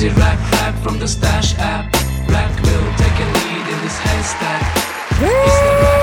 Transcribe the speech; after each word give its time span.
Crazy 0.00 0.16
rack 0.18 0.40
rap 0.52 0.74
from 0.82 0.98
the 0.98 1.06
stash 1.06 1.54
app. 1.58 1.92
Rack 2.30 2.56
will 2.62 2.88
take 2.96 3.12
a 3.20 3.26
lead 3.36 3.66
in 3.68 3.78
this 3.84 3.98
haystack. 3.98 4.62
It's 5.20 5.60
rap! 5.60 6.00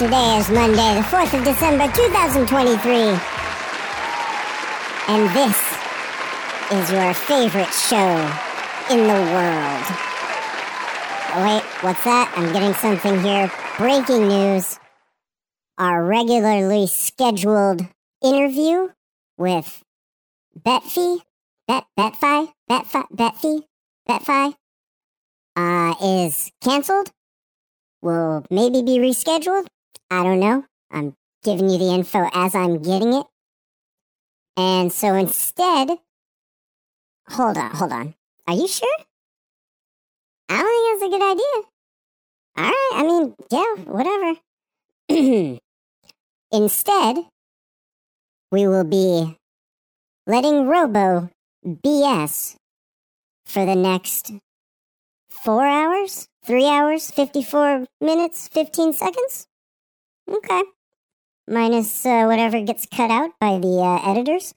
Today 0.00 0.38
is 0.38 0.50
Monday, 0.50 0.94
the 0.96 1.02
4th 1.02 1.32
of 1.38 1.44
December, 1.44 1.86
2023. 1.94 3.14
And 5.06 5.30
this 5.30 5.62
is 6.72 6.90
your 6.90 7.14
favorite 7.14 7.72
show 7.72 8.18
in 8.90 9.06
the 9.06 9.22
world. 9.30 9.86
Oh, 11.34 11.42
wait, 11.46 11.62
what's 11.82 12.02
that? 12.02 12.32
I'm 12.34 12.52
getting 12.52 12.74
something 12.74 13.22
here. 13.22 13.48
Breaking 13.78 14.26
news. 14.26 14.81
Our 15.78 16.04
regularly 16.04 16.86
scheduled 16.86 17.86
interview 18.22 18.88
with 19.38 19.82
Betfy, 20.58 21.20
Bet, 21.66 21.84
Betfi, 21.98 22.52
Betfi, 22.70 23.04
Betfy, 23.10 23.62
Betfi, 24.08 24.54
uh, 25.56 25.94
is 26.02 26.50
canceled. 26.60 27.10
Will 28.02 28.44
maybe 28.50 28.82
be 28.82 28.98
rescheduled. 28.98 29.66
I 30.10 30.22
don't 30.22 30.40
know. 30.40 30.64
I'm 30.90 31.14
giving 31.42 31.70
you 31.70 31.78
the 31.78 31.94
info 31.94 32.28
as 32.34 32.54
I'm 32.54 32.82
getting 32.82 33.14
it. 33.14 33.26
And 34.56 34.92
so 34.92 35.14
instead, 35.14 35.88
hold 37.28 37.56
on, 37.56 37.70
hold 37.70 37.92
on. 37.92 38.14
Are 38.46 38.54
you 38.54 38.68
sure? 38.68 38.88
I 40.48 40.58
don't 40.58 41.00
think 41.00 41.00
that's 41.00 41.08
a 41.08 41.18
good 41.18 41.32
idea. 41.32 41.68
All 42.58 42.64
right, 42.64 42.90
I 42.94 43.02
mean, 43.04 43.34
yeah, 43.50 43.90
whatever. 43.90 44.38
instead, 46.52 47.16
we 48.50 48.66
will 48.66 48.84
be 48.84 49.36
letting 50.26 50.66
Robo 50.66 51.30
BS 51.66 52.56
for 53.46 53.66
the 53.66 53.76
next 53.76 54.32
four 55.30 55.66
hours, 55.66 56.26
three 56.44 56.66
hours, 56.66 57.10
54 57.10 57.86
minutes, 58.00 58.48
15 58.48 58.92
seconds. 58.92 59.46
Okay 60.28 60.62
minus 61.48 62.06
uh, 62.06 62.24
whatever 62.24 62.60
gets 62.62 62.86
cut 62.86 63.10
out 63.10 63.30
by 63.40 63.58
the 63.58 63.78
uh, 63.78 64.10
editors, 64.10 64.54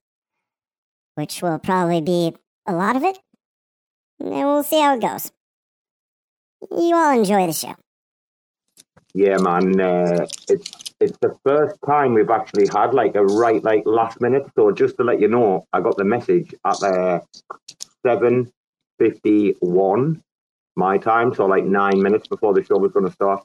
which 1.16 1.41
will 1.41 1.59
probably 1.59 2.01
be 2.01 2.33
a 2.66 2.73
lot 2.73 2.95
of 2.95 3.03
it. 3.03 3.17
And 4.19 4.29
we'll 4.29 4.63
see 4.63 4.79
how 4.79 4.95
it 4.95 5.01
goes. 5.01 5.31
You 6.72 6.95
all 6.95 7.17
enjoy 7.17 7.47
the 7.47 7.53
show. 7.53 7.75
Yeah, 9.15 9.37
man. 9.37 9.79
Uh, 9.79 10.27
it's 10.49 10.93
it's 10.99 11.17
the 11.21 11.37
first 11.45 11.77
time 11.85 12.13
we've 12.13 12.29
actually 12.29 12.67
had 12.67 12.93
like 12.93 13.15
a 13.15 13.23
right 13.25 13.63
like 13.63 13.83
last 13.85 14.19
minute. 14.19 14.43
So 14.57 14.71
just 14.73 14.97
to 14.97 15.05
let 15.05 15.21
you 15.21 15.29
know, 15.29 15.65
I 15.71 15.79
got 15.79 15.95
the 15.95 16.03
message 16.03 16.53
at 16.65 16.83
uh, 16.83 17.21
seven 18.05 18.51
fifty 18.99 19.55
one 19.61 20.21
my 20.75 20.97
time, 20.97 21.33
so 21.33 21.45
like 21.45 21.63
nine 21.63 22.01
minutes 22.03 22.27
before 22.27 22.53
the 22.53 22.63
show 22.65 22.77
was 22.77 22.91
going 22.91 23.05
to 23.05 23.11
start. 23.13 23.41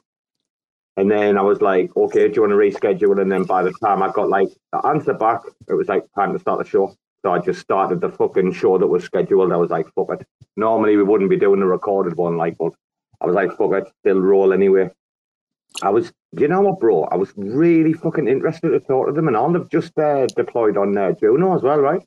And 0.97 1.09
then 1.09 1.37
I 1.37 1.41
was 1.41 1.61
like, 1.61 1.95
okay, 1.95 2.27
do 2.27 2.33
you 2.35 2.41
want 2.41 2.51
to 2.51 2.57
reschedule? 2.57 3.21
And 3.21 3.31
then 3.31 3.43
by 3.45 3.63
the 3.63 3.71
time 3.81 4.03
I 4.03 4.11
got 4.11 4.27
like 4.27 4.49
the 4.73 4.85
answer 4.85 5.13
back, 5.13 5.39
it 5.69 5.73
was 5.73 5.87
like 5.87 6.03
time 6.15 6.33
to 6.33 6.39
start 6.39 6.59
the 6.59 6.69
show. 6.69 6.93
So 7.23 7.31
I 7.31 7.39
just 7.39 7.61
started 7.61 8.01
the 8.01 8.09
fucking 8.09 8.51
show 8.51 8.77
that 8.77 8.87
was 8.87 9.05
scheduled. 9.05 9.53
I 9.53 9.55
was 9.55 9.69
like, 9.69 9.87
fuck 9.95 10.09
it. 10.11 10.27
Normally 10.57 10.97
we 10.97 11.03
wouldn't 11.03 11.29
be 11.29 11.37
doing 11.37 11.61
the 11.61 11.65
recorded 11.65 12.17
one, 12.17 12.35
like, 12.35 12.57
but 12.57 12.73
I 13.21 13.25
was 13.25 13.35
like, 13.35 13.55
fuck 13.55 13.71
it, 13.71 13.89
still 14.01 14.19
roll 14.19 14.51
anyway. 14.51 14.89
I 15.81 15.89
was, 15.89 16.11
you 16.31 16.47
know 16.47 16.61
what, 16.61 16.79
bro? 16.79 17.03
I 17.05 17.15
was 17.15 17.33
really 17.35 17.93
fucking 17.93 18.27
interested 18.27 18.69
to 18.69 18.79
talk 18.79 19.07
to 19.07 19.13
them, 19.13 19.27
and 19.27 19.37
all 19.37 19.51
they've 19.51 19.69
just 19.69 19.97
uh, 19.97 20.27
deployed 20.27 20.77
on 20.77 20.97
uh, 20.97 21.13
Juno 21.13 21.55
as 21.55 21.61
well, 21.61 21.79
right? 21.79 22.01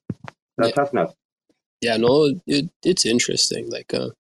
That's 0.57 0.93
Yeah. 0.93 1.07
Yeah, 1.81 1.97
no, 1.97 2.35
it, 2.47 2.71
it's 2.83 3.05
interesting. 3.05 3.71
Like, 3.71 3.93
uh, 3.93 4.11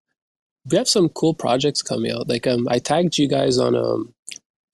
we 0.71 0.77
have 0.77 0.88
some 0.88 1.09
cool 1.09 1.34
projects 1.34 1.83
coming 1.83 2.10
out. 2.10 2.28
Like, 2.28 2.47
um, 2.47 2.66
I 2.71 2.78
tagged 2.78 3.19
you 3.19 3.28
guys 3.28 3.59
on 3.59 3.75
um, 3.75 4.15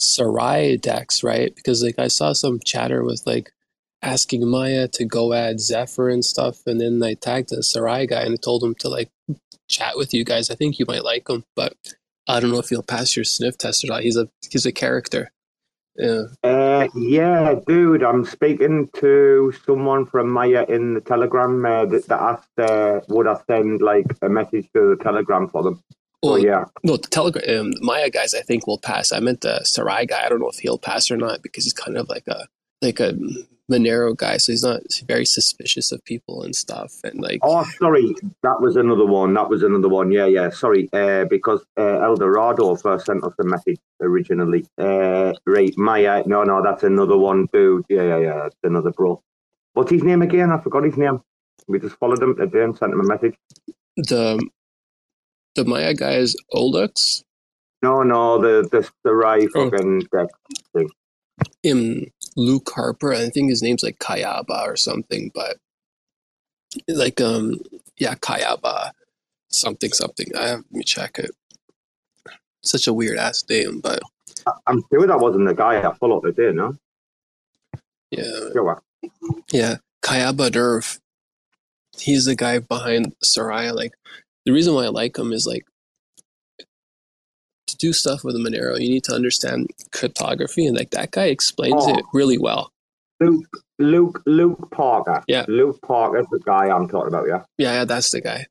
Serai 0.01 0.77
Dex, 0.77 1.23
right? 1.23 1.55
Because 1.55 1.83
like 1.83 1.99
I 1.99 2.09
saw 2.09 2.33
some 2.33 2.59
chatter 2.65 3.05
with 3.05 3.23
like 3.27 3.53
asking 4.03 4.49
Maya 4.49 4.89
to 4.89 5.05
go 5.05 5.33
add 5.33 5.61
Zephyr 5.61 6.09
and 6.09 6.25
stuff, 6.25 6.67
and 6.67 6.81
then 6.81 7.03
I 7.03 7.15
tagged 7.15 7.51
the 7.51 7.63
Serai 7.63 8.07
guy 8.07 8.23
and 8.23 8.33
I 8.33 8.37
told 8.37 8.65
him 8.65 8.75
to 8.77 8.89
like 8.89 9.11
chat 9.69 9.97
with 9.97 10.15
you 10.15 10.25
guys. 10.25 10.51
I 10.51 10.55
think 10.55 10.79
you 10.79 10.87
might 10.89 11.05
like 11.05 11.29
him, 11.29 11.45
but 11.55 11.77
I 12.31 12.41
don't 12.41 12.51
know 12.51 12.59
if 12.59 12.69
he'll 12.69 12.83
pass 12.83 13.17
your 13.17 13.25
sniff 13.25 13.59
test 13.59 13.85
or 13.85 13.89
not. 13.89 14.03
He's 14.03 14.17
a 14.17 14.29
he's 14.51 14.67
a 14.67 14.73
character. 14.73 15.31
Yeah. 15.97 16.23
Uh, 16.43 16.89
yeah, 16.95 17.57
dude, 17.67 18.03
I'm 18.03 18.25
speaking 18.25 18.89
to 18.97 19.53
someone 19.67 20.07
from 20.07 20.31
Maya 20.31 20.65
in 20.69 20.95
the 20.95 21.01
Telegram 21.01 21.67
uh, 21.67 21.85
that, 21.87 22.07
that 22.07 22.21
asked, 22.21 22.59
uh, 22.59 23.01
would 23.09 23.27
I 23.27 23.39
send 23.47 23.83
like 23.83 24.07
a 24.23 24.29
message 24.29 24.69
to 24.75 24.97
the 24.97 25.03
Telegram 25.03 25.49
for 25.49 25.63
them? 25.63 25.83
Oh, 26.23 26.33
Well, 26.33 26.39
yeah. 26.39 26.65
No, 26.85 26.97
the 26.97 27.09
Telegram 27.09 27.67
um, 27.67 27.73
Maya 27.81 28.09
guys, 28.09 28.35
I 28.35 28.41
think 28.41 28.67
will 28.67 28.79
pass. 28.79 29.13
I 29.13 29.21
meant 29.21 29.43
the 29.43 29.63
Serai 29.65 30.07
guy. 30.07 30.25
I 30.25 30.29
don't 30.29 30.41
know 30.41 30.49
if 30.49 30.59
he'll 30.59 30.79
pass 30.79 31.11
or 31.11 31.17
not 31.17 31.43
because 31.43 31.65
he's 31.65 31.73
kind 31.73 31.99
of 31.99 32.09
like 32.09 32.27
a 32.29 32.47
like 32.83 33.01
a 33.01 33.15
Monero 33.71 34.17
guy, 34.17 34.37
so 34.37 34.53
he's 34.53 34.65
not 34.65 34.81
very 35.07 35.25
suspicious 35.25 35.93
of 35.93 36.05
people 36.05 36.43
and 36.43 36.55
stuff. 36.57 36.93
And 37.05 37.21
like, 37.21 37.39
Oh, 37.43 37.65
sorry, 37.79 38.15
that 38.43 38.61
was 38.61 38.77
another 38.77 39.07
one. 39.07 39.33
That 39.35 39.49
was 39.49 39.63
another 39.63 39.89
one. 39.89 40.11
Yeah, 40.13 40.27
yeah. 40.27 40.51
Sorry, 40.51 40.89
uh, 40.93 41.25
because 41.25 41.65
uh, 41.79 42.01
Eldorado 42.01 42.75
first 42.77 43.07
sent 43.07 43.23
us 43.25 43.33
a 43.41 43.45
message 43.45 43.79
originally. 44.03 44.67
Uh, 44.77 45.33
right, 45.47 45.73
Maya. 45.79 46.23
No, 46.27 46.43
no, 46.45 46.63
that's 46.63 46.83
another 46.83 47.17
one, 47.17 47.47
dude. 47.53 47.85
Yeah, 47.89 48.03
yeah, 48.03 48.19
yeah. 48.19 48.37
That's 48.43 48.57
another 48.65 48.91
bro. 48.91 49.23
What's 49.75 49.91
his 49.93 50.03
name 50.03 50.23
again? 50.23 50.51
I 50.51 50.59
forgot 50.61 50.83
his 50.85 50.97
name. 50.97 51.21
We 51.69 51.79
just 51.79 51.97
followed 51.97 52.23
him 52.23 52.37
today 52.37 52.65
and 52.65 52.77
sent 52.77 52.93
him 52.93 53.01
a 53.01 53.05
message. 53.05 53.37
the 53.97 54.45
the 55.55 55.65
Maya 55.65 55.95
guy 55.95 56.13
is 56.15 56.37
Olux. 56.53 57.23
No, 57.83 58.03
no, 58.03 58.39
the 58.41 58.69
the 58.71 58.89
the 59.05 59.15
right 59.15 59.49
Oh. 59.55 59.71
fucking 59.71 60.01
deck 60.13 60.29
thing. 60.75 60.91
him 61.63 62.07
Luke 62.37 62.71
Harper. 62.75 63.13
I 63.13 63.29
think 63.29 63.51
his 63.51 63.63
name's 63.63 63.83
like 63.83 63.99
Kayaba 63.99 64.67
or 64.67 64.77
something, 64.77 65.31
but 65.35 65.59
like 66.89 67.21
um 67.21 67.61
yeah, 67.99 68.15
Kayaba 68.15 68.93
something 69.49 69.93
something. 69.93 70.29
I 70.37 70.49
have 70.49 70.59
let 70.59 70.73
me 70.73 70.85
check 70.85 71.19
it. 71.19 71.31
Such 72.63 72.87
a 72.87 72.93
weird 72.93 73.19
ass 73.19 73.45
name, 73.49 73.81
but 73.81 74.01
I'm 74.67 74.83
sure 74.93 75.07
that 75.07 75.21
wasn't 75.21 75.47
the 75.47 75.55
guy 75.55 75.81
I 75.81 75.95
followed 75.95 76.23
today. 76.23 76.53
No, 76.53 76.77
yeah, 78.11 78.53
sure. 78.53 78.83
yeah, 79.53 79.77
Kayaba 80.03 80.55
Nerve. 80.55 81.01
He's 81.99 82.25
the 82.25 82.35
guy 82.35 82.59
behind 82.59 83.15
Soraya. 83.25 83.75
Like 83.75 83.93
the 84.45 84.53
reason 84.53 84.75
why 84.75 84.85
I 84.85 84.89
like 84.89 85.19
him 85.19 85.33
is 85.33 85.47
like 85.47 85.65
to 87.71 87.77
do 87.77 87.93
stuff 87.93 88.23
with 88.25 88.37
a 88.37 88.39
Monero, 88.39 88.81
you 88.81 88.89
need 88.89 89.05
to 89.05 89.15
understand 89.15 89.71
cryptography, 89.93 90.67
and 90.67 90.77
like 90.77 90.91
that 90.91 91.11
guy 91.11 91.25
explains 91.27 91.75
Oh. 91.87 91.97
it 91.99 92.05
really 92.13 92.39
well. 92.39 92.71
Luke, 93.21 93.47
Luke, 93.79 94.23
Luke 94.27 94.71
Parker. 94.71 95.23
Yeah. 95.29 95.45
Luke 95.49 95.79
Parker's 95.83 96.27
the 96.31 96.39
guy 96.45 96.69
I'm 96.69 96.89
talking 96.89 97.09
about. 97.09 97.27
Yeah, 97.29 97.43
Yeah, 97.59 97.73
yeah, 97.75 97.85
that's 97.85 98.11
the 98.11 98.21
guy. 98.21 98.47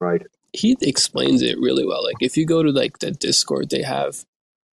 right. 0.00 0.22
he 0.52 0.76
explains 0.80 1.42
it 1.42 1.58
really 1.60 1.86
well. 1.86 2.02
Like 2.04 2.16
if 2.20 2.36
you 2.36 2.44
go 2.44 2.62
to 2.62 2.70
like 2.70 2.98
the 2.98 3.10
Discord 3.10 3.70
they 3.70 3.82
have, 3.82 4.24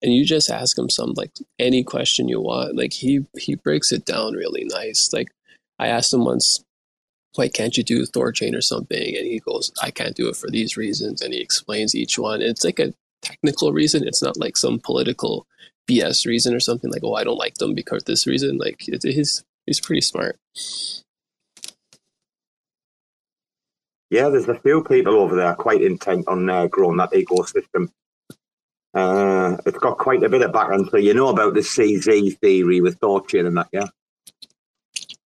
and 0.02 0.14
you 0.14 0.26
just 0.26 0.50
ask 0.50 0.78
him 0.78 0.90
some 0.90 1.14
like 1.16 1.32
any 1.60 1.84
question 1.84 2.28
you 2.28 2.42
want, 2.42 2.76
like 2.76 2.94
he 2.94 3.26
he 3.38 3.56
breaks 3.56 3.92
it 3.92 4.06
down 4.06 4.34
really 4.34 4.66
nice. 4.66 5.12
Like 5.14 5.30
I 5.80 5.88
asked 5.88 6.14
him 6.14 6.26
once, 6.26 6.64
why 7.38 7.48
can't 7.48 7.78
you 7.78 7.84
do 7.84 8.06
Thorchain 8.06 8.56
or 8.56 8.62
something? 8.62 9.16
And 9.16 9.26
he 9.26 9.40
goes, 9.40 9.72
I 9.82 9.92
can't 9.92 10.16
do 10.16 10.28
it 10.30 10.36
for 10.36 10.50
these 10.50 10.78
reasons, 10.78 11.22
and 11.22 11.34
he 11.34 11.40
explains 11.40 11.96
each 11.96 12.18
one. 12.18 12.42
It's 12.42 12.64
like 12.64 12.80
a 12.80 12.94
technical 13.22 13.74
reason. 13.74 14.08
It's 14.08 14.22
not 14.22 14.38
like 14.38 14.58
some 14.58 14.80
political 14.80 15.46
BS 15.90 16.26
reason 16.26 16.54
or 16.54 16.60
something 16.60 16.92
like, 16.92 17.04
oh, 17.04 17.16
I 17.16 17.24
don't 17.24 17.38
like 17.38 17.56
them 17.56 17.74
because 17.74 18.04
this 18.04 18.28
reason. 18.28 18.58
Like 18.58 18.88
it, 18.88 19.04
he's 19.04 19.44
he's 19.66 19.80
pretty 19.80 20.02
smart. 20.02 20.38
Yeah, 24.10 24.30
there's 24.30 24.48
a 24.48 24.60
few 24.60 24.84
people 24.84 25.16
over 25.16 25.36
there 25.36 25.54
quite 25.56 25.82
intent 25.82 26.28
on 26.28 26.50
uh, 26.50 26.68
growing 26.68 26.98
that 26.98 27.12
ecosystem. 27.12 27.90
Uh, 28.94 29.58
it's 29.66 29.78
got 29.78 29.98
quite 29.98 30.24
a 30.24 30.30
bit 30.30 30.42
of 30.42 30.54
background. 30.54 30.88
So 30.90 30.98
you 30.98 31.14
know 31.14 31.28
about 31.28 31.54
the 31.54 31.60
CZ 31.60 32.40
theory 32.40 32.80
with 32.82 33.00
Thorchain 33.00 33.46
and 33.46 33.58
that, 33.58 33.68
yeah? 33.74 33.88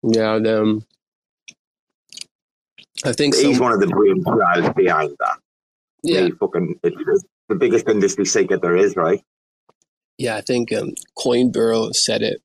Yeah, 0.02 0.32
um, 0.32 0.84
I 3.04 3.12
think 3.12 3.34
he's 3.34 3.56
some, 3.56 3.64
one 3.64 3.72
of 3.72 3.80
the 3.80 3.86
brainchild 3.86 4.74
behind 4.74 5.16
that. 5.18 5.38
Yeah, 6.02 6.22
he 6.22 6.30
fucking 6.32 6.78
it's 6.82 7.24
the 7.48 7.54
biggest 7.54 7.88
industry 7.88 8.24
secret 8.24 8.62
there 8.62 8.76
is, 8.76 8.96
right? 8.96 9.22
Yeah, 10.18 10.36
I 10.36 10.40
think 10.42 10.72
um, 10.72 10.94
Coinburo 11.18 11.94
said 11.94 12.22
it. 12.22 12.42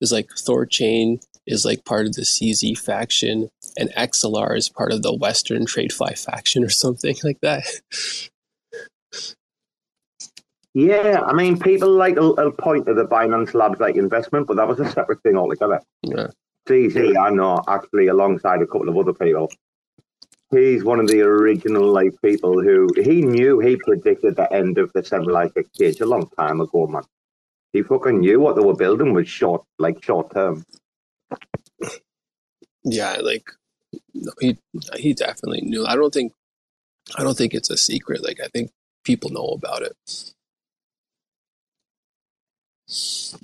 It's 0.00 0.12
like 0.12 0.28
Thorchain 0.28 1.20
is 1.46 1.64
like 1.64 1.84
part 1.84 2.06
of 2.06 2.14
the 2.14 2.22
CZ 2.22 2.78
faction, 2.78 3.48
and 3.76 3.90
XLR 3.96 4.56
is 4.56 4.68
part 4.68 4.92
of 4.92 5.02
the 5.02 5.14
Western 5.14 5.66
TradFi 5.66 6.18
faction 6.18 6.64
or 6.64 6.68
something 6.68 7.16
like 7.24 7.40
that. 7.40 7.64
Yeah, 10.74 11.22
I 11.24 11.32
mean, 11.32 11.58
people 11.58 11.90
like 11.90 12.18
a, 12.18 12.50
point 12.50 12.84
to 12.84 12.92
the 12.92 13.06
Binance 13.06 13.54
Labs 13.54 13.80
like 13.80 13.96
investment, 13.96 14.46
but 14.46 14.56
that 14.56 14.68
was 14.68 14.78
a 14.78 14.90
separate 14.90 15.22
thing 15.22 15.36
altogether. 15.36 15.80
Yeah. 16.02 16.26
CZ, 16.68 17.16
I 17.16 17.30
know 17.30 17.62
actually 17.66 18.08
alongside 18.08 18.60
a 18.60 18.66
couple 18.66 18.88
of 18.88 18.96
other 18.98 19.14
people. 19.14 19.50
He's 20.50 20.84
one 20.84 21.00
of 21.00 21.08
the 21.08 21.22
original 21.22 21.92
like 21.92 22.14
people 22.22 22.62
who 22.62 22.88
he 22.96 23.22
knew 23.22 23.58
he 23.58 23.76
predicted 23.76 24.36
the 24.36 24.52
end 24.52 24.78
of 24.78 24.92
the 24.92 25.04
centralized 25.04 25.56
exchange 25.56 26.00
a 26.00 26.06
long 26.06 26.30
time 26.38 26.60
ago, 26.60 26.86
man. 26.86 27.02
He 27.72 27.82
fucking 27.82 28.20
knew 28.20 28.40
what 28.40 28.56
they 28.56 28.62
were 28.62 28.76
building 28.76 29.12
was 29.12 29.28
short, 29.28 29.64
like 29.78 30.02
short 30.04 30.32
term. 30.32 30.64
Yeah, 32.84 33.16
like 33.22 33.50
he 34.40 34.58
he 34.96 35.14
definitely 35.14 35.62
knew. 35.62 35.84
I 35.84 35.96
don't 35.96 36.14
think 36.14 36.32
I 37.16 37.24
don't 37.24 37.36
think 37.36 37.52
it's 37.54 37.70
a 37.70 37.76
secret. 37.76 38.24
Like 38.24 38.38
I 38.42 38.48
think 38.48 38.70
people 39.04 39.30
know 39.30 39.48
about 39.48 39.82
it. 39.82 39.96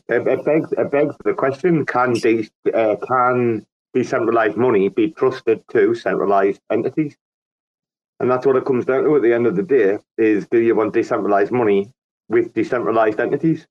It, 0.08 0.26
it 0.26 0.44
begs 0.44 0.72
it 0.72 0.90
begs 0.90 1.16
the 1.24 1.34
question: 1.34 1.84
Can 1.84 2.12
de- 2.14 2.48
uh, 2.72 2.96
can 2.96 3.66
decentralized 3.94 4.56
money 4.56 4.88
be 4.88 5.10
trusted 5.10 5.62
to 5.70 5.94
centralized 5.94 6.60
entities? 6.70 7.16
And 8.20 8.30
that's 8.30 8.46
what 8.46 8.56
it 8.56 8.64
comes 8.64 8.84
down 8.84 9.04
to 9.04 9.16
at 9.16 9.22
the 9.22 9.32
end 9.32 9.46
of 9.46 9.56
the 9.56 9.62
day: 9.62 9.98
is 10.16 10.46
do 10.46 10.58
you 10.58 10.74
want 10.74 10.94
decentralized 10.94 11.52
money 11.52 11.90
with 12.28 12.54
decentralized 12.54 13.20
entities? 13.20 13.66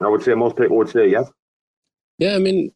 I 0.00 0.08
would 0.08 0.22
say 0.22 0.34
most 0.34 0.56
people 0.56 0.76
would 0.78 0.88
say 0.88 1.08
yes. 1.08 1.30
Yeah, 2.18 2.34
I 2.34 2.38
mean, 2.38 2.72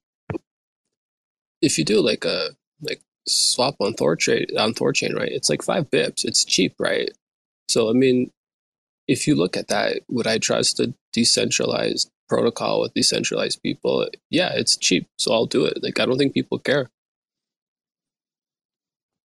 if 1.62 1.78
you 1.78 1.84
do 1.84 2.00
like 2.00 2.24
a 2.24 2.50
like 2.82 3.00
swap 3.26 3.76
on 3.80 3.94
Thorchain 3.94 4.46
on 4.58 4.74
Thorchain, 4.74 5.14
right? 5.14 5.30
It's 5.30 5.48
like 5.48 5.62
five 5.62 5.90
bips. 5.90 6.24
It's 6.24 6.44
cheap, 6.44 6.74
right? 6.78 7.10
So 7.68 7.88
I 7.88 7.92
mean, 7.92 8.30
if 9.08 9.26
you 9.26 9.34
look 9.34 9.56
at 9.56 9.68
that, 9.68 10.02
would 10.08 10.26
I 10.26 10.38
trust 10.38 10.80
a 10.80 10.94
decentralized 11.12 12.10
protocol 12.28 12.80
with 12.80 12.94
decentralized 12.94 13.62
people? 13.62 14.08
Yeah, 14.30 14.52
it's 14.54 14.76
cheap, 14.76 15.08
so 15.18 15.32
I'll 15.32 15.46
do 15.46 15.64
it. 15.64 15.82
Like 15.82 16.00
I 16.00 16.06
don't 16.06 16.18
think 16.18 16.34
people 16.34 16.58
care. 16.58 16.90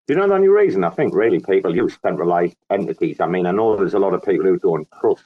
You 0.08 0.16
know 0.16 0.28
the 0.28 0.34
only 0.34 0.50
reason 0.50 0.84
I 0.84 0.90
think 0.90 1.14
really 1.16 1.40
people 1.40 1.76
use 1.76 1.98
centralized 2.02 2.58
entities. 2.70 3.20
I 3.20 3.28
mean, 3.28 3.46
I 3.46 3.52
know 3.52 3.78
there's 3.78 3.94
a 3.94 4.00
lot 4.00 4.14
of 4.14 4.24
people 4.24 4.46
who 4.46 4.60
don't 4.60 4.88
trust 5.00 5.24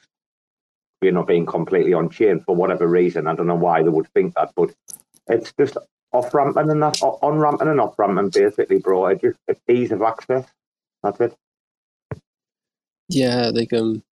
you 1.02 1.12
know, 1.12 1.24
being 1.24 1.46
completely 1.46 1.94
on 1.94 2.10
chain 2.10 2.40
for 2.40 2.56
whatever 2.56 2.88
reason. 2.88 3.28
I 3.28 3.36
don't 3.36 3.48
know 3.48 3.56
why 3.56 3.84
they 3.84 3.90
would 3.90 4.12
think 4.14 4.34
that, 4.36 4.52
but 4.56 4.74
it's 5.28 5.54
just 5.54 5.78
off 6.12 6.34
ramping 6.34 6.72
and 6.72 6.82
that 6.82 7.02
on 7.02 7.38
ramping 7.38 7.68
and 7.68 7.80
off 7.80 7.98
ramping 8.00 8.30
basically, 8.30 8.80
bro. 8.80 9.08
It 9.08 9.22
just 9.22 9.38
it's 9.48 9.62
ease 9.68 9.92
of 9.92 10.02
access. 10.02 10.46
That's 11.04 11.20
it. 11.20 11.36
Yeah, 13.10 13.52
like 13.54 13.74
um, 13.74 14.04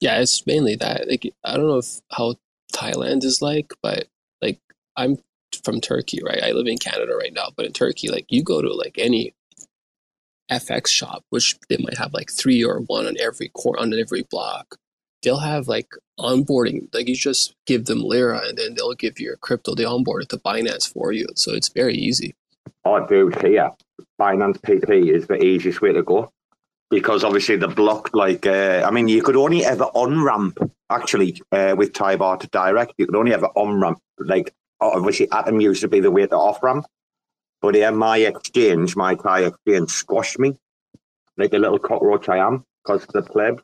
yeah, 0.00 0.20
it's 0.20 0.46
mainly 0.46 0.76
that. 0.76 1.08
Like 1.08 1.32
I 1.44 1.56
don't 1.56 1.68
know 1.68 1.78
if 1.78 2.00
how 2.10 2.36
Thailand 2.72 3.24
is 3.24 3.42
like, 3.42 3.72
but 3.82 4.06
like 4.42 4.58
I'm 4.96 5.18
from 5.64 5.80
Turkey, 5.80 6.20
right? 6.24 6.42
I 6.42 6.52
live 6.52 6.66
in 6.66 6.78
Canada 6.78 7.14
right 7.16 7.32
now, 7.32 7.48
but 7.56 7.66
in 7.66 7.72
Turkey, 7.72 8.08
like 8.08 8.26
you 8.28 8.42
go 8.42 8.62
to 8.62 8.72
like 8.72 8.96
any 8.98 9.34
FX 10.50 10.88
shop, 10.88 11.24
which 11.30 11.58
they 11.68 11.76
might 11.78 11.98
have 11.98 12.12
like 12.12 12.30
three 12.30 12.64
or 12.64 12.80
one 12.80 13.06
on 13.06 13.16
every 13.20 13.48
core 13.48 13.78
on 13.78 13.94
every 13.94 14.22
block 14.22 14.76
they'll 15.22 15.38
have 15.38 15.68
like 15.68 15.92
onboarding. 16.18 16.92
Like 16.94 17.08
you 17.08 17.14
just 17.14 17.54
give 17.66 17.86
them 17.86 18.02
Lira 18.02 18.40
and 18.46 18.58
then 18.58 18.74
they'll 18.74 18.94
give 18.94 19.18
you 19.18 19.26
your 19.26 19.36
crypto. 19.36 19.74
They 19.74 19.84
onboard 19.84 20.22
it 20.22 20.28
to 20.30 20.38
Binance 20.38 20.90
for 20.90 21.12
you. 21.12 21.26
So 21.34 21.52
it's 21.52 21.68
very 21.68 21.94
easy. 21.94 22.34
Oh, 22.84 23.06
dude, 23.06 23.40
here, 23.42 23.70
Binance 24.20 24.58
PP 24.60 25.12
is 25.12 25.26
the 25.26 25.42
easiest 25.42 25.82
way 25.82 25.92
to 25.92 26.02
go 26.02 26.32
because 26.90 27.24
obviously 27.24 27.56
the 27.56 27.68
block, 27.68 28.10
like, 28.14 28.46
uh, 28.46 28.84
I 28.86 28.90
mean, 28.90 29.08
you 29.08 29.22
could 29.22 29.36
only 29.36 29.64
ever 29.64 29.84
on 29.84 30.22
ramp 30.22 30.58
actually 30.90 31.40
uh, 31.52 31.74
with 31.76 31.92
Bar 31.92 32.36
to 32.38 32.46
direct. 32.48 32.94
You 32.98 33.06
could 33.06 33.16
only 33.16 33.32
ever 33.32 33.46
on 33.46 33.80
ramp. 33.80 33.98
Like, 34.18 34.52
obviously, 34.80 35.30
Atom 35.30 35.60
used 35.60 35.82
to 35.82 35.88
be 35.88 36.00
the 36.00 36.10
way 36.10 36.26
to 36.26 36.36
off 36.36 36.62
ramp. 36.62 36.86
But 37.62 37.74
yeah, 37.74 37.90
my 37.90 38.16
exchange, 38.18 38.96
my 38.96 39.14
Thai 39.14 39.44
exchange 39.44 39.90
squashed 39.90 40.38
me 40.38 40.56
like 41.40 41.54
a 41.54 41.58
little 41.58 41.78
cockroach 41.78 42.28
I 42.28 42.38
am 42.38 42.64
because 42.84 43.06
the 43.06 43.22
pleb 43.22 43.62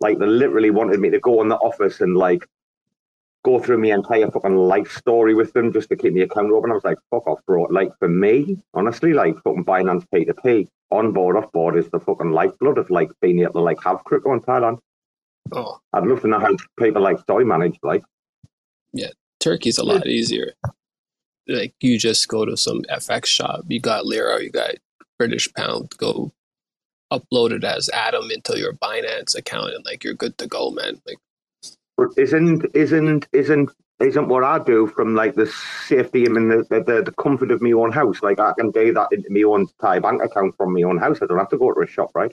like 0.00 0.18
they 0.18 0.26
literally 0.26 0.70
wanted 0.70 1.00
me 1.00 1.10
to 1.10 1.20
go 1.20 1.40
in 1.40 1.48
the 1.48 1.56
office 1.56 2.00
and 2.00 2.16
like 2.16 2.46
go 3.46 3.60
through 3.60 3.78
my 3.78 3.92
entire 3.94 4.28
fucking 4.28 4.56
life 4.56 4.90
story 4.90 5.32
with 5.32 5.52
them 5.52 5.72
just 5.72 5.88
to 5.88 5.96
keep 5.96 6.12
me 6.12 6.22
account 6.22 6.50
open. 6.50 6.72
I 6.72 6.74
was 6.74 6.82
like, 6.82 6.98
fuck 7.12 7.28
off, 7.28 7.38
bro. 7.46 7.62
Like 7.70 7.96
for 8.00 8.08
me, 8.08 8.58
honestly, 8.74 9.12
like 9.12 9.36
fucking 9.44 9.64
Binance 9.64 10.04
P2P 10.12 10.66
on 10.90 11.12
board, 11.12 11.36
off 11.36 11.52
board 11.52 11.76
is 11.76 11.88
the 11.90 12.00
fucking 12.00 12.32
lifeblood 12.32 12.76
of 12.76 12.90
like 12.90 13.08
being 13.22 13.38
able 13.38 13.52
to 13.52 13.60
like 13.60 13.80
have 13.84 14.02
crypto 14.02 14.32
in 14.32 14.40
Thailand. 14.40 14.78
Oh. 15.52 15.78
I'd 15.92 16.04
love 16.04 16.22
to 16.22 16.26
know 16.26 16.40
how 16.40 16.56
people 16.76 17.02
like 17.02 17.18
Soy 17.28 17.44
manage, 17.44 17.78
like. 17.84 18.02
Yeah, 18.92 19.10
Turkey's 19.38 19.78
a 19.78 19.84
lot 19.84 20.08
easier. 20.08 20.54
Like 21.46 21.72
you 21.80 22.00
just 22.00 22.26
go 22.26 22.44
to 22.44 22.56
some 22.56 22.82
FX 22.90 23.26
shop, 23.26 23.60
you 23.68 23.78
got 23.80 24.06
lira, 24.06 24.42
you 24.42 24.50
got 24.50 24.74
British 25.20 25.52
pound, 25.54 25.92
go 25.98 26.32
upload 27.12 27.52
it 27.52 27.62
as 27.62 27.88
Adam 27.90 28.28
into 28.32 28.58
your 28.58 28.72
Binance 28.72 29.36
account, 29.36 29.72
and 29.72 29.84
like 29.84 30.02
you're 30.02 30.14
good 30.14 30.36
to 30.38 30.48
go, 30.48 30.72
man. 30.72 31.00
Like, 31.06 31.18
but 31.96 32.08
isn't 32.16 32.66
isn't 32.74 33.26
isn't 33.32 33.70
isn't 34.00 34.28
what 34.28 34.44
I 34.44 34.58
do 34.58 34.86
from 34.86 35.14
like 35.14 35.34
the 35.34 35.46
safety 35.46 36.26
and 36.26 36.36
the, 36.36 36.66
the, 36.68 37.02
the 37.02 37.12
comfort 37.12 37.50
of 37.50 37.62
my 37.62 37.72
own 37.72 37.92
house. 37.92 38.22
Like 38.22 38.38
I 38.38 38.52
can 38.52 38.70
do 38.70 38.92
that 38.92 39.08
into 39.10 39.30
my 39.30 39.42
own 39.42 39.66
Thai 39.80 40.00
bank 40.00 40.22
account 40.22 40.54
from 40.56 40.74
my 40.74 40.82
own 40.82 40.98
house. 40.98 41.18
I 41.22 41.26
don't 41.26 41.38
have 41.38 41.48
to 41.50 41.58
go 41.58 41.72
to 41.72 41.80
a 41.80 41.86
shop, 41.86 42.10
right? 42.14 42.32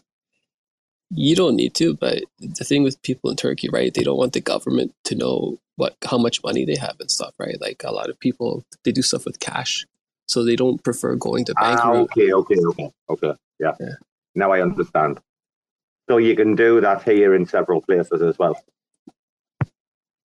You 1.16 1.36
don't 1.36 1.56
need 1.56 1.76
to, 1.76 1.96
but 1.96 2.24
the 2.40 2.66
thing 2.66 2.84
with 2.84 3.02
people 3.04 3.30
in 3.30 3.36
Turkey, 3.36 3.70
right? 3.72 3.94
They 3.94 4.04
don't 4.04 4.18
want 4.18 4.34
the 4.34 4.42
government 4.42 4.94
to 5.06 5.16
know 5.16 5.60
what 5.76 5.96
how 6.04 6.18
much 6.18 6.44
money 6.44 6.66
they 6.66 6.76
have 6.76 6.96
and 7.00 7.10
stuff, 7.10 7.34
right? 7.40 7.60
Like 7.62 7.84
a 7.84 7.92
lot 7.92 8.10
of 8.10 8.20
people, 8.20 8.66
they 8.84 8.92
do 8.92 9.02
stuff 9.02 9.26
with 9.26 9.40
cash, 9.40 9.86
so 10.28 10.44
they 10.44 10.56
don't 10.56 10.84
prefer 10.84 11.16
going 11.16 11.46
to 11.46 11.54
bank. 11.56 11.80
Ah, 11.82 11.92
okay, 11.92 12.34
okay, 12.34 12.58
okay, 12.58 12.92
okay, 13.10 13.34
yeah. 13.60 13.74
yeah. 13.80 13.96
Now 14.36 14.52
I 14.52 14.62
understand. 14.62 15.20
So 16.10 16.18
you 16.18 16.36
can 16.36 16.56
do 16.56 16.82
that 16.82 17.04
here 17.04 17.34
in 17.34 17.46
several 17.46 17.82
places 17.82 18.22
as 18.22 18.38
well. 18.38 18.58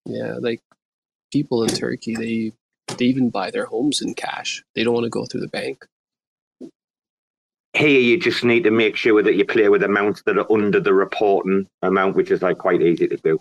Yeah, 0.08 0.36
like 0.40 0.62
people 1.30 1.62
in 1.62 1.68
Turkey, 1.68 2.16
they 2.16 2.52
they 2.96 3.04
even 3.04 3.28
buy 3.28 3.50
their 3.50 3.66
homes 3.66 4.00
in 4.00 4.14
cash. 4.14 4.64
They 4.74 4.82
don't 4.82 4.94
want 4.94 5.04
to 5.04 5.10
go 5.10 5.26
through 5.26 5.42
the 5.42 5.48
bank. 5.48 5.86
Here, 7.74 8.00
you 8.00 8.18
just 8.18 8.42
need 8.42 8.64
to 8.64 8.70
make 8.70 8.96
sure 8.96 9.22
that 9.22 9.34
you 9.34 9.44
play 9.44 9.68
with 9.68 9.82
amounts 9.82 10.22
that 10.22 10.38
are 10.38 10.50
under 10.50 10.80
the 10.80 10.94
reporting 10.94 11.68
amount, 11.82 12.16
which 12.16 12.30
is 12.30 12.40
like 12.40 12.58
quite 12.58 12.80
easy 12.80 13.06
to 13.06 13.16
do. 13.18 13.38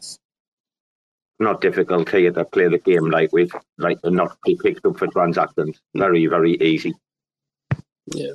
Not 1.40 1.62
difficult 1.62 2.10
here 2.10 2.32
to 2.32 2.44
play 2.44 2.68
the 2.68 2.80
game 2.80 3.10
like 3.10 3.32
with, 3.32 3.52
like 3.78 4.00
not 4.04 4.38
be 4.44 4.58
picked 4.62 4.86
up 4.86 4.98
for 4.98 5.08
transactions. 5.08 5.80
Very, 5.96 6.28
very 6.28 6.56
easy. 6.56 6.94
Yeah, 8.08 8.34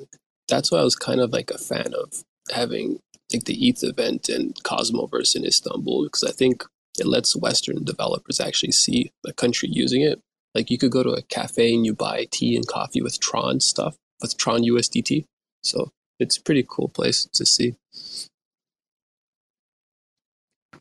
that's 0.48 0.72
why 0.72 0.78
I 0.78 0.84
was 0.84 0.96
kind 0.96 1.20
of 1.20 1.32
like 1.32 1.50
a 1.50 1.58
fan 1.58 1.92
of 1.94 2.24
having 2.50 2.98
like 3.32 3.44
the 3.44 3.68
ETH 3.68 3.84
event 3.84 4.28
and 4.28 4.54
Cosmoverse 4.64 5.36
in 5.36 5.44
Istanbul 5.44 6.04
because 6.04 6.24
I 6.24 6.32
think 6.32 6.64
it 6.98 7.06
lets 7.06 7.36
Western 7.36 7.84
developers 7.84 8.40
actually 8.40 8.72
see 8.72 9.12
the 9.24 9.32
country 9.32 9.68
using 9.70 10.02
it. 10.02 10.20
Like 10.54 10.70
you 10.70 10.78
could 10.78 10.92
go 10.92 11.02
to 11.02 11.10
a 11.10 11.22
cafe 11.22 11.74
and 11.74 11.86
you 11.86 11.94
buy 11.94 12.26
tea 12.30 12.56
and 12.56 12.66
coffee 12.66 13.02
with 13.02 13.20
Tron 13.20 13.60
stuff 13.60 13.96
with 14.20 14.36
Tron 14.36 14.62
USDT. 14.62 15.24
So 15.62 15.90
it's 16.18 16.36
a 16.36 16.42
pretty 16.42 16.64
cool 16.68 16.88
place 16.88 17.26
to 17.32 17.46
see. 17.46 17.74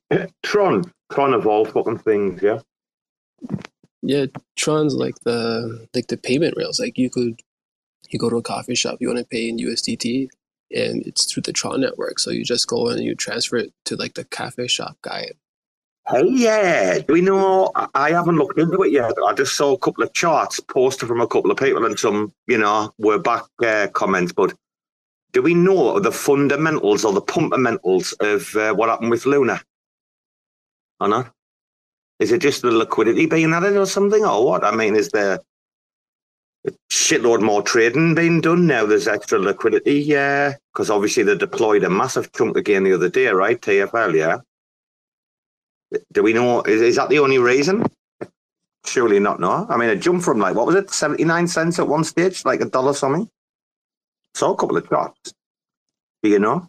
Tron, 0.44 0.84
Tron 1.12 1.34
all 1.46 1.66
fucking 1.66 2.00
things, 2.00 2.42
yeah. 2.42 2.60
Yeah, 4.02 4.26
Tron's 4.58 4.96
like 4.96 5.16
the 5.24 5.88
like 5.94 6.08
the 6.08 6.18
payment 6.18 6.56
rails. 6.58 6.80
Like 6.80 6.98
you 6.98 7.10
could 7.10 7.40
you 8.10 8.20
go 8.20 8.30
to 8.30 8.38
a 8.38 8.42
coffee 8.42 8.76
shop, 8.76 8.98
you 9.00 9.08
want 9.08 9.20
to 9.20 9.26
pay 9.26 9.48
in 9.48 9.58
USDT, 9.58 10.28
and 10.72 11.06
it's 11.06 11.32
through 11.32 11.44
the 11.44 11.54
Tron 11.54 11.82
network. 11.82 12.20
So 12.20 12.32
you 12.32 12.44
just 12.44 12.68
go 12.68 12.88
and 12.90 13.04
you 13.04 13.16
transfer 13.16 13.58
it 13.58 13.72
to 13.86 13.96
like 13.96 14.16
the 14.16 14.26
cafe 14.26 14.68
shop 14.68 14.98
guy. 15.02 15.32
Hey, 16.10 16.24
yeah. 16.30 17.00
Do 17.00 17.14
we 17.14 17.22
know? 17.22 17.72
I- 17.96 18.12
haven't 18.12 18.38
looked 18.38 18.60
into 18.60 18.82
it 18.84 18.92
yet. 18.92 19.14
I 19.28 19.34
just 19.34 19.56
saw 19.56 19.74
a 19.74 19.78
couple 19.78 20.04
of 20.04 20.14
charts 20.14 20.60
posted 20.60 21.08
from 21.08 21.22
a 21.22 21.28
couple 21.28 21.52
of 21.52 21.58
people 21.58 21.86
and 21.86 21.98
some, 21.98 22.34
you 22.48 22.58
know, 22.58 22.92
were 22.98 23.20
back 23.20 23.44
uh, 23.64 23.88
comments. 23.94 24.34
But 24.34 24.54
do 25.32 25.42
we 25.42 25.54
know 25.54 26.00
the 26.00 26.12
fundamentals 26.12 27.06
or 27.06 27.14
the 27.14 27.22
fundamentals 27.22 28.14
of 28.20 28.54
uh, 28.56 28.74
what 28.74 28.90
happened 28.90 29.12
with 29.12 29.26
Luna? 29.26 29.62
Or 31.00 31.08
not? 31.08 31.32
Is 32.20 32.32
it 32.32 32.42
just 32.42 32.62
the 32.62 32.72
liquidity 32.72 33.26
being 33.26 33.54
added 33.54 33.78
or 33.78 33.86
something, 33.86 34.24
or 34.24 34.46
what? 34.46 34.64
I 34.64 34.72
mean, 34.72 34.96
is 34.96 35.10
there 35.10 35.40
a 36.68 36.72
shitload 36.92 37.42
more 37.42 37.64
trading 37.64 38.14
being 38.14 38.42
done 38.42 38.68
now? 38.68 38.86
There's 38.86 39.08
extra 39.08 39.40
liquidity, 39.40 40.00
yeah, 40.02 40.54
because 40.74 40.90
obviously 40.92 41.24
they 41.24 41.36
deployed 41.36 41.84
a 41.84 41.90
massive 41.90 42.32
chunk 42.34 42.58
again 42.58 42.84
the 42.84 42.94
other 42.94 43.10
day, 43.10 43.28
right? 43.28 43.60
TFL, 43.60 44.16
yeah. 44.16 44.38
Do 46.14 46.24
we 46.24 46.34
know? 46.34 46.62
Is, 46.62 46.82
is 46.82 46.96
that 46.96 47.10
the 47.10 47.20
only 47.20 47.38
reason? 47.38 47.86
Surely 48.86 49.20
not. 49.20 49.40
No. 49.40 49.68
I 49.70 49.78
mean, 49.78 49.90
it 49.90 50.02
jumped 50.02 50.26
from 50.26 50.40
like 50.40 50.56
what 50.56 50.66
was 50.66 50.76
it, 50.76 50.92
seventy 50.92 51.24
nine 51.24 51.48
cents 51.48 51.80
at 51.80 51.88
one 51.88 52.04
stage, 52.04 52.46
like 52.46 52.62
a 52.62 52.66
dollar 52.66 52.94
something. 52.94 53.30
Saw 54.34 54.54
a 54.54 54.56
couple 54.56 54.78
of 54.78 54.88
charts. 54.90 55.34
Do 56.24 56.30
you 56.30 56.40
know? 56.40 56.68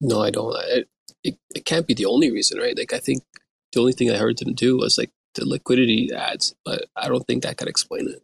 No, 0.00 0.22
I 0.22 0.30
don't. 0.30 0.54
It, 0.68 0.88
it, 1.22 1.38
it 1.54 1.64
can't 1.64 1.86
be 1.86 1.94
the 1.94 2.06
only 2.06 2.30
reason, 2.30 2.58
right? 2.58 2.76
Like, 2.76 2.92
I 2.92 2.98
think 2.98 3.22
the 3.72 3.80
only 3.80 3.92
thing 3.92 4.10
I 4.10 4.16
heard 4.16 4.38
them 4.38 4.54
do 4.54 4.78
was 4.78 4.98
like 4.98 5.10
the 5.34 5.46
liquidity 5.46 6.12
ads, 6.12 6.54
but 6.64 6.86
I 6.96 7.08
don't 7.08 7.26
think 7.26 7.42
that 7.42 7.56
could 7.56 7.68
explain 7.68 8.08
it. 8.08 8.22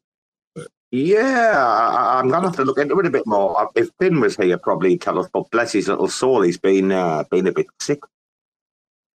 Yeah, 0.92 1.54
I, 1.56 2.18
I'm 2.18 2.28
gonna 2.28 2.48
have 2.48 2.56
to 2.56 2.64
look 2.64 2.78
into 2.78 2.98
it 2.98 3.06
a 3.06 3.10
bit 3.10 3.26
more. 3.26 3.70
If 3.76 3.90
Finn 4.00 4.20
was 4.20 4.36
here, 4.36 4.58
probably 4.58 4.98
tell 4.98 5.18
us. 5.20 5.28
But 5.32 5.50
bless 5.50 5.72
his 5.72 5.88
little 5.88 6.08
soul, 6.08 6.42
he's 6.42 6.58
been 6.58 6.90
uh, 6.90 7.24
been 7.30 7.46
a 7.46 7.52
bit 7.52 7.68
sick. 7.78 8.00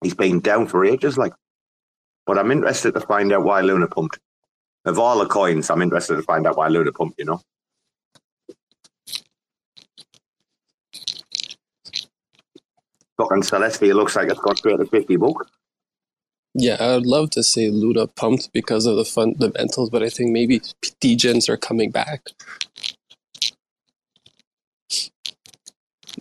He's 0.05 0.13
been 0.13 0.39
down 0.39 0.67
for 0.67 0.85
ages, 0.85 1.17
like. 1.17 1.33
But 2.27 2.38
I'm 2.38 2.51
interested 2.51 2.93
to 2.93 3.00
find 3.00 3.33
out 3.33 3.43
why 3.43 3.62
Luna 3.62 3.88
pumped. 3.88 4.19
Of 4.85 5.00
all 5.00 5.17
the 5.17 5.25
coins, 5.25 5.71
I'm 5.71 5.81
interested 5.81 6.15
to 6.15 6.21
find 6.21 6.45
out 6.45 6.57
why 6.57 6.67
Luna 6.67 6.91
pumped. 6.91 7.17
You 7.17 7.25
know. 7.25 7.41
Fucking 13.17 13.41
Celestia 13.41 13.95
looks 13.95 14.15
like 14.15 14.29
it's 14.29 14.39
got 14.39 14.59
straight 14.59 14.77
to 14.77 14.85
fifty 14.85 15.15
bucks. 15.15 15.50
Yeah, 16.53 16.77
I 16.79 16.93
would 16.93 17.07
love 17.07 17.31
to 17.31 17.41
say 17.41 17.71
Luna 17.71 18.05
pumped 18.05 18.53
because 18.53 18.85
of 18.85 18.95
the 18.95 19.05
fundamentals, 19.05 19.89
but 19.89 20.03
I 20.03 20.09
think 20.09 20.29
maybe 20.31 20.59
degens 21.01 21.50
are 21.50 21.57
coming 21.57 21.89
back. 21.89 22.29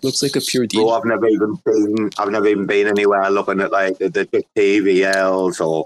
Looks 0.05 0.23
like 0.23 0.37
a 0.37 0.41
pure 0.43 0.67
Bro, 0.67 0.91
Oh, 0.91 0.91
I've 0.91 1.07
never 1.07 1.27
even 1.27 1.55
been. 1.65 2.11
I've 2.19 2.29
never 2.29 2.47
even 2.49 2.67
been 2.67 2.89
anywhere 2.89 3.31
looking 3.31 3.63
at 3.63 3.73
like 3.73 3.97
the, 3.97 4.11
the, 4.11 4.45
TVLs 4.55 5.67
or 5.67 5.83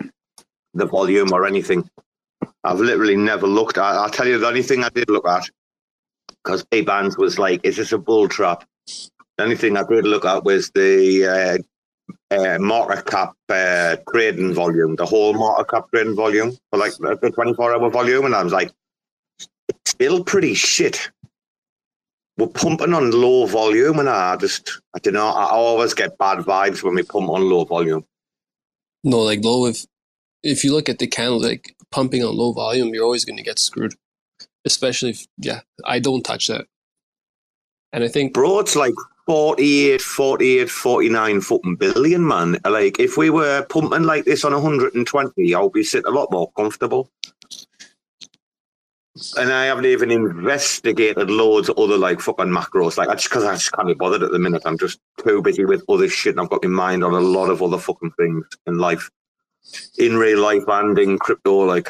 the 0.74 0.86
volume 0.86 1.32
or 1.32 1.46
anything. 1.46 1.88
I've 2.64 2.80
literally 2.80 3.14
never 3.14 3.46
looked. 3.46 3.78
I, 3.78 3.94
I'll 3.94 4.10
tell 4.10 4.26
you 4.26 4.38
the 4.38 4.48
only 4.48 4.62
thing 4.62 4.82
I 4.82 4.88
did 4.88 5.08
look 5.08 5.28
at 5.28 5.48
because 6.42 6.64
Bbandz 6.64 7.16
was 7.16 7.38
like, 7.38 7.60
"Is 7.62 7.76
this 7.76 7.92
a 7.92 7.98
bull 7.98 8.26
trap?" 8.26 8.64
The 9.36 9.44
only 9.44 9.54
thing 9.54 9.76
I 9.76 9.84
did 9.84 10.04
look 10.04 10.24
at 10.24 10.42
was 10.42 10.72
the 10.72 11.62
uh, 12.32 12.34
uh, 12.34 12.58
market 12.58 13.06
cap 13.06 13.34
uh, 13.50 13.98
trading 14.10 14.52
volume, 14.52 14.96
the 14.96 15.06
whole 15.06 15.32
market 15.32 15.70
cap 15.70 15.84
trading 15.94 16.16
volume 16.16 16.56
for 16.72 16.80
like 16.80 16.96
the 16.96 17.16
the 17.22 17.30
24 17.30 17.72
hour 17.72 17.88
volume, 17.88 18.24
and 18.24 18.34
I 18.34 18.42
was 18.42 18.52
like, 18.52 18.72
"It's 19.68 19.92
still 19.92 20.24
pretty 20.24 20.54
shit." 20.54 21.08
We're 22.38 22.46
pumping 22.46 22.94
on 22.94 23.10
low 23.10 23.46
volume, 23.46 23.98
and 23.98 24.08
I 24.08 24.36
just, 24.36 24.80
I 24.94 25.00
don't 25.00 25.14
know, 25.14 25.26
I 25.26 25.50
always 25.50 25.92
get 25.92 26.16
bad 26.18 26.38
vibes 26.38 26.82
when 26.82 26.94
we 26.94 27.02
pump 27.02 27.28
on 27.28 27.48
low 27.48 27.64
volume. 27.64 28.04
No, 29.04 29.20
like 29.20 29.44
low 29.44 29.66
if 29.66 29.84
if 30.42 30.64
you 30.64 30.72
look 30.72 30.88
at 30.88 30.98
the 30.98 31.06
candle, 31.06 31.40
like 31.40 31.74
pumping 31.90 32.24
on 32.24 32.36
low 32.36 32.52
volume, 32.52 32.94
you're 32.94 33.04
always 33.04 33.24
going 33.24 33.36
to 33.36 33.42
get 33.42 33.58
screwed. 33.58 33.94
Especially 34.64 35.10
if, 35.10 35.26
yeah, 35.38 35.60
I 35.84 35.98
don't 35.98 36.22
touch 36.22 36.48
that. 36.48 36.66
And 37.92 38.04
I 38.04 38.08
think 38.08 38.34
Bro, 38.34 38.60
it's 38.60 38.76
like 38.76 38.94
48, 39.26 40.00
48, 40.00 40.70
49 40.70 41.40
fucking 41.40 41.76
billion, 41.76 42.26
man. 42.26 42.58
Like, 42.64 42.98
if 42.98 43.16
we 43.16 43.30
were 43.30 43.64
pumping 43.68 44.02
like 44.02 44.24
this 44.24 44.44
on 44.44 44.52
120, 44.52 45.54
I'll 45.54 45.70
be 45.70 45.82
sitting 45.82 46.06
a 46.06 46.14
lot 46.14 46.30
more 46.30 46.50
comfortable. 46.52 47.10
And 49.36 49.52
I 49.52 49.64
haven't 49.66 49.86
even 49.86 50.10
investigated 50.10 51.30
loads 51.30 51.68
of 51.68 51.78
other 51.78 51.96
like 51.96 52.20
fucking 52.20 52.46
macros. 52.46 52.96
Like, 52.96 53.08
I 53.08 53.14
just 53.14 53.28
because 53.28 53.44
I 53.44 53.54
just 53.54 53.72
can't 53.72 53.88
be 53.88 53.94
bothered 53.94 54.22
at 54.22 54.30
the 54.30 54.38
minute. 54.38 54.62
I'm 54.64 54.78
just 54.78 55.00
too 55.24 55.42
busy 55.42 55.64
with 55.64 55.84
other 55.88 56.08
shit, 56.08 56.34
and 56.34 56.40
I've 56.40 56.50
got 56.50 56.62
my 56.64 56.68
mind 56.68 57.04
on 57.04 57.14
a 57.14 57.20
lot 57.20 57.50
of 57.50 57.62
other 57.62 57.78
fucking 57.78 58.12
things 58.12 58.46
in 58.66 58.78
life, 58.78 59.10
in 59.98 60.16
real 60.16 60.40
life 60.40 60.64
and 60.68 60.98
in 60.98 61.18
crypto. 61.18 61.60
Like, 61.60 61.88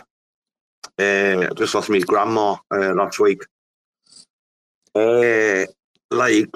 uh, 0.99 1.49
I 1.51 1.55
just 1.57 1.75
lost 1.75 1.91
my 1.91 2.01
grandma 2.01 2.57
uh, 2.71 2.95
last 2.95 3.19
week. 3.19 3.43
Uh, 4.95 5.65
like, 6.11 6.51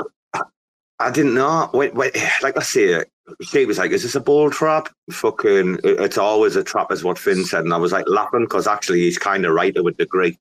I 0.99 1.11
didn't 1.11 1.35
know. 1.35 1.69
Wait, 1.75 1.95
wait, 1.95 2.17
like 2.43 2.57
I 2.57 2.62
say, 2.62 3.05
she 3.43 3.67
was 3.67 3.79
like, 3.79 3.91
"Is 3.91 4.05
this 4.05 4.14
a 4.14 4.21
ball 4.21 4.50
trap?" 4.50 4.88
Fucking, 5.11 5.81
it's 5.85 6.19
always 6.19 6.57
a 6.57 6.64
trap, 6.64 6.93
is 6.93 7.05
what 7.05 7.19
Finn 7.19 7.45
said, 7.45 7.64
and 7.64 7.75
I 7.75 7.79
was 7.79 7.93
like 7.93 8.09
laughing 8.09 8.45
because 8.45 8.67
actually 8.67 9.00
he's 9.00 9.19
kind 9.19 9.45
of 9.45 9.52
right 9.52 9.75
to 9.75 9.87
a 9.87 9.93
degree. 9.93 10.38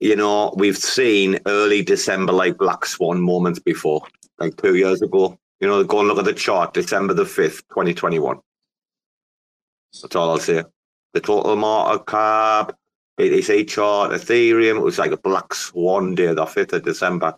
You 0.00 0.16
know, 0.16 0.54
we've 0.56 0.76
seen 0.76 1.38
early 1.46 1.82
December 1.82 2.32
like 2.32 2.56
black 2.56 2.86
swan 2.86 3.20
moments 3.20 3.58
before, 3.58 4.02
like 4.38 4.56
two 4.56 4.76
years 4.76 5.02
ago. 5.02 5.38
You 5.60 5.66
know, 5.66 5.82
go 5.82 5.98
and 5.98 6.08
look 6.08 6.18
at 6.18 6.24
the 6.24 6.32
chart, 6.32 6.74
December 6.74 7.14
the 7.14 7.26
fifth, 7.26 7.66
twenty 7.68 7.94
twenty 7.94 8.18
one. 8.18 8.38
That's 10.00 10.14
all 10.14 10.30
I'll 10.30 10.38
say. 10.38 10.62
The 11.14 11.20
total 11.20 11.56
market 11.56 12.06
cap, 12.06 12.76
BTC 13.18 13.68
chart, 13.68 14.12
Ethereum. 14.12 14.76
It 14.76 14.82
was 14.82 14.98
like 14.98 15.10
a 15.10 15.16
black 15.16 15.52
swan 15.54 16.14
day, 16.14 16.32
the 16.32 16.46
fifth 16.46 16.74
of 16.74 16.84
December 16.84 17.34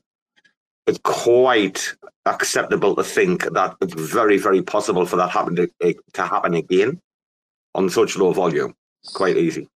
it's 0.90 1.00
quite 1.05 1.95
acceptable 2.26 2.95
to 2.97 3.05
think 3.05 3.45
that 3.52 3.76
it's 3.81 3.95
very, 3.95 4.38
very 4.38 4.61
possible 4.62 5.07
for 5.07 5.17
that 5.17 5.31
happen 5.31 5.55
to, 5.57 5.69
eh, 5.81 5.93
to 6.12 6.23
happen 6.23 6.55
again 6.55 7.00
on 7.75 7.88
such 7.88 8.17
low 8.17 8.33
volume. 8.33 8.75
Quite 9.14 9.37
easy. 9.37 9.69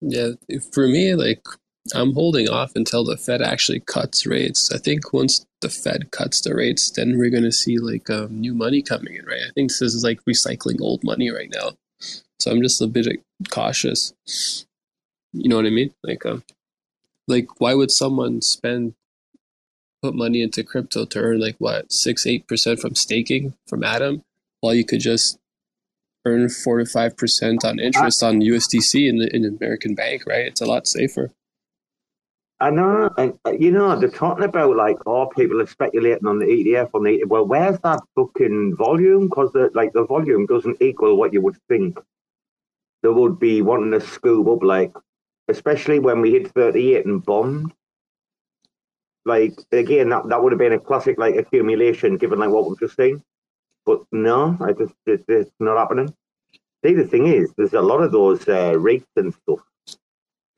Yeah, 0.00 0.32
for 0.72 0.86
me, 0.86 1.14
like 1.14 1.42
I'm 1.94 2.12
holding 2.12 2.48
off 2.48 2.72
until 2.74 3.04
the 3.04 3.16
Fed 3.16 3.42
actually 3.42 3.80
cuts 3.80 4.26
rates. 4.26 4.70
I 4.72 4.78
think 4.78 5.12
once 5.12 5.46
the 5.60 5.68
Fed 5.68 6.10
cuts 6.10 6.40
the 6.40 6.54
rates, 6.54 6.90
then 6.90 7.16
we're 7.16 7.30
gonna 7.30 7.52
see 7.52 7.78
like 7.78 8.10
um, 8.10 8.40
new 8.40 8.54
money 8.54 8.82
coming 8.82 9.14
in, 9.14 9.24
right? 9.24 9.42
I 9.48 9.52
think 9.54 9.70
this 9.70 9.82
is 9.82 10.04
like 10.04 10.24
recycling 10.24 10.80
old 10.80 11.04
money 11.04 11.30
right 11.30 11.50
now. 11.52 11.72
So 12.38 12.50
I'm 12.50 12.62
just 12.62 12.82
a 12.82 12.86
bit 12.86 13.06
cautious. 13.50 14.12
You 15.32 15.48
know 15.48 15.56
what 15.56 15.66
I 15.66 15.70
mean? 15.70 15.92
Like, 16.02 16.24
um, 16.26 16.44
like 17.28 17.60
why 17.60 17.74
would 17.74 17.90
someone 17.90 18.42
spend 18.42 18.94
put 20.02 20.14
money 20.14 20.42
into 20.42 20.62
crypto 20.62 21.04
to 21.06 21.18
earn 21.18 21.40
like 21.40 21.56
what 21.58 21.90
six 21.92 22.26
eight 22.26 22.46
percent 22.46 22.80
from 22.80 22.94
staking 22.94 23.54
from 23.66 23.82
Atom, 23.82 24.22
while 24.60 24.74
you 24.74 24.84
could 24.84 25.00
just 25.00 25.38
earn 26.26 26.48
four 26.50 26.78
to 26.78 26.84
five 26.84 27.16
percent 27.16 27.64
on 27.64 27.78
interest 27.78 28.22
on 28.22 28.40
USDC 28.40 29.08
in 29.08 29.18
the 29.18 29.34
in 29.34 29.44
an 29.44 29.56
American 29.60 29.94
bank, 29.94 30.24
right? 30.26 30.44
It's 30.46 30.60
a 30.60 30.66
lot 30.66 30.86
safer. 30.86 31.32
I 32.58 32.70
know, 32.70 33.10
and 33.18 33.38
uh, 33.44 33.52
you 33.52 33.70
know, 33.70 33.98
they're 33.98 34.08
talking 34.08 34.44
about 34.44 34.76
like, 34.76 34.96
oh, 35.04 35.26
people 35.26 35.60
are 35.60 35.66
speculating 35.66 36.26
on 36.26 36.38
the 36.38 36.46
ETF 36.46 36.90
on 36.94 37.04
the. 37.04 37.24
Well, 37.24 37.46
where's 37.46 37.78
that 37.80 38.00
fucking 38.14 38.76
volume? 38.76 39.28
Because 39.28 39.52
the 39.52 39.70
like 39.74 39.92
the 39.92 40.06
volume 40.06 40.46
doesn't 40.46 40.80
equal 40.80 41.16
what 41.16 41.34
you 41.34 41.42
would 41.42 41.58
think. 41.68 41.98
They 43.02 43.10
would 43.10 43.38
be 43.38 43.60
wanting 43.60 43.92
to 43.92 44.00
scoop 44.00 44.48
up, 44.48 44.62
like, 44.62 44.92
especially 45.48 45.98
when 45.98 46.22
we 46.22 46.32
hit 46.32 46.50
thirty 46.52 46.96
eight 46.96 47.04
and 47.04 47.22
bombed. 47.22 47.72
Like 49.26 49.54
again, 49.70 50.08
that, 50.08 50.28
that 50.28 50.42
would 50.42 50.52
have 50.52 50.58
been 50.58 50.72
a 50.72 50.80
classic 50.80 51.18
like 51.18 51.36
accumulation, 51.36 52.16
given 52.16 52.38
like 52.38 52.50
what 52.50 52.66
we've 52.68 52.80
just 52.80 52.96
seen. 52.96 53.22
But 53.86 54.02
no, 54.12 54.58
I 54.60 54.72
just 54.72 54.94
it, 55.06 55.24
it's 55.28 55.50
not 55.60 55.78
happening. 55.78 56.12
See, 56.84 56.92
the 56.94 57.06
thing 57.06 57.26
is, 57.28 57.52
there's 57.56 57.72
a 57.72 57.80
lot 57.80 58.02
of 58.02 58.12
those 58.12 58.46
uh, 58.48 58.76
rates 58.78 59.06
and 59.16 59.32
stuff 59.32 59.60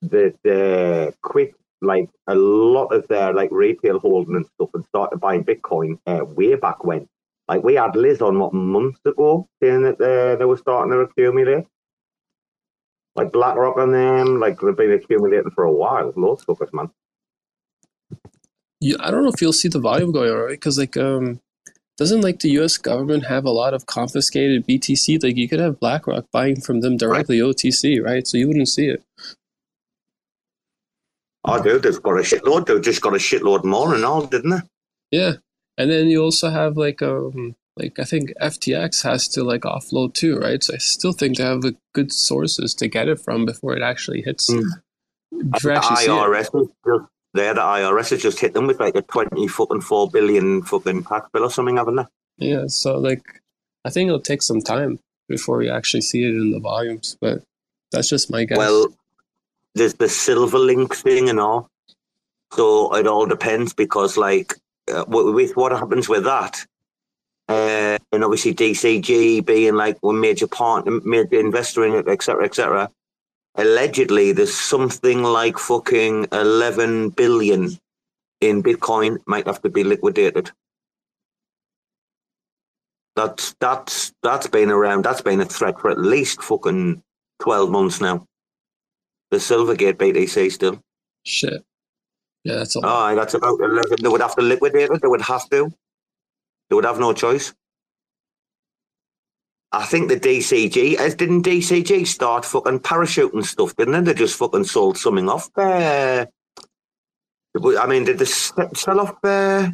that 0.03 0.35
uh, 0.47 1.13
quit 1.23 1.55
like 1.81 2.09
a 2.27 2.35
lot 2.35 2.87
of 2.87 3.07
their 3.09 3.33
like 3.33 3.51
retail 3.53 3.99
holding 3.99 4.37
and 4.37 4.47
stuff 4.47 4.71
and 4.75 4.85
started 4.87 5.19
buying 5.19 5.45
Bitcoin 5.45 5.99
uh, 6.07 6.25
way 6.25 6.55
back 6.57 6.85
when. 6.85 7.09
Like 7.47 7.63
we 7.63 7.75
had 7.75 7.97
Liz 7.97 8.21
on 8.21 8.39
what 8.39 8.53
months 8.53 9.01
ago 9.05 9.49
saying 9.63 9.83
that 9.83 10.01
uh, 10.01 10.37
they 10.37 10.45
were 10.45 10.57
starting 10.57 10.93
to 10.93 10.99
accumulate. 11.01 11.67
Like 13.15 13.33
BlackRock 13.33 13.79
and 13.79 13.95
them, 13.95 14.39
like 14.39 14.61
they've 14.61 14.77
been 14.77 14.93
accumulating 14.93 15.51
for 15.51 15.65
a 15.65 15.73
while. 15.73 16.13
Loads 16.17 16.45
of 16.47 16.59
fuckers, 16.59 16.73
man. 16.73 16.91
Yeah, 18.81 18.97
I 19.01 19.11
don't 19.11 19.25
know 19.25 19.31
if 19.31 19.41
you'll 19.43 19.53
see 19.53 19.69
the 19.69 19.81
volume 19.81 20.13
going 20.13 20.31
on, 20.31 20.39
right? 20.39 20.51
Because 20.51 20.79
like, 20.79 20.97
um, 20.97 21.41
doesn't 21.99 22.21
like 22.21 22.39
the 22.39 22.51
U.S. 22.51 22.77
government 22.77 23.27
have 23.27 23.45
a 23.45 23.51
lot 23.51 23.75
of 23.75 23.87
confiscated 23.87 24.67
BTC? 24.67 25.23
Like, 25.23 25.37
you 25.37 25.49
could 25.49 25.59
have 25.59 25.81
BlackRock 25.81 26.27
buying 26.33 26.61
from 26.61 26.81
them 26.81 26.97
directly 26.97 27.41
OTC, 27.41 28.03
right? 28.03 28.27
So 28.27 28.39
you 28.39 28.47
wouldn't 28.47 28.69
see 28.69 28.87
it. 28.87 29.03
I 31.45 31.61
do. 31.61 31.79
They've 31.79 32.03
got 32.03 32.13
a 32.13 32.23
shitload. 32.23 32.67
They've 32.67 32.81
just 32.81 33.01
got 33.01 33.15
a 33.15 33.19
shitload 33.19 33.65
more 33.65 33.95
and 33.95 34.05
all, 34.05 34.27
didn't 34.27 34.51
they? 34.51 34.61
Yeah, 35.11 35.33
and 35.77 35.91
then 35.91 36.09
you 36.09 36.23
also 36.23 36.51
have 36.51 36.77
like 36.77 37.01
um 37.03 37.57
like 37.77 37.99
I 37.99 38.05
think 38.05 38.33
FTX 38.41 39.03
has 39.05 39.29
to 39.29 39.43
like 39.43 39.63
offload 39.63 40.15
too, 40.15 40.37
right? 40.37 40.63
So 40.63 40.75
I 40.75 40.79
still 40.79 41.13
think 41.13 41.39
they 41.39 41.45
have 41.45 41.63
the 41.63 41.77
good 41.95 42.13
sources 42.13 42.75
to 42.75 42.89
get 42.89 43.09
it 43.09 43.21
from 43.21 43.47
before 43.47 43.77
it 43.77 43.83
actually 43.83 44.23
hits. 44.23 44.51
Mm. 44.51 44.63
before 45.31 45.43
The 45.53 45.61
you 45.65 45.71
actually 45.77 45.97
see 45.97 46.11
it. 46.11 47.03
There. 47.39 47.55
The 47.55 47.61
IRS 47.61 48.11
has 48.11 48.23
just 48.23 48.41
hit 48.41 48.55
them 48.55 48.67
with 48.67 48.81
like 48.81 48.97
a 48.97 49.03
twenty 49.03 49.49
fucking 49.49 49.81
four 49.83 50.11
billion 50.11 50.63
fucking 50.63 51.05
tax 51.05 51.29
bill 51.33 51.45
or 51.45 51.51
something, 51.51 51.77
haven't 51.77 51.97
they? 51.97 52.07
Yeah, 52.39 52.65
so 52.67 52.99
like 52.99 53.23
I 53.85 53.91
think 53.91 54.09
it'll 54.09 54.21
take 54.21 54.43
some 54.43 54.61
time 54.61 54.99
before 55.29 55.59
we 55.59 55.71
actually 55.71 56.01
see 56.01 56.25
it 56.25 56.35
in 56.35 56.51
the 56.51 56.61
volumes, 56.61 57.17
but 57.21 57.43
that's 57.93 58.09
just 58.09 58.31
my 58.31 58.45
guess. 58.45 58.59
Well, 58.59 58.89
there's 59.75 59.95
the 59.95 60.09
silver 60.09 60.59
link 60.59 60.95
thing 60.95 61.29
and 61.29 61.41
all. 61.41 61.69
So 62.55 62.95
it 62.95 63.07
all 63.07 63.27
depends 63.27 63.75
because, 63.75 64.17
like, 64.17 64.55
uh, 64.93 65.05
with 65.07 65.57
what 65.57 65.73
happens 65.73 66.09
with 66.09 66.25
that, 66.25 66.65
uh, 67.49 67.99
and 68.13 68.25
obviously 68.25 68.55
DCG 68.55 69.45
being 69.45 69.75
like 69.75 69.99
one 70.01 70.21
major 70.21 70.47
part, 70.47 70.87
major 71.05 71.41
investor 71.41 71.85
in 71.85 71.95
it, 71.95 72.09
etc., 72.09 72.45
etc. 72.45 72.91
Allegedly, 73.59 74.31
there's 74.31 74.55
something 74.55 75.25
like 75.25 75.59
fucking 75.59 76.29
11 76.31 77.11
billion 77.11 77.77
in 78.41 78.63
Bitcoin 78.63 79.19
might 79.27 79.47
have 79.47 79.61
to 79.63 79.69
be 79.69 79.83
liquidated. 79.83 80.53
That's 83.17 83.57
that's 83.59 84.13
that's 84.23 84.47
been 84.47 84.71
around. 84.71 85.05
That's 85.05 85.23
been 85.23 85.41
a 85.41 85.45
threat 85.45 85.81
for 85.81 85.91
at 85.91 85.99
least 85.99 86.41
fucking 86.41 87.03
12 87.41 87.71
months 87.71 88.01
now. 88.01 88.25
The 89.33 89.39
Silvergate 89.39 89.95
BTC 89.95 90.53
still. 90.53 90.81
Shit. 91.25 91.65
Yeah, 92.45 92.59
that's 92.59 92.77
a 92.77 92.81
lot. 92.81 93.11
Aye, 93.11 93.15
that's 93.17 93.35
about 93.35 93.59
11. 93.61 93.97
They 94.01 94.09
would 94.09 94.21
have 94.21 94.37
to 94.37 94.43
liquidate 94.43 94.91
it. 94.91 95.03
They 95.03 95.09
would 95.09 95.21
have 95.23 95.51
to. 95.51 95.73
They 96.71 96.77
would 96.77 96.85
have 96.85 97.01
no 97.01 97.13
choice. 97.13 97.53
I 99.73 99.85
think 99.85 100.09
the 100.09 100.19
DCG, 100.19 100.95
as 100.97 101.15
didn't 101.15 101.43
DCG 101.45 102.07
start 102.07 102.45
fucking 102.45 102.81
parachuting 102.81 103.45
stuff, 103.45 103.77
didn't 103.77 104.05
they? 104.05 104.13
They 104.13 104.19
just 104.19 104.39
fucking 104.39 104.65
sold 104.65 104.97
something 104.97 105.29
off. 105.29 105.51
Uh, 105.57 106.25
I 107.79 107.87
mean, 107.87 108.05
did 108.05 108.19
they 108.19 108.25
sell 108.25 109.01
off? 109.01 109.17
Uh, 109.23 109.71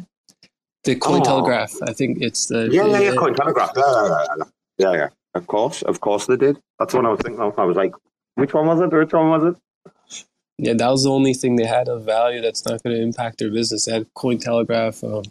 the 0.83 0.95
Cointelegraph. 0.95 1.87
I 1.87 1.93
think 1.93 2.21
it's 2.21 2.47
the 2.47 2.69
yeah, 2.71 2.85
yeah, 2.85 2.99
yeah, 2.99 3.11
the- 3.11 3.17
Cointelegraph. 3.17 3.71
Yeah, 3.75 3.83
yeah, 3.85 4.07
yeah, 4.07 4.35
yeah. 4.37 4.43
yeah, 4.77 4.97
yeah. 4.97 5.07
Of 5.33 5.47
course, 5.47 5.81
of 5.81 5.99
course 5.99 6.27
they 6.27 6.37
did. 6.37 6.57
That's 6.79 6.93
what 6.93 7.05
I 7.05 7.09
was 7.09 7.19
thinking 7.21 7.41
of. 7.41 7.57
I 7.59 7.65
was 7.65 7.75
like, 7.75 7.93
which 8.35 8.53
one 8.53 8.67
was 8.67 8.79
it? 8.79 8.91
Which 8.91 9.11
one 9.13 9.29
was 9.29 9.55
it? 9.55 10.25
Yeah, 10.57 10.73
that 10.73 10.89
was 10.89 11.03
the 11.03 11.09
only 11.09 11.33
thing 11.33 11.57
they 11.57 11.65
had 11.65 11.89
of 11.89 12.03
value 12.05 12.41
that's 12.41 12.65
not 12.65 12.81
going 12.83 12.95
to 12.95 13.01
impact 13.01 13.39
their 13.39 13.49
business. 13.51 13.85
They 13.85 13.93
had 13.93 14.07
Cointelegraph. 14.13 15.03
Um, 15.03 15.23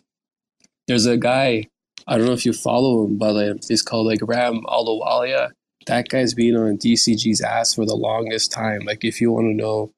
there's 0.86 1.06
a 1.06 1.16
guy, 1.16 1.68
I 2.06 2.16
don't 2.16 2.26
know 2.26 2.32
if 2.32 2.44
you 2.44 2.52
follow 2.52 3.04
him, 3.04 3.16
but 3.16 3.36
uh, 3.36 3.54
he's 3.66 3.82
called 3.82 4.06
like 4.06 4.20
Ram 4.22 4.62
Ahluwalia. 4.66 5.52
That 5.86 6.08
guy's 6.08 6.34
been 6.34 6.56
on 6.56 6.78
DCG's 6.78 7.40
ass 7.40 7.74
for 7.74 7.84
the 7.84 7.94
longest 7.94 8.52
time. 8.52 8.80
Like, 8.86 9.04
if 9.04 9.20
you 9.20 9.32
want 9.32 9.46
to 9.46 9.54
know 9.54 9.92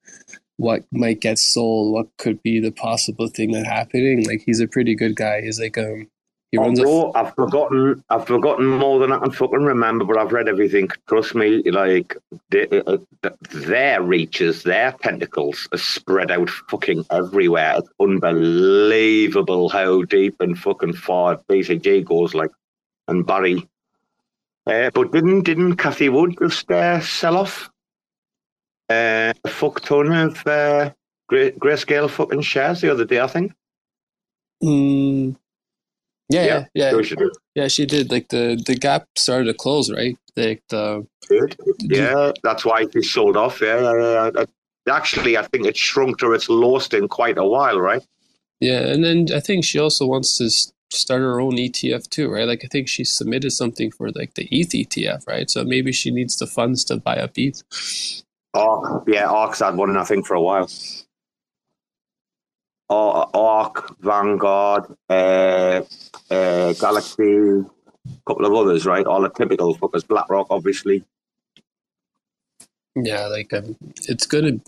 what 0.56 0.84
might 0.90 1.20
get 1.20 1.38
sold, 1.38 1.92
what 1.92 2.08
could 2.18 2.42
be 2.42 2.60
the 2.60 2.70
possible 2.70 3.28
thing 3.28 3.52
that 3.52 3.66
happening, 3.66 4.24
like 4.24 4.42
he's 4.44 4.60
a 4.60 4.66
pretty 4.66 4.94
good 4.94 5.14
guy. 5.16 5.42
He's 5.42 5.60
like 5.60 5.76
um, 5.78 6.08
he 6.52 6.58
runs 6.58 6.78
a 6.78 6.84
Although 6.84 7.12
I've 7.14 7.34
forgotten, 7.34 8.04
I've 8.08 8.26
forgotten 8.26 8.66
more 8.66 9.00
than 9.00 9.12
I 9.12 9.18
can 9.18 9.32
fucking 9.32 9.64
remember, 9.64 10.04
but 10.04 10.16
I've 10.16 10.32
read 10.32 10.48
everything. 10.48 10.88
Trust 11.08 11.34
me, 11.34 11.62
like 11.70 12.16
they, 12.50 12.68
uh, 12.68 12.98
uh, 13.24 13.30
their 13.50 14.02
reaches, 14.02 14.62
their 14.62 14.92
tentacles 14.92 15.68
are 15.72 15.78
spread 15.78 16.30
out 16.30 16.48
fucking 16.70 17.04
everywhere. 17.10 17.74
It's 17.78 17.88
unbelievable 18.00 19.68
how 19.68 20.02
deep 20.02 20.36
and 20.40 20.56
fucking 20.58 20.94
far 20.94 21.38
DCG 21.48 22.04
goes, 22.04 22.32
like, 22.32 22.52
and 23.08 23.26
Barry. 23.26 23.68
Uh, 24.66 24.90
but 24.94 25.12
didn't 25.12 25.42
didn't 25.42 25.76
Cathie 25.76 26.08
Wood 26.08 26.36
just 26.40 26.70
uh, 26.70 27.00
sell 27.00 27.36
off 27.36 27.70
uh, 28.88 29.32
a 29.44 29.48
fuck 29.48 29.80
ton 29.80 30.12
of 30.12 30.46
uh, 30.46 30.92
gray, 31.28 31.52
grayscale 31.52 32.10
fucking 32.10 32.42
shares 32.42 32.80
the 32.80 32.90
other 32.90 33.04
day? 33.04 33.20
I 33.20 33.26
think. 33.26 33.52
Mm, 34.62 35.36
yeah, 36.28 36.44
yeah, 36.44 36.64
yeah, 36.74 37.02
she 37.02 37.14
did. 37.14 37.30
yeah. 37.54 37.68
She 37.68 37.86
did. 37.86 38.10
Like 38.10 38.28
the 38.28 38.62
the 38.66 38.74
gap 38.74 39.06
started 39.16 39.44
to 39.46 39.54
close, 39.54 39.90
right? 39.90 40.16
Like 40.36 40.62
the 40.68 41.06
Yeah, 41.80 42.32
that's 42.42 42.64
why 42.64 42.86
she 42.92 43.02
sold 43.02 43.36
off. 43.36 43.60
Yeah. 43.60 44.30
Actually, 44.88 45.36
I 45.36 45.42
think 45.42 45.66
it 45.66 45.76
shrunk 45.76 46.18
to 46.18 46.32
its 46.32 46.48
lowest 46.48 46.94
in 46.94 47.08
quite 47.08 47.38
a 47.38 47.44
while, 47.44 47.80
right? 47.80 48.04
Yeah, 48.60 48.80
and 48.80 49.04
then 49.04 49.26
I 49.34 49.40
think 49.40 49.64
she 49.64 49.78
also 49.78 50.06
wants 50.06 50.38
to 50.38 50.48
start 50.90 51.20
her 51.20 51.40
own 51.40 51.56
ETF 51.56 52.08
too, 52.08 52.30
right? 52.30 52.46
Like 52.46 52.64
I 52.64 52.68
think 52.68 52.88
she 52.88 53.04
submitted 53.04 53.50
something 53.50 53.90
for 53.90 54.10
like 54.10 54.34
the 54.34 54.48
ETH 54.50 54.70
ETF, 54.70 55.26
right? 55.26 55.50
So 55.50 55.64
maybe 55.64 55.92
she 55.92 56.10
needs 56.10 56.36
the 56.36 56.46
funds 56.46 56.84
to 56.84 56.96
buy 56.98 57.16
up 57.18 57.32
ETH. 57.36 57.62
Oh 58.54 59.02
yeah, 59.06 59.26
Arc's 59.26 59.58
had 59.60 59.76
one, 59.76 59.96
I 59.96 60.04
think, 60.04 60.26
for 60.26 60.34
a 60.34 60.40
while. 60.40 60.70
Ar- 62.88 63.30
Arc, 63.34 63.98
Vanguard, 64.00 64.84
uh, 65.08 65.82
uh, 66.30 66.72
Galaxy, 66.74 67.22
a 67.38 67.64
couple 68.26 68.46
of 68.46 68.52
others, 68.52 68.86
right? 68.86 69.06
All 69.06 69.20
the 69.20 69.30
typical 69.30 69.74
fuckers. 69.76 70.06
BlackRock, 70.06 70.46
obviously. 70.50 71.04
Yeah, 72.94 73.26
like 73.26 73.52
um, 73.52 73.76
it's 74.08 74.26
gonna. 74.26 74.60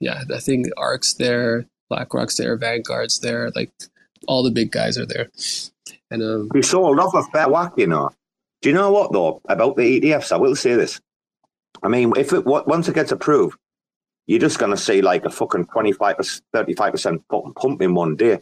Yeah, 0.00 0.24
I 0.34 0.40
think 0.40 0.66
Arc's 0.76 1.14
there, 1.14 1.66
BlackRock's 1.88 2.36
there, 2.36 2.56
Vanguard's 2.56 3.20
there, 3.20 3.50
like 3.54 3.72
all 4.28 4.42
the 4.42 4.50
big 4.50 4.70
guys 4.70 4.98
are 4.98 5.06
there, 5.06 5.30
and 6.10 6.22
um, 6.22 6.50
He 6.52 6.60
sold 6.62 6.98
off 6.98 7.14
a 7.14 7.22
fair 7.30 7.48
whack, 7.48 7.72
you 7.76 7.86
know. 7.86 8.10
Do 8.60 8.68
you 8.68 8.74
know 8.74 8.90
what 8.90 9.12
though 9.12 9.40
about 9.48 9.76
the 9.76 10.00
ETFs? 10.00 10.32
I 10.32 10.36
will 10.36 10.56
say 10.56 10.74
this. 10.74 11.00
I 11.82 11.88
mean, 11.88 12.12
if 12.16 12.32
it 12.32 12.44
once 12.44 12.88
it 12.88 12.94
gets 12.94 13.12
approved, 13.12 13.58
you're 14.26 14.40
just 14.40 14.58
going 14.58 14.70
to 14.70 14.76
see 14.76 15.02
like 15.02 15.24
a 15.24 15.30
fucking 15.30 15.66
25 15.66 16.16
35 16.52 16.92
percent 16.92 17.22
pump 17.28 17.82
in 17.82 17.94
one 17.94 18.16
day. 18.16 18.40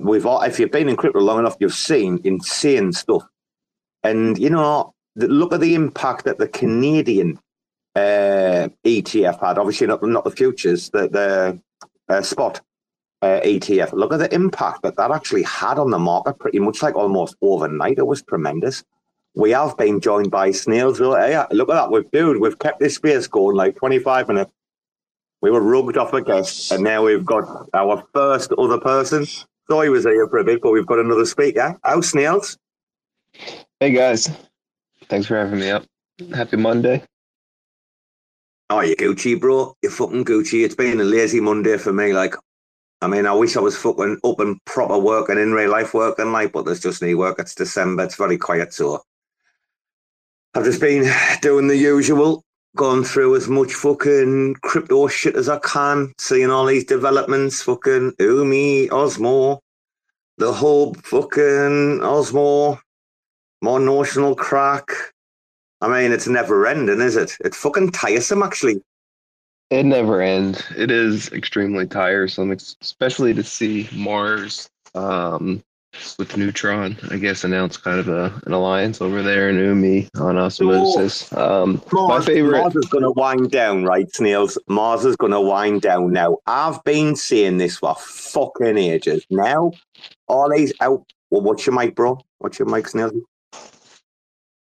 We've 0.00 0.26
all, 0.26 0.42
if 0.42 0.58
you've 0.58 0.72
been 0.72 0.88
in 0.88 0.96
crypto 0.96 1.20
long 1.20 1.38
enough, 1.38 1.56
you've 1.60 1.74
seen 1.74 2.20
insane 2.24 2.92
stuff. 2.92 3.22
And 4.02 4.36
you 4.38 4.50
know, 4.50 4.94
look 5.16 5.52
at 5.52 5.60
the 5.60 5.74
impact 5.74 6.24
that 6.24 6.38
the 6.38 6.48
Canadian 6.48 7.38
uh, 7.94 8.68
ETF 8.84 9.40
had. 9.40 9.58
Obviously, 9.58 9.86
not 9.86 10.02
not 10.02 10.24
the 10.24 10.30
futures, 10.30 10.90
the 10.90 11.08
the 11.08 11.60
uh, 12.08 12.22
spot 12.22 12.60
uh, 13.22 13.40
ETF. 13.44 13.92
Look 13.92 14.12
at 14.12 14.18
the 14.18 14.34
impact 14.34 14.82
that 14.82 14.96
that 14.96 15.10
actually 15.10 15.42
had 15.42 15.78
on 15.78 15.90
the 15.90 15.98
market. 15.98 16.38
Pretty 16.38 16.58
much 16.58 16.82
like 16.82 16.96
almost 16.96 17.36
overnight. 17.42 17.98
It 17.98 18.06
was 18.06 18.22
tremendous. 18.22 18.82
We 19.34 19.50
have 19.50 19.76
been 19.76 20.00
joined 20.00 20.30
by 20.30 20.50
snails. 20.50 20.98
though. 20.98 21.14
Hey, 21.14 21.40
look 21.52 21.68
at 21.68 21.74
that. 21.74 21.90
We've 21.90 22.10
dude, 22.10 22.40
we've 22.40 22.58
kept 22.58 22.80
this 22.80 22.96
space 22.96 23.26
going 23.26 23.56
like 23.56 23.76
25 23.76 24.28
minutes. 24.28 24.50
We 25.42 25.50
were 25.50 25.62
rugged 25.62 25.96
off 25.96 26.12
a 26.12 26.20
guest, 26.20 26.70
and 26.70 26.84
now 26.84 27.04
we've 27.04 27.24
got 27.24 27.68
our 27.72 28.04
first 28.12 28.52
other 28.58 28.78
person. 28.78 29.26
Thought 29.68 29.82
he 29.82 29.88
was 29.88 30.04
here 30.04 30.28
for 30.28 30.38
a 30.38 30.44
bit, 30.44 30.60
but 30.60 30.72
we've 30.72 30.86
got 30.86 30.98
another 30.98 31.24
speaker. 31.24 31.78
How 31.82 32.00
snails? 32.00 32.58
Hey 33.78 33.92
guys, 33.92 34.28
thanks 35.08 35.28
for 35.28 35.36
having 35.36 35.60
me 35.60 35.70
up. 35.70 35.84
Happy 36.34 36.56
Monday. 36.56 37.02
Oh, 38.68 38.80
you 38.80 38.94
Gucci, 38.96 39.40
bro. 39.40 39.74
You're 39.82 39.92
fucking 39.92 40.24
Gucci. 40.24 40.64
It's 40.64 40.74
been 40.74 41.00
a 41.00 41.04
lazy 41.04 41.40
Monday 41.40 41.78
for 41.78 41.92
me. 41.92 42.12
Like, 42.12 42.34
I 43.00 43.08
mean, 43.08 43.26
I 43.26 43.32
wish 43.32 43.56
I 43.56 43.60
was 43.60 43.76
fucking 43.76 44.18
up 44.22 44.40
and 44.40 44.62
proper 44.66 44.98
working 44.98 45.38
in 45.38 45.52
real 45.52 45.70
life 45.70 45.94
working, 45.94 46.32
like, 46.32 46.52
but 46.52 46.66
there's 46.66 46.80
just 46.80 47.00
no 47.00 47.16
work. 47.16 47.38
It's 47.38 47.54
December. 47.54 48.04
It's 48.04 48.16
very 48.16 48.36
quiet, 48.36 48.74
so 48.74 49.02
I've 50.54 50.64
just 50.64 50.80
been 50.80 51.10
doing 51.40 51.68
the 51.68 51.76
usual, 51.76 52.44
going 52.76 53.04
through 53.04 53.36
as 53.36 53.48
much 53.48 53.74
fucking 53.74 54.54
crypto 54.62 55.08
shit 55.08 55.36
as 55.36 55.48
I 55.48 55.58
can, 55.58 56.12
seeing 56.18 56.50
all 56.50 56.66
these 56.66 56.84
developments, 56.84 57.62
fucking 57.62 58.12
Umee, 58.12 58.88
Osmo, 58.88 59.58
the 60.38 60.52
whole 60.52 60.94
fucking 60.94 62.00
Osmo, 62.00 62.78
more 63.62 63.80
notional 63.80 64.34
crack. 64.34 64.90
I 65.80 65.88
mean, 65.88 66.12
it's 66.12 66.28
never 66.28 66.66
ending, 66.66 67.00
is 67.00 67.16
it? 67.16 67.36
It's 67.40 67.56
fucking 67.56 67.90
tiresome, 67.92 68.42
actually. 68.42 68.82
It 69.70 69.84
never 69.84 70.20
ends. 70.20 70.64
It 70.76 70.90
is 70.90 71.32
extremely 71.32 71.86
tiresome, 71.86 72.50
especially 72.50 73.34
to 73.34 73.44
see 73.44 73.88
Mars 73.92 74.68
um, 74.94 75.62
with 76.18 76.36
Neutron. 76.36 76.96
I 77.10 77.16
guess 77.16 77.44
announced 77.44 77.82
kind 77.82 77.98
of 77.98 78.08
a, 78.08 78.32
an 78.46 78.52
alliance 78.52 79.00
over 79.00 79.22
there 79.22 79.48
in 79.50 79.56
Umee 79.56 80.08
on 80.20 80.38
osmosis. 80.38 81.32
Um, 81.32 81.82
my 81.92 82.20
favorite. 82.20 82.60
Mars 82.60 82.76
is 82.76 82.86
going 82.86 83.04
to 83.04 83.10
wind 83.10 83.50
down, 83.50 83.84
right, 83.84 84.10
Snails? 84.14 84.58
Mars 84.68 85.04
is 85.04 85.16
going 85.16 85.32
to 85.32 85.40
wind 85.40 85.82
down 85.82 86.12
now. 86.12 86.38
I've 86.46 86.82
been 86.84 87.16
saying 87.16 87.58
this 87.58 87.78
for 87.78 87.94
fucking 87.96 88.78
ages. 88.78 89.24
Now, 89.30 89.72
all 90.28 90.50
these 90.50 90.72
out. 90.80 91.04
Well, 91.30 91.42
what's 91.42 91.66
your 91.66 91.74
mic, 91.74 91.94
bro? 91.94 92.18
What's 92.38 92.58
your 92.58 92.68
mic, 92.68 92.88
Snails? 92.88 93.12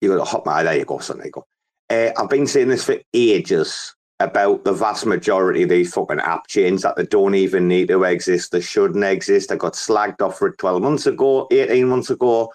You 0.01 0.09
got 0.09 0.21
a 0.21 0.25
hot 0.25 0.45
mic. 0.45 0.65
There 0.65 0.77
you 0.77 0.85
go, 0.85 0.99
son. 0.99 1.17
There 1.17 1.27
you 1.27 1.31
go. 1.31 1.45
Uh, 1.89 2.11
I've 2.17 2.29
been 2.29 2.47
saying 2.47 2.69
this 2.69 2.83
for 2.83 2.97
ages. 3.13 3.95
About 4.21 4.63
the 4.63 4.73
vast 4.73 5.05
majority 5.05 5.63
of 5.63 5.69
these 5.69 5.93
fucking 5.93 6.19
app 6.19 6.47
chains 6.47 6.81
that 6.81 6.95
they 6.95 7.05
don't 7.05 7.35
even 7.35 7.67
need 7.67 7.89
to 7.89 8.03
exist. 8.03 8.51
They 8.51 8.61
shouldn't 8.61 9.03
exist. 9.03 9.51
I 9.51 9.55
got 9.55 9.73
slagged 9.73 10.21
off 10.21 10.37
for 10.37 10.47
it 10.47 10.57
12 10.57 10.81
months 10.81 11.05
ago, 11.05 11.47
18 11.51 11.87
months 11.87 12.09
ago. 12.09 12.51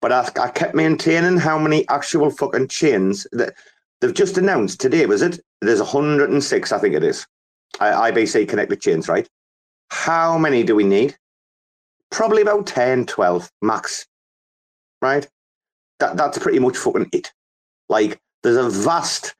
But 0.00 0.12
I, 0.12 0.28
I 0.40 0.48
kept 0.48 0.74
maintaining 0.74 1.36
how 1.36 1.58
many 1.58 1.86
actual 1.88 2.30
fucking 2.30 2.68
chains 2.68 3.26
that 3.32 3.54
they've 4.00 4.14
just 4.14 4.38
announced 4.38 4.80
today, 4.80 5.04
was 5.06 5.22
it? 5.22 5.40
There's 5.60 5.80
106, 5.80 6.72
I 6.72 6.78
think 6.78 6.94
it 6.94 7.04
is. 7.04 7.26
IBC 7.78 8.48
connected 8.48 8.80
chains, 8.80 9.08
right? 9.08 9.28
How 9.90 10.38
many 10.38 10.62
do 10.62 10.74
we 10.74 10.84
need? 10.84 11.16
Probably 12.10 12.42
about 12.42 12.66
10, 12.66 13.06
12 13.06 13.50
max, 13.62 14.06
right? 15.02 15.28
That, 15.98 16.16
that's 16.16 16.38
pretty 16.38 16.58
much 16.58 16.76
fucking 16.76 17.08
it. 17.12 17.32
Like, 17.88 18.20
there's 18.42 18.56
a 18.56 18.70
vast 18.70 19.34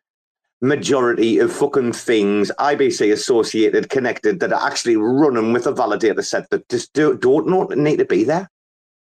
majority 0.61 1.39
of 1.39 1.53
fucking 1.53 1.93
things 1.93 2.51
IBC 2.59 3.13
associated, 3.13 3.91
connected 3.91 4.41
that 4.41 4.53
are 4.53 4.67
actually 4.67 4.97
running 4.97 5.53
with 5.53 5.67
a 5.67 5.73
validator 5.73 6.25
set 6.25 6.49
that 6.51 6.69
just 6.69 6.93
do, 6.93 7.17
don't 7.17 7.77
need 7.77 7.99
to 7.99 8.05
be 8.05 8.25
there. 8.25 8.49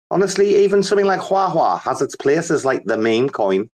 Honestly, 0.10 0.56
even 0.64 0.84
something 0.84 1.06
like 1.06 1.22
Huahua 1.22 1.80
has 1.82 2.02
its 2.02 2.16
place 2.16 2.52
as 2.52 2.66
like 2.66 2.84
the 2.86 2.98
meme 2.98 3.30
coin. 3.30 3.70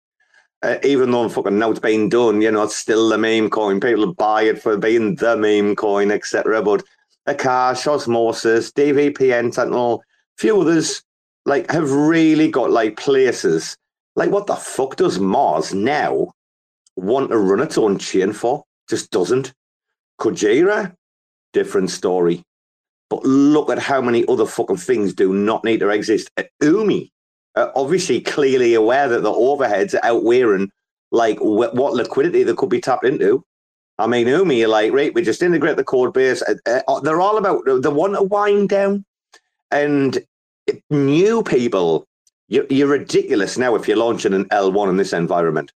Uh, 0.63 0.79
even 0.83 1.11
though 1.11 1.29
fucking 1.29 1.59
now 1.59 1.71
it's 1.71 1.81
been 1.81 2.09
done, 2.09 2.41
you 2.41 2.51
know, 2.51 2.63
it's 2.63 2.77
still 2.77 3.09
the 3.09 3.19
meme 3.19 3.51
coin. 3.51 3.79
People 3.79 4.15
buy 4.15 4.43
it 4.43 4.61
for 4.61 4.77
being 4.77 5.15
the 5.17 5.37
meme 5.37 5.77
coin, 5.77 6.11
etc. 6.11 6.63
But 6.63 6.83
Akash, 7.29 7.87
Osmosis, 7.87 8.73
DVPN, 8.73 9.53
Sentinel, 9.53 10.03
few 10.39 10.61
others 10.61 11.03
like 11.45 11.71
have 11.71 11.91
really 11.91 12.51
got 12.51 12.71
like 12.71 12.97
places. 12.97 13.77
Like 14.15 14.31
what 14.31 14.47
the 14.47 14.57
fuck 14.57 14.97
does 14.97 15.19
Mars 15.19 15.75
now 15.75 16.33
want 16.97 17.31
to 17.31 17.39
run 17.39 17.61
its 17.61 17.79
own 17.79 17.99
chain 17.99 18.33
for. 18.33 18.65
Just 18.89 19.11
doesn't. 19.11 19.53
Kujira, 20.21 20.95
different 21.53 21.91
story. 21.91 22.43
But 23.09 23.25
look 23.25 23.71
at 23.71 23.79
how 23.79 24.01
many 24.01 24.27
other 24.27 24.47
fucking 24.47 24.79
things 24.79 25.15
do 25.15 25.33
not 25.33 25.63
need 25.63 25.81
to 25.81 25.91
exist. 25.91 26.31
At 26.37 26.51
Umee, 26.63 27.11
uh, 27.55 27.71
obviously 27.77 28.21
clearly 28.21 28.75
aware 28.75 29.09
that 29.09 29.23
the 29.23 29.31
overheads 29.33 29.95
are 29.95 30.05
outweighing 30.05 30.71
like 31.13 31.39
wh- 31.39 31.75
what 31.75 31.95
liquidity 31.95 32.43
that 32.43 32.57
could 32.57 32.71
be 32.71 32.81
tapped 32.81 33.05
into. 33.05 33.45
I 33.99 34.07
mean, 34.07 34.27
Umee, 34.27 34.59
you're 34.59 34.69
like, 34.69 34.93
right, 34.93 35.15
we 35.15 35.23
just 35.23 35.43
integrate 35.43 35.77
the 35.77 35.85
code 35.85 36.13
base. 36.13 36.43
Uh, 36.43 36.81
uh, 36.89 37.01
they're 37.01 37.21
all 37.21 37.39
about, 37.39 37.65
they 37.65 37.89
want 37.89 38.15
to 38.15 38.23
wind 38.23 38.69
down. 38.69 39.05
And 39.71 40.19
new 40.91 41.43
people, 41.43 42.07
you're, 42.49 42.67
you're 42.69 42.89
ridiculous 42.89 43.57
now 43.57 43.75
if 43.75 43.87
you're 43.87 43.97
launching 43.97 44.35
an 44.35 44.47
L1 44.47 44.91
in 44.91 44.97
this 44.97 45.13
environment 45.13 45.73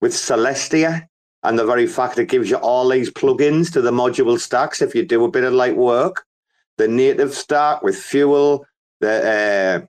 with 0.00 0.12
Celestia 0.12 1.06
and 1.42 1.58
the 1.58 1.64
very 1.64 1.86
fact 1.86 2.18
it 2.18 2.28
gives 2.28 2.50
you 2.50 2.56
all 2.56 2.88
these 2.88 3.10
plugins 3.10 3.72
to 3.72 3.80
the 3.80 3.90
module 3.90 4.38
stacks 4.38 4.82
if 4.82 4.94
you 4.94 5.04
do 5.04 5.24
a 5.24 5.30
bit 5.30 5.44
of 5.44 5.52
light 5.52 5.76
work. 5.76 6.24
The 6.78 6.88
native 6.88 7.34
stack 7.34 7.82
with 7.82 7.96
fuel, 7.96 8.66
the 9.00 9.86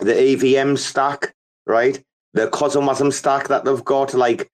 uh, 0.00 0.04
the 0.04 0.32
EVM 0.32 0.76
stack, 0.76 1.34
right? 1.66 2.02
The 2.32 2.48
CosmWasm 2.48 3.12
stack 3.12 3.48
that 3.48 3.64
they've 3.64 3.84
got, 3.84 4.14
like 4.14 4.50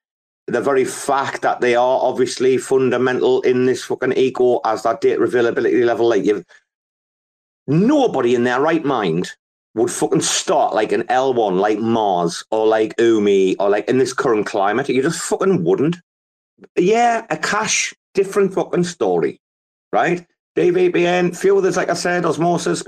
the 0.46 0.60
very 0.60 0.84
fact 0.84 1.42
that 1.42 1.60
they 1.60 1.76
are 1.76 2.00
obviously 2.02 2.58
fundamental 2.58 3.40
in 3.42 3.66
this 3.66 3.84
fucking 3.84 4.14
eco 4.16 4.60
as 4.64 4.82
that 4.82 5.00
data 5.00 5.22
availability 5.22 5.84
level. 5.84 6.08
Like 6.08 6.24
you've 6.24 6.44
nobody 7.66 8.34
in 8.34 8.44
their 8.44 8.60
right 8.60 8.84
mind 8.84 9.30
would 9.74 9.90
fucking 9.90 10.20
start 10.20 10.74
like 10.74 10.92
an 10.92 11.04
L1, 11.04 11.58
like 11.58 11.78
Mars 11.78 12.44
or 12.50 12.66
like 12.66 12.96
Umee 12.96 13.56
or 13.58 13.70
like 13.70 13.88
in 13.88 13.98
this 13.98 14.12
current 14.12 14.46
climate. 14.46 14.88
You 14.88 15.02
just 15.02 15.20
fucking 15.20 15.64
wouldn't. 15.64 15.96
Yeah, 16.76 17.26
Akash, 17.28 17.94
different 18.14 18.52
fucking 18.52 18.84
story, 18.84 19.40
right? 19.92 20.26
DVPN, 20.56 21.36
few 21.36 21.56
others, 21.56 21.76
like 21.76 21.90
I 21.90 21.94
said, 21.94 22.24
Osmosis, 22.24 22.82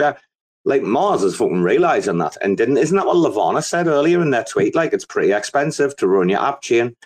like 0.64 0.82
Mars 0.82 1.22
is 1.22 1.36
fucking 1.36 1.62
realizing 1.62 2.18
that. 2.18 2.36
And 2.42 2.56
didn't, 2.56 2.78
isn't 2.78 2.96
that 2.96 3.06
what 3.06 3.16
Levana 3.16 3.62
said 3.62 3.86
earlier 3.86 4.20
in 4.20 4.30
their 4.30 4.44
tweet? 4.44 4.74
Like 4.74 4.92
it's 4.92 5.04
pretty 5.04 5.32
expensive 5.32 5.96
to 5.96 6.08
run 6.08 6.28
your 6.28 6.40
app 6.40 6.62
chain. 6.62 6.96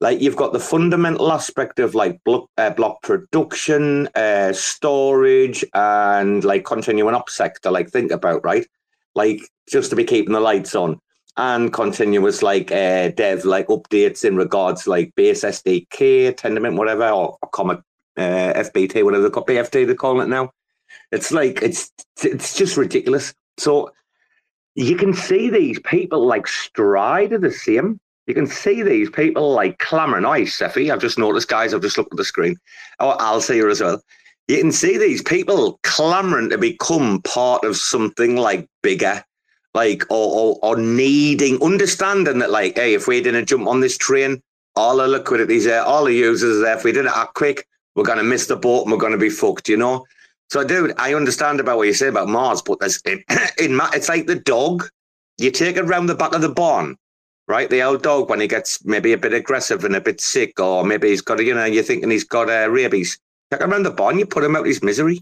Like 0.00 0.20
you've 0.20 0.36
got 0.36 0.52
the 0.52 0.60
fundamental 0.60 1.32
aspect 1.32 1.78
of 1.78 1.94
like 1.94 2.22
block, 2.24 2.48
uh, 2.58 2.70
block 2.70 3.02
production, 3.02 4.08
uh, 4.14 4.52
storage, 4.52 5.64
and 5.74 6.42
like 6.42 6.64
continuing 6.64 7.14
up 7.14 7.30
sector, 7.30 7.70
like 7.70 7.90
think 7.90 8.10
about, 8.10 8.44
right? 8.44 8.66
Like 9.14 9.40
just 9.68 9.90
to 9.90 9.96
be 9.96 10.04
keeping 10.04 10.32
the 10.32 10.40
lights 10.40 10.74
on 10.74 11.00
and 11.36 11.72
continuous 11.72 12.42
like 12.42 12.70
uh, 12.70 13.08
dev 13.10 13.44
like 13.44 13.68
updates 13.68 14.24
in 14.24 14.36
regards 14.36 14.86
like 14.86 15.14
base 15.14 15.44
SDK, 15.44 16.32
Tendermint, 16.34 16.76
whatever, 16.76 17.08
or, 17.08 17.38
or 17.42 17.70
uh, 17.70 17.80
FBT, 18.16 19.02
whatever 19.04 19.28
the 19.28 19.30
BFT 19.30 19.86
they 19.86 19.94
call 19.94 20.20
it 20.20 20.28
now. 20.28 20.52
It's 21.10 21.32
like 21.32 21.62
it's 21.62 21.90
it's 22.22 22.54
just 22.54 22.76
ridiculous. 22.76 23.32
So 23.58 23.92
you 24.74 24.96
can 24.96 25.14
see 25.14 25.48
these 25.50 25.78
people 25.80 26.26
like 26.26 26.46
stride 26.46 27.32
of 27.32 27.40
the 27.40 27.52
same. 27.52 27.98
You 28.26 28.34
can 28.34 28.46
see 28.46 28.82
these 28.82 29.10
people 29.10 29.52
like 29.52 29.78
clamoring. 29.78 30.24
Oh, 30.24 30.44
Cephii, 30.44 30.90
I've 30.90 31.00
just 31.00 31.18
noticed, 31.18 31.48
guys. 31.48 31.74
I've 31.74 31.82
just 31.82 31.98
looked 31.98 32.12
at 32.12 32.16
the 32.16 32.24
screen. 32.24 32.56
Oh, 33.00 33.10
I'll 33.18 33.40
see 33.40 33.58
her 33.58 33.68
as 33.68 33.80
well 33.80 34.00
you 34.48 34.58
can 34.58 34.72
see 34.72 34.98
these 34.98 35.22
people 35.22 35.78
clamoring 35.82 36.50
to 36.50 36.58
become 36.58 37.22
part 37.22 37.64
of 37.64 37.76
something 37.76 38.36
like 38.36 38.68
bigger, 38.82 39.24
like 39.74 40.04
or, 40.10 40.58
or, 40.58 40.58
or 40.62 40.76
needing, 40.76 41.62
understanding 41.62 42.38
that 42.40 42.50
like, 42.50 42.76
hey, 42.76 42.94
if 42.94 43.06
we 43.06 43.20
didn't 43.22 43.46
jump 43.46 43.68
on 43.68 43.80
this 43.80 43.96
train, 43.96 44.42
all 44.74 44.96
the 44.96 45.06
liquidity's 45.06 45.64
there, 45.64 45.82
all 45.82 46.04
the 46.04 46.14
users 46.14 46.60
there. 46.60 46.76
If 46.76 46.84
we 46.84 46.92
didn't 46.92 47.12
act 47.14 47.34
quick, 47.34 47.66
we're 47.94 48.04
gonna 48.04 48.24
miss 48.24 48.46
the 48.46 48.56
boat 48.56 48.82
and 48.82 48.92
we're 48.92 48.98
gonna 48.98 49.18
be 49.18 49.30
fucked, 49.30 49.68
you 49.68 49.76
know. 49.76 50.04
So, 50.50 50.64
dude, 50.64 50.94
I 50.98 51.14
understand 51.14 51.60
about 51.60 51.78
what 51.78 51.86
you 51.86 51.94
say 51.94 52.08
about 52.08 52.28
Mars, 52.28 52.62
but 52.62 52.80
there's 52.80 53.00
in, 53.02 53.24
in 53.58 53.80
it's 53.94 54.08
like 54.08 54.26
the 54.26 54.36
dog. 54.36 54.88
You 55.38 55.50
take 55.50 55.76
it 55.76 55.84
around 55.84 56.06
the 56.06 56.14
back 56.14 56.34
of 56.34 56.42
the 56.42 56.50
barn, 56.50 56.96
right? 57.48 57.70
The 57.70 57.82
old 57.82 58.02
dog 58.02 58.28
when 58.28 58.40
he 58.40 58.48
gets 58.48 58.84
maybe 58.84 59.12
a 59.12 59.18
bit 59.18 59.32
aggressive 59.32 59.84
and 59.84 59.96
a 59.96 60.00
bit 60.00 60.20
sick, 60.20 60.60
or 60.60 60.84
maybe 60.84 61.08
he's 61.08 61.22
got, 61.22 61.40
a, 61.40 61.44
you 61.44 61.54
know, 61.54 61.64
you're 61.64 61.82
thinking 61.82 62.10
he's 62.10 62.24
got 62.24 62.50
uh, 62.50 62.68
rabies 62.70 63.18
Take 63.52 63.60
him 63.60 63.70
around 63.70 63.82
the 63.82 63.90
barn, 63.90 64.18
you 64.18 64.24
put 64.24 64.44
him 64.44 64.56
out 64.56 64.64
his 64.64 64.82
misery. 64.82 65.20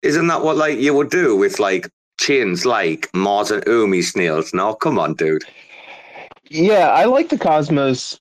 Isn't 0.00 0.26
that 0.28 0.42
what 0.42 0.56
like 0.56 0.78
you 0.78 0.94
would 0.94 1.10
do 1.10 1.36
with 1.36 1.58
like 1.58 1.86
chins 2.18 2.64
like 2.64 3.10
Mars 3.12 3.50
and 3.50 3.62
Umee 3.66 4.02
snails? 4.02 4.54
No, 4.54 4.72
come 4.72 4.98
on, 4.98 5.12
dude. 5.12 5.44
Yeah, 6.48 6.88
I 6.88 7.04
like 7.04 7.28
the 7.28 7.36
Cosmos 7.36 8.18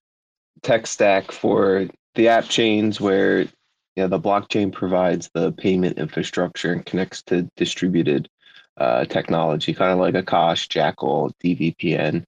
tech 0.63 0.85
stack 0.85 1.31
for 1.31 1.87
the 2.15 2.27
app 2.27 2.43
chains 2.43 2.99
where 2.99 3.47
yeah, 3.95 4.07
the 4.07 4.19
blockchain 4.19 4.69
provides 4.69 5.29
the 5.33 5.53
payment 5.53 5.97
infrastructure 5.97 6.73
and 6.73 6.85
connects 6.85 7.21
to 7.23 7.43
distributed 7.55 8.27
uh, 8.75 9.05
technology, 9.05 9.73
kind 9.73 9.93
of 9.93 9.99
like 9.99 10.13
Akash, 10.13 10.67
Jackal, 10.67 11.31
DVPN. 11.41 12.25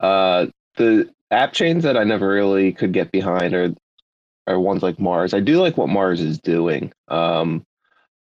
Uh, 0.00 0.48
the 0.76 1.08
app 1.30 1.54
chains 1.54 1.82
that 1.84 1.96
I 1.96 2.04
never 2.04 2.28
really 2.28 2.74
could 2.74 2.92
get 2.92 3.10
behind 3.10 3.54
are 3.54 3.74
are 4.46 4.60
ones 4.60 4.82
like 4.82 4.98
Mars. 4.98 5.34
I 5.34 5.40
do 5.40 5.60
like 5.60 5.76
what 5.76 5.88
Mars 5.88 6.20
is 6.20 6.38
doing. 6.38 6.92
Um, 7.08 7.64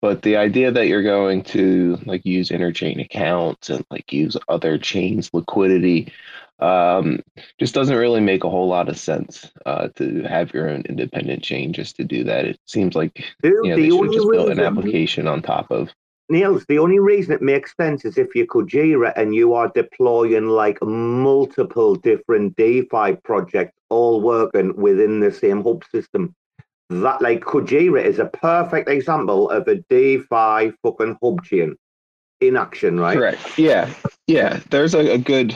but 0.01 0.23
the 0.23 0.35
idea 0.35 0.71
that 0.71 0.87
you're 0.87 1.03
going 1.03 1.43
to 1.43 1.99
like 2.05 2.25
use 2.25 2.49
interchain 2.49 3.03
accounts 3.03 3.69
and 3.69 3.85
like 3.91 4.11
use 4.11 4.35
other 4.49 4.77
chains 4.77 5.29
liquidity 5.31 6.11
um, 6.59 7.19
just 7.59 7.73
doesn't 7.73 7.95
really 7.95 8.21
make 8.21 8.43
a 8.43 8.49
whole 8.49 8.67
lot 8.67 8.89
of 8.89 8.97
sense 8.97 9.51
uh, 9.65 9.89
to 9.95 10.23
have 10.23 10.53
your 10.53 10.69
own 10.69 10.83
independent 10.87 11.43
chain 11.43 11.73
just 11.73 11.95
to 11.97 12.03
do 12.03 12.23
that. 12.23 12.45
It 12.45 12.59
seems 12.65 12.95
like 12.95 13.23
you 13.43 13.61
know, 13.63 13.75
they 13.75 13.89
should 13.89 14.13
just 14.13 14.31
build 14.31 14.49
an 14.49 14.59
application 14.59 15.27
on 15.27 15.41
top 15.41 15.71
of. 15.71 15.89
Niels, 16.29 16.65
the 16.69 16.79
only 16.79 16.99
reason 16.99 17.33
it 17.33 17.41
makes 17.41 17.75
sense 17.75 18.05
is 18.05 18.17
if 18.17 18.33
you're 18.33 18.45
Kujira 18.45 19.11
and 19.17 19.35
you 19.35 19.53
are 19.53 19.69
deploying 19.69 20.47
like 20.47 20.81
multiple 20.81 21.95
different 21.95 22.55
DeFi 22.55 23.17
projects 23.23 23.77
all 23.91 24.21
working 24.21 24.75
within 24.75 25.19
the 25.19 25.31
same 25.31 25.63
hub 25.63 25.83
system. 25.85 26.35
That 26.89 27.21
like 27.21 27.41
Kujira 27.41 28.03
is 28.03 28.19
a 28.19 28.25
perfect 28.25 28.89
example 28.89 29.49
of 29.49 29.67
a 29.67 29.75
DeFi 29.89 30.73
fucking 30.83 31.17
hub 31.21 31.43
chain 31.43 31.75
in 32.41 32.57
action, 32.57 32.99
right? 32.99 33.17
Correct. 33.17 33.57
Yeah, 33.57 33.93
yeah. 34.27 34.59
There's 34.69 34.93
a, 34.93 35.13
a 35.13 35.17
good 35.17 35.53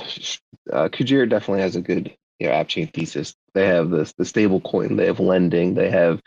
uh, 0.72 0.90
Kujira 0.90 1.30
definitely 1.30 1.62
has 1.62 1.76
a 1.76 1.82
good 1.82 2.16
you 2.40 2.48
know, 2.48 2.54
app 2.54 2.68
chain 2.68 2.88
thesis. 2.88 3.36
They 3.54 3.66
have 3.68 3.90
this 3.90 4.14
the 4.14 4.26
stable 4.26 4.62
coin. 4.62 4.96
They 4.96 5.08
have 5.08 5.20
lending. 5.20 5.74
They 5.74 5.90
have 5.90 6.22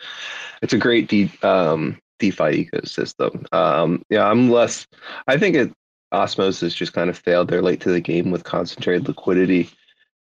it's 0.63 0.73
a 0.73 0.79
great 0.79 1.09
de- 1.09 1.33
um, 1.43 1.99
DeFi 2.19 2.65
ecosystem. 2.65 3.53
Um, 3.53 4.03
yeah, 4.11 4.29
I'm 4.29 4.51
less. 4.51 4.87
I 5.27 5.39
think 5.39 5.57
it 5.57 5.73
Osmosis 6.13 6.75
just 6.75 6.93
kind 6.93 7.11
of 7.11 7.19
failed. 7.19 7.49
They're 7.49 7.63
late 7.63 7.81
to 7.83 7.91
the 7.91 8.01
game 8.01 8.31
with 8.31 8.45
concentrated 8.45 9.09
liquidity, 9.09 9.71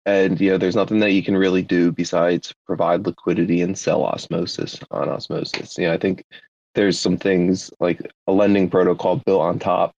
and 0.05 0.39
you 0.39 0.51
know, 0.51 0.57
there's 0.57 0.75
nothing 0.75 0.99
that 0.99 1.11
you 1.11 1.23
can 1.23 1.37
really 1.37 1.61
do 1.61 1.91
besides 1.91 2.53
provide 2.65 3.05
liquidity 3.05 3.61
and 3.61 3.77
sell 3.77 4.03
Osmosis 4.03 4.79
on 4.91 5.09
Osmosis. 5.09 5.77
You 5.77 5.87
know, 5.87 5.93
I 5.93 5.97
think 5.97 6.25
there's 6.75 6.99
some 6.99 7.17
things 7.17 7.71
like 7.79 8.01
a 8.27 8.31
lending 8.31 8.69
protocol 8.69 9.17
built 9.17 9.41
on 9.41 9.59
top 9.59 9.95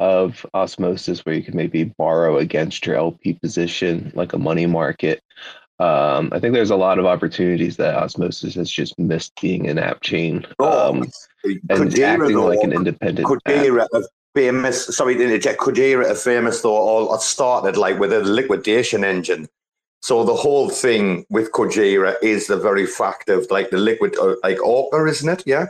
of 0.00 0.44
osmosis 0.54 1.24
where 1.24 1.34
you 1.36 1.42
can 1.42 1.56
maybe 1.56 1.84
borrow 1.84 2.38
against 2.38 2.84
your 2.84 2.96
lp 2.96 3.34
position 3.34 4.10
like 4.14 4.32
a 4.32 4.38
money 4.38 4.66
market 4.66 5.22
Um, 5.78 6.30
I 6.32 6.38
think 6.38 6.54
there's 6.54 6.70
a 6.70 6.76
lot 6.76 7.00
of 7.00 7.04
opportunities 7.06 7.76
that 7.78 7.96
Osmosis 7.96 8.54
has 8.54 8.70
just 8.70 8.96
missed 8.96 9.32
being 9.40 9.68
an 9.68 9.78
app 9.78 10.02
chain 10.02 10.46
Oh, 10.60 10.90
um, 10.90 11.10
and 11.68 11.98
acting 11.98 12.38
like 12.38 12.62
an 12.62 12.72
independent 12.72 13.28
app. 13.28 14.02
Famous, 14.34 14.96
sorry 14.96 15.14
to 15.16 15.22
interject, 15.22 15.60
Kujira, 15.60 16.10
a 16.10 16.14
famous 16.14 16.60
though, 16.60 16.76
all 16.76 17.16
started 17.18 17.76
like 17.76 18.00
with 18.00 18.12
a 18.12 18.20
liquidation 18.20 19.04
engine. 19.04 19.48
So 20.02 20.24
the 20.24 20.34
whole 20.34 20.68
thing 20.68 21.24
with 21.30 21.52
Kujira 21.52 22.16
is 22.20 22.48
the 22.48 22.56
very 22.56 22.84
fact 22.84 23.28
of 23.28 23.48
like 23.50 23.70
the 23.70 23.78
liquid, 23.78 24.16
uh, 24.18 24.34
like 24.42 24.60
Orca, 24.62 25.06
isn't 25.06 25.28
it? 25.28 25.42
Yeah. 25.46 25.66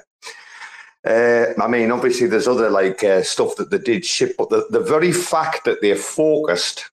Uh, 1.06 1.52
I 1.62 1.68
mean, 1.68 1.90
obviously, 1.90 2.26
there's 2.26 2.48
other 2.48 2.70
like 2.70 3.04
uh, 3.04 3.22
stuff 3.22 3.56
that 3.56 3.70
they 3.70 3.78
did 3.78 4.06
ship, 4.06 4.34
but 4.38 4.48
the, 4.48 4.66
the 4.70 4.80
very 4.80 5.12
fact 5.12 5.66
that 5.66 5.82
they 5.82 5.94
focused 5.94 6.90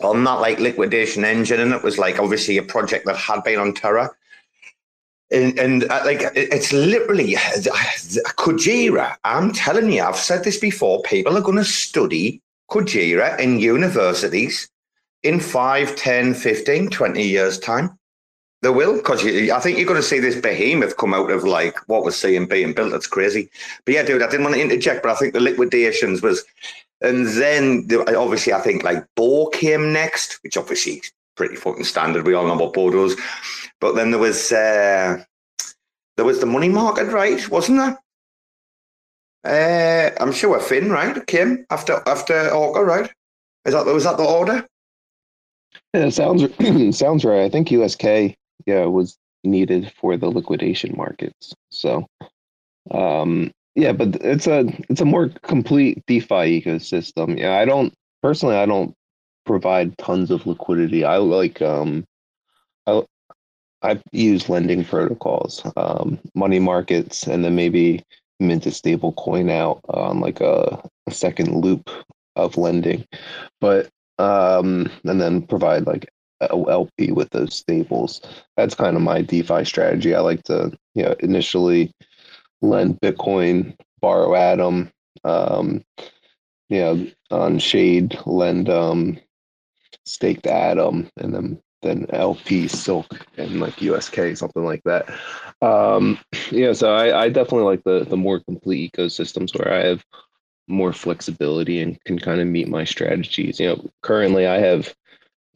on 0.00 0.24
that 0.24 0.40
like 0.40 0.58
liquidation 0.58 1.24
engine, 1.24 1.60
and 1.60 1.72
it 1.72 1.82
was 1.82 1.98
like 1.98 2.18
obviously 2.18 2.56
a 2.56 2.62
project 2.62 3.04
that 3.04 3.16
had 3.16 3.44
been 3.44 3.60
on 3.60 3.74
Terra, 3.74 4.10
and, 5.34 5.58
and 5.58 5.84
uh, 5.90 6.02
like 6.04 6.22
it's 6.34 6.72
literally 6.72 7.34
Kujira. 8.38 9.16
I'm 9.24 9.52
telling 9.52 9.90
you, 9.92 10.02
I've 10.02 10.16
said 10.16 10.44
this 10.44 10.58
before. 10.58 11.02
People 11.02 11.36
are 11.36 11.42
going 11.42 11.58
to 11.58 11.64
study 11.64 12.40
Kujira 12.70 13.38
in 13.38 13.58
universities 13.58 14.68
in 15.22 15.40
5, 15.40 15.96
10, 15.96 16.34
15, 16.34 16.90
20 16.90 17.22
years' 17.22 17.58
time. 17.58 17.98
They 18.62 18.70
will, 18.70 18.96
because 18.96 19.22
I 19.26 19.60
think 19.60 19.76
you're 19.76 19.86
going 19.86 20.00
to 20.00 20.02
see 20.02 20.20
this 20.20 20.40
behemoth 20.40 20.96
come 20.96 21.12
out 21.12 21.30
of 21.30 21.44
like 21.44 21.76
what 21.88 22.04
was 22.04 22.16
seeing 22.16 22.46
being 22.46 22.72
built. 22.72 22.92
That's 22.92 23.06
crazy. 23.06 23.50
But 23.84 23.94
yeah, 23.94 24.02
dude, 24.04 24.22
I 24.22 24.30
didn't 24.30 24.44
want 24.44 24.54
to 24.56 24.62
interject, 24.62 25.02
but 25.02 25.12
I 25.12 25.16
think 25.16 25.34
the 25.34 25.40
liquidations 25.40 26.22
was, 26.22 26.44
and 27.02 27.26
then 27.26 27.86
the- 27.88 28.16
obviously 28.18 28.54
I 28.54 28.60
think 28.60 28.82
like 28.82 29.04
BOW 29.16 29.50
came 29.52 29.92
next, 29.92 30.38
which 30.42 30.56
obviously 30.56 30.94
is 30.94 31.12
pretty 31.36 31.56
fucking 31.56 31.84
standard. 31.84 32.26
We 32.26 32.32
all 32.32 32.46
know 32.46 32.56
what 32.56 32.72
BOW 32.72 32.90
does. 32.90 33.16
But 33.80 33.94
then 33.94 34.10
there 34.10 34.20
was 34.20 34.52
uh, 34.52 35.22
there 36.16 36.24
was 36.24 36.40
the 36.40 36.46
money 36.46 36.68
market, 36.68 37.06
right? 37.06 37.48
Wasn't 37.50 37.78
there? 37.78 37.98
Uh, 39.44 40.10
I'm 40.20 40.32
sure 40.32 40.58
FIN, 40.58 40.90
right, 40.90 41.26
came 41.26 41.66
after 41.70 42.02
after 42.06 42.50
Orca, 42.50 42.82
right? 42.84 43.10
Is 43.66 43.74
that 43.74 43.86
was 43.86 44.04
that 44.04 44.16
the 44.16 44.24
order? 44.24 44.66
Yeah, 45.92 46.08
sounds 46.10 46.42
sounds 46.98 47.24
right. 47.24 47.42
I 47.42 47.48
think 47.48 47.70
USK 47.70 48.36
yeah 48.66 48.84
was 48.86 49.18
needed 49.42 49.92
for 50.00 50.16
the 50.16 50.28
liquidation 50.28 50.94
markets. 50.96 51.54
So 51.70 52.06
um 52.90 53.52
yeah, 53.74 53.92
but 53.92 54.16
it's 54.16 54.46
a 54.46 54.64
it's 54.88 55.00
a 55.00 55.06
more 55.06 55.28
complete 55.42 56.02
DeFi 56.06 56.60
ecosystem. 56.62 57.38
Yeah, 57.38 57.58
I 57.58 57.64
don't 57.64 57.92
personally 58.22 58.56
I 58.56 58.66
don't 58.66 58.94
provide 59.44 59.96
tons 59.98 60.30
of 60.30 60.46
liquidity. 60.46 61.04
I 61.04 61.18
like 61.18 61.60
um 61.60 62.04
I 62.86 63.02
I 63.84 64.00
use 64.12 64.48
lending 64.48 64.84
protocols, 64.84 65.62
um, 65.76 66.18
money 66.34 66.58
markets, 66.58 67.26
and 67.26 67.44
then 67.44 67.54
maybe 67.54 68.02
mint 68.40 68.66
a 68.66 68.70
stable 68.70 69.12
coin 69.12 69.50
out 69.50 69.80
on 69.88 70.20
like 70.20 70.40
a, 70.40 70.82
a 71.06 71.10
second 71.10 71.54
loop 71.54 71.90
of 72.34 72.56
lending. 72.56 73.04
But 73.60 73.90
um, 74.18 74.90
and 75.04 75.20
then 75.20 75.42
provide 75.42 75.86
like 75.86 76.08
LP 76.40 77.12
with 77.12 77.30
those 77.30 77.54
stables. 77.54 78.20
That's 78.56 78.74
kind 78.74 78.96
of 78.96 79.02
my 79.02 79.22
DeFi 79.22 79.64
strategy. 79.64 80.14
I 80.14 80.20
like 80.20 80.42
to, 80.44 80.72
you 80.94 81.02
know, 81.02 81.14
initially 81.20 81.92
lend 82.62 83.00
Bitcoin, 83.00 83.76
borrow 84.00 84.34
Atom, 84.34 84.90
um, 85.24 85.84
you 86.68 86.78
know, 86.78 87.06
on 87.30 87.58
Shade, 87.58 88.18
lend 88.26 88.68
um, 88.68 89.18
staked 90.06 90.46
Atom, 90.46 91.08
and 91.18 91.34
then 91.34 91.62
then 91.84 92.06
LP 92.10 92.66
Silk 92.66 93.06
and 93.36 93.60
like 93.60 93.80
USK, 93.80 94.36
something 94.36 94.64
like 94.64 94.82
that. 94.84 95.08
Um, 95.62 96.18
yeah, 96.50 96.72
so 96.72 96.92
I, 96.92 97.24
I 97.24 97.28
definitely 97.28 97.66
like 97.66 97.84
the 97.84 98.04
the 98.04 98.16
more 98.16 98.40
complete 98.40 98.92
ecosystems 98.92 99.56
where 99.56 99.72
I 99.72 99.86
have 99.86 100.04
more 100.66 100.92
flexibility 100.92 101.80
and 101.80 102.02
can 102.04 102.18
kind 102.18 102.40
of 102.40 102.48
meet 102.48 102.68
my 102.68 102.84
strategies. 102.84 103.60
You 103.60 103.68
know, 103.68 103.90
currently 104.02 104.46
I 104.46 104.58
have 104.58 104.94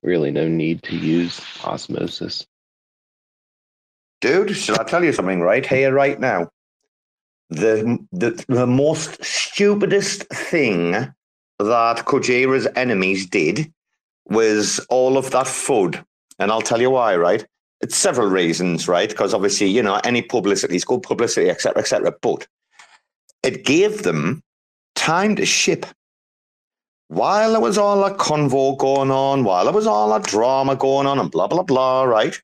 really 0.03 0.31
no 0.31 0.47
need 0.47 0.83
to 0.85 0.97
use 0.97 1.41
osmosis. 1.64 2.47
Dude, 4.21 4.57
should 4.57 4.79
I 4.79 4.85
tell 4.85 5.05
you 5.05 5.12
something 5.12 5.41
right 5.41 5.64
here, 5.64 5.93
right 5.93 6.19
now? 6.19 6.51
The, 7.51 7.99
the, 8.12 8.45
the 8.49 8.67
most 8.67 9.25
stupidest 9.25 10.25
thing 10.29 10.93
that 10.93 12.05
Kujira's 12.05 12.69
enemies 12.77 13.27
did 13.27 13.73
was 14.27 14.81
all 14.91 15.17
of 15.17 15.31
that 15.31 15.47
FUD. 15.47 16.05
And 16.38 16.51
I'll 16.51 16.62
tell 16.62 16.81
you 16.81 16.90
why, 16.90 17.16
right? 17.16 17.46
It's 17.81 17.96
several 17.96 18.29
reasons, 18.29 18.88
right? 18.88 19.09
Because 19.09 19.35
obviously, 19.35 19.68
you 19.68 19.83
know, 19.83 20.01
any 20.05 20.22
publicity 20.22 20.77
is 20.77 20.85
good 20.85 21.03
publicity, 21.03 21.48
etc., 21.48 21.81
etc. 21.81 22.12
But 22.20 22.46
it 23.42 23.64
gave 23.64 24.03
them 24.03 24.42
time 24.94 25.37
to 25.37 25.46
ship. 25.46 25.87
While 27.09 27.53
there 27.53 27.61
was 27.61 27.79
all 27.79 28.03
that 28.05 28.18
convo 28.18 28.77
going 28.77 29.11
on, 29.11 29.44
while 29.44 29.64
there 29.64 29.72
was 29.72 29.87
all 29.87 30.11
that 30.11 30.24
drama 30.29 30.77
going 30.77 31.07
on, 31.07 31.18
and 31.18 31.31
blah 31.31 31.46
blah 31.46 31.62
blah, 31.62 32.03
right? 32.05 32.40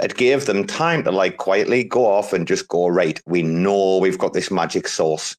It 0.00 0.16
gave 0.16 0.46
them 0.46 0.66
time 0.66 1.04
to 1.04 1.10
like 1.10 1.38
quietly 1.38 1.84
go 1.84 2.06
off 2.06 2.32
and 2.32 2.46
just 2.46 2.68
go, 2.68 2.88
right, 2.88 3.20
we 3.26 3.42
know 3.42 3.98
we've 3.98 4.18
got 4.18 4.32
this 4.32 4.50
magic 4.50 4.86
sauce. 4.88 5.36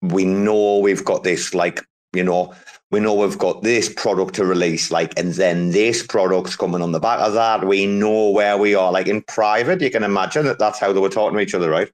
We 0.00 0.24
know 0.24 0.78
we've 0.78 1.04
got 1.04 1.24
this, 1.24 1.54
like, 1.54 1.80
you 2.12 2.24
know, 2.24 2.54
we 2.92 3.00
know 3.00 3.14
we've 3.14 3.38
got 3.38 3.62
this 3.62 3.88
product 3.88 4.34
to 4.34 4.44
release, 4.44 4.90
like, 4.90 5.18
and 5.18 5.32
then 5.32 5.70
this 5.70 6.06
product's 6.06 6.54
coming 6.54 6.82
on 6.82 6.92
the 6.92 7.00
back 7.00 7.20
of 7.20 7.32
that. 7.32 7.66
We 7.66 7.86
know 7.86 8.28
where 8.30 8.58
we 8.58 8.74
are. 8.74 8.92
Like 8.92 9.06
in 9.06 9.22
private, 9.22 9.80
you 9.80 9.90
can 9.90 10.04
imagine 10.04 10.44
that 10.44 10.58
that's 10.58 10.78
how 10.78 10.92
they 10.92 11.00
were 11.00 11.08
talking 11.08 11.38
to 11.38 11.42
each 11.42 11.54
other, 11.54 11.70
right? 11.70 11.90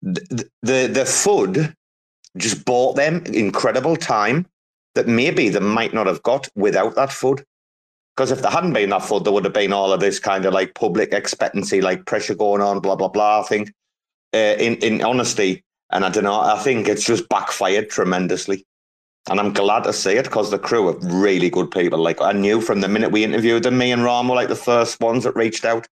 The 0.00 0.48
the, 0.62 0.86
the 0.86 1.04
FUD 1.04 1.74
just 2.36 2.64
bought 2.64 2.94
them 2.94 3.24
incredible 3.26 3.96
time 3.96 4.46
that 4.94 5.08
maybe 5.08 5.48
they 5.48 5.58
might 5.58 5.92
not 5.92 6.06
have 6.06 6.22
got 6.22 6.48
without 6.54 6.94
that 6.94 7.08
FUD. 7.08 7.42
Because 8.16 8.30
if 8.30 8.40
there 8.40 8.50
hadn't 8.50 8.74
been 8.74 8.90
that 8.90 9.02
FUD, 9.02 9.24
there 9.24 9.32
would 9.32 9.44
have 9.44 9.54
been 9.54 9.72
all 9.72 9.92
of 9.92 9.98
this 9.98 10.20
kind 10.20 10.46
of 10.46 10.54
like 10.54 10.74
public 10.74 11.12
expectancy, 11.12 11.80
like 11.80 12.06
pressure 12.06 12.36
going 12.36 12.62
on, 12.62 12.78
blah, 12.78 12.94
blah, 12.94 13.08
blah. 13.08 13.40
I 13.40 13.42
think, 13.42 13.72
uh, 14.32 14.54
in, 14.58 14.76
in 14.76 15.02
honesty, 15.02 15.64
and 15.90 16.04
I 16.04 16.10
don't 16.10 16.24
know, 16.24 16.40
I 16.40 16.60
think 16.60 16.86
it's 16.86 17.04
just 17.04 17.28
backfired 17.28 17.90
tremendously. 17.90 18.64
And 19.30 19.38
I'm 19.38 19.52
glad 19.52 19.84
to 19.84 19.92
see 19.92 20.12
it 20.12 20.24
because 20.24 20.50
the 20.50 20.58
crew 20.58 20.88
are 20.88 20.98
really 21.02 21.50
good 21.50 21.70
people. 21.70 21.98
Like 21.98 22.20
I 22.22 22.32
knew 22.32 22.60
from 22.60 22.80
the 22.80 22.88
minute 22.88 23.12
we 23.12 23.24
interviewed 23.24 23.62
them, 23.62 23.76
me 23.76 23.92
and 23.92 24.02
Ram 24.02 24.28
were 24.28 24.34
like 24.34 24.48
the 24.48 24.56
first 24.56 25.00
ones 25.00 25.24
that 25.24 25.36
reached 25.36 25.64
out. 25.64 25.86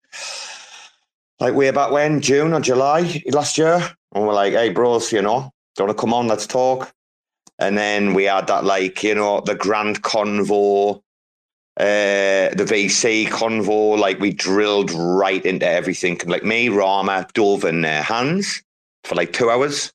Like 1.39 1.55
way 1.55 1.71
back 1.71 1.91
when, 1.91 2.21
June 2.21 2.53
or 2.53 2.59
July 2.59 3.23
last 3.31 3.57
year. 3.57 3.81
And 4.13 4.27
we're 4.27 4.33
like, 4.33 4.53
hey, 4.53 4.69
bros, 4.69 5.11
you 5.11 5.21
know, 5.21 5.51
do 5.75 5.83
you 5.83 5.87
want 5.87 5.97
to 5.97 6.01
come 6.01 6.13
on? 6.13 6.27
Let's 6.27 6.45
talk. 6.45 6.93
And 7.57 7.77
then 7.77 8.13
we 8.13 8.25
had 8.25 8.47
that, 8.47 8.65
like, 8.65 9.03
you 9.03 9.15
know, 9.15 9.41
the 9.41 9.55
Grand 9.55 10.03
Convo, 10.03 10.97
uh, 11.79 12.53
the 12.53 12.65
VC 12.67 13.27
Convo. 13.27 13.97
Like, 13.97 14.19
we 14.19 14.31
drilled 14.31 14.91
right 14.91 15.43
into 15.43 15.67
everything. 15.67 16.19
Like, 16.25 16.43
me, 16.43 16.69
Rama, 16.69 17.27
Dove, 17.33 17.63
and 17.63 17.85
uh, 17.85 18.03
Hans 18.03 18.61
for 19.03 19.15
like 19.15 19.33
two 19.33 19.49
hours. 19.49 19.91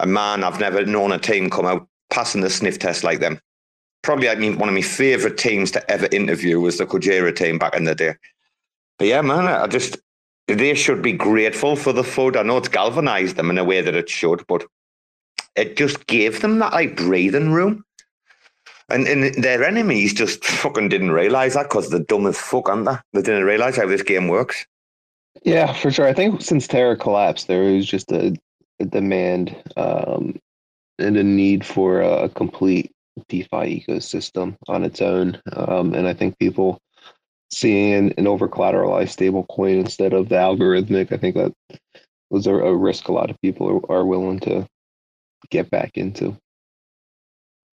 And 0.00 0.12
man, 0.12 0.44
I've 0.44 0.60
never 0.60 0.84
known 0.84 1.12
a 1.12 1.18
team 1.18 1.50
come 1.50 1.66
out 1.66 1.88
passing 2.10 2.40
the 2.40 2.50
sniff 2.50 2.78
test 2.78 3.04
like 3.04 3.20
them. 3.20 3.40
Probably, 4.02 4.28
I 4.28 4.36
mean, 4.36 4.58
one 4.58 4.68
of 4.68 4.74
my 4.74 4.82
favorite 4.82 5.38
teams 5.38 5.70
to 5.72 5.90
ever 5.90 6.08
interview 6.12 6.60
was 6.60 6.78
the 6.78 6.86
Kujira 6.86 7.34
team 7.34 7.58
back 7.58 7.74
in 7.76 7.84
the 7.84 7.94
day. 7.94 8.14
But 8.98 9.08
yeah, 9.08 9.22
man, 9.22 9.46
I 9.46 9.66
just, 9.66 9.98
they 10.46 10.74
should 10.74 11.02
be 11.02 11.12
grateful 11.12 11.76
for 11.76 11.92
the 11.92 12.02
FUD. 12.02 12.36
I 12.36 12.42
know 12.42 12.56
it's 12.56 12.68
galvanized 12.68 13.36
them 13.36 13.50
in 13.50 13.58
a 13.58 13.64
way 13.64 13.80
that 13.80 13.94
it 13.94 14.08
should, 14.08 14.46
but 14.46 14.64
it 15.56 15.76
just 15.76 16.06
gave 16.06 16.40
them 16.40 16.58
that 16.60 16.72
like 16.72 16.96
breathing 16.96 17.52
room. 17.52 17.84
And, 18.88 19.06
and 19.06 19.34
their 19.34 19.64
enemies 19.64 20.14
just 20.14 20.44
fucking 20.44 20.88
didn't 20.88 21.10
realize 21.10 21.54
that 21.54 21.64
because 21.64 21.90
they're 21.90 22.00
dumb 22.00 22.26
as 22.26 22.38
fuck, 22.38 22.68
aren't 22.68 22.86
they? 22.86 22.96
They 23.12 23.22
didn't 23.22 23.44
realize 23.44 23.76
how 23.76 23.86
this 23.86 24.02
game 24.02 24.28
works. 24.28 24.64
Yeah, 25.42 25.72
for 25.72 25.90
sure. 25.90 26.06
I 26.06 26.14
think 26.14 26.40
since 26.40 26.66
Terra 26.66 26.96
collapsed, 26.96 27.48
there 27.48 27.62
was 27.62 27.86
just 27.86 28.10
a, 28.10 28.34
a 28.80 28.84
demand 28.86 29.54
um, 29.76 30.40
and 30.98 31.16
a 31.16 31.22
need 31.22 31.64
for 31.64 32.00
a 32.00 32.28
complete 32.28 32.92
DeFi 33.28 33.84
ecosystem 33.84 34.56
on 34.68 34.84
its 34.84 35.00
own. 35.00 35.40
Um, 35.52 35.94
and 35.94 36.06
I 36.06 36.14
think 36.14 36.38
people 36.38 36.80
seeing 37.50 38.12
an, 38.16 38.26
over 38.26 38.48
collateralized 38.48 39.10
stable 39.10 39.44
coin 39.44 39.78
instead 39.78 40.12
of 40.12 40.28
the 40.28 40.36
algorithmic, 40.36 41.12
I 41.12 41.16
think 41.16 41.36
that 41.36 41.52
was 42.30 42.46
a, 42.46 42.54
a 42.54 42.76
risk 42.76 43.08
a 43.08 43.12
lot 43.12 43.30
of 43.30 43.40
people 43.40 43.82
are, 43.90 43.98
are 43.98 44.06
willing 44.06 44.40
to 44.40 44.66
get 45.50 45.70
back 45.70 45.92
into. 45.94 46.36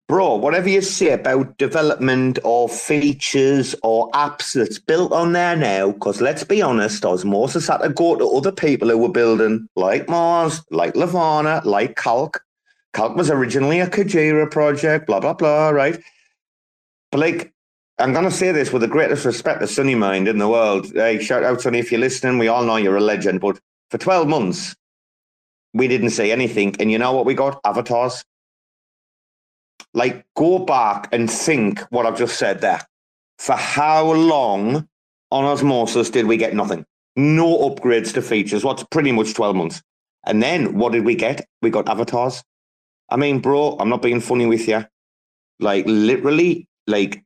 Bro, 0.10 0.36
whatever 0.36 0.68
you 0.68 0.82
say 0.82 1.12
about 1.12 1.58
development 1.58 2.38
or 2.44 2.68
features 2.68 3.74
or 3.84 4.12
apps 4.12 4.54
that's 4.54 4.78
built 4.78 5.14
on 5.14 5.32
there 5.32 5.56
now, 5.56 5.92
because 5.92 6.20
let's 6.20 6.44
be 6.44 6.62
honest, 6.62 7.06
Osmosis 7.06 7.70
had 7.70 7.78
to 7.78 7.90
go 7.90 8.16
to 8.18 8.30
other 8.30 8.52
people 8.52 8.90
who 8.90 8.98
were 8.98 9.10
building 9.10 9.68
like 9.78 10.10
Mars, 10.10 10.62
like 10.70 10.96
Levana, 10.96 11.62
like 11.64 11.96
Calc. 11.96 12.44
Calc 12.94 13.16
was 13.16 13.30
originally 13.30 13.80
a 13.80 13.88
Kujira 13.88 14.50
project, 14.50 15.08
blah, 15.08 15.20
blah, 15.20 15.34
blah, 15.34 15.70
right? 15.70 16.00
But 17.12 17.20
like, 17.20 17.54
I'm 18.00 18.14
going 18.14 18.26
to 18.26 18.32
say 18.32 18.52
this 18.52 18.72
with 18.72 18.82
the 18.82 18.88
greatest 18.88 19.26
respect 19.26 19.62
to 19.62 19.68
Sunny 19.68 19.96
Mind 19.96 20.28
in 20.28 20.38
the 20.38 20.48
world. 20.48 20.92
Hey, 20.94 21.22
shout 21.22 21.44
out, 21.44 21.62
Sunny, 21.62 21.80
if 21.80 21.92
you're 21.92 22.00
listening. 22.00 22.38
We 22.38 22.48
all 22.48 22.64
know 22.64 22.78
you're 22.78 22.98
a 22.98 23.02
legend. 23.02 23.42
But 23.42 23.60
for 23.90 23.98
12 23.98 24.28
months, 24.28 24.76
we 25.74 25.88
didn't 25.88 26.12
say 26.12 26.32
anything. 26.32 26.76
And 26.80 26.92
you 26.92 26.98
know 26.98 27.14
what 27.14 27.26
we 27.26 27.34
got? 27.34 27.60
Avatars. 27.64 28.24
Like, 29.94 30.26
go 30.36 30.60
back 30.60 31.10
and 31.12 31.30
think 31.30 31.82
what 31.92 32.06
I've 32.06 32.18
just 32.18 32.38
said 32.38 32.62
there. 32.62 32.82
For 33.38 33.56
how 33.56 34.12
long 34.12 34.88
on 35.32 35.46
Osmosis 35.46 36.10
did 36.10 36.26
we 36.26 36.38
get 36.38 36.56
nothing? 36.56 36.86
No 37.16 37.70
upgrades 37.70 38.14
to 38.16 38.22
features. 38.22 38.64
What's 38.64 38.84
pretty 38.86 39.12
much 39.12 39.34
12 39.34 39.56
months. 39.56 39.82
And 40.26 40.42
then 40.42 40.78
what 40.78 40.94
did 40.94 41.06
we 41.06 41.16
get? 41.16 41.46
We 41.62 41.70
got 41.70 41.90
avatars. 41.90 42.44
I 43.14 43.16
mean, 43.16 43.40
bro, 43.40 43.78
I'm 43.80 43.90
not 43.90 44.02
being 44.02 44.20
funny 44.20 44.48
with 44.48 44.68
you. 44.68 44.84
Like, 45.60 45.86
literally, 45.88 46.68
like, 46.88 47.24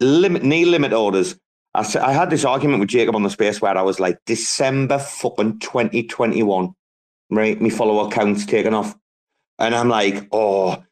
limit, 0.00 0.42
knee 0.42 0.64
limit 0.64 0.92
orders. 0.92 1.38
I, 1.74 1.84
said 1.84 2.02
I 2.02 2.10
had 2.10 2.28
this 2.28 2.44
argument 2.44 2.80
with 2.80 2.88
Jacob 2.88 3.14
on 3.14 3.22
the 3.22 3.30
space 3.30 3.62
where 3.62 3.78
I 3.78 3.82
was 3.82 4.00
like, 4.00 4.18
December 4.26 4.98
fucking 4.98 5.60
2021, 5.60 6.74
right? 7.30 7.62
Me 7.62 7.70
follower 7.70 8.10
counts 8.10 8.44
taken 8.44 8.74
off. 8.74 8.96
And 9.60 9.76
I'm 9.76 9.88
like, 9.88 10.26
oh, 10.32 10.82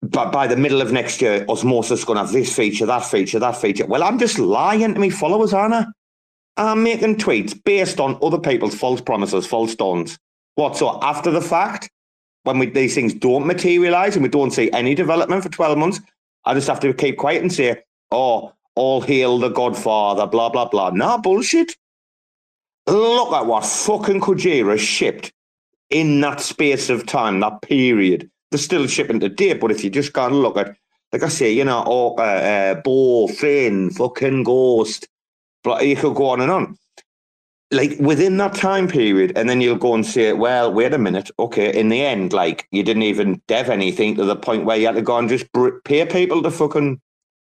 but 0.00 0.32
by 0.32 0.46
the 0.46 0.56
middle 0.56 0.80
of 0.80 0.90
next 0.90 1.20
year, 1.20 1.44
Osmosis 1.46 1.98
is 1.98 2.04
going 2.06 2.16
to 2.16 2.24
have 2.24 2.32
this 2.32 2.56
feature, 2.56 2.86
that 2.86 3.04
feature, 3.04 3.38
that 3.38 3.56
feature. 3.58 3.84
Well, 3.84 4.02
I'm 4.02 4.18
just 4.18 4.38
lying 4.38 4.94
to 4.94 4.98
me 4.98 5.10
followers, 5.10 5.52
aren't 5.52 5.74
I? 5.74 5.84
I'm 6.56 6.82
making 6.82 7.16
tweets 7.16 7.62
based 7.62 8.00
on 8.00 8.18
other 8.22 8.38
people's 8.38 8.74
false 8.74 9.02
promises, 9.02 9.46
false 9.46 9.74
dawns. 9.74 10.18
What? 10.54 10.78
So 10.78 10.98
after 11.02 11.30
the 11.30 11.42
fact, 11.42 11.90
when 12.44 12.58
we, 12.58 12.66
these 12.66 12.94
things 12.94 13.14
don't 13.14 13.46
materialize 13.46 14.16
and 14.16 14.22
we 14.22 14.28
don't 14.28 14.52
see 14.52 14.70
any 14.72 14.94
development 14.94 15.42
for 15.42 15.48
12 15.48 15.78
months, 15.78 16.00
I 16.44 16.54
just 16.54 16.68
have 16.68 16.80
to 16.80 16.94
keep 16.94 17.18
quiet 17.18 17.42
and 17.42 17.52
say, 17.52 17.82
oh, 18.10 18.52
all 18.74 19.00
hail 19.00 19.38
the 19.38 19.48
Godfather, 19.48 20.26
blah, 20.26 20.48
blah, 20.48 20.68
blah. 20.68 20.90
Nah, 20.90 21.18
bullshit. 21.18 21.76
Look 22.86 23.32
at 23.32 23.46
what 23.46 23.66
fucking 23.66 24.20
Kujira 24.20 24.78
shipped 24.78 25.32
in 25.90 26.20
that 26.22 26.40
space 26.40 26.88
of 26.88 27.06
time, 27.06 27.40
that 27.40 27.62
period. 27.62 28.30
They're 28.50 28.58
still 28.58 28.86
shipping 28.86 29.20
today, 29.20 29.52
but 29.52 29.70
if 29.70 29.84
you 29.84 29.90
just 29.90 30.12
go 30.12 30.26
and 30.26 30.40
look 30.40 30.56
at, 30.56 30.74
like 31.12 31.22
I 31.22 31.28
say, 31.28 31.52
you 31.52 31.64
know, 31.64 31.84
Orca, 31.84 32.22
uh, 32.22 32.74
BOW, 32.82 33.28
FIN, 33.28 33.90
fucking 33.90 34.44
Ghost, 34.44 35.08
but 35.62 35.86
you 35.86 35.96
could 35.96 36.14
go 36.14 36.30
on 36.30 36.40
and 36.40 36.50
on. 36.50 36.78
Like 37.72 37.96
within 38.00 38.36
that 38.38 38.54
time 38.54 38.88
period, 38.88 39.32
and 39.36 39.48
then 39.48 39.60
you'll 39.60 39.76
go 39.76 39.94
and 39.94 40.04
say, 40.04 40.32
well, 40.32 40.72
wait 40.72 40.92
a 40.92 40.98
minute, 40.98 41.30
okay, 41.38 41.72
in 41.78 41.88
the 41.88 42.04
end, 42.04 42.32
like 42.32 42.66
you 42.72 42.82
didn't 42.82 43.04
even 43.04 43.40
dev 43.46 43.70
anything 43.70 44.16
to 44.16 44.24
the 44.24 44.34
point 44.34 44.64
where 44.64 44.76
you 44.76 44.86
had 44.86 44.96
to 44.96 45.02
go 45.02 45.16
and 45.16 45.28
just 45.28 45.50
br- 45.52 45.78
pay 45.84 46.04
people 46.04 46.42
to 46.42 46.50
fucking 46.50 47.00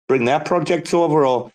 bring 0.09 0.25
their 0.25 0.41
projects 0.41 0.95
over, 0.95 1.27
or 1.27 1.53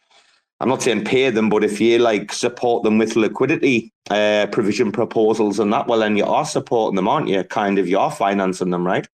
I'm 0.60 0.69
not 0.69 0.84
saying 0.84 1.05
pay 1.05 1.29
them, 1.29 1.49
but 1.49 1.63
if 1.63 1.79
you 1.79 1.99
like 1.99 2.34
support 2.34 2.84
them 2.84 2.97
with 2.97 3.15
liquidity 3.15 3.93
uh, 4.10 4.47
provision 4.51 4.91
proposals 4.91 5.58
and 5.60 5.71
that, 5.71 5.88
well, 5.88 5.99
then 5.99 6.17
you 6.17 6.25
are 6.25 6.45
supporting 6.45 6.95
them, 6.95 7.08
aren't 7.08 7.29
you? 7.29 7.43
Kind 7.43 7.79
of, 7.79 7.88
you 7.88 7.97
are 7.97 8.12
financing 8.12 8.69
them, 8.69 8.86
right? 8.86 9.08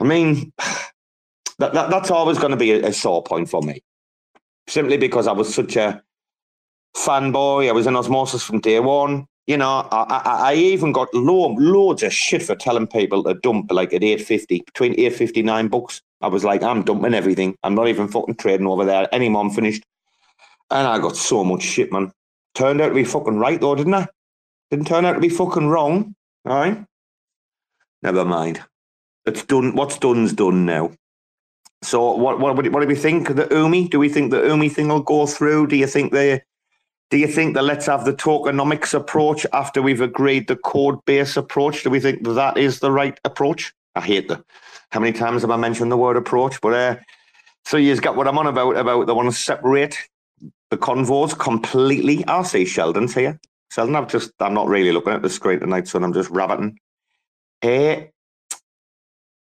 I 0.00 0.04
mean, 0.04 0.52
that, 1.58 1.72
that 1.72 1.90
that's 1.90 2.10
always 2.10 2.38
going 2.38 2.50
to 2.50 2.56
be 2.56 2.72
a, 2.72 2.88
a 2.88 2.92
sore 2.92 3.22
point 3.22 3.48
for 3.48 3.62
me, 3.62 3.82
simply 4.66 4.96
because 4.96 5.26
I 5.26 5.32
was 5.32 5.54
such 5.54 5.76
a 5.76 6.02
fanboy. 6.96 7.68
I 7.68 7.72
was 7.72 7.86
in 7.86 7.96
osmosis 7.96 8.42
from 8.42 8.60
day 8.60 8.80
one. 8.80 9.26
You 9.46 9.56
know, 9.56 9.88
I, 9.90 10.22
I, 10.24 10.50
I 10.50 10.54
even 10.54 10.92
got 10.92 11.12
lo- 11.12 11.54
loads 11.58 12.02
of 12.02 12.12
shit 12.12 12.42
for 12.42 12.54
telling 12.54 12.86
people 12.86 13.24
to 13.24 13.34
dump 13.34 13.72
like 13.72 13.92
at 13.92 14.04
850, 14.04 14.62
between 14.64 14.92
859 14.92 15.68
bucks. 15.68 16.02
I 16.20 16.28
was 16.28 16.44
like, 16.44 16.62
I'm 16.62 16.82
dumping 16.82 17.14
everything. 17.14 17.56
I'm 17.62 17.74
not 17.74 17.88
even 17.88 18.06
fucking 18.06 18.36
trading 18.36 18.66
over 18.66 18.84
there 18.84 19.12
anymore. 19.12 19.42
I'm 19.42 19.50
finished. 19.50 19.82
And 20.70 20.86
I 20.86 20.98
got 20.98 21.16
so 21.16 21.42
much 21.42 21.62
shit, 21.62 21.90
man. 21.90 22.12
Turned 22.54 22.80
out 22.80 22.90
to 22.90 22.94
be 22.94 23.04
fucking 23.04 23.38
right 23.38 23.60
though, 23.60 23.74
didn't 23.74 23.94
I? 23.94 24.06
Didn't 24.70 24.86
turn 24.86 25.04
out 25.04 25.14
to 25.14 25.20
be 25.20 25.28
fucking 25.28 25.68
wrong. 25.68 26.14
All 26.44 26.56
right. 26.56 26.84
Never 28.02 28.24
mind. 28.24 28.62
It's 29.26 29.44
done. 29.44 29.74
What's 29.74 29.98
done's 29.98 30.32
done 30.32 30.64
now. 30.64 30.92
So 31.82 32.14
what 32.14 32.38
what 32.38 32.54
what 32.56 32.80
do 32.80 32.86
we 32.86 32.94
think 32.94 33.30
of 33.30 33.36
the 33.36 33.46
Umee? 33.46 33.90
Do 33.90 33.98
we 33.98 34.08
think 34.08 34.30
the 34.30 34.42
Umee 34.42 34.70
thing 34.70 34.88
will 34.88 35.00
go 35.00 35.26
through? 35.26 35.68
Do 35.68 35.76
you 35.76 35.86
think 35.86 36.12
they 36.12 36.42
do 37.10 37.18
you 37.18 37.26
think 37.26 37.54
that 37.54 37.62
let's 37.62 37.86
have 37.86 38.04
the 38.04 38.12
tokenomics 38.12 38.94
approach 38.94 39.44
after 39.52 39.82
we've 39.82 40.00
agreed 40.00 40.46
the 40.46 40.56
code 40.56 41.04
base 41.04 41.36
approach? 41.36 41.82
Do 41.82 41.90
we 41.90 42.00
think 42.00 42.22
that 42.24 42.56
is 42.56 42.78
the 42.78 42.92
right 42.92 43.18
approach? 43.24 43.74
I 43.96 44.00
hate 44.00 44.28
the 44.28 44.44
how 44.90 45.00
many 45.00 45.12
times 45.12 45.42
have 45.42 45.50
I 45.50 45.56
mentioned 45.56 45.90
the 45.90 45.96
word 45.96 46.16
approach? 46.16 46.60
But 46.60 46.74
uh, 46.74 46.96
so 47.64 47.76
you've 47.76 48.02
got 48.02 48.16
what 48.16 48.28
I'm 48.28 48.38
on 48.38 48.46
about 48.46 48.76
about 48.76 49.06
they 49.06 49.12
want 49.12 49.30
to 49.30 49.36
separate 49.36 49.98
the 50.70 50.78
convos 50.78 51.36
completely. 51.36 52.24
I'll 52.26 52.44
say 52.44 52.64
Sheldon's 52.64 53.14
here. 53.14 53.40
Sheldon, 53.72 53.96
I've 53.96 54.08
just 54.08 54.32
I'm 54.40 54.54
not 54.54 54.68
really 54.68 54.92
looking 54.92 55.12
at 55.12 55.22
the 55.22 55.30
screen 55.30 55.60
tonight, 55.60 55.88
so 55.88 56.02
I'm 56.02 56.12
just 56.12 56.30
rabbiting. 56.30 56.78
Uh, 57.62 58.02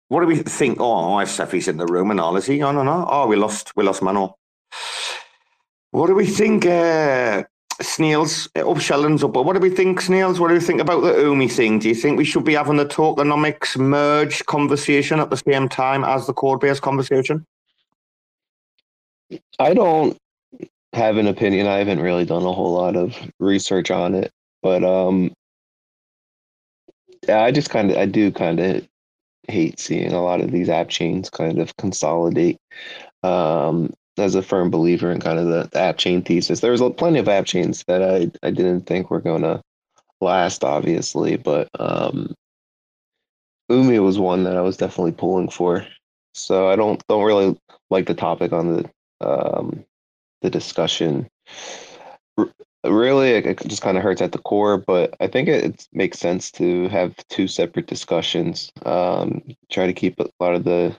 what 0.08 0.20
do 0.20 0.26
we 0.26 0.36
think? 0.36 0.78
Oh, 0.80 1.18
if 1.18 1.28
Cephii's 1.28 1.68
in 1.68 1.76
the 1.76 1.86
room 1.86 2.10
and 2.10 2.20
all, 2.20 2.36
is 2.36 2.46
he? 2.46 2.62
Oh 2.62 2.72
no, 2.72 2.82
no. 2.84 3.06
Oh, 3.08 3.26
we 3.26 3.36
lost 3.36 3.72
we 3.76 3.84
lost 3.84 4.02
Mano. 4.02 4.36
What 5.90 6.08
do 6.08 6.14
we 6.14 6.26
think? 6.26 6.66
Uh, 6.66 7.44
Snails 7.80 8.48
up 8.56 8.80
Sheldon's 8.80 9.22
up. 9.22 9.34
What 9.34 9.52
do 9.52 9.60
we 9.60 9.70
think, 9.70 10.00
Snails? 10.00 10.40
What 10.40 10.48
do 10.48 10.54
we 10.54 10.60
think 10.60 10.80
about 10.80 11.02
the 11.02 11.12
Umee 11.12 11.50
thing? 11.50 11.78
Do 11.78 11.88
you 11.88 11.94
think 11.94 12.18
we 12.18 12.24
should 12.24 12.44
be 12.44 12.54
having 12.54 12.76
the 12.76 12.84
tokenomics 12.84 13.76
merge 13.78 14.44
conversation 14.46 15.20
at 15.20 15.30
the 15.30 15.36
same 15.36 15.68
time 15.68 16.02
as 16.02 16.26
the 16.26 16.32
code 16.32 16.60
based 16.60 16.82
conversation? 16.82 17.46
I 19.60 19.74
don't 19.74 20.16
have 20.92 21.18
an 21.18 21.28
opinion. 21.28 21.68
I 21.68 21.78
haven't 21.78 22.00
really 22.00 22.24
done 22.24 22.44
a 22.44 22.52
whole 22.52 22.72
lot 22.72 22.96
of 22.96 23.14
research 23.38 23.92
on 23.92 24.14
it, 24.14 24.32
but 24.60 24.82
um, 24.82 25.32
I 27.28 27.52
just 27.52 27.70
kind 27.70 27.92
of, 27.92 27.96
I 27.96 28.06
do 28.06 28.32
kind 28.32 28.58
of 28.58 28.88
hate 29.46 29.78
seeing 29.78 30.12
a 30.12 30.22
lot 30.22 30.40
of 30.40 30.50
these 30.50 30.68
app 30.68 30.88
chains 30.88 31.30
kind 31.30 31.60
of 31.60 31.76
consolidate. 31.76 32.58
Um, 33.22 33.92
as 34.18 34.34
a 34.34 34.42
firm 34.42 34.70
believer 34.70 35.10
in 35.10 35.20
kind 35.20 35.38
of 35.38 35.46
the, 35.46 35.68
the 35.72 35.78
app 35.78 35.98
chain 35.98 36.22
thesis, 36.22 36.60
there 36.60 36.72
was 36.72 36.82
plenty 36.96 37.18
of 37.18 37.28
app 37.28 37.46
chains 37.46 37.84
that 37.86 38.02
I 38.02 38.30
I 38.46 38.50
didn't 38.50 38.82
think 38.82 39.10
were 39.10 39.20
going 39.20 39.42
to 39.42 39.62
last, 40.20 40.64
obviously, 40.64 41.36
but 41.36 41.68
um, 41.78 42.34
Umee 43.70 44.02
was 44.02 44.18
one 44.18 44.44
that 44.44 44.56
I 44.56 44.62
was 44.62 44.76
definitely 44.76 45.12
pulling 45.12 45.48
for. 45.48 45.86
So 46.34 46.68
I 46.68 46.76
don't 46.76 47.02
don't 47.08 47.24
really 47.24 47.56
like 47.90 48.06
the 48.06 48.14
topic 48.14 48.52
on 48.52 48.76
the 48.76 48.90
um, 49.20 49.84
the 50.42 50.50
discussion. 50.50 51.28
R- 52.36 52.52
really, 52.84 53.30
it, 53.30 53.46
it 53.46 53.66
just 53.66 53.82
kind 53.82 53.96
of 53.96 54.02
hurts 54.02 54.22
at 54.22 54.32
the 54.32 54.38
core, 54.38 54.78
but 54.78 55.14
I 55.20 55.26
think 55.26 55.48
it, 55.48 55.64
it 55.64 55.88
makes 55.92 56.18
sense 56.18 56.50
to 56.52 56.88
have 56.88 57.16
two 57.28 57.48
separate 57.48 57.86
discussions. 57.86 58.70
Um, 58.84 59.42
try 59.70 59.86
to 59.86 59.92
keep 59.92 60.20
a 60.20 60.28
lot 60.40 60.54
of 60.54 60.64
the 60.64 60.96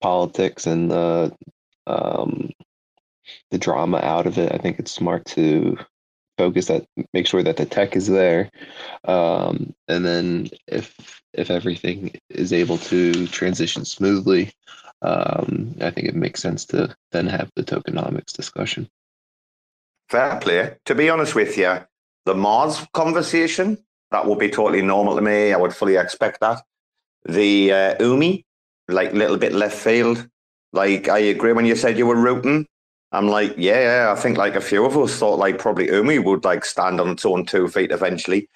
politics 0.00 0.66
and 0.66 0.90
the 0.90 1.32
um, 1.86 2.50
the 3.50 3.58
drama 3.58 3.98
out 3.98 4.26
of 4.26 4.38
it. 4.38 4.52
I 4.52 4.58
think 4.58 4.78
it's 4.78 4.92
smart 4.92 5.24
to 5.26 5.78
focus 6.38 6.66
that, 6.66 6.86
make 7.12 7.26
sure 7.26 7.42
that 7.42 7.56
the 7.56 7.66
tech 7.66 7.96
is 7.96 8.06
there, 8.06 8.50
um, 9.04 9.74
and 9.88 10.04
then 10.04 10.48
if 10.66 11.20
if 11.32 11.50
everything 11.50 12.14
is 12.28 12.52
able 12.52 12.78
to 12.78 13.26
transition 13.28 13.84
smoothly, 13.84 14.52
um, 15.00 15.74
I 15.80 15.90
think 15.90 16.08
it 16.08 16.14
makes 16.14 16.42
sense 16.42 16.66
to 16.66 16.94
then 17.10 17.26
have 17.26 17.50
the 17.56 17.64
tokenomics 17.64 18.32
discussion. 18.32 18.88
Fair 20.10 20.38
play. 20.40 20.76
To 20.84 20.94
be 20.94 21.08
honest 21.08 21.34
with 21.34 21.56
you, 21.56 21.78
the 22.26 22.34
Mars 22.34 22.86
conversation 22.92 23.78
that 24.12 24.26
would 24.26 24.38
be 24.38 24.50
totally 24.50 24.82
normal 24.82 25.16
to 25.16 25.22
me. 25.22 25.52
I 25.52 25.56
would 25.56 25.74
fully 25.74 25.96
expect 25.96 26.40
that. 26.40 26.62
The 27.24 27.72
uh, 27.72 27.94
Umee, 27.96 28.44
like 28.88 29.12
little 29.12 29.38
bit 29.38 29.52
left 29.52 29.76
field. 29.76 30.28
Like 30.72 31.08
I 31.08 31.18
agree 31.18 31.52
when 31.52 31.66
you 31.66 31.76
said 31.76 31.98
you 31.98 32.06
were 32.06 32.16
rooting. 32.16 32.66
I'm 33.12 33.28
like, 33.28 33.54
yeah, 33.58 34.14
I 34.16 34.20
think 34.20 34.38
like 34.38 34.56
a 34.56 34.60
few 34.60 34.86
of 34.86 34.96
us 34.96 35.18
thought 35.18 35.38
like 35.38 35.58
probably 35.58 35.88
Umee 35.88 36.24
would 36.24 36.44
like 36.44 36.64
stand 36.64 37.00
on 37.00 37.10
its 37.10 37.26
own 37.26 37.44
two 37.44 37.68
feet 37.68 37.90
eventually. 37.90 38.48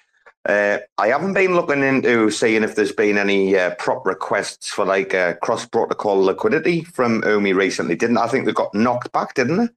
Uh, 0.47 0.79
I 0.97 1.09
haven't 1.09 1.33
been 1.33 1.55
looking 1.55 1.83
into 1.83 2.31
seeing 2.31 2.63
if 2.63 2.75
there's 2.75 2.93
been 2.93 3.17
any 3.17 3.57
uh, 3.57 3.75
prop 3.75 4.05
requests 4.05 4.69
for 4.69 4.85
like 4.85 5.13
uh, 5.13 5.33
cross 5.35 5.65
protocol 5.65 6.17
liquidity 6.17 6.83
from 6.85 7.21
Umee 7.21 7.53
recently. 7.53 7.95
Didn't 7.95 8.17
I 8.17 8.27
think 8.27 8.45
they 8.45 8.53
got 8.53 8.73
knocked 8.73 9.11
back? 9.11 9.33
Didn't 9.33 9.57
they? 9.57 9.67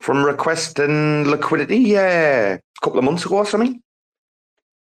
From 0.00 0.24
requesting 0.24 1.24
liquidity, 1.28 1.78
yeah, 1.78 2.54
a 2.54 2.60
couple 2.82 2.98
of 2.98 3.04
months 3.04 3.24
ago 3.24 3.36
or 3.36 3.46
something. 3.46 3.80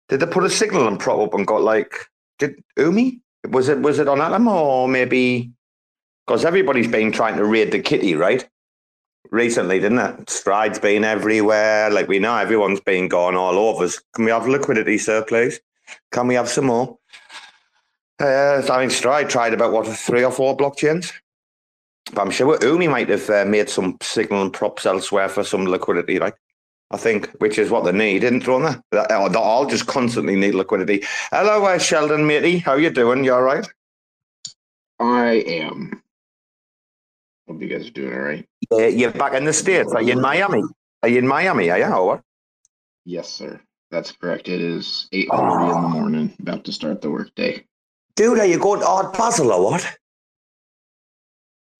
Did 0.08 0.20
they 0.20 0.26
put 0.26 0.44
a 0.44 0.50
signal 0.50 0.88
and 0.88 0.98
prop 0.98 1.18
up 1.18 1.34
and 1.34 1.46
got 1.46 1.62
like? 1.62 1.92
Did 2.38 2.62
Umee? 2.78 3.20
Was 3.48 3.68
it 3.68 3.80
was 3.80 3.98
it 3.98 4.08
on 4.08 4.20
Atom 4.20 4.48
or 4.48 4.88
maybe 4.88 5.50
because 6.30 6.44
everybody's 6.44 6.86
been 6.86 7.10
trying 7.10 7.36
to 7.36 7.44
raid 7.44 7.72
the 7.72 7.80
kitty, 7.80 8.14
right? 8.14 8.48
Recently, 9.32 9.80
didn't 9.80 9.98
it? 9.98 10.30
Stride's 10.30 10.78
been 10.78 11.02
everywhere. 11.02 11.90
Like 11.90 12.06
we 12.06 12.20
know, 12.20 12.36
everyone's 12.36 12.78
been 12.78 13.08
gone 13.08 13.34
all 13.34 13.58
over. 13.58 13.92
Can 14.14 14.26
we 14.26 14.30
have 14.30 14.46
liquidity, 14.46 14.96
sir, 14.96 15.24
please? 15.24 15.58
Can 16.12 16.28
we 16.28 16.36
have 16.36 16.48
some 16.48 16.66
more? 16.66 16.96
Uh, 18.20 18.62
I 18.70 18.78
mean, 18.78 18.90
Stride 18.90 19.28
tried 19.28 19.54
about 19.54 19.72
what 19.72 19.88
three 19.88 20.22
or 20.22 20.30
four 20.30 20.56
blockchains. 20.56 21.12
But 22.12 22.20
I'm 22.20 22.30
sure 22.30 22.56
Umee 22.58 22.88
might 22.88 23.08
have 23.08 23.28
uh, 23.28 23.44
made 23.44 23.68
some 23.68 23.98
signal 24.00 24.42
and 24.42 24.52
props 24.52 24.86
elsewhere 24.86 25.28
for 25.28 25.42
some 25.42 25.64
liquidity, 25.64 26.20
like 26.20 26.36
I 26.92 26.96
think, 26.96 27.28
which 27.40 27.58
is 27.58 27.70
what 27.70 27.84
they 27.84 27.92
need, 27.92 28.22
isn't 28.22 28.46
it, 28.46 28.82
they? 28.92 29.02
They 29.08 29.14
all 29.16 29.66
just 29.66 29.88
constantly 29.88 30.36
need 30.36 30.54
liquidity. 30.54 31.02
Hello, 31.32 31.64
uh, 31.64 31.78
Sheldon, 31.78 32.24
matey. 32.24 32.58
How 32.58 32.74
you 32.74 32.90
doing? 32.90 33.24
You 33.24 33.34
all 33.34 33.42
right? 33.42 33.66
I 35.00 35.42
am. 35.44 36.00
Hope 37.50 37.60
you 37.60 37.66
guys 37.66 37.88
are 37.88 37.90
doing 37.90 38.14
all 38.14 38.20
right. 38.20 38.46
Yeah, 38.70 38.86
you're 38.86 39.10
back 39.10 39.34
in 39.34 39.44
the 39.44 39.52
States. 39.52 39.92
Are 39.92 40.00
you 40.00 40.12
in 40.12 40.20
Miami? 40.20 40.62
Are 41.02 41.08
you 41.08 41.18
in 41.18 41.26
Miami? 41.26 41.68
Are 41.68 41.78
you? 41.80 41.84
Or 41.84 42.06
what? 42.06 42.20
Yes, 43.04 43.28
sir. 43.28 43.60
That's 43.90 44.12
correct. 44.12 44.48
It 44.48 44.60
is 44.60 45.08
8.30 45.12 45.76
in 45.76 45.82
the 45.82 45.88
morning, 45.88 46.32
about 46.38 46.62
to 46.66 46.72
start 46.72 47.00
the 47.00 47.10
workday. 47.10 47.64
Dude, 48.14 48.38
are 48.38 48.46
you 48.46 48.56
going 48.56 48.78
to 48.78 48.86
Art 48.86 49.12
Basel 49.14 49.50
or 49.50 49.64
what? 49.64 49.96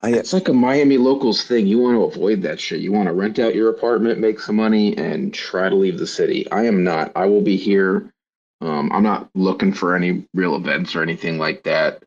You, 0.02 0.16
It's 0.16 0.32
like 0.32 0.48
a 0.48 0.52
Miami 0.52 0.98
locals 0.98 1.44
thing. 1.44 1.68
You 1.68 1.78
want 1.78 1.94
to 1.94 2.02
avoid 2.02 2.42
that 2.42 2.58
shit. 2.58 2.80
You 2.80 2.90
want 2.90 3.06
to 3.06 3.12
rent 3.12 3.38
out 3.38 3.54
your 3.54 3.70
apartment, 3.70 4.18
make 4.18 4.40
some 4.40 4.56
money, 4.56 4.96
and 4.96 5.32
try 5.32 5.68
to 5.68 5.76
leave 5.76 6.00
the 6.00 6.06
city. 6.06 6.50
I 6.50 6.64
am 6.64 6.82
not. 6.82 7.12
I 7.14 7.26
will 7.26 7.42
be 7.42 7.56
here. 7.56 8.12
Um, 8.60 8.90
I'm 8.90 9.04
not 9.04 9.30
looking 9.36 9.72
for 9.72 9.94
any 9.94 10.26
real 10.34 10.56
events 10.56 10.96
or 10.96 11.02
anything 11.04 11.38
like 11.38 11.62
that. 11.62 12.02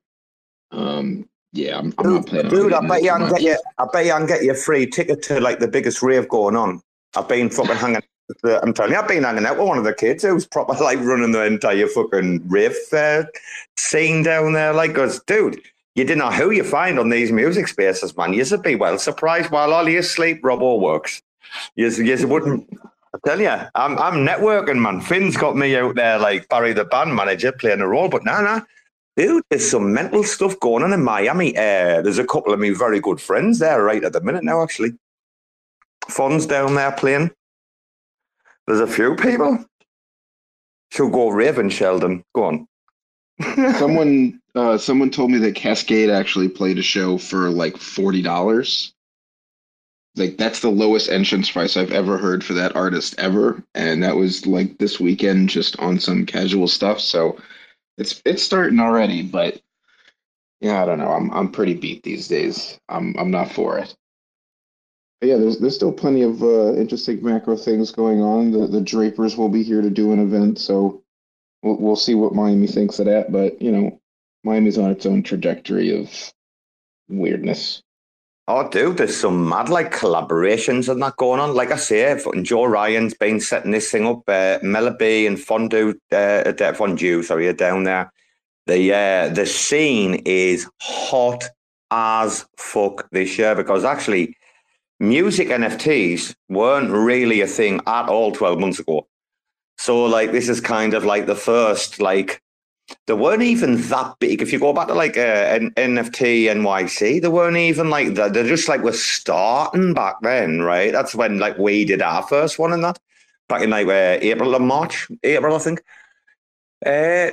Um, 0.74 1.30
yeah, 1.54 1.78
I'm, 1.78 1.94
I'm 2.00 2.16
not 2.16 2.26
planning. 2.26 2.52
on 2.52 2.52
dude, 2.52 2.74
I 2.74 2.88
bet 2.88 3.04
you 3.04 3.12
I 3.12 3.18
can 3.20 3.30
get 3.30 3.42
you. 3.44 3.58
I 3.78 3.86
bet 3.94 4.06
you 4.06 4.12
I 4.12 4.18
can 4.18 4.28
get 4.28 4.44
you 4.44 4.52
a 4.52 4.56
free 4.56 4.88
ticket 4.88 5.22
to 5.24 5.40
like 5.40 5.60
the 5.60 5.68
biggest 5.68 6.02
rave 6.02 6.28
going 6.28 6.56
on. 6.56 6.82
I've 7.16 7.30
been 7.30 7.50
fucking 7.52 7.76
hanging. 7.76 8.02
I'm 8.64 8.74
telling 8.74 8.94
you, 8.94 8.98
I've 8.98 9.08
been 9.08 9.24
hanging 9.24 9.46
out 9.46 9.60
with 9.60 9.68
one 9.68 9.78
of 9.78 9.84
the 9.84 9.94
kids 9.94 10.24
who's 10.24 10.48
proper 10.48 10.74
like 10.84 11.00
running 11.00 11.32
the 11.32 11.46
entire 11.46 11.88
fucking 11.88 12.48
rave 12.48 12.76
uh, 12.92 13.24
scene 13.78 14.24
down 14.24 14.54
there. 14.54 14.74
Like, 14.74 14.94
goes, 14.94 15.22
dude, 15.24 15.62
you 15.94 16.04
didn't 16.04 16.20
know 16.20 16.32
who 16.32 16.50
you 16.50 16.64
find 16.64 16.98
on 16.98 17.10
these 17.10 17.32
music 17.32 17.68
spaces, 17.68 18.18
man. 18.18 18.34
You'd 18.34 18.64
be 18.64 18.76
well 18.76 18.98
surprised 18.98 19.52
while 19.52 19.74
all 19.74 19.88
you 19.88 20.02
sleep, 20.02 20.40
Robo 20.44 20.80
works. 20.80 21.22
You, 21.76 21.90
you 21.90 22.28
wouldn't. 22.28 22.68
I 23.14 23.20
tell 23.28 23.40
you, 23.40 23.50
I'm 23.50 24.00
I'm 24.00 24.26
networking, 24.26 24.82
man. 24.82 25.02
Finn's 25.02 25.38
got 25.38 25.56
me 25.56 25.76
out 25.76 25.94
there 25.94 26.18
like 26.18 26.50
Barry 26.50 26.74
the 26.74 26.86
band 26.86 27.16
manager 27.16 27.52
playing 27.52 27.82
a 27.82 27.88
role, 27.88 28.10
but 28.10 28.26
nah, 28.26 28.42
nah. 28.42 28.62
Dude, 29.16 29.44
there's 29.50 29.70
some 29.70 29.94
mental 29.94 30.24
stuff 30.24 30.60
going 30.60 30.84
on 30.84 30.94
in 30.94 31.04
Miami. 31.04 31.56
Uh, 31.56 32.02
there's 32.02 32.18
a 32.18 32.26
couple 32.26 32.52
of 32.52 32.60
me 32.60 32.72
very 32.72 33.00
good 33.00 33.22
friends 33.22 33.60
there 33.60 33.84
right 33.84 34.04
at 34.04 34.14
the 34.14 34.22
minute 34.22 34.44
now, 34.44 34.64
actually. 34.64 34.94
Fun's 36.10 36.48
down 36.48 36.74
there 36.76 36.92
playing. 36.92 37.32
There's 38.66 38.80
a 38.80 38.88
few 38.88 39.16
people. 39.16 39.64
She'll 40.92 41.10
go 41.10 41.30
Raven 41.30 41.70
Sheldon. 41.70 42.24
Go 42.34 42.44
on. 42.46 42.68
Someone, 43.78 44.40
uh, 44.56 44.78
someone 44.78 45.10
told 45.10 45.32
me 45.32 45.40
that 45.40 45.56
Kaskade 45.56 46.14
actually 46.14 46.48
played 46.48 46.78
a 46.78 46.84
show 46.84 47.18
for 47.18 47.50
like 47.50 47.78
forty 47.78 48.22
dollars. 48.22 48.94
Like 50.16 50.38
that's 50.38 50.60
the 50.60 50.70
lowest 50.70 51.10
entrance 51.10 51.50
price 51.50 51.76
I've 51.76 51.92
ever 51.92 52.20
heard 52.20 52.44
for 52.44 52.54
that 52.54 52.76
artist 52.76 53.16
ever, 53.18 53.64
and 53.74 54.04
that 54.04 54.16
was 54.16 54.46
like 54.46 54.78
this 54.78 55.00
weekend, 55.00 55.50
just 55.50 55.78
on 55.80 56.00
some 56.00 56.28
casual 56.28 56.68
stuff. 56.68 57.00
So 57.00 57.38
it's 57.98 58.22
it's 58.26 58.44
starting 58.44 58.80
already, 58.80 59.22
but 59.22 59.62
yeah, 60.62 60.82
I 60.82 60.86
don't 60.86 61.00
know. 61.00 61.12
I'm 61.12 61.32
I'm 61.32 61.52
pretty 61.52 61.74
beat 61.74 62.04
these 62.04 62.28
days. 62.28 62.80
I'm 62.90 63.16
I'm 63.18 63.32
not 63.32 63.52
for 63.52 63.78
it. 63.80 63.96
But 65.20 65.30
yeah, 65.30 65.38
there's 65.38 65.60
there's 65.60 65.76
still 65.76 65.92
plenty 65.94 66.22
of 66.22 66.42
uh, 66.42 66.74
interesting 66.76 67.24
macro 67.24 67.56
things 67.58 67.92
going 67.92 68.22
on. 68.22 68.52
The 68.52 68.68
the 68.68 68.82
Drapers 68.82 69.38
will 69.38 69.50
be 69.50 69.64
here 69.64 69.82
to 69.82 69.90
do 69.90 70.12
an 70.12 70.20
event, 70.20 70.60
so 70.60 71.04
we'll 71.62 71.78
we'll 71.78 71.96
see 71.96 72.16
what 72.16 72.34
Miami 72.34 72.68
thinks 72.68 73.00
of 73.00 73.06
that. 73.06 73.32
But 73.32 73.62
you 73.62 73.72
know, 73.72 74.02
Miami's 74.44 74.78
on 74.78 74.92
its 74.92 75.06
own 75.06 75.24
trajectory 75.24 76.00
of 76.00 76.34
weirdness. 77.10 77.83
Oh, 78.46 78.68
dude, 78.68 78.98
there's 78.98 79.16
some 79.16 79.48
mad 79.48 79.70
like 79.70 79.94
collaborations 79.94 80.90
and 80.90 81.02
that 81.02 81.16
going 81.16 81.40
on. 81.40 81.56
Like 81.56 81.72
I 81.72 81.78
say, 81.78 82.22
Joe 82.42 82.66
Ryan's 82.66 83.14
been 83.14 83.40
setting 83.40 83.72
this 83.72 83.90
thing 83.90 84.06
up. 84.06 84.24
Uh, 84.28 84.60
Melody 84.62 85.26
and 85.26 85.40
Fondue, 85.40 85.98
uh, 86.12 86.74
Fondue, 86.74 87.24
sorry, 87.24 87.48
are 87.48 87.54
down 87.54 87.84
there. 87.84 88.12
The 88.68 88.94
uh, 88.94 89.30
the 89.30 89.46
scene 89.46 90.16
is 90.26 90.70
hot 90.82 91.46
as 91.92 92.46
fuck 92.58 93.10
this 93.12 93.38
year 93.38 93.56
because 93.56 93.86
actually, 93.86 94.36
music 95.00 95.48
NFTs 95.48 96.36
weren't 96.50 96.92
really 96.92 97.40
a 97.40 97.48
thing 97.48 97.80
at 97.88 98.10
all 98.10 98.34
12 98.34 98.60
months 98.60 98.80
ago. 98.80 99.08
So, 99.78 100.04
like, 100.06 100.32
this 100.32 100.50
is 100.50 100.60
kind 100.60 100.94
of 100.94 101.06
like 101.06 101.28
the 101.28 101.36
first, 101.36 102.02
like, 102.02 102.42
they 103.08 103.14
weren't 103.14 103.42
even 103.42 103.82
that 103.84 104.16
big. 104.20 104.42
If 104.42 104.52
you 104.52 104.60
go 104.60 104.74
back 104.74 104.88
to 104.88 104.94
like 104.94 105.18
uh, 105.18 105.60
NFT 105.60 106.46
NYC, 106.46 107.22
they 107.22 107.28
weren't 107.28 107.58
even 107.58 107.90
like 107.90 108.16
that. 108.16 108.34
They're 108.34 108.48
just 108.48 108.68
like 108.68 108.82
we're 108.82 108.94
starting 108.94 109.94
back 109.94 110.16
then, 110.22 110.62
right? 110.62 110.92
That's 110.92 111.16
when 111.16 111.40
like 111.40 111.58
we 111.58 111.86
did 111.86 112.02
our 112.02 112.24
first 112.24 112.60
one 112.60 112.74
in 112.74 112.82
that 112.82 113.00
back 113.50 113.62
in 113.62 113.70
like 113.70 113.88
uh, 113.88 114.20
April 114.22 114.56
or 114.56 114.60
March, 114.60 115.08
April, 115.24 115.56
I 115.56 115.60
think. 115.60 115.84
Uh, 116.86 117.32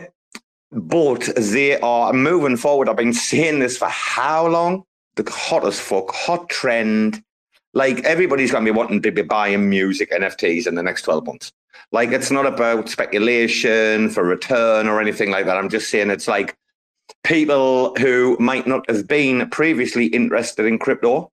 but 0.73 1.29
they 1.37 1.79
are 1.81 2.13
moving 2.13 2.57
forward. 2.57 2.89
I've 2.89 2.97
been 2.97 3.13
saying 3.13 3.59
this 3.59 3.77
for 3.77 3.89
how 3.89 4.47
long? 4.47 4.85
The 5.17 5.29
hot 5.31 5.67
as 5.67 5.81
fuck, 5.81 6.13
hot 6.13 6.49
trend. 6.49 7.23
Like 7.75 8.01
everybody's 8.01 8.53
going 8.53 8.65
to 8.65 8.73
be 8.73 8.77
wanting 8.77 9.03
to 9.03 9.11
be 9.11 9.23
buying 9.23 9.69
music 9.69 10.11
NFTs 10.13 10.67
in 10.67 10.75
the 10.75 10.83
next 10.83 11.03
12 11.03 11.27
months. 11.27 11.53
Like 11.93 12.11
it's 12.11 12.31
not 12.31 12.47
about 12.47 12.89
speculation 12.89 14.11
for 14.11 14.25
return 14.25 14.87
or 14.87 15.01
anything 15.01 15.31
like 15.31 15.47
that. 15.47 15.57
I'm 15.57 15.69
just 15.69 15.91
saying 15.91 16.11
it's 16.11 16.29
like 16.29 16.57
people 17.25 17.95
who 17.97 18.37
might 18.39 18.67
not 18.67 18.89
have 18.89 19.07
been 19.07 19.49
previously 19.51 20.07
interested 20.07 20.67
in 20.67 20.79
crypto 20.79 21.31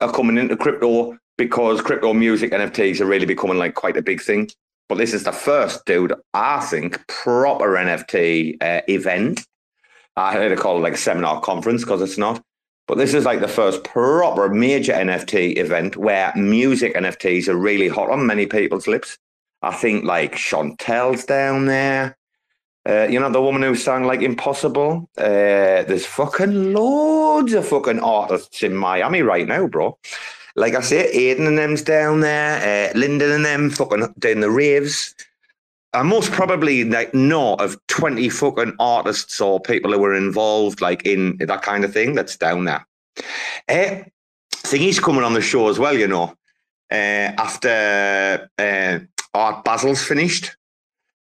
are 0.00 0.12
coming 0.12 0.38
into 0.38 0.56
crypto 0.56 1.18
because 1.36 1.80
crypto 1.80 2.12
music 2.12 2.52
NFTs 2.52 3.00
are 3.00 3.06
really 3.06 3.26
becoming 3.26 3.58
like 3.58 3.74
quite 3.74 3.96
a 3.96 4.02
big 4.02 4.20
thing. 4.20 4.48
But 4.88 4.96
this 4.96 5.12
is 5.12 5.24
the 5.24 5.32
first, 5.32 5.84
dude, 5.84 6.14
I 6.32 6.60
think, 6.60 7.06
proper 7.08 7.74
NFT 7.74 8.62
uh, 8.62 8.80
event. 8.88 9.46
I 10.16 10.32
heard 10.32 10.50
it 10.50 10.58
called 10.58 10.82
like 10.82 10.94
a 10.94 10.98
seminar 10.98 11.40
conference 11.42 11.84
because 11.84 12.00
it's 12.02 12.18
not. 12.18 12.42
But 12.88 12.96
this 12.96 13.12
is 13.12 13.26
like 13.26 13.40
the 13.40 13.48
first 13.48 13.84
proper 13.84 14.48
major 14.48 14.94
NFT 14.94 15.58
event 15.58 15.96
where 15.96 16.32
music 16.34 16.94
NFTs 16.94 17.46
are 17.48 17.56
really 17.56 17.88
hot 17.88 18.10
on 18.10 18.26
many 18.26 18.46
people's 18.46 18.86
lips. 18.86 19.18
I 19.62 19.74
think 19.74 20.04
like 20.04 20.34
Chantel's 20.34 21.24
down 21.24 21.66
there. 21.66 22.16
Uh, 22.88 23.06
you 23.08 23.20
know, 23.20 23.30
the 23.30 23.42
woman 23.42 23.62
who 23.62 23.74
sang 23.74 24.04
like 24.04 24.22
Impossible. 24.22 25.10
Uh, 25.18 25.84
there's 25.84 26.06
fucking 26.06 26.72
loads 26.72 27.52
of 27.52 27.68
fucking 27.68 28.00
artists 28.00 28.62
in 28.62 28.74
Miami 28.74 29.22
right 29.22 29.46
now, 29.46 29.66
bro. 29.66 29.98
Like 30.56 30.74
I 30.74 30.80
say, 30.80 31.10
Aiden 31.14 31.46
and 31.46 31.58
them's 31.58 31.82
down 31.82 32.20
there. 32.20 32.90
Uh, 32.90 32.98
Lyndon 32.98 33.30
and 33.30 33.44
them 33.44 33.70
fucking 33.70 34.14
doing 34.18 34.40
the 34.40 34.50
raves. 34.50 35.14
I 35.92 36.02
most 36.02 36.32
probably 36.32 36.84
like 36.84 37.14
know 37.14 37.54
of 37.54 37.76
20 37.88 38.28
fucking 38.28 38.74
artists 38.78 39.40
or 39.40 39.60
people 39.60 39.92
who 39.92 39.98
were 39.98 40.14
involved 40.14 40.80
like 40.80 41.04
in 41.06 41.36
that 41.38 41.62
kind 41.62 41.84
of 41.84 41.92
thing 41.92 42.14
that's 42.14 42.36
down 42.36 42.64
there. 42.64 42.86
Uh, 43.68 44.04
thingy's 44.52 45.00
coming 45.00 45.24
on 45.24 45.34
the 45.34 45.40
show 45.40 45.68
as 45.68 45.78
well, 45.78 45.94
you 45.94 46.06
know. 46.06 46.34
Uh, 46.90 47.32
after 47.38 48.50
uh, 48.58 48.98
Art 49.34 49.64
Basel's 49.64 50.02
finished. 50.02 50.56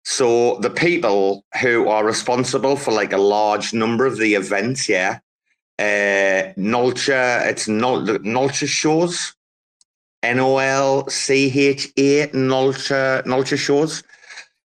So 0.04 0.58
the 0.58 0.70
people 0.70 1.44
who 1.62 1.88
are 1.88 2.04
responsible 2.04 2.76
for 2.76 2.92
like 2.92 3.12
a 3.12 3.18
large 3.18 3.72
number 3.72 4.04
of 4.04 4.18
the 4.18 4.34
events, 4.34 4.88
yeah, 4.88 5.18
uh, 5.78 6.52
Nolcha, 6.58 7.46
it's 7.46 7.66
Nol- 7.68 8.02
Nolcha 8.02 8.68
shows, 8.68 9.34
N 10.22 10.40
O 10.40 10.58
L 10.58 11.08
C 11.08 11.50
H 11.58 11.88
A, 11.96 12.28
Nolcha, 12.28 13.24
Nolcha 13.24 13.58
shows. 13.58 14.02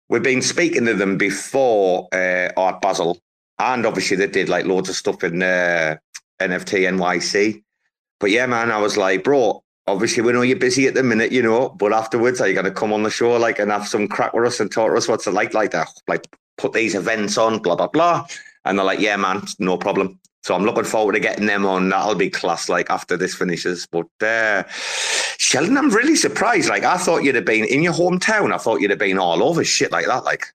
We've 0.08 0.22
been 0.22 0.42
speaking 0.42 0.86
to 0.86 0.94
them 0.94 1.18
before 1.18 2.08
uh, 2.12 2.48
Art 2.56 2.80
Basel, 2.80 3.18
and 3.58 3.84
obviously 3.84 4.16
they 4.16 4.26
did 4.28 4.48
like 4.48 4.64
loads 4.64 4.88
of 4.88 4.96
stuff 4.96 5.22
in 5.22 5.42
uh, 5.42 5.96
NFT 6.40 6.88
NYC. 6.88 7.62
But 8.20 8.30
yeah, 8.30 8.46
man, 8.46 8.70
I 8.70 8.78
was 8.78 8.96
like, 8.96 9.22
bro, 9.22 9.62
obviously 9.86 10.22
we 10.22 10.32
know 10.32 10.42
you're 10.42 10.58
busy 10.58 10.86
at 10.86 10.94
the 10.94 11.02
minute, 11.02 11.32
you 11.32 11.42
know, 11.42 11.70
but 11.70 11.92
afterwards 11.92 12.40
are 12.40 12.48
you 12.48 12.54
gonna 12.54 12.70
come 12.70 12.92
on 12.92 13.02
the 13.02 13.10
show 13.10 13.36
like 13.36 13.58
and 13.58 13.70
have 13.70 13.86
some 13.86 14.08
crack 14.08 14.32
with 14.32 14.44
us 14.44 14.60
and 14.60 14.70
talk 14.70 14.90
to 14.90 14.96
us 14.96 15.08
what's 15.08 15.26
it 15.26 15.32
like 15.32 15.54
like 15.54 15.70
that? 15.70 15.88
Like 16.08 16.26
put 16.58 16.72
these 16.72 16.94
events 16.94 17.38
on, 17.38 17.58
blah 17.60 17.76
blah 17.76 17.88
blah. 17.88 18.26
And 18.64 18.78
they're 18.78 18.86
like, 18.86 19.00
Yeah, 19.00 19.16
man, 19.16 19.42
no 19.58 19.76
problem. 19.76 20.18
So 20.42 20.54
I'm 20.54 20.64
looking 20.64 20.84
forward 20.84 21.14
to 21.14 21.20
getting 21.20 21.46
them 21.46 21.66
on. 21.66 21.88
That'll 21.88 22.14
be 22.14 22.30
class 22.30 22.68
like 22.68 22.90
after 22.90 23.16
this 23.16 23.34
finishes. 23.34 23.86
But 23.86 24.06
uh 24.20 24.64
Sheldon, 25.38 25.76
I'm 25.76 25.90
really 25.90 26.16
surprised. 26.16 26.68
Like 26.68 26.84
I 26.84 26.96
thought 26.96 27.22
you'd 27.22 27.34
have 27.36 27.44
been 27.44 27.64
in 27.64 27.82
your 27.82 27.92
hometown. 27.92 28.52
I 28.52 28.58
thought 28.58 28.80
you'd 28.80 28.90
have 28.90 28.98
been 28.98 29.18
all 29.18 29.42
over 29.42 29.64
shit 29.64 29.92
like 29.92 30.06
that. 30.06 30.24
Like 30.24 30.46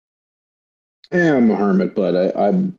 Yeah, 1.12 1.38
I'm 1.38 1.52
a 1.52 1.56
hermit, 1.56 1.96
but 1.96 2.16
I, 2.16 2.48
I'm, 2.48 2.78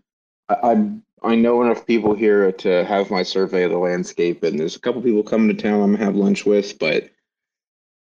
I, 0.48 0.54
I, 0.54 0.90
I 1.24 1.34
know 1.34 1.62
enough 1.62 1.86
people 1.86 2.14
here 2.14 2.50
to 2.52 2.84
have 2.84 3.10
my 3.10 3.22
survey 3.22 3.64
of 3.64 3.70
the 3.70 3.78
landscape, 3.78 4.42
and 4.42 4.58
there's 4.58 4.76
a 4.76 4.80
couple 4.80 5.02
people 5.02 5.22
coming 5.22 5.54
to 5.54 5.62
town 5.62 5.80
I'm 5.80 5.92
gonna 5.92 6.04
have 6.04 6.16
lunch 6.16 6.44
with, 6.44 6.78
but 6.78 7.10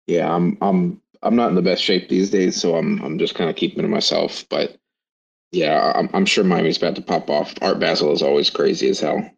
yeah, 0.06 0.32
I'm, 0.32 0.58
I'm, 0.60 1.00
I'm 1.22 1.36
not 1.36 1.48
in 1.48 1.54
the 1.54 1.62
best 1.62 1.82
shape 1.82 2.08
these 2.08 2.30
days, 2.30 2.60
so 2.60 2.76
I'm, 2.76 3.00
I'm 3.02 3.18
just 3.18 3.34
kind 3.34 3.50
of 3.50 3.56
keeping 3.56 3.82
to 3.82 3.88
myself. 3.88 4.44
But 4.48 4.76
yeah, 5.52 5.92
I'm, 5.94 6.10
I'm 6.12 6.26
sure 6.26 6.44
Miami's 6.44 6.78
about 6.78 6.96
to 6.96 7.02
pop 7.02 7.30
off. 7.30 7.54
Art 7.62 7.78
Basel 7.78 8.12
is 8.12 8.22
always 8.22 8.50
crazy 8.50 8.88
as 8.88 9.00
hell. 9.00 9.30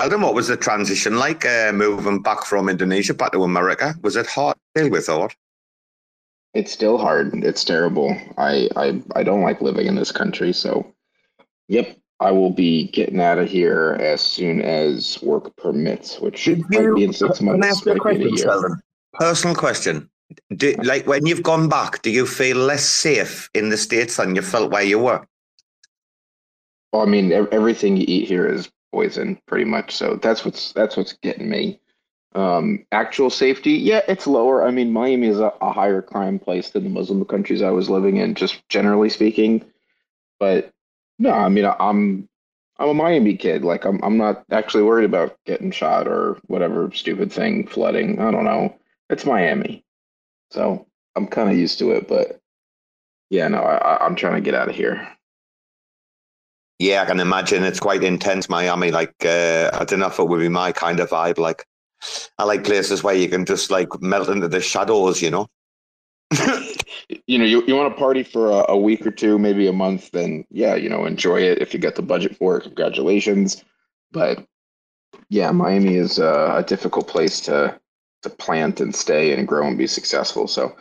Sheldon, 0.00 0.20
what 0.20 0.34
was 0.34 0.48
the 0.48 0.56
transition 0.56 1.16
like 1.16 1.44
uh, 1.44 1.72
moving 1.72 2.22
back 2.22 2.44
from 2.44 2.68
Indonesia 2.68 3.14
back 3.14 3.32
to 3.32 3.42
America? 3.42 3.94
Was 4.02 4.16
it 4.16 4.26
hard 4.26 4.56
to 4.74 4.82
deal 4.82 4.90
with, 4.92 5.08
or? 5.08 5.30
It's 6.54 6.72
still 6.72 6.98
hard. 6.98 7.34
It's 7.44 7.64
terrible. 7.64 8.16
I, 8.36 8.68
I 8.76 9.02
I 9.14 9.22
don't 9.22 9.42
like 9.42 9.60
living 9.60 9.86
in 9.86 9.96
this 9.96 10.12
country. 10.12 10.52
So, 10.52 10.94
yep, 11.68 11.96
I 12.20 12.32
will 12.32 12.50
be 12.50 12.88
getting 12.88 13.20
out 13.20 13.38
of 13.38 13.48
here 13.48 13.96
as 14.00 14.20
soon 14.20 14.60
as 14.60 15.22
work 15.22 15.54
permits, 15.56 16.18
which 16.18 16.36
should 16.36 16.66
be 16.68 16.78
in 17.04 17.12
six 17.12 17.38
Can 17.38 17.48
I 17.48 17.52
months. 17.52 17.68
ask 17.68 17.86
you 17.86 17.92
a 17.92 17.94
might 17.96 18.18
be 18.18 18.24
in 18.24 18.28
question, 18.30 18.32
a 18.32 18.36
year. 18.36 18.38
Sheldon? 18.38 18.80
Personal 19.14 19.54
question. 19.56 20.10
Do, 20.56 20.74
like 20.82 21.06
when 21.06 21.26
you've 21.26 21.42
gone 21.42 21.68
back, 21.68 22.02
do 22.02 22.10
you 22.10 22.26
feel 22.26 22.56
less 22.56 22.84
safe 22.84 23.48
in 23.54 23.70
the 23.70 23.76
States 23.76 24.16
than 24.16 24.34
you 24.34 24.42
felt 24.42 24.72
where 24.72 24.82
you 24.82 24.98
were? 24.98 25.26
Well, 26.92 27.02
I 27.02 27.06
mean, 27.06 27.32
everything 27.32 27.96
you 27.96 28.04
eat 28.08 28.28
here 28.28 28.46
is 28.46 28.70
poison, 28.92 29.40
pretty 29.46 29.64
much. 29.64 29.94
So 29.94 30.16
that's 30.16 30.44
what's 30.44 30.72
that's 30.72 30.96
what's 30.96 31.12
getting 31.14 31.48
me. 31.48 31.80
Um, 32.34 32.84
actual 32.92 33.30
safety, 33.30 33.72
yeah, 33.72 34.02
it's 34.06 34.26
lower. 34.26 34.66
I 34.66 34.70
mean, 34.70 34.92
Miami 34.92 35.28
is 35.28 35.38
a, 35.40 35.52
a 35.60 35.72
higher 35.72 36.02
crime 36.02 36.38
place 36.38 36.70
than 36.70 36.84
the 36.84 36.90
Muslim 36.90 37.24
countries 37.24 37.62
I 37.62 37.70
was 37.70 37.88
living 37.88 38.18
in, 38.18 38.34
just 38.34 38.60
generally 38.68 39.08
speaking. 39.08 39.64
But 40.38 40.72
no, 41.18 41.30
I 41.32 41.48
mean, 41.48 41.64
I'm 41.66 42.28
I'm 42.78 42.88
a 42.90 42.94
Miami 42.94 43.36
kid. 43.36 43.64
Like, 43.64 43.84
I'm 43.84 44.02
I'm 44.04 44.16
not 44.16 44.44
actually 44.50 44.84
worried 44.84 45.04
about 45.04 45.36
getting 45.46 45.70
shot 45.70 46.06
or 46.08 46.38
whatever 46.46 46.90
stupid 46.92 47.32
thing, 47.32 47.66
flooding. 47.66 48.20
I 48.20 48.30
don't 48.30 48.44
know. 48.44 48.76
It's 49.10 49.24
Miami, 49.26 49.84
so 50.50 50.86
I'm 51.16 51.26
kind 51.26 51.50
of 51.50 51.56
used 51.56 51.78
to 51.80 51.92
it. 51.92 52.08
But 52.08 52.40
yeah, 53.30 53.48
no, 53.48 53.58
I- 53.58 54.04
I'm 54.04 54.14
trying 54.16 54.34
to 54.36 54.40
get 54.40 54.54
out 54.54 54.68
of 54.68 54.74
here. 54.76 55.08
Yeah, 56.78 57.02
I 57.02 57.06
can 57.06 57.18
imagine 57.20 57.64
it's 57.64 57.80
quite 57.80 58.04
intense, 58.04 58.48
Miami. 58.48 58.92
Like, 58.92 59.14
uh, 59.24 59.70
I 59.72 59.84
don't 59.84 59.98
know 59.98 60.06
if 60.06 60.18
it 60.18 60.28
would 60.28 60.38
be 60.40 60.48
my 60.48 60.70
kind 60.72 61.00
of 61.00 61.10
vibe. 61.10 61.38
Like, 61.38 61.66
I 62.38 62.44
like 62.44 62.64
places 62.64 63.02
where 63.02 63.14
you 63.16 63.28
can 63.28 63.44
just 63.44 63.70
like 63.70 63.88
melt 64.00 64.28
into 64.28 64.46
the 64.48 64.60
shadows, 64.60 65.20
you 65.20 65.30
know? 65.30 65.48
You 67.26 67.38
know, 67.38 67.44
you, 67.44 67.64
you 67.66 67.74
want 67.74 67.92
to 67.92 67.98
party 67.98 68.22
for 68.22 68.50
a, 68.50 68.72
a 68.72 68.76
week 68.76 69.06
or 69.06 69.10
two, 69.10 69.38
maybe 69.38 69.66
a 69.66 69.72
month, 69.72 70.10
then 70.10 70.44
yeah, 70.50 70.74
you 70.74 70.88
know, 70.88 71.06
enjoy 71.06 71.40
it. 71.40 71.60
If 71.60 71.72
you 71.72 71.80
got 71.80 71.94
the 71.94 72.02
budget 72.02 72.36
for 72.36 72.56
it, 72.56 72.64
congratulations. 72.64 73.64
But 74.12 74.44
yeah, 75.30 75.50
Miami 75.50 75.96
is 75.96 76.18
a, 76.18 76.54
a 76.56 76.62
difficult 76.62 77.08
place 77.08 77.40
to 77.42 77.78
to 78.22 78.30
plant 78.30 78.80
and 78.80 78.94
stay 78.94 79.32
and 79.32 79.46
grow 79.46 79.66
and 79.66 79.78
be 79.78 79.86
successful. 79.86 80.48
So, 80.48 80.76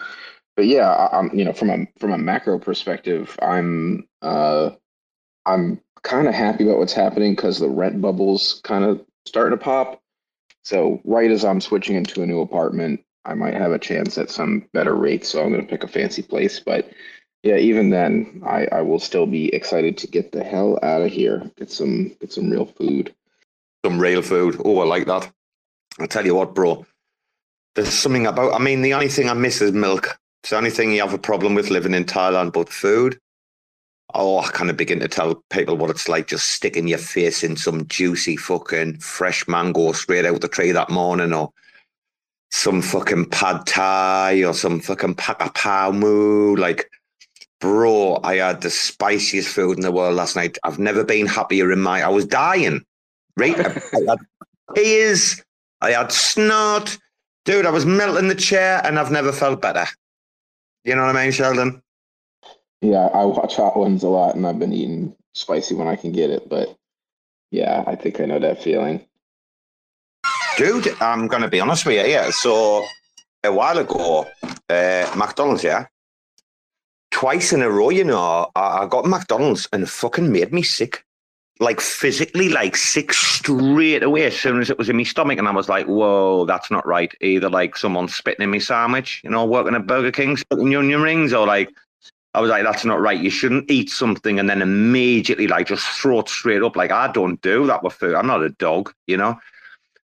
but 0.55 0.65
yeah, 0.65 0.89
I, 0.91 1.19
I'm 1.19 1.38
you 1.38 1.45
know 1.45 1.53
from 1.53 1.69
a 1.69 1.88
from 1.99 2.11
a 2.11 2.17
macro 2.17 2.59
perspective, 2.59 3.38
I'm 3.41 4.07
uh 4.21 4.71
I'm 5.45 5.80
kind 6.03 6.28
of 6.28 6.34
happy 6.34 6.65
about 6.65 6.80
what's 6.80 6.93
happening 6.93 7.36
because 7.36 7.59
the 7.59 7.69
rent 7.69 8.01
bubble's 8.01 8.61
kind 8.63 8.84
of 8.84 9.03
starting 9.25 9.57
to 9.57 9.63
pop. 9.63 10.01
So 10.63 11.01
right 11.05 11.32
as 11.32 11.45
I'm 11.45 11.61
switching 11.61 11.95
into 11.95 12.21
a 12.21 12.25
new 12.25 12.41
apartment, 12.41 13.01
I 13.28 13.34
might 13.34 13.53
have 13.53 13.71
a 13.71 13.80
chance 13.80 14.17
at 14.17 14.32
some 14.32 14.67
better 14.73 14.95
rates. 14.95 15.30
So 15.30 15.43
I'm 15.43 15.51
going 15.51 15.61
to 15.61 15.69
pick 15.69 15.84
a 15.84 15.88
fancy 15.88 16.21
place. 16.21 16.59
But 16.59 16.89
yeah, 17.43 17.57
even 17.57 17.89
then, 17.89 18.41
I, 18.45 18.67
I 18.71 18.82
will 18.82 18.99
still 18.99 19.28
be 19.28 19.53
excited 19.53 19.97
to 19.97 20.07
get 20.07 20.32
the 20.32 20.43
hell 20.43 20.80
out 20.82 21.01
of 21.01 21.11
here. 21.11 21.51
Get 21.57 21.69
some 21.69 22.15
get 22.19 22.32
some 22.32 22.49
real 22.49 22.65
food. 22.65 23.13
Some 23.86 23.99
real 23.99 24.21
food. 24.21 24.59
Oh, 24.65 24.80
I 24.80 24.86
like 24.86 25.05
that. 25.05 25.32
I 25.99 26.07
tell 26.07 26.25
you 26.25 26.36
what, 26.36 26.55
bro. 26.55 26.86
There's 27.75 27.93
something 27.93 28.25
about. 28.25 28.53
I 28.53 28.63
mean, 28.63 28.82
the 28.82 28.93
only 28.93 29.09
thing 29.09 29.30
I 29.30 29.34
miss 29.34 29.61
is 29.61 29.71
milk. 29.71 30.17
It's 30.41 30.51
the 30.51 30.57
only 30.57 30.69
thing 30.69 30.93
you 30.93 31.01
have 31.01 31.13
a 31.13 31.19
problem 31.19 31.55
with 31.55 31.69
living 31.69 31.93
in 31.93 32.05
Thailand, 32.05 32.53
but 32.53 32.69
food. 32.69 33.19
Oh, 34.13 34.39
I 34.39 34.47
kind 34.49 34.69
of 34.69 34.78
begin 34.78 35.01
to 35.01 35.07
tell 35.09 35.43
people 35.49 35.75
what 35.75 35.89
it's 35.89 36.07
like 36.07 36.28
just 36.28 36.51
sticking 36.51 36.88
your 36.88 36.97
face 36.97 37.43
in 37.43 37.57
some 37.57 37.86
juicy 37.88 38.38
fucking 38.38 38.99
fresh 38.99 39.45
mango 39.49 39.91
straight 39.91 40.25
out 40.25 40.39
the 40.39 40.47
tree 40.47 40.71
that 40.71 40.89
morning, 40.89 41.34
or 41.34 41.51
some 42.51 42.81
fucking 42.81 43.29
pad 43.29 43.65
thai, 43.65 44.43
or 44.43 44.53
some 44.53 44.79
fucking 44.79 45.15
pakapau 45.15 45.95
moo. 45.95 46.55
Like, 46.55 46.89
bro, 47.59 48.19
I 48.23 48.35
had 48.35 48.61
the 48.61 48.69
spiciest 48.69 49.49
food 49.49 49.77
in 49.77 49.81
the 49.81 49.91
world 49.91 50.15
last 50.15 50.35
night. 50.35 50.57
I've 50.63 50.79
never 50.79 51.03
been 51.03 51.27
happier 51.27 51.71
in 51.71 51.79
my. 51.79 52.01
I 52.01 52.09
was 52.09 52.25
dying, 52.25 52.83
right? 53.35 53.57
I, 53.59 53.81
I 53.93 54.09
had 54.09 54.19
tears. 54.75 55.43
I 55.81 55.91
had 55.91 56.11
snot, 56.11 56.97
dude. 57.45 57.65
I 57.65 57.71
was 57.71 57.85
melting 57.85 58.29
the 58.29 58.35
chair, 58.35 58.81
and 58.83 58.97
I've 58.97 59.11
never 59.11 59.31
felt 59.31 59.61
better. 59.61 59.85
You 60.83 60.95
know 60.95 61.05
what 61.05 61.15
I 61.15 61.23
mean, 61.23 61.31
Sheldon? 61.31 61.81
Yeah, 62.81 63.07
I 63.07 63.25
watch 63.25 63.55
Hot 63.55 63.77
Ones 63.77 64.03
a 64.03 64.09
lot, 64.09 64.35
and 64.35 64.45
I've 64.45 64.59
been 64.59 64.73
eating 64.73 65.15
spicy 65.33 65.75
when 65.75 65.87
I 65.87 65.95
can 65.95 66.11
get 66.11 66.29
it. 66.29 66.47
But 66.47 66.75
yeah, 67.51 67.83
I 67.87 67.95
think 67.95 68.19
I 68.19 68.25
know 68.25 68.39
that 68.39 68.63
feeling. 68.63 69.07
Dude, 70.58 70.88
I'm 70.99 71.28
going 71.28 71.43
to 71.43 71.47
be 71.47 71.60
honest 71.60 71.86
with 71.86 71.97
you 71.97 72.03
here. 72.03 72.32
So, 72.32 72.84
a 73.43 73.53
while 73.53 73.78
ago, 73.78 74.26
uh, 74.68 75.14
McDonald's, 75.16 75.64
yeah, 75.64 75.86
twice 77.12 77.53
in 77.53 77.62
a 77.62 77.70
row, 77.70 77.91
you 77.91 78.03
know, 78.03 78.49
I, 78.55 78.80
I 78.80 78.88
got 78.88 79.05
McDonald's 79.05 79.70
and 79.72 79.88
fucking 79.88 80.32
made 80.32 80.51
me 80.51 80.64
sick. 80.64 81.05
Like 81.60 81.80
physically, 81.80 82.49
like 82.49 82.76
sick 82.76 83.14
straight 83.14 84.01
away 84.01 84.26
as 84.26 84.39
soon 84.39 84.60
as 84.60 84.72
it 84.72 84.80
was 84.80 84.89
in 84.89 84.97
my 84.97 85.03
stomach. 85.03 85.38
And 85.38 85.47
I 85.47 85.51
was 85.51 85.70
like, 85.70 85.86
whoa, 85.86 86.45
that's 86.45 86.72
not 86.72 86.88
right. 86.88 87.14
Either 87.22 87.51
like 87.51 87.78
someone 87.78 88.08
spitting 88.08 88.43
in 88.43 88.49
my 88.49 88.58
sandwich, 88.58 89.22
you 89.24 89.30
know, 89.30 89.45
working 89.45 89.76
at 89.76 89.86
Burger 89.86 90.12
King, 90.12 90.38
spitting 90.38 90.76
onion 90.76 91.03
rings, 91.03 91.34
or 91.34 91.45
like, 91.45 91.70
I 92.34 92.41
was 92.41 92.49
like, 92.49 92.64
that's 92.64 92.84
not 92.84 92.99
right. 92.99 93.20
You 93.20 93.30
shouldn't 93.30 93.70
eat 93.70 93.91
something 93.91 94.39
and 94.39 94.49
then 94.49 94.64
immediately 94.64 95.47
like 95.47 95.68
just 95.68 95.86
throw 95.86 96.22
it 96.22 96.30
straight 96.30 96.64
up. 96.64 96.76
Like, 96.76 96.91
I 96.91 97.12
don't 97.12 97.39
do 97.43 97.68
that 97.68 97.84
with 97.84 97.93
food. 97.93 98.16
I'm 98.16 98.26
not 98.26 98.41
a 98.41 98.49
dog, 98.49 98.91
you 99.05 99.18
know? 99.18 99.39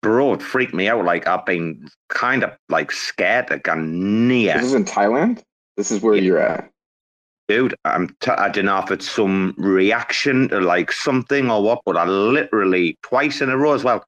Bro, 0.02 0.34
it 0.34 0.42
freaked 0.42 0.74
me 0.74 0.88
out. 0.88 1.06
Like 1.06 1.28
I've 1.28 1.46
been 1.46 1.88
kind 2.10 2.44
of 2.44 2.52
like 2.70 2.92
scared 2.92 3.48
to 3.48 3.60
go 3.60 3.76
near. 3.76 4.54
This 4.56 4.68
is 4.68 4.74
in 4.74 4.86
Thailand. 4.86 5.42
This 5.78 5.92
is 5.92 6.02
where 6.02 6.16
Yeah. 6.16 6.22
you're 6.22 6.40
at. 6.40 6.70
Dude, 7.48 7.76
I'm 7.86 8.10
t- 8.22 8.32
I 8.32 8.50
don't 8.50 8.66
know 8.66 8.78
if 8.80 8.92
it's 8.92 9.10
some 9.10 9.54
reaction 9.58 10.48
to 10.50 10.62
like 10.62 10.92
something 10.92 11.52
or 11.52 11.62
what, 11.62 11.82
but 11.86 11.98
I 11.98 12.06
literally 12.06 12.98
twice 13.04 13.42
in 13.42 13.50
a 13.50 13.58
row 13.58 13.74
as 13.74 13.84
well. 13.84 14.06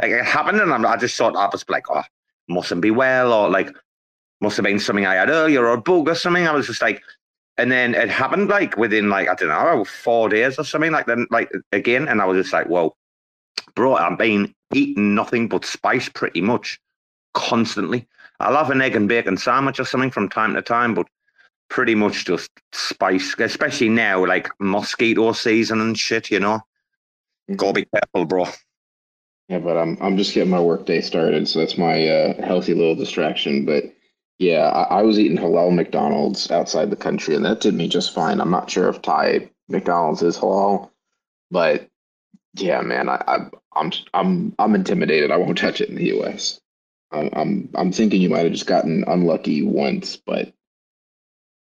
Like 0.00 0.12
it 0.12 0.24
happened, 0.24 0.60
and 0.60 0.72
I'm, 0.72 0.86
I 0.86 0.96
just 0.96 1.16
thought 1.16 1.36
I 1.36 1.48
was 1.52 1.64
like, 1.68 1.84
oh, 1.90 2.02
mustn't 2.48 2.80
be 2.80 2.90
well, 2.90 3.32
or 3.32 3.50
like 3.50 3.68
must 4.40 4.56
have 4.56 4.64
been 4.64 4.78
something 4.78 5.04
I 5.04 5.16
had 5.16 5.28
earlier, 5.28 5.66
or 5.66 5.74
a 5.74 5.80
bug 5.80 6.08
or 6.08 6.14
something. 6.14 6.46
I 6.46 6.52
was 6.52 6.66
just 6.66 6.80
like, 6.80 7.02
and 7.58 7.70
then 7.70 7.94
it 7.94 8.08
happened 8.08 8.48
like 8.48 8.78
within 8.78 9.10
like 9.10 9.28
I 9.28 9.34
don't 9.34 9.48
know 9.50 9.84
four 9.84 10.30
days 10.30 10.58
or 10.58 10.64
something 10.64 10.90
like 10.92 11.04
then 11.04 11.26
like 11.30 11.50
again, 11.72 12.08
and 12.08 12.22
I 12.22 12.24
was 12.24 12.42
just 12.42 12.52
like, 12.54 12.66
whoa, 12.68 12.96
bro, 13.74 13.96
I'm 13.96 14.16
been 14.16 14.54
eating 14.72 15.14
nothing 15.14 15.48
but 15.48 15.64
spice 15.64 16.08
pretty 16.08 16.40
much 16.40 16.80
constantly. 17.34 18.06
I'll 18.40 18.56
have 18.56 18.70
an 18.70 18.80
egg 18.80 18.96
and 18.96 19.08
bacon 19.08 19.36
sandwich 19.36 19.80
or 19.80 19.84
something 19.84 20.10
from 20.10 20.28
time 20.28 20.54
to 20.54 20.62
time, 20.62 20.94
but 20.94 21.06
pretty 21.68 21.94
much 21.94 22.24
just 22.24 22.50
spice, 22.72 23.34
especially 23.38 23.88
now, 23.88 24.26
like 24.26 24.48
mosquito 24.58 25.32
season 25.32 25.80
and 25.80 25.98
shit, 25.98 26.30
you 26.30 26.40
know. 26.40 26.60
Gotta 27.56 27.72
be 27.72 27.86
careful, 27.86 28.24
bro. 28.26 28.46
Yeah, 29.48 29.58
but 29.58 29.76
I'm 29.76 29.98
I'm 30.00 30.16
just 30.16 30.32
getting 30.32 30.50
my 30.50 30.60
workday 30.60 31.00
started, 31.00 31.48
so 31.48 31.58
that's 31.58 31.76
my 31.76 32.06
uh, 32.06 32.46
healthy 32.46 32.72
little 32.72 32.94
distraction. 32.94 33.64
But 33.64 33.84
yeah, 34.38 34.68
I, 34.68 35.00
I 35.00 35.02
was 35.02 35.18
eating 35.18 35.36
halal 35.36 35.74
McDonald's 35.74 36.50
outside 36.50 36.90
the 36.90 36.96
country, 36.96 37.34
and 37.34 37.44
that 37.44 37.60
did 37.60 37.74
me 37.74 37.88
just 37.88 38.14
fine. 38.14 38.40
I'm 38.40 38.50
not 38.50 38.70
sure 38.70 38.88
if 38.88 39.02
Thai 39.02 39.50
McDonald's 39.68 40.22
is 40.22 40.38
halal, 40.38 40.90
but 41.50 41.88
yeah, 42.54 42.80
man, 42.80 43.08
I, 43.08 43.22
I 43.26 43.38
I'm 43.80 43.92
I'm 44.12 44.54
I'm 44.58 44.74
intimidated. 44.74 45.30
I 45.30 45.38
won't 45.38 45.58
touch 45.58 45.80
it 45.80 45.88
in 45.88 45.96
the 45.96 46.06
U.S. 46.06 46.60
I'm 47.12 47.30
I'm 47.32 47.68
I'm 47.74 47.92
thinking 47.92 48.20
you 48.20 48.28
might 48.28 48.44
have 48.44 48.52
just 48.52 48.66
gotten 48.66 49.04
unlucky 49.06 49.62
once, 49.62 50.16
but 50.16 50.52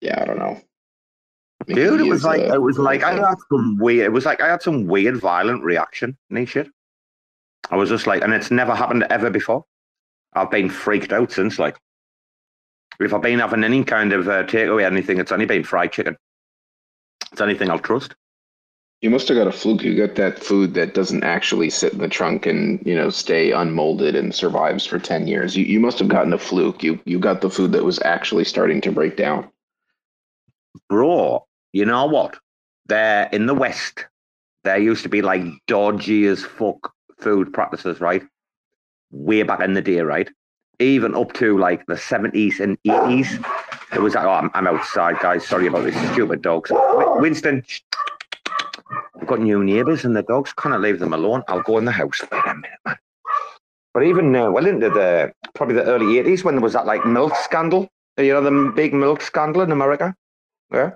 yeah, 0.00 0.20
I 0.20 0.24
don't 0.24 0.38
know. 0.38 0.60
Maybe 1.66 1.82
Dude, 1.82 2.00
it 2.00 2.04
was 2.04 2.24
like 2.24 2.40
uh, 2.40 2.54
it 2.54 2.62
was 2.62 2.78
like 2.78 3.02
I 3.02 3.14
had 3.14 3.36
some 3.52 3.76
weird 3.78 4.06
it 4.06 4.12
was 4.12 4.24
like 4.24 4.40
I 4.40 4.48
had 4.48 4.62
some 4.62 4.86
weird 4.86 5.18
violent 5.18 5.62
reaction 5.62 6.16
shit. 6.46 6.68
I 7.70 7.76
was 7.76 7.90
just 7.90 8.06
like 8.06 8.22
and 8.22 8.32
it's 8.32 8.50
never 8.50 8.74
happened 8.74 9.06
ever 9.10 9.28
before. 9.28 9.66
I've 10.32 10.50
been 10.50 10.70
freaked 10.70 11.12
out 11.12 11.30
since 11.30 11.58
like 11.58 11.76
if 12.98 13.12
I've 13.12 13.22
been 13.22 13.38
having 13.38 13.64
any 13.64 13.84
kind 13.84 14.12
of 14.12 14.26
uh, 14.26 14.44
takeaway 14.44 14.84
anything, 14.84 15.18
it's 15.18 15.32
only 15.32 15.46
been 15.46 15.64
fried 15.64 15.92
chicken. 15.92 16.16
It's 17.32 17.40
anything 17.40 17.70
I'll 17.70 17.78
trust. 17.78 18.14
You 19.00 19.08
must 19.08 19.28
have 19.28 19.36
got 19.38 19.46
a 19.46 19.52
fluke. 19.52 19.82
You 19.82 19.96
got 19.96 20.16
that 20.16 20.38
food 20.38 20.74
that 20.74 20.92
doesn't 20.92 21.24
actually 21.24 21.70
sit 21.70 21.94
in 21.94 22.00
the 22.00 22.08
trunk 22.08 22.44
and, 22.44 22.84
you 22.84 22.94
know, 22.94 23.08
stay 23.08 23.50
unmolded 23.50 24.14
and 24.14 24.34
survives 24.34 24.84
for 24.84 24.98
10 24.98 25.26
years. 25.26 25.56
You 25.56 25.64
you 25.64 25.80
must 25.80 25.98
have 26.00 26.08
gotten 26.08 26.34
a 26.34 26.38
fluke. 26.38 26.82
You 26.82 27.00
you 27.06 27.18
got 27.18 27.40
the 27.40 27.48
food 27.48 27.72
that 27.72 27.84
was 27.84 27.98
actually 28.02 28.44
starting 28.44 28.80
to 28.82 28.92
break 28.92 29.16
down. 29.16 29.48
Bro, 30.90 31.46
you 31.72 31.86
know 31.86 32.06
what? 32.06 32.36
There 32.86 33.28
in 33.32 33.46
the 33.46 33.54
West, 33.54 34.04
there 34.64 34.78
used 34.78 35.02
to 35.04 35.08
be 35.08 35.22
like 35.22 35.42
dodgy 35.66 36.26
as 36.26 36.44
fuck 36.44 36.92
food 37.18 37.52
practices, 37.54 38.00
right? 38.00 38.22
Way 39.10 39.44
back 39.44 39.60
in 39.60 39.72
the 39.72 39.82
day, 39.82 40.00
right? 40.00 40.28
Even 40.78 41.14
up 41.14 41.32
to 41.34 41.58
like 41.58 41.86
the 41.86 41.94
70s 41.94 42.60
and 42.60 42.76
80s. 42.82 43.44
It 43.92 44.00
was 44.00 44.14
like, 44.14 44.24
oh, 44.24 44.30
I'm, 44.30 44.50
I'm 44.54 44.66
outside, 44.66 45.18
guys. 45.20 45.46
Sorry 45.46 45.66
about 45.66 45.84
this 45.84 46.12
stupid 46.12 46.42
dogs. 46.42 46.70
Winston, 46.72 47.64
shh. 47.66 47.80
I've 49.20 49.26
got 49.26 49.40
new 49.40 49.62
neighbours 49.62 50.04
and 50.04 50.16
the 50.16 50.22
dogs. 50.22 50.52
Can't 50.54 50.80
leave 50.80 50.98
them 50.98 51.12
alone. 51.12 51.42
I'll 51.48 51.62
go 51.62 51.78
in 51.78 51.84
the 51.84 51.92
house. 51.92 52.20
Wait 52.22 52.42
a 52.46 52.54
minute, 52.54 52.78
man. 52.86 52.96
But 53.92 54.04
even 54.04 54.34
uh, 54.34 54.50
well 54.50 54.66
into 54.66 54.88
the 54.88 55.32
probably 55.54 55.74
the 55.74 55.84
early 55.84 56.18
eighties 56.18 56.44
when 56.44 56.54
there 56.54 56.62
was 56.62 56.72
that 56.72 56.86
like 56.86 57.04
milk 57.04 57.34
scandal, 57.36 57.88
you 58.16 58.32
know, 58.32 58.40
the 58.40 58.72
big 58.74 58.94
milk 58.94 59.20
scandal 59.20 59.62
in 59.62 59.72
America. 59.72 60.14
Yeah. 60.72 60.92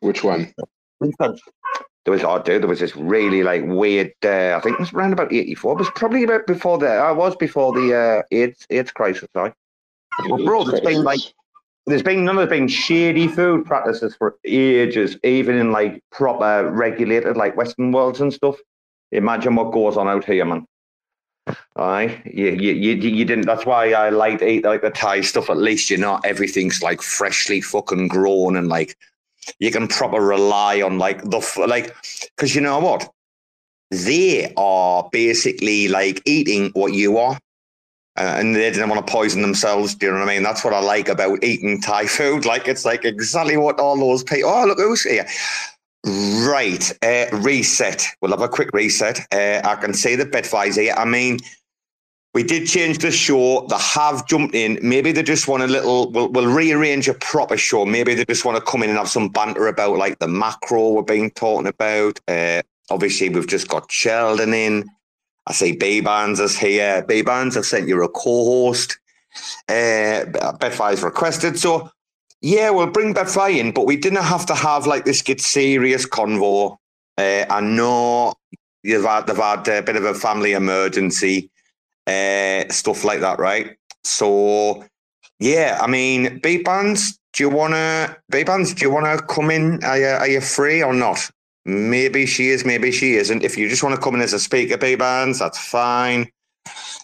Which 0.00 0.24
one? 0.24 0.52
There 1.00 2.12
was 2.12 2.22
oh 2.22 2.42
dude, 2.42 2.62
there 2.62 2.68
was 2.68 2.80
this 2.80 2.96
really 2.96 3.42
like 3.42 3.62
weird. 3.64 4.12
Uh, 4.24 4.56
I 4.56 4.60
think 4.60 4.74
it 4.74 4.80
was 4.80 4.92
around 4.92 5.12
about 5.12 5.32
eighty 5.32 5.54
four. 5.54 5.72
It 5.72 5.78
was 5.78 5.90
probably 5.90 6.24
about 6.24 6.46
before 6.46 6.78
the. 6.78 6.88
I 6.88 7.12
was 7.12 7.34
before 7.36 7.72
the 7.72 7.94
uh, 7.94 8.22
AIDS 8.30 8.66
AIDS 8.70 8.92
crisis. 8.92 9.28
Sorry. 9.34 9.52
Well, 10.28 10.44
bro, 10.44 10.64
there's 10.64 10.80
been 10.80 11.04
like 11.04 11.20
there's 11.86 12.02
been 12.02 12.24
none 12.24 12.38
of 12.38 12.48
been 12.48 12.68
shady 12.68 13.28
food 13.28 13.64
practices 13.64 14.14
for 14.16 14.36
ages, 14.44 15.16
even 15.22 15.56
in 15.56 15.70
like 15.70 16.02
proper 16.10 16.68
regulated 16.70 17.36
like 17.36 17.56
Western 17.56 17.92
worlds 17.92 18.20
and 18.20 18.32
stuff. 18.32 18.56
Imagine 19.12 19.54
what 19.54 19.72
goes 19.72 19.96
on 19.96 20.08
out 20.08 20.24
here, 20.24 20.44
man. 20.44 20.66
Aye, 21.76 22.20
you, 22.24 22.48
you, 22.48 22.72
you, 22.72 22.94
you 22.94 23.24
didn't. 23.24 23.46
That's 23.46 23.64
why 23.64 23.92
I 23.92 24.08
like 24.08 24.40
to 24.40 24.48
eat 24.48 24.64
like 24.64 24.82
the 24.82 24.90
Thai 24.90 25.20
stuff. 25.20 25.48
At 25.48 25.58
least 25.58 25.88
you're 25.88 25.98
not 26.00 26.24
everything's 26.26 26.82
like 26.82 27.00
freshly 27.02 27.60
fucking 27.60 28.08
grown 28.08 28.56
and 28.56 28.68
like 28.68 28.96
you 29.60 29.70
can 29.70 29.86
proper 29.86 30.20
rely 30.20 30.82
on 30.82 30.98
like 30.98 31.22
the 31.22 31.64
like 31.68 31.94
because 32.36 32.56
you 32.56 32.60
know 32.60 32.80
what 32.80 33.08
they 33.92 34.52
are 34.56 35.08
basically 35.12 35.86
like 35.86 36.20
eating 36.24 36.70
what 36.74 36.94
you 36.94 37.16
are. 37.18 37.38
Uh, 38.16 38.36
and 38.38 38.54
they 38.54 38.70
didn't 38.70 38.88
want 38.88 39.06
to 39.06 39.12
poison 39.12 39.42
themselves. 39.42 39.94
Do 39.94 40.06
you 40.06 40.12
know 40.12 40.20
what 40.20 40.28
I 40.28 40.34
mean? 40.34 40.42
That's 40.42 40.64
what 40.64 40.72
I 40.72 40.80
like 40.80 41.08
about 41.08 41.44
eating 41.44 41.80
Thai 41.80 42.06
food. 42.06 42.44
Like 42.56 42.68
it's 42.68 42.84
like 42.84 43.04
exactly 43.04 43.56
what 43.56 43.80
all 43.80 43.98
those 43.98 44.22
people. 44.22 44.50
Oh, 44.50 44.64
look 44.66 44.78
who's 44.78 45.02
here! 45.02 45.26
Right, 46.06 46.92
uh, 47.02 47.26
reset. 47.32 48.06
We'll 48.22 48.30
have 48.30 48.40
a 48.40 48.48
quick 48.48 48.70
reset. 48.72 49.20
Uh, 49.32 49.60
I 49.64 49.74
can 49.74 49.92
see 49.92 50.14
the 50.14 50.24
Betfise 50.24 50.80
here. 50.80 50.94
I 50.96 51.04
mean, 51.04 51.40
we 52.36 52.42
did 52.42 52.68
change 52.68 52.98
the 52.98 53.10
show. 53.10 53.66
They 53.66 53.76
have 53.78 54.28
jumped 54.28 54.54
in. 54.54 54.78
Maybe 54.82 55.10
they 55.10 55.22
just 55.22 55.48
want 55.48 55.62
a 55.64 55.66
little. 55.66 56.12
We'll, 56.12 56.28
we'll 56.28 56.54
rearrange 56.54 57.08
a 57.08 57.14
proper 57.14 57.56
show. 57.56 57.84
Maybe 57.84 58.14
they 58.14 58.24
just 58.26 58.44
want 58.44 58.56
to 58.56 58.70
come 58.70 58.82
in 58.82 58.90
and 58.90 58.98
have 58.98 59.08
some 59.08 59.30
banter 59.30 59.66
about 59.66 59.96
like 59.96 60.18
the 60.18 60.28
macro 60.28 60.90
we're 60.90 61.02
being 61.02 61.30
talking 61.30 61.66
about. 61.66 62.20
Uh, 62.28 62.62
obviously, 62.90 63.28
we've 63.28 63.48
just 63.48 63.68
got 63.68 63.90
Sheldon 63.90 64.54
in. 64.54 64.84
I 65.46 65.52
see 65.52 65.76
Bbandz 65.76 66.40
is 66.40 66.58
here. 66.58 67.02
Bbandz, 67.02 67.56
I've 67.56 67.66
sent 67.66 67.88
you 67.88 68.02
a 68.02 68.08
co-host. 68.08 68.98
Uh, 69.68 70.24
Betfire's 70.58 71.02
requested. 71.02 71.58
So 71.58 71.90
yeah, 72.40 72.70
we'll 72.70 72.88
bring 72.88 73.14
Betfire 73.14 73.58
in, 73.58 73.72
but 73.72 73.86
we 73.86 73.96
didn't 73.96 74.22
have 74.22 74.46
to 74.46 74.54
have 74.54 74.86
like 74.86 75.04
this 75.04 75.22
get 75.22 75.40
serious 75.40 76.06
convo. 76.06 76.76
Uh, 77.16 77.44
I 77.48 77.60
know 77.60 78.34
you've 78.82 79.04
had, 79.04 79.26
they've 79.26 79.36
had 79.36 79.66
a 79.68 79.82
bit 79.82 79.96
of 79.96 80.04
a 80.04 80.14
family 80.14 80.52
emergency, 80.52 81.50
uh, 82.06 82.64
stuff 82.68 83.04
like 83.04 83.20
that, 83.20 83.38
right? 83.38 83.76
So, 84.04 84.84
yeah, 85.40 85.78
I 85.80 85.86
mean, 85.86 86.40
Bbandz, 86.40 87.18
do 87.32 87.44
you 87.44 87.50
wanna 87.50 88.16
Bbandz? 88.30 88.76
Do 88.76 88.84
you 88.84 88.90
wanna 88.90 89.20
come 89.22 89.50
in? 89.50 89.82
Are 89.84 89.98
you, 89.98 90.06
are 90.06 90.28
you 90.28 90.40
free 90.40 90.82
or 90.82 90.94
not? 90.94 91.30
Maybe 91.66 92.26
she 92.26 92.50
is, 92.50 92.64
maybe 92.64 92.92
she 92.92 93.14
isn't. 93.14 93.42
If 93.42 93.58
you 93.58 93.68
just 93.68 93.82
want 93.82 93.96
to 93.96 94.00
come 94.00 94.14
in 94.14 94.20
as 94.20 94.32
a 94.32 94.38
speaker, 94.38 94.78
Bbandz, 94.78 95.40
that's 95.40 95.58
fine. 95.58 96.30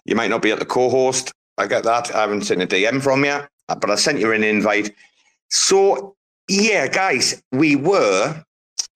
You 0.04 0.14
might 0.14 0.30
not 0.30 0.40
be 0.40 0.52
at 0.52 0.60
the 0.60 0.64
co-host. 0.64 1.32
I 1.58 1.66
get 1.66 1.82
that. 1.82 2.14
I 2.14 2.20
haven't 2.20 2.42
seen 2.42 2.60
a 2.60 2.66
DM 2.66 3.02
from 3.02 3.24
you, 3.24 3.40
but 3.66 3.90
I 3.90 3.96
sent 3.96 4.20
you 4.20 4.30
an 4.30 4.44
invite. 4.44 4.94
So, 5.50 6.14
yeah, 6.48 6.86
guys, 6.86 7.42
we 7.50 7.74
were 7.74 8.40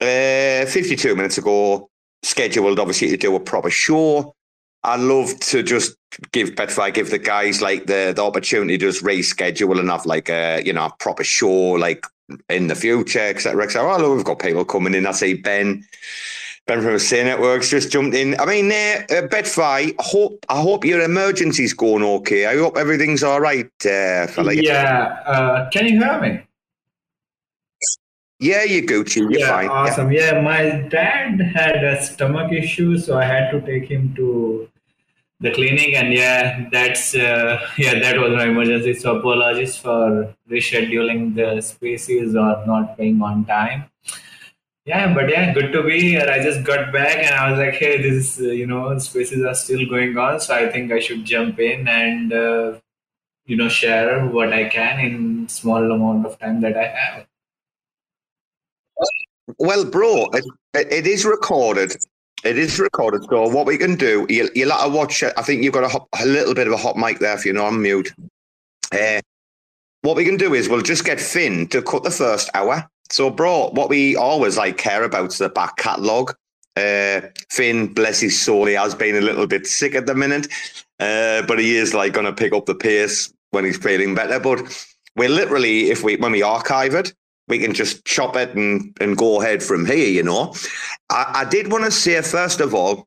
uh, 0.01 0.67
52 0.67 1.17
minutes 1.17 1.39
ago 1.39 1.91
scheduled, 2.23 2.79
obviously, 2.79 3.09
to 3.09 3.17
do 3.17 3.35
a 3.35 3.41
proper 3.41 3.71
show. 3.71 4.37
I 4.85 4.95
love 4.95 5.39
to 5.41 5.65
just 5.65 5.97
give 6.31 6.51
Betfire, 6.51 6.95
give 6.95 7.11
the 7.11 7.19
guys 7.19 7.61
like 7.61 7.87
the, 7.87 8.13
the 8.15 8.25
opportunity 8.25 8.79
to 8.79 8.87
just 8.87 9.03
reschedule 9.03 9.81
and 9.81 9.91
have 9.91 10.07
like 10.07 10.29
a, 10.29 10.63
you 10.65 10.73
know, 10.73 10.87
a 10.87 10.95
proper 11.01 11.25
show 11.25 11.51
like 11.73 12.07
in 12.49 12.67
the 12.67 12.75
future, 12.75 13.21
etc. 13.21 13.65
etc. 13.65 13.95
Oh, 13.95 13.99
look, 13.99 14.17
we've 14.17 14.25
got 14.25 14.39
people 14.39 14.65
coming 14.65 14.95
in. 14.95 15.07
I 15.07 15.13
see 15.13 15.35
Ben. 15.35 15.85
Ben 16.67 16.83
from 16.83 16.99
Sei 16.99 17.23
Networks 17.23 17.71
just 17.71 17.93
jumped 17.93 18.17
in. 18.17 18.39
I 18.41 18.45
mean, 18.45 18.73
uh, 18.73 19.05
uh, 19.09 19.29
Betfire, 19.29 19.95
hope 20.01 20.45
I 20.49 20.61
hope 20.61 20.85
your 20.85 21.01
emergency's 21.01 21.73
going 21.73 22.03
okay. 22.03 22.47
I 22.47 22.57
hope 22.57 22.77
everything's 22.77 23.23
all 23.23 23.41
right, 23.41 23.71
uh, 23.85 24.27
fella. 24.27 24.53
Yeah, 24.53 25.23
uh, 25.27 25.71
can 25.71 25.87
you 25.87 26.01
hear 26.01 26.21
me? 26.21 26.43
Yeah, 28.41 28.65
you 28.65 28.83
Gucci, 28.83 29.17
you're 29.17 29.39
yeah, 29.39 29.49
fine. 29.49 29.69
awesome. 29.69 30.13
Yeah. 30.13 30.41
my 30.43 30.89
dad 30.91 31.41
had 31.41 31.83
a 31.83 32.03
stomach 32.03 32.53
issue, 32.53 32.99
so 32.99 33.17
I 33.17 33.25
had 33.25 33.51
to 33.53 33.61
take 33.61 33.89
him 33.89 34.15
to 34.17 34.69
the 35.41 35.51
clinic, 35.53 35.95
and 35.95 36.13
yeah, 36.13 36.69
that's 36.71 37.15
uh, 37.15 37.59
yeah, 37.79 37.99
that 37.99 38.19
was 38.19 38.33
my 38.33 38.47
emergency. 38.47 38.95
So 38.95 39.19
apologies 39.19 39.77
for 39.77 40.35
rescheduling 40.51 41.35
the 41.35 41.61
spaces 41.61 42.35
or 42.35 42.65
not 42.67 42.97
being 42.97 43.21
on 43.23 43.45
time. 43.45 43.85
Yeah, 44.85 45.13
but 45.13 45.29
yeah, 45.29 45.53
good 45.53 45.73
to 45.73 45.83
be 45.83 46.01
here. 46.01 46.29
I 46.31 46.43
just 46.43 46.63
got 46.63 46.93
back 46.93 47.17
and 47.17 47.35
I 47.35 47.51
was 47.51 47.59
like, 47.59 47.75
hey, 47.75 48.01
this, 48.01 48.39
uh, 48.39 48.45
you 48.45 48.69
know, 48.69 48.97
spaces 48.99 49.45
are 49.45 49.55
still 49.55 49.85
going 49.89 50.17
on, 50.17 50.39
so 50.39 50.55
I 50.55 50.71
think 50.71 50.93
I 50.93 51.01
should 51.01 51.25
jump 51.25 51.59
in 51.59 51.89
and 51.89 52.33
uh, 52.33 52.79
you 53.47 53.57
know 53.57 53.69
share 53.69 54.27
what 54.27 54.53
I 54.53 54.69
can 54.69 55.01
in 55.01 55.49
small 55.49 55.91
amount 55.91 56.27
of 56.27 56.39
time 56.39 56.61
that 56.61 56.77
I 56.77 56.87
have. 56.87 57.27
Well, 59.59 59.85
bro, 59.85 60.27
it, 60.33 60.45
it 60.75 61.07
is 61.07 61.25
recorded. 61.25 61.97
It 62.47 62.59
is 62.59 62.79
recorded. 62.79 63.25
So 63.25 63.49
what 63.49 63.67
we 63.67 63.77
can 63.77 63.97
do, 63.97 64.25
you, 64.29 64.49
you'll 64.55 64.71
have 64.71 64.85
to 64.85 64.89
watch 64.89 65.23
it. 65.23 65.33
I 65.37 65.43
think 65.43 65.65
you've 65.65 65.75
got 65.75 65.85
a, 65.85 65.89
hot, 65.89 66.09
a 66.21 66.25
little 66.25 66.55
bit 66.55 66.69
of 66.69 66.73
a 66.73 66.77
hot 66.77 66.97
mic 66.97 67.19
there 67.19 67.35
if 67.35 67.45
you're 67.45 67.55
not 67.55 67.67
on 67.67 67.83
mute. 67.83 68.15
Uh, 68.93 69.21
what 70.03 70.17
we 70.17 70.25
can 70.25 70.37
do 70.37 70.55
is 70.55 70.69
we'll 70.69 70.83
just 70.83 71.05
get 71.05 71.21
Finn 71.21 71.67
to 71.69 71.83
cut 71.83 72.05
the 72.05 72.11
first 72.11 72.49
hour. 72.55 72.89
So, 73.11 73.31
bro, 73.31 73.71
what 73.71 73.89
we 73.89 74.15
always 74.15 74.57
like 74.57 74.79
care 74.79 75.03
about 75.03 75.33
is 75.33 75.39
the 75.39 75.49
back 75.49 75.77
catalogue. 75.77 76.35
Uh, 76.77 77.23
Finn, 77.51 77.93
bless 77.93 78.21
his 78.21 78.41
soul, 78.41 78.67
he 78.67 78.75
has 78.75 78.95
been 78.95 79.17
a 79.17 79.21
little 79.21 79.47
bit 79.47 79.67
sick 79.67 79.95
at 79.95 80.07
the 80.07 80.15
minute, 80.15 80.47
uh, 81.01 81.43
but 81.47 81.59
he 81.59 81.75
is 81.75 81.95
like 81.95 82.13
going 82.13 82.27
to 82.27 82.33
pick 82.33 82.53
up 82.53 82.67
the 82.67 82.75
pace 82.75 83.33
when 83.51 83.65
he's 83.65 83.79
feeling 83.79 84.15
better. 84.15 84.39
But 84.39 84.87
we're 85.17 85.31
literally, 85.31 85.91
if 85.91 86.05
we 86.05 86.17
when 86.17 86.33
we 86.33 86.43
archive 86.43 86.95
it, 86.95 87.13
we 87.49 87.59
can 87.59 87.73
just 87.73 88.05
chop 88.05 88.37
it 88.37 88.55
and, 88.57 88.97
and 89.01 89.17
go 89.17 89.41
ahead 89.41 89.63
from 89.63 89.87
here, 89.87 90.09
you 90.09 90.23
know. 90.23 90.55
I, 91.11 91.43
I 91.43 91.45
did 91.45 91.71
want 91.71 91.85
to 91.85 91.91
say, 91.91 92.21
first 92.23 92.61
of 92.61 92.75
all, 92.75 93.07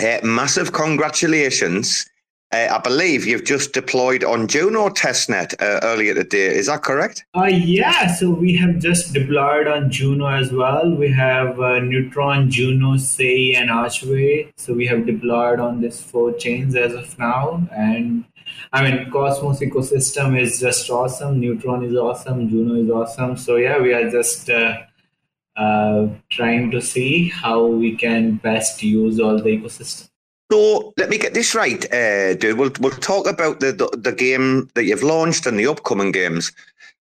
uh, 0.00 0.18
massive 0.22 0.72
congratulations. 0.72 2.06
Uh, 2.52 2.68
I 2.70 2.78
believe 2.78 3.26
you've 3.26 3.44
just 3.44 3.72
deployed 3.72 4.22
on 4.22 4.46
Juno 4.46 4.90
testnet 4.90 5.54
uh, 5.62 5.80
earlier 5.82 6.12
today. 6.12 6.54
Is 6.54 6.66
that 6.66 6.82
correct? 6.82 7.24
Uh, 7.34 7.44
yeah, 7.44 8.14
so 8.14 8.30
we 8.30 8.54
have 8.56 8.78
just 8.78 9.14
deployed 9.14 9.66
on 9.66 9.90
Juno 9.90 10.26
as 10.26 10.52
well. 10.52 10.94
We 10.94 11.10
have 11.12 11.58
uh, 11.58 11.78
Neutron, 11.78 12.50
Juno, 12.50 12.98
Sei, 12.98 13.54
and 13.54 13.70
Archway. 13.70 14.52
So 14.58 14.74
we 14.74 14.86
have 14.86 15.06
deployed 15.06 15.60
on 15.60 15.80
these 15.80 16.02
four 16.02 16.32
chains 16.34 16.76
as 16.76 16.92
of 16.92 17.18
now. 17.18 17.66
And 17.74 18.26
I 18.72 18.82
mean, 18.82 19.10
Cosmos 19.10 19.60
ecosystem 19.60 20.40
is 20.40 20.60
just 20.60 20.88
awesome. 20.90 21.40
Neutron 21.40 21.84
is 21.84 21.96
awesome. 21.96 22.48
Juno 22.48 22.74
is 22.74 22.90
awesome. 22.90 23.36
So 23.36 23.56
yeah, 23.56 23.80
we 23.80 23.92
are 23.92 24.10
just 24.10 24.48
uh, 24.48 24.78
uh, 25.56 26.08
trying 26.30 26.70
to 26.70 26.80
see 26.80 27.28
how 27.28 27.66
we 27.66 27.96
can 27.96 28.36
best 28.36 28.82
use 28.82 29.20
all 29.20 29.36
the 29.36 29.50
ecosystem. 29.50 30.08
So 30.50 30.92
let 30.98 31.08
me 31.08 31.16
get 31.16 31.32
this 31.32 31.54
right, 31.54 31.82
uh, 31.94 32.34
dude. 32.34 32.58
We'll 32.58 32.72
we'll 32.80 32.90
talk 32.92 33.26
about 33.26 33.60
the, 33.60 33.72
the, 33.72 33.88
the 33.96 34.12
game 34.12 34.68
that 34.74 34.84
you've 34.84 35.02
launched 35.02 35.46
and 35.46 35.58
the 35.58 35.66
upcoming 35.66 36.12
games. 36.12 36.52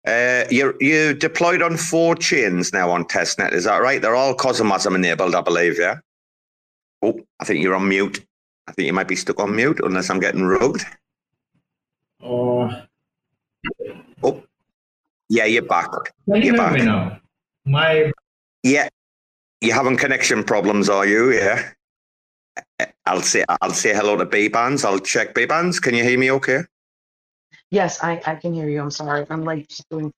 Uh, 0.07 0.45
you 0.51 0.75
you 0.81 1.15
deployed 1.15 1.63
on 1.63 1.77
four 1.77 2.15
chains 2.15 2.73
now 2.73 2.91
on 2.91 3.05
testnet. 3.05 3.53
Is 3.53 3.65
that 3.65 3.83
right? 3.83 4.01
They're 4.01 4.15
all 4.15 4.35
CosmWasm 4.35 4.95
enabled, 4.95 5.35
I 5.35 5.41
believe. 5.41 5.79
Yeah. 5.79 5.99
Oh, 7.03 7.21
I 7.41 7.45
think 7.45 7.63
you're 7.63 7.75
on 7.75 7.89
mute. 7.89 8.25
I 8.67 8.73
think 8.73 8.87
you 8.87 8.93
might 8.93 9.09
be 9.09 9.17
stuck 9.17 9.41
on 9.41 9.57
mute 9.57 9.81
unless 9.83 10.11
I'm 10.11 10.21
getting 10.21 10.45
rugged. 10.45 10.83
Oh, 12.23 12.71
Oh, 14.23 14.43
yeah, 15.29 15.45
you're 15.45 15.63
back. 15.63 15.89
can 15.91 16.03
you 16.27 16.35
You're 16.35 16.43
hear 16.43 16.53
me 16.53 16.59
back. 16.79 16.85
now? 16.85 17.21
My 17.65 18.13
Yeah, 18.63 18.89
you 19.61 19.73
having 19.73 19.97
connection 19.97 20.43
problems, 20.45 20.89
are 20.89 21.07
you? 21.07 21.33
Yeah. 21.33 21.71
I'll 23.07 23.23
say 23.23 23.45
I'll 23.61 23.73
say 23.73 23.95
hello 23.95 24.17
to 24.17 24.27
Bbandz. 24.27 24.85
I'll 24.85 24.99
check 24.99 25.35
Bbandz. 25.35 25.81
Can 25.81 25.95
you 25.95 26.03
hear 26.05 26.19
me? 26.19 26.31
Okay. 26.33 26.61
Yes, 27.71 28.03
I, 28.03 28.21
I 28.27 28.35
can 28.37 28.53
hear 28.55 28.69
you. 28.69 28.81
I'm 28.81 28.91
sorry. 28.91 29.27
I'm 29.31 29.45
like 29.45 29.69
just 29.69 29.89
doing 29.91 30.13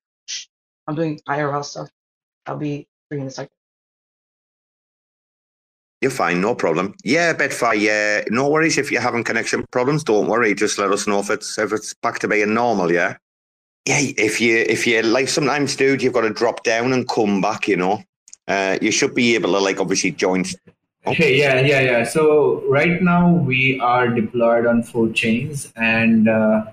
I'm 0.86 0.94
doing 0.94 1.20
IRL 1.28 1.64
stuff. 1.64 1.88
I'll 2.46 2.56
be 2.56 2.86
free 3.08 3.20
in 3.20 3.26
a 3.26 3.30
second. 3.30 3.50
You're 6.00 6.10
fine, 6.10 6.40
no 6.40 6.54
problem. 6.54 6.94
Yeah, 7.04 7.34
Betfire, 7.34 7.78
yeah, 7.78 8.24
no 8.30 8.48
worries 8.48 8.78
if 8.78 8.90
you're 8.90 9.02
having 9.02 9.22
connection 9.24 9.66
problems. 9.70 10.02
Don't 10.02 10.28
worry, 10.28 10.54
just 10.54 10.78
let 10.78 10.90
us 10.90 11.06
know 11.06 11.20
if 11.20 11.28
it's 11.30 11.58
if 11.58 11.72
it's 11.72 11.92
back 11.94 12.18
to 12.20 12.28
being 12.28 12.54
normal. 12.54 12.90
Yeah, 12.90 13.16
yeah. 13.84 13.98
If 14.16 14.40
you 14.40 14.64
if 14.68 14.86
you 14.86 15.02
like 15.02 15.28
sometimes, 15.28 15.76
dude, 15.76 16.02
you've 16.02 16.14
got 16.14 16.22
to 16.22 16.30
drop 16.30 16.62
down 16.62 16.92
and 16.92 17.06
come 17.08 17.40
back. 17.40 17.68
You 17.68 17.76
know, 17.76 18.02
Uh, 18.48 18.78
you 18.82 18.90
should 18.90 19.14
be 19.14 19.36
able 19.36 19.52
to 19.52 19.60
like 19.60 19.78
obviously 19.78 20.10
join. 20.10 20.44
Hey, 21.02 21.38
yeah, 21.38 21.60
yeah, 21.60 21.80
yeah. 21.80 22.04
So 22.04 22.62
right 22.68 23.00
now 23.00 23.30
we 23.30 23.78
are 23.80 24.08
deployed 24.08 24.66
on 24.66 24.82
four 24.82 25.08
chains, 25.10 25.72
and 25.76 26.28
uh, 26.28 26.64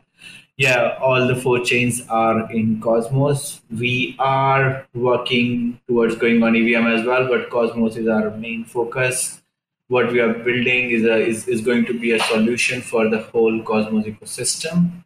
yeah, 0.58 0.98
all 1.00 1.28
the 1.28 1.36
four 1.36 1.60
chains 1.64 2.02
are 2.10 2.52
in 2.52 2.82
Cosmos. 2.82 3.62
We 3.72 4.16
are 4.20 4.88
working 4.96 5.80
towards 5.88 6.16
going 6.16 6.42
on 6.44 6.56
EVM 6.56 6.88
as 6.88 7.06
well, 7.06 7.28
but 7.28 7.50
Cosmos 7.50 7.96
is 7.96 8.08
our 8.08 8.32
main 8.32 8.66
focus. 8.66 9.42
What 9.88 10.12
we 10.12 10.20
are 10.20 10.34
building 10.34 10.90
is 10.92 11.06
a 11.06 11.16
is, 11.16 11.48
is 11.48 11.62
going 11.62 11.86
to 11.86 11.98
be 11.98 12.12
a 12.12 12.20
solution 12.20 12.82
for 12.82 13.08
the 13.10 13.20
whole 13.22 13.62
Cosmos 13.64 14.06
ecosystem. 14.06 15.04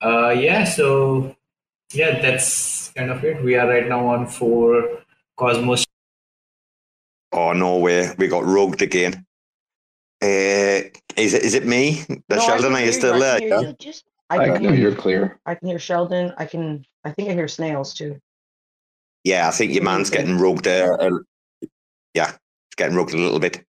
Uh, 0.00 0.30
yeah, 0.30 0.64
so 0.64 1.34
yeah, 1.92 2.20
that's 2.20 2.90
kind 2.90 3.10
of 3.10 3.24
it. 3.24 3.42
We 3.42 3.56
are 3.56 3.68
right 3.68 3.88
now 3.88 4.06
on 4.08 4.26
four 4.26 4.88
Cosmos 5.36 5.84
Oh 7.32 7.52
no 7.54 7.78
way, 7.78 8.10
we 8.18 8.28
got 8.28 8.44
rugged 8.44 8.82
again. 8.82 9.24
Uh, 10.22 10.84
is 11.16 11.34
it 11.34 11.42
is 11.42 11.54
it 11.54 11.66
me? 11.66 12.04
The 12.28 12.36
No, 12.36 12.42
Sheldon, 12.42 12.74
are 12.74 12.84
you 12.84 12.92
still 12.92 13.14
I 13.14 13.18
there? 13.18 13.38
can 13.40 13.48
hear 13.48 13.60
Yeah? 13.62 13.68
you. 13.68 13.74
Just 13.78 14.04
I 14.30 14.38
I 14.38 14.44
can 14.44 14.54
know 14.54 14.60
hear 14.60 14.74
you. 14.74 14.82
you're 14.82 14.94
clear. 14.94 15.38
I 15.46 15.54
can 15.54 15.68
hear 15.68 15.78
Sheldon. 15.78 16.32
I 16.38 16.46
can. 16.46 16.84
I 17.04 17.10
think 17.10 17.28
I 17.30 17.34
hear 17.34 17.48
snails 17.48 17.94
too. 17.94 18.18
Yeah, 19.24 19.48
I 19.48 19.50
think 19.52 19.72
your 19.72 19.84
man's 19.84 20.10
getting 20.10 20.38
rugged. 20.38 20.66
Uh, 20.66 20.94
uh, 21.00 21.10
yeah, 22.14 22.30
it's 22.30 22.76
getting 22.76 22.96
rugged 22.96 23.14
a 23.14 23.18
little 23.18 23.38
bit. 23.38 23.64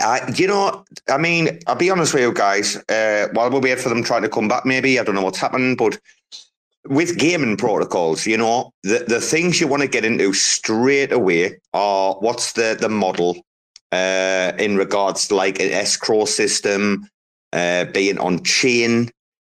Uh, 0.00 0.20
you 0.36 0.46
know, 0.46 0.84
I 1.08 1.16
mean, 1.18 1.58
I'll 1.66 1.76
be 1.76 1.90
honest 1.90 2.12
with 2.12 2.22
you 2.22 2.32
guys. 2.32 2.76
Uh, 2.88 3.28
while 3.32 3.50
we 3.50 3.60
wait 3.60 3.80
for 3.80 3.88
them 3.88 4.02
trying 4.02 4.22
to 4.22 4.28
come 4.28 4.48
back, 4.48 4.66
maybe 4.66 4.98
I 4.98 5.04
don't 5.04 5.14
know 5.14 5.22
what's 5.22 5.38
happening, 5.38 5.76
but 5.76 5.98
with 6.86 7.16
gaming 7.18 7.56
protocols, 7.56 8.26
you 8.26 8.36
know, 8.36 8.72
the, 8.82 9.04
the 9.08 9.20
things 9.20 9.60
you 9.60 9.68
want 9.68 9.82
to 9.82 9.88
get 9.88 10.04
into 10.04 10.32
straight 10.34 11.12
away 11.12 11.58
are 11.72 12.14
what's 12.14 12.52
the 12.52 12.76
the 12.78 12.88
model 12.88 13.36
uh, 13.92 14.52
in 14.58 14.76
regards 14.76 15.28
to 15.28 15.34
like 15.36 15.60
an 15.60 15.70
escrow 15.70 16.24
system, 16.24 17.08
uh, 17.52 17.84
being 17.86 18.18
on 18.18 18.42
chain, 18.42 19.10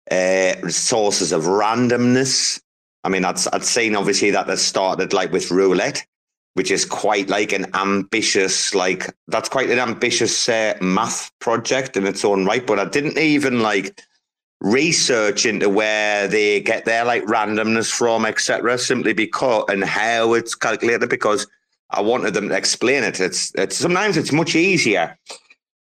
uh, 0.10 0.68
sources 0.70 1.32
of 1.32 1.44
randomness. 1.44 2.62
I 3.04 3.10
mean, 3.10 3.26
I'd, 3.26 3.40
I'd 3.54 3.64
seen 3.64 3.96
obviously 3.96 4.32
that 4.32 4.48
they 4.48 4.56
started 4.56 5.14
like 5.14 5.32
with 5.32 5.52
roulette, 5.52 6.06
which 6.54 6.72
is 6.72 6.86
quite 6.86 7.30
like 7.30 7.52
an 7.52 7.68
ambitious, 7.76 8.74
like 8.74 9.14
that's 9.28 9.50
quite 9.50 9.70
an 9.70 9.80
ambitious 9.80 10.50
uh, 10.50 10.78
math 10.82 11.32
project 11.40 11.98
in 11.98 12.06
its 12.06 12.24
own 12.26 12.46
right. 12.46 12.66
But 12.66 12.80
I 12.80 12.86
didn't 12.86 13.18
even 13.18 13.62
like 13.62 14.02
research 14.62 15.46
into 15.46 15.70
where 15.70 16.28
they 16.28 16.62
get 16.62 16.86
their 16.86 17.06
like 17.06 17.26
randomness 17.26 17.92
from, 17.92 18.26
etc. 18.26 18.78
Simply 18.78 19.14
because 19.14 19.66
and 19.70 19.84
how 19.84 20.34
it's 20.34 20.56
calculated 20.56 21.10
because 21.10 21.48
I 21.90 22.02
wanted 22.02 22.34
them 22.34 22.50
to 22.50 22.56
explain 22.56 23.04
it. 23.04 23.20
It's 23.20 23.52
it's 23.56 23.78
sometimes 23.78 24.18
it's 24.18 24.32
much 24.32 24.56
easier 24.56 25.18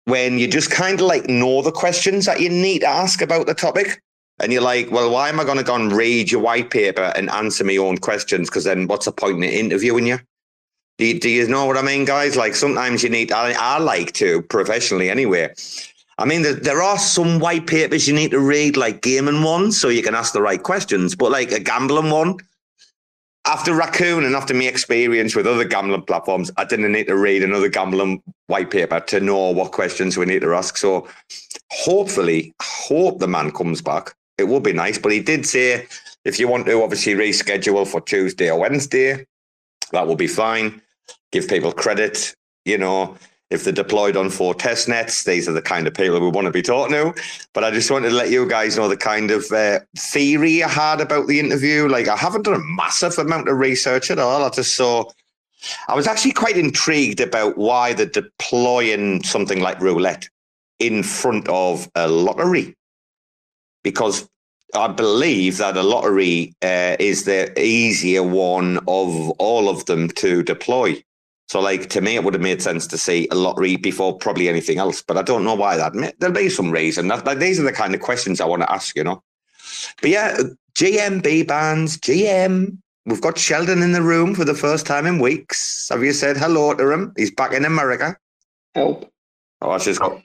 when 0.07 0.39
you 0.39 0.47
just 0.47 0.71
kind 0.71 1.01
of 1.01 1.07
like 1.07 1.29
know 1.29 1.63
the 1.63 1.73
questions 1.73 2.27
that 2.27 2.41
you 2.41 2.49
need 2.49 2.81
to 2.81 2.89
ask 2.89 3.23
about 3.23 3.47
the 3.47 3.55
topic. 3.55 4.03
And 4.41 4.53
you're 4.53 4.63
like, 4.63 4.91
well, 4.91 5.11
why 5.11 5.29
am 5.29 5.39
I 5.39 5.45
going 5.45 5.59
to 5.59 5.65
go 5.65 5.77
and 5.77 5.93
read 5.93 6.31
your 6.31 6.41
white 6.41 6.71
paper 6.71 7.13
and 7.15 7.31
answer 7.31 7.63
my 7.65 7.77
own 7.77 7.99
questions? 7.99 8.51
Because 8.51 8.65
then 8.65 8.89
what's 8.89 9.07
the 9.07 9.13
point 9.13 9.45
in 9.45 9.51
interviewing 9.51 10.07
you? 10.07 10.19
Do, 10.99 11.07
you? 11.07 11.21
do 11.21 11.29
you 11.29 11.49
know 11.49 11.67
what 11.67 11.77
I 11.77 11.83
mean, 11.83 12.05
guys? 12.05 12.37
Like 12.37 12.55
sometimes 12.55 13.03
you 13.03 13.11
need, 13.11 13.31
I, 13.31 13.55
I 13.59 13.79
like 13.79 14.13
to 14.15 14.43
professionally 14.43 15.09
anyway. 15.09 15.55
I 16.19 16.25
mean, 16.25 16.43
there, 16.43 16.55
there 16.55 16.83
are 16.83 16.99
some 16.99 17.39
white 17.39 17.67
papers 17.67 18.07
you 18.07 18.15
need 18.15 18.33
to 18.33 18.41
read, 18.41 18.77
like 18.77 19.03
gaming 19.03 19.43
ones, 19.43 19.81
so 19.81 19.89
you 19.89 20.03
can 20.03 20.15
ask 20.15 20.33
the 20.33 20.43
right 20.43 20.63
questions. 20.63 21.15
But 21.15 21.33
like 21.33 21.51
a 21.51 21.61
gambling 21.61 22.11
one, 22.11 22.39
after 23.47 23.75
Raccoon 23.75 24.25
and 24.25 24.35
after 24.35 24.55
my 24.55 24.65
experience 24.65 25.37
with 25.37 25.47
other 25.47 25.65
gambling 25.65 26.03
platforms, 26.03 26.51
I 26.57 26.65
didn't 26.65 26.91
need 26.93 27.09
to 27.09 27.17
read 27.17 27.43
another 27.43 27.69
gambling 27.69 28.23
white 28.47 28.71
paper 28.71 29.01
to 29.01 29.21
know 29.21 29.51
what 29.51 29.73
questions 29.73 30.17
we 30.17 30.27
need 30.27 30.41
to 30.43 30.55
ask. 30.55 30.77
So 30.77 31.07
hopefully, 31.71 32.55
hope 32.63 33.19
the 33.19 33.29
man 33.29 33.51
comes 33.51 33.83
back. 33.83 34.15
It 34.39 34.49
would 34.49 34.63
be 34.63 34.73
nice. 34.73 34.99
But 34.99 35.13
he 35.13 35.21
did 35.21 35.47
say 35.47 35.87
if 36.25 36.41
you 36.41 36.49
want 36.49 36.67
to 36.67 36.83
obviously 36.83 37.15
reschedule 37.15 37.87
for 37.87 38.01
Tuesday 38.01 38.51
or 38.51 38.59
Wednesday, 38.59 39.27
that 39.93 40.07
will 40.07 40.17
be 40.17 40.27
fine. 40.27 40.81
Give 41.31 41.47
people 41.47 41.73
credit, 41.73 42.35
you 42.65 42.79
know. 42.79 43.17
If 43.55 43.65
they're 43.65 43.73
deployed 43.73 44.17
on 44.17 44.31
four 44.31 44.53
test 44.53 44.89
nets, 44.89 45.23
these 45.23 45.49
are 45.49 45.53
the 45.53 45.63
kind 45.63 45.87
of 45.87 45.95
people 45.95 46.21
we 46.21 46.29
want 46.29 46.47
to 46.47 46.51
be 46.51 46.61
talking 46.61 46.93
to. 46.95 47.15
But 47.53 47.63
I 47.63 47.71
just 47.71 47.91
wanted 47.91 48.11
to 48.11 48.15
let 48.17 48.31
you 48.31 48.49
guys 48.49 48.77
know 48.77 48.89
the 48.89 48.97
kind 48.97 49.31
of 49.31 49.51
uh, 49.53 49.81
theory 49.97 50.63
I 50.63 50.69
had 50.69 51.01
about 51.01 51.29
the 51.29 51.39
interview. 51.39 51.89
Like, 51.89 52.09
I 52.09 52.17
haven't 52.17 52.43
done 52.43 52.55
a 52.55 52.77
massive 52.77 53.17
amount 53.17 53.49
of 53.49 53.57
research 53.57 54.11
at 54.11 54.19
all. 54.19 54.45
I 54.45 54.51
just 54.51 54.75
saw, 54.75 55.05
I 55.89 55.95
was 55.95 56.09
actually 56.09 56.33
quite 56.33 56.57
intrigued 56.57 57.21
about 57.21 57.57
why 57.57 57.93
they're 57.93 58.07
deploying 58.07 59.23
something 59.23 59.61
like 59.61 59.81
roulette 59.81 60.29
in 60.81 61.05
front 61.05 61.49
of 61.49 61.89
a 61.95 62.09
lottery. 62.09 62.75
Because 63.85 64.29
I 64.75 64.89
believe 64.89 65.59
that 65.59 65.77
a 65.77 65.83
lottery 65.85 66.53
uh, 66.61 66.97
is 66.99 67.25
the 67.25 67.57
easier 67.61 68.25
one 68.25 68.79
of 68.89 69.31
all 69.39 69.69
of 69.69 69.87
them 69.87 70.09
to 70.09 70.43
deploy. 70.43 71.01
So, 71.55 71.61
like 71.61 71.89
to 71.91 72.01
me, 72.01 72.17
it 72.17 72.25
would 72.25 72.35
have 72.35 72.43
made 72.43 72.61
sense 72.61 72.85
to 72.89 72.99
see 72.99 73.29
a 73.31 73.37
lottery 73.37 73.77
before 73.77 74.19
probably 74.19 74.49
anything 74.49 74.79
else. 74.79 75.03
But 75.03 75.17
I 75.17 75.23
don't 75.23 75.45
know 75.45 75.55
why 75.55 75.77
that. 75.77 75.93
There'll 76.19 76.35
be 76.35 76.49
some 76.49 76.73
reason. 76.73 77.07
That, 77.07 77.25
like, 77.25 77.39
these 77.39 77.61
are 77.61 77.63
the 77.63 77.71
kind 77.71 77.95
of 77.95 78.01
questions 78.01 78.41
I 78.41 78.45
want 78.45 78.63
to 78.63 78.73
ask. 78.73 78.97
You 78.97 79.05
know. 79.05 79.23
But 80.01 80.11
yeah, 80.11 80.37
GM 80.75 81.23
Bbandz, 81.23 81.97
GM. 82.01 82.77
We've 83.07 83.21
got 83.21 83.39
Sheldon 83.39 83.85
in 83.85 83.93
the 83.93 84.03
room 84.03 84.35
for 84.35 84.45
the 84.45 84.55
first 84.57 84.85
time 84.85 85.07
in 85.07 85.21
weeks. 85.21 85.91
Have 85.91 86.03
you 86.03 86.13
said 86.13 86.37
hello 86.37 86.75
to 86.75 86.91
him? 86.91 87.13
He's 87.17 87.31
back 87.31 87.53
in 87.53 87.65
America. 87.65 88.17
Help. 88.75 89.09
Oh, 89.63 89.79
she's 89.79 90.01
got. 90.01 90.21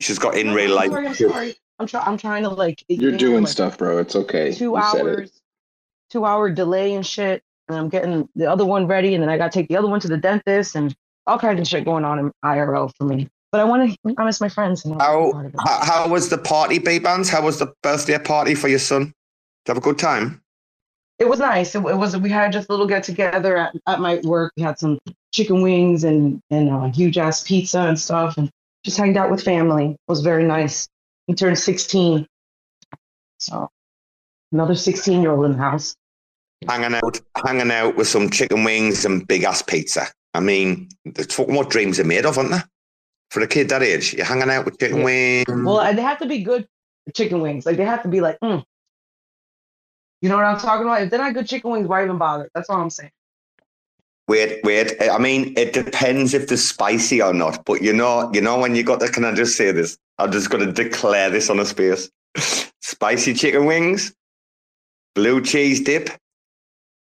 She's 0.00 0.18
got 0.18 0.36
in 0.36 0.48
No, 0.48 0.54
real 0.54 0.76
I'm 0.76 0.90
life. 0.90 1.06
I'm 1.06 1.14
sorry. 1.14 1.54
I'm 1.78 1.86
trying. 1.86 2.04
I'm 2.08 2.18
trying 2.18 2.42
to 2.42 2.48
like. 2.48 2.84
you 2.88 2.96
You're 2.96 3.16
doing 3.16 3.44
like, 3.44 3.52
stuff, 3.52 3.78
bro. 3.78 3.98
It's 3.98 4.16
okay. 4.16 4.52
Two 4.52 4.72
You 4.74 4.82
said 4.90 5.06
it. 5.06 5.06
hours. 5.06 5.40
Two 6.10 6.24
hour 6.24 6.50
delay 6.50 6.94
and 6.94 7.06
shit. 7.06 7.44
And 7.68 7.76
I'm 7.76 7.88
getting 7.88 8.28
the 8.34 8.50
other 8.50 8.64
one 8.64 8.86
ready, 8.86 9.14
and 9.14 9.22
then 9.22 9.28
I 9.28 9.36
got 9.36 9.52
to 9.52 9.58
take 9.58 9.68
the 9.68 9.76
other 9.76 9.88
one 9.88 10.00
to 10.00 10.08
the 10.08 10.16
dentist, 10.16 10.74
and 10.74 10.94
all 11.26 11.38
kinds 11.38 11.60
of 11.60 11.66
shit 11.66 11.84
going 11.84 12.04
on 12.04 12.18
in 12.18 12.32
IRL 12.44 12.90
for 12.96 13.04
me. 13.04 13.28
But 13.52 13.60
I 13.60 13.64
want 13.64 13.90
to. 13.90 14.14
I 14.18 14.24
miss 14.24 14.40
my 14.40 14.48
friends. 14.48 14.84
And 14.84 15.00
How, 15.00 15.32
part 15.32 15.46
of 15.46 15.54
it. 15.54 15.60
how 15.64 15.84
how 15.84 16.08
was 16.08 16.28
the 16.28 16.38
party, 16.38 16.78
Bbandz? 16.78 17.30
How 17.30 17.42
was 17.42 17.58
the 17.58 17.72
birthday 17.82 18.18
party 18.18 18.54
for 18.54 18.68
your 18.68 18.78
son? 18.78 19.04
Did 19.04 19.12
you 19.12 19.74
have 19.74 19.76
a 19.78 19.80
good 19.80 19.98
time? 19.98 20.42
It 21.18 21.28
was 21.28 21.40
nice. 21.40 21.74
It, 21.74 21.78
it 21.78 21.96
was. 21.96 22.16
We 22.16 22.30
had 22.30 22.52
just 22.52 22.68
a 22.68 22.72
little 22.72 22.86
get 22.86 23.02
together 23.02 23.56
at, 23.56 23.74
at 23.86 24.00
my 24.00 24.20
work. 24.22 24.52
We 24.56 24.62
had 24.62 24.78
some 24.78 24.98
chicken 25.32 25.62
wings 25.62 26.04
and 26.04 26.40
and 26.50 26.70
uh, 26.70 26.84
huge 26.92 27.18
ass 27.18 27.42
pizza 27.42 27.80
and 27.80 27.98
stuff, 27.98 28.36
and 28.36 28.50
just 28.84 28.96
hanged 28.96 29.16
out 29.16 29.30
with 29.30 29.42
family. 29.42 29.90
It 29.92 29.98
was 30.08 30.20
very 30.20 30.44
nice. 30.44 30.88
He 31.26 31.34
turned 31.34 31.58
16, 31.58 32.26
so 33.38 33.68
another 34.52 34.74
16 34.74 35.20
year 35.20 35.32
old 35.32 35.44
in 35.46 35.52
the 35.52 35.58
house. 35.58 35.94
Hanging 36.66 36.94
out, 36.94 37.20
hanging 37.44 37.70
out 37.70 37.96
with 37.96 38.08
some 38.08 38.30
chicken 38.30 38.64
wings 38.64 39.04
and 39.04 39.26
big 39.26 39.44
ass 39.44 39.62
pizza. 39.62 40.06
I 40.34 40.40
mean, 40.40 40.88
that's 41.04 41.38
what, 41.38 41.48
what 41.48 41.70
dreams 41.70 41.98
are 42.00 42.04
made 42.04 42.26
of, 42.26 42.38
aren't 42.38 42.50
they? 42.50 42.60
For 43.30 43.42
a 43.42 43.46
kid 43.46 43.68
that 43.68 43.82
age, 43.82 44.14
you're 44.14 44.24
hanging 44.24 44.50
out 44.50 44.64
with 44.64 44.78
chicken 44.78 44.98
Yeah. 44.98 45.04
wings. 45.04 45.46
Well, 45.48 45.80
and 45.80 45.96
they 45.96 46.02
have 46.02 46.18
to 46.18 46.26
be 46.26 46.42
good 46.42 46.66
chicken 47.14 47.40
wings. 47.40 47.66
Like 47.66 47.76
they 47.76 47.84
have 47.84 48.02
to 48.02 48.08
be 48.08 48.20
like, 48.20 48.38
mm. 48.40 48.64
you 50.20 50.28
know 50.28 50.36
what 50.36 50.44
I'm 50.44 50.58
talking 50.58 50.86
about. 50.86 51.02
If 51.02 51.10
they're 51.10 51.18
not 51.18 51.34
good 51.34 51.46
chicken 51.46 51.70
wings, 51.70 51.86
why 51.86 52.04
even 52.04 52.18
bother? 52.18 52.48
That's 52.54 52.70
all 52.70 52.80
I'm 52.80 52.90
saying. 52.90 53.10
Wait, 54.28 54.60
wait. 54.62 54.94
I 55.00 55.16
mean, 55.16 55.54
it 55.56 55.72
depends 55.72 56.34
if 56.34 56.48
they're 56.48 56.58
spicy 56.58 57.22
or 57.22 57.32
not. 57.32 57.64
But 57.64 57.82
you 57.82 57.94
know, 57.94 58.30
you 58.34 58.42
know 58.42 58.58
when 58.58 58.74
you 58.74 58.82
got 58.82 59.00
the. 59.00 59.08
Can 59.08 59.24
I 59.24 59.34
just 59.34 59.56
say 59.56 59.72
this? 59.72 59.98
I'm 60.18 60.30
just 60.30 60.50
going 60.50 60.66
to 60.66 60.72
declare 60.72 61.30
this 61.30 61.48
on 61.48 61.58
a 61.60 61.64
space. 61.64 62.10
Spicy 62.82 63.34
chicken 63.34 63.64
wings, 63.66 64.14
blue 65.14 65.42
cheese 65.42 65.80
dip. 65.80 66.10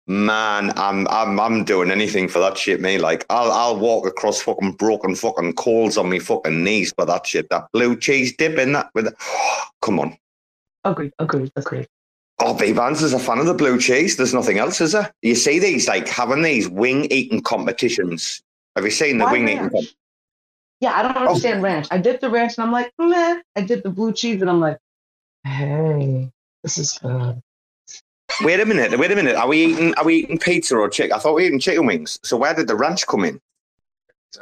Man, 0.07 0.73
I'm 0.77 1.07
I'm 1.07 1.39
I'm 1.39 1.63
doing 1.63 1.91
anything 1.91 2.27
for 2.27 2.39
that 2.39 2.57
shit, 2.57 2.81
me. 2.81 2.97
Like 2.97 3.25
I'll 3.29 3.51
I'll 3.51 3.77
walk 3.77 4.05
across 4.07 4.41
fucking 4.41 4.73
broken 4.73 5.15
fucking 5.15 5.53
coals 5.53 5.97
on 5.97 6.09
me 6.09 6.19
fucking 6.19 6.63
knees 6.63 6.91
for 6.97 7.05
that 7.05 7.25
shit. 7.27 7.49
That 7.49 7.67
blue 7.71 7.95
cheese 7.95 8.35
dip 8.35 8.57
in 8.57 8.73
that 8.73 8.89
with. 8.93 9.13
Come 9.81 9.99
on. 9.99 10.17
Agreed. 10.83 11.13
Agreed. 11.19 11.51
Agreed. 11.55 11.87
Oh, 12.39 12.55
Bbandz 12.55 13.03
is 13.03 13.13
a 13.13 13.19
fan 13.19 13.37
of 13.37 13.45
the 13.45 13.53
blue 13.53 13.79
cheese. 13.79 14.17
There's 14.17 14.33
nothing 14.33 14.57
else, 14.57 14.81
is 14.81 14.93
there? 14.93 15.13
You 15.21 15.35
see 15.35 15.59
these 15.59 15.87
like 15.87 16.07
having 16.07 16.41
these 16.41 16.67
wing 16.67 17.05
eating 17.11 17.41
competitions. 17.41 18.41
Have 18.75 18.85
you 18.85 18.91
seen 18.91 19.19
the 19.19 19.25
Why 19.25 19.31
wing 19.33 19.43
eating? 19.47 19.59
ranch? 19.59 19.71
Com- 19.73 19.85
Yeah, 20.79 20.93
I 20.93 21.03
don't 21.03 21.17
oh. 21.17 21.27
understand 21.27 21.61
ranch. 21.61 21.87
I 21.91 21.99
dip 21.99 22.19
the 22.19 22.31
ranch 22.31 22.57
and 22.57 22.65
I'm 22.65 22.71
like, 22.71 22.91
meh. 22.97 23.39
I 23.55 23.61
dip 23.61 23.83
the 23.83 23.91
blue 23.91 24.11
cheese 24.11 24.41
and 24.41 24.49
I'm 24.49 24.59
like, 24.59 24.79
hey, 25.43 26.31
this 26.63 26.79
is 26.79 26.97
good. 26.97 27.41
Wait 28.43 28.59
a 28.59 28.65
minute. 28.65 28.97
Wait 28.97 29.11
a 29.11 29.15
minute. 29.15 29.35
Are 29.35 29.47
we 29.47 29.65
eating? 29.65 29.93
Are 29.95 30.03
we 30.05 30.15
eating 30.17 30.37
pizza 30.37 30.75
or 30.77 30.89
chicken? 30.89 31.13
I 31.13 31.19
thought 31.19 31.35
we 31.35 31.43
were 31.43 31.47
eating 31.47 31.59
chicken 31.59 31.85
wings. 31.85 32.19
So 32.23 32.37
where 32.37 32.53
did 32.53 32.67
the 32.67 32.75
ranch 32.75 33.05
come 33.07 33.25
in? 33.25 33.39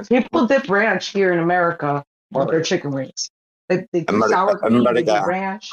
People 0.07 0.45
dip 0.47 0.69
ranch 0.69 1.07
here 1.07 1.33
in 1.33 1.39
America 1.39 2.03
on 2.33 2.47
their 2.47 2.61
chicken 2.61 2.91
wings. 2.91 3.29
They, 3.69 3.85
they 3.91 4.01
do 4.01 4.13
Ameri- 4.13 4.29
sour 4.29 4.57
cream, 4.57 4.83
they 4.83 5.03
do 5.03 5.11
America. 5.11 5.27
ranch. 5.27 5.69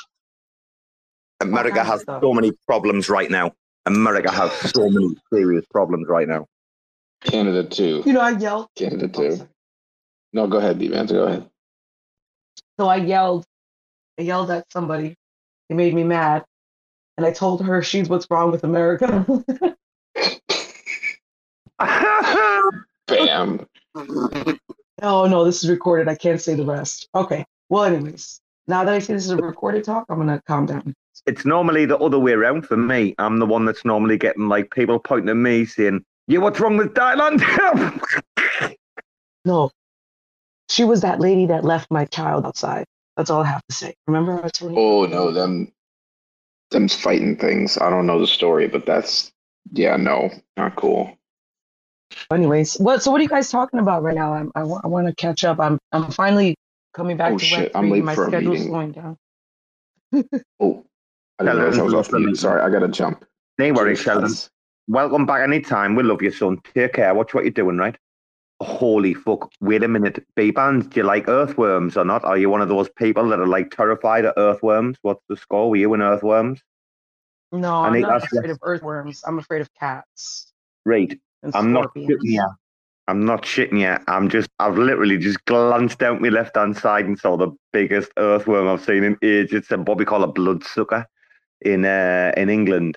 America 1.40 1.84
has 1.84 2.02
so 2.06 2.32
many 2.32 2.52
problems 2.66 3.08
right 3.10 3.30
now. 3.30 3.52
America 3.84 4.30
has 4.30 4.50
so 4.72 4.88
many 4.88 5.16
serious 5.32 5.64
problems 5.70 6.08
right 6.08 6.26
now. 6.26 6.46
Canada 7.22 7.62
too. 7.64 8.02
You 8.06 8.14
know, 8.14 8.20
I 8.20 8.30
yelled. 8.30 8.68
Canada 8.74 9.10
Oh, 9.14 9.20
too. 9.22 9.36
sorry. 9.36 9.48
No, 10.32 10.46
go 10.46 10.58
ahead, 10.58 10.78
D-Man. 10.78 11.06
Go 11.06 11.24
ahead. 11.24 11.48
So 12.78 12.88
I 12.88 12.96
yelled, 12.96 13.44
I 14.18 14.22
yelled 14.22 14.50
at 14.50 14.64
somebody. 14.72 15.14
It 15.68 15.74
made 15.76 15.94
me 15.94 16.04
mad. 16.04 16.44
And 17.16 17.24
I 17.24 17.32
told 17.32 17.64
her 17.64 17.82
she's 17.82 18.08
what's 18.08 18.26
wrong 18.30 18.50
with 18.50 18.64
America. 18.64 19.24
Bam. 23.06 23.66
oh 25.02 25.26
no, 25.26 25.44
this 25.44 25.62
is 25.62 25.70
recorded. 25.70 26.08
I 26.08 26.14
can't 26.14 26.40
say 26.40 26.54
the 26.54 26.64
rest. 26.64 27.08
Okay. 27.14 27.44
Well, 27.68 27.84
anyways, 27.84 28.40
now 28.68 28.84
that 28.84 28.94
I 28.94 28.98
see 28.98 29.12
this 29.12 29.24
is 29.24 29.30
a 29.30 29.36
recorded 29.36 29.84
talk, 29.84 30.06
I'm 30.08 30.18
gonna 30.18 30.42
calm 30.46 30.66
down. 30.66 30.94
It's 31.26 31.44
normally 31.44 31.86
the 31.86 31.98
other 31.98 32.18
way 32.18 32.32
around 32.32 32.66
for 32.66 32.76
me. 32.76 33.14
I'm 33.18 33.38
the 33.38 33.46
one 33.46 33.64
that's 33.64 33.84
normally 33.84 34.18
getting 34.18 34.48
like 34.48 34.70
people 34.72 34.98
pointing 34.98 35.30
at 35.30 35.36
me 35.36 35.64
saying, 35.64 36.04
"Yeah, 36.26 36.38
what's 36.38 36.60
wrong 36.60 36.76
with 36.76 36.94
Thailand?" 36.94 37.42
No. 39.44 39.70
She 40.68 40.82
was 40.82 41.02
that 41.02 41.20
lady 41.20 41.46
that 41.46 41.64
left 41.64 41.88
my 41.88 42.04
child 42.06 42.44
outside. 42.44 42.84
That's 43.16 43.30
all 43.30 43.42
I 43.42 43.46
have 43.46 43.62
to 43.68 43.74
say. 43.74 43.94
Remember 44.08 44.44
I 44.44 44.48
told 44.48 44.72
you? 44.72 44.78
Oh 44.78 45.06
no, 45.06 45.30
them 45.30 45.72
them's 46.70 46.94
fighting 46.94 47.36
things. 47.36 47.78
I 47.78 47.90
don't 47.90 48.06
know 48.06 48.20
the 48.20 48.26
story, 48.26 48.68
but 48.68 48.86
that's 48.86 49.32
yeah, 49.72 49.96
no, 49.96 50.30
not 50.56 50.76
cool. 50.76 51.16
Anyways, 52.30 52.76
what 52.76 53.02
so 53.02 53.10
what 53.10 53.20
are 53.20 53.22
you 53.22 53.28
guys 53.28 53.50
talking 53.50 53.80
about 53.80 54.02
right 54.02 54.14
now? 54.14 54.32
I'm, 54.34 54.52
I, 54.54 54.62
want 54.64 55.06
to 55.08 55.14
catch 55.14 55.44
up. 55.44 55.60
I'm 55.60 55.78
I'm 55.92 56.10
finally 56.10 56.56
coming 56.94 57.16
back 57.16 57.32
Oh, 57.32 57.38
to 57.38 57.44
shit, 57.44 57.74
Web 57.74 57.84
I'm 57.84 57.90
late 57.90 58.04
My 58.04 58.14
for 58.14 58.24
a 58.24 58.28
schedule's 58.28 58.58
meeting. 58.58 58.68
slowing 58.72 58.92
down. 58.92 59.16
Oh, 60.60 60.84
I 61.38 61.44
didn't 61.44 61.58
realize 61.58 61.78
I 61.78 61.82
was 61.82 61.94
off 61.94 62.12
mute. 62.12 62.36
Sorry, 62.36 62.62
I 62.62 62.70
gotta 62.70 62.88
jump. 62.88 63.24
no 63.58 63.72
worries, 63.72 63.98
Cheers, 64.02 64.04
Sheldon. 64.04 64.34
Welcome 64.88 65.26
back 65.26 65.42
anytime. 65.42 65.94
We 65.96 66.04
love 66.04 66.22
you, 66.22 66.30
son. 66.30 66.58
Take 66.74 66.94
care. 66.94 67.12
Watch 67.14 67.34
what 67.34 67.44
you're 67.44 67.50
doing, 67.50 67.76
right? 67.76 67.96
Holy 68.60 69.14
fuck. 69.14 69.50
Wait 69.60 69.82
a 69.82 69.88
minute. 69.88 70.24
Bbandz, 70.36 70.88
do 70.90 71.00
you 71.00 71.06
like 71.06 71.28
earthworms 71.28 71.96
or 71.96 72.04
not? 72.04 72.24
Are 72.24 72.38
you 72.38 72.48
one 72.48 72.62
of 72.62 72.68
those 72.68 72.88
people 72.96 73.28
that 73.28 73.40
are 73.40 73.46
like 73.46 73.70
terrified 73.70 74.24
of 74.24 74.34
earthworms? 74.36 74.96
What's 75.02 75.22
the 75.28 75.36
score? 75.36 75.68
Were 75.70 75.76
you 75.76 75.92
in 75.94 76.00
earthworms? 76.00 76.62
No, 77.52 77.82
I 77.82 77.88
I'm 77.88 78.00
not 78.00 78.24
afraid 78.24 78.50
of 78.50 78.58
earthworms. 78.62 79.22
I'm 79.26 79.38
afraid 79.38 79.60
of 79.60 79.72
cats 79.74 80.52
Right. 80.86 81.18
I'm 81.52 81.72
not 81.72 81.92
shitting 81.94 82.18
you. 82.22 82.48
I'm 83.08 83.24
not 83.24 83.42
shitting 83.42 83.80
you. 83.80 84.02
I'm 84.08 84.28
just, 84.28 84.48
I've 84.58 84.78
literally 84.78 85.18
just 85.18 85.44
glanced 85.44 85.98
down 85.98 86.22
my 86.22 86.28
left 86.28 86.56
hand 86.56 86.76
side 86.76 87.06
and 87.06 87.18
saw 87.18 87.36
the 87.36 87.50
biggest 87.72 88.10
earthworm 88.16 88.68
I've 88.68 88.84
seen 88.84 89.04
in 89.04 89.18
ages. 89.22 89.52
It's 89.52 89.70
a, 89.72 89.78
what 89.78 89.98
we 89.98 90.04
call 90.04 90.22
a 90.22 90.28
bloodsucker 90.28 91.06
in 91.60 91.84
uh, 91.84 92.32
in 92.36 92.48
England. 92.48 92.96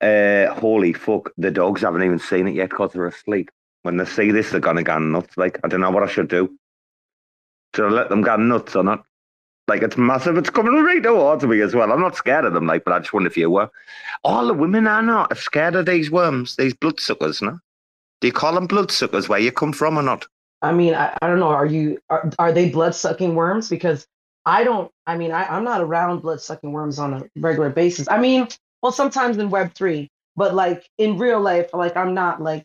Uh, 0.00 0.46
holy 0.54 0.92
fuck, 0.92 1.30
the 1.36 1.50
dogs 1.50 1.80
haven't 1.80 2.02
even 2.02 2.18
seen 2.18 2.46
it 2.48 2.54
yet 2.54 2.70
because 2.70 2.92
they're 2.92 3.06
asleep. 3.06 3.50
When 3.86 3.98
they 3.98 4.04
see 4.04 4.32
this, 4.32 4.50
they're 4.50 4.58
gonna 4.58 4.82
go 4.82 4.98
nuts. 4.98 5.36
Like, 5.36 5.60
I 5.62 5.68
don't 5.68 5.80
know 5.80 5.92
what 5.92 6.02
I 6.02 6.08
should 6.08 6.26
do. 6.26 6.58
Should 7.76 7.86
I 7.86 7.90
let 7.90 8.08
them 8.08 8.20
go 8.20 8.34
nuts 8.34 8.74
or 8.74 8.82
not? 8.82 9.04
Like, 9.68 9.82
it's 9.82 9.96
massive. 9.96 10.36
It's 10.36 10.50
coming 10.50 10.74
right 10.82 11.00
towards 11.00 11.44
me 11.44 11.60
as 11.60 11.72
well. 11.72 11.92
I'm 11.92 12.00
not 12.00 12.16
scared 12.16 12.44
of 12.44 12.52
them, 12.52 12.66
like, 12.66 12.82
but 12.82 12.92
I 12.94 12.98
just 12.98 13.12
wonder 13.12 13.28
if 13.28 13.36
you 13.36 13.48
were. 13.48 13.70
All 14.24 14.48
the 14.48 14.54
women 14.54 14.88
are 14.88 15.02
not 15.02 15.30
are 15.30 15.36
scared 15.36 15.76
of 15.76 15.86
these 15.86 16.10
worms, 16.10 16.56
these 16.56 16.74
bloodsuckers, 16.74 17.40
no? 17.40 17.60
Do 18.20 18.26
you 18.26 18.32
call 18.32 18.54
them 18.54 18.66
bloodsuckers 18.66 19.28
where 19.28 19.38
you 19.38 19.52
come 19.52 19.72
from 19.72 19.96
or 19.96 20.02
not? 20.02 20.26
I 20.62 20.72
mean, 20.72 20.94
I, 20.94 21.16
I 21.22 21.28
don't 21.28 21.38
know. 21.38 21.46
Are 21.48 21.66
you 21.66 22.00
are, 22.10 22.28
are 22.40 22.50
they 22.50 22.68
blood 22.68 22.96
sucking 22.96 23.36
worms? 23.36 23.68
Because 23.68 24.08
I 24.46 24.64
don't. 24.64 24.90
I 25.06 25.16
mean, 25.16 25.30
I, 25.30 25.44
I'm 25.44 25.62
not 25.62 25.80
around 25.80 26.22
blood 26.22 26.40
sucking 26.40 26.72
worms 26.72 26.98
on 26.98 27.14
a 27.14 27.22
regular 27.36 27.70
basis. 27.70 28.08
I 28.08 28.18
mean, 28.18 28.48
well, 28.82 28.90
sometimes 28.90 29.36
in 29.36 29.48
Web 29.48 29.74
three, 29.74 30.10
but 30.34 30.54
like 30.56 30.88
in 30.98 31.18
real 31.18 31.40
life, 31.40 31.70
like 31.72 31.96
I'm 31.96 32.14
not 32.14 32.42
like 32.42 32.64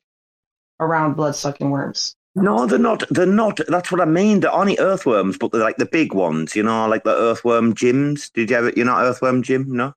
around 0.81 1.13
blood 1.13 1.35
sucking 1.35 1.69
worms. 1.69 2.15
No, 2.35 2.65
they're 2.65 2.79
not. 2.79 3.03
They're 3.09 3.25
not. 3.25 3.59
That's 3.67 3.91
what 3.91 4.01
I 4.01 4.05
mean. 4.05 4.39
They're 4.39 4.53
only 4.53 4.77
earthworms, 4.79 5.37
but 5.37 5.51
they're 5.51 5.61
like 5.61 5.77
the 5.77 5.85
big 5.85 6.13
ones, 6.13 6.55
you 6.55 6.63
know, 6.63 6.87
like 6.87 7.03
the 7.03 7.13
earthworm 7.15 7.73
Jims. 7.75 8.29
Did 8.29 8.49
you 8.49 8.55
ever, 8.55 8.71
you 8.75 8.85
know, 8.85 8.95
earthworm 8.97 9.43
Jim, 9.43 9.65
No? 9.69 9.93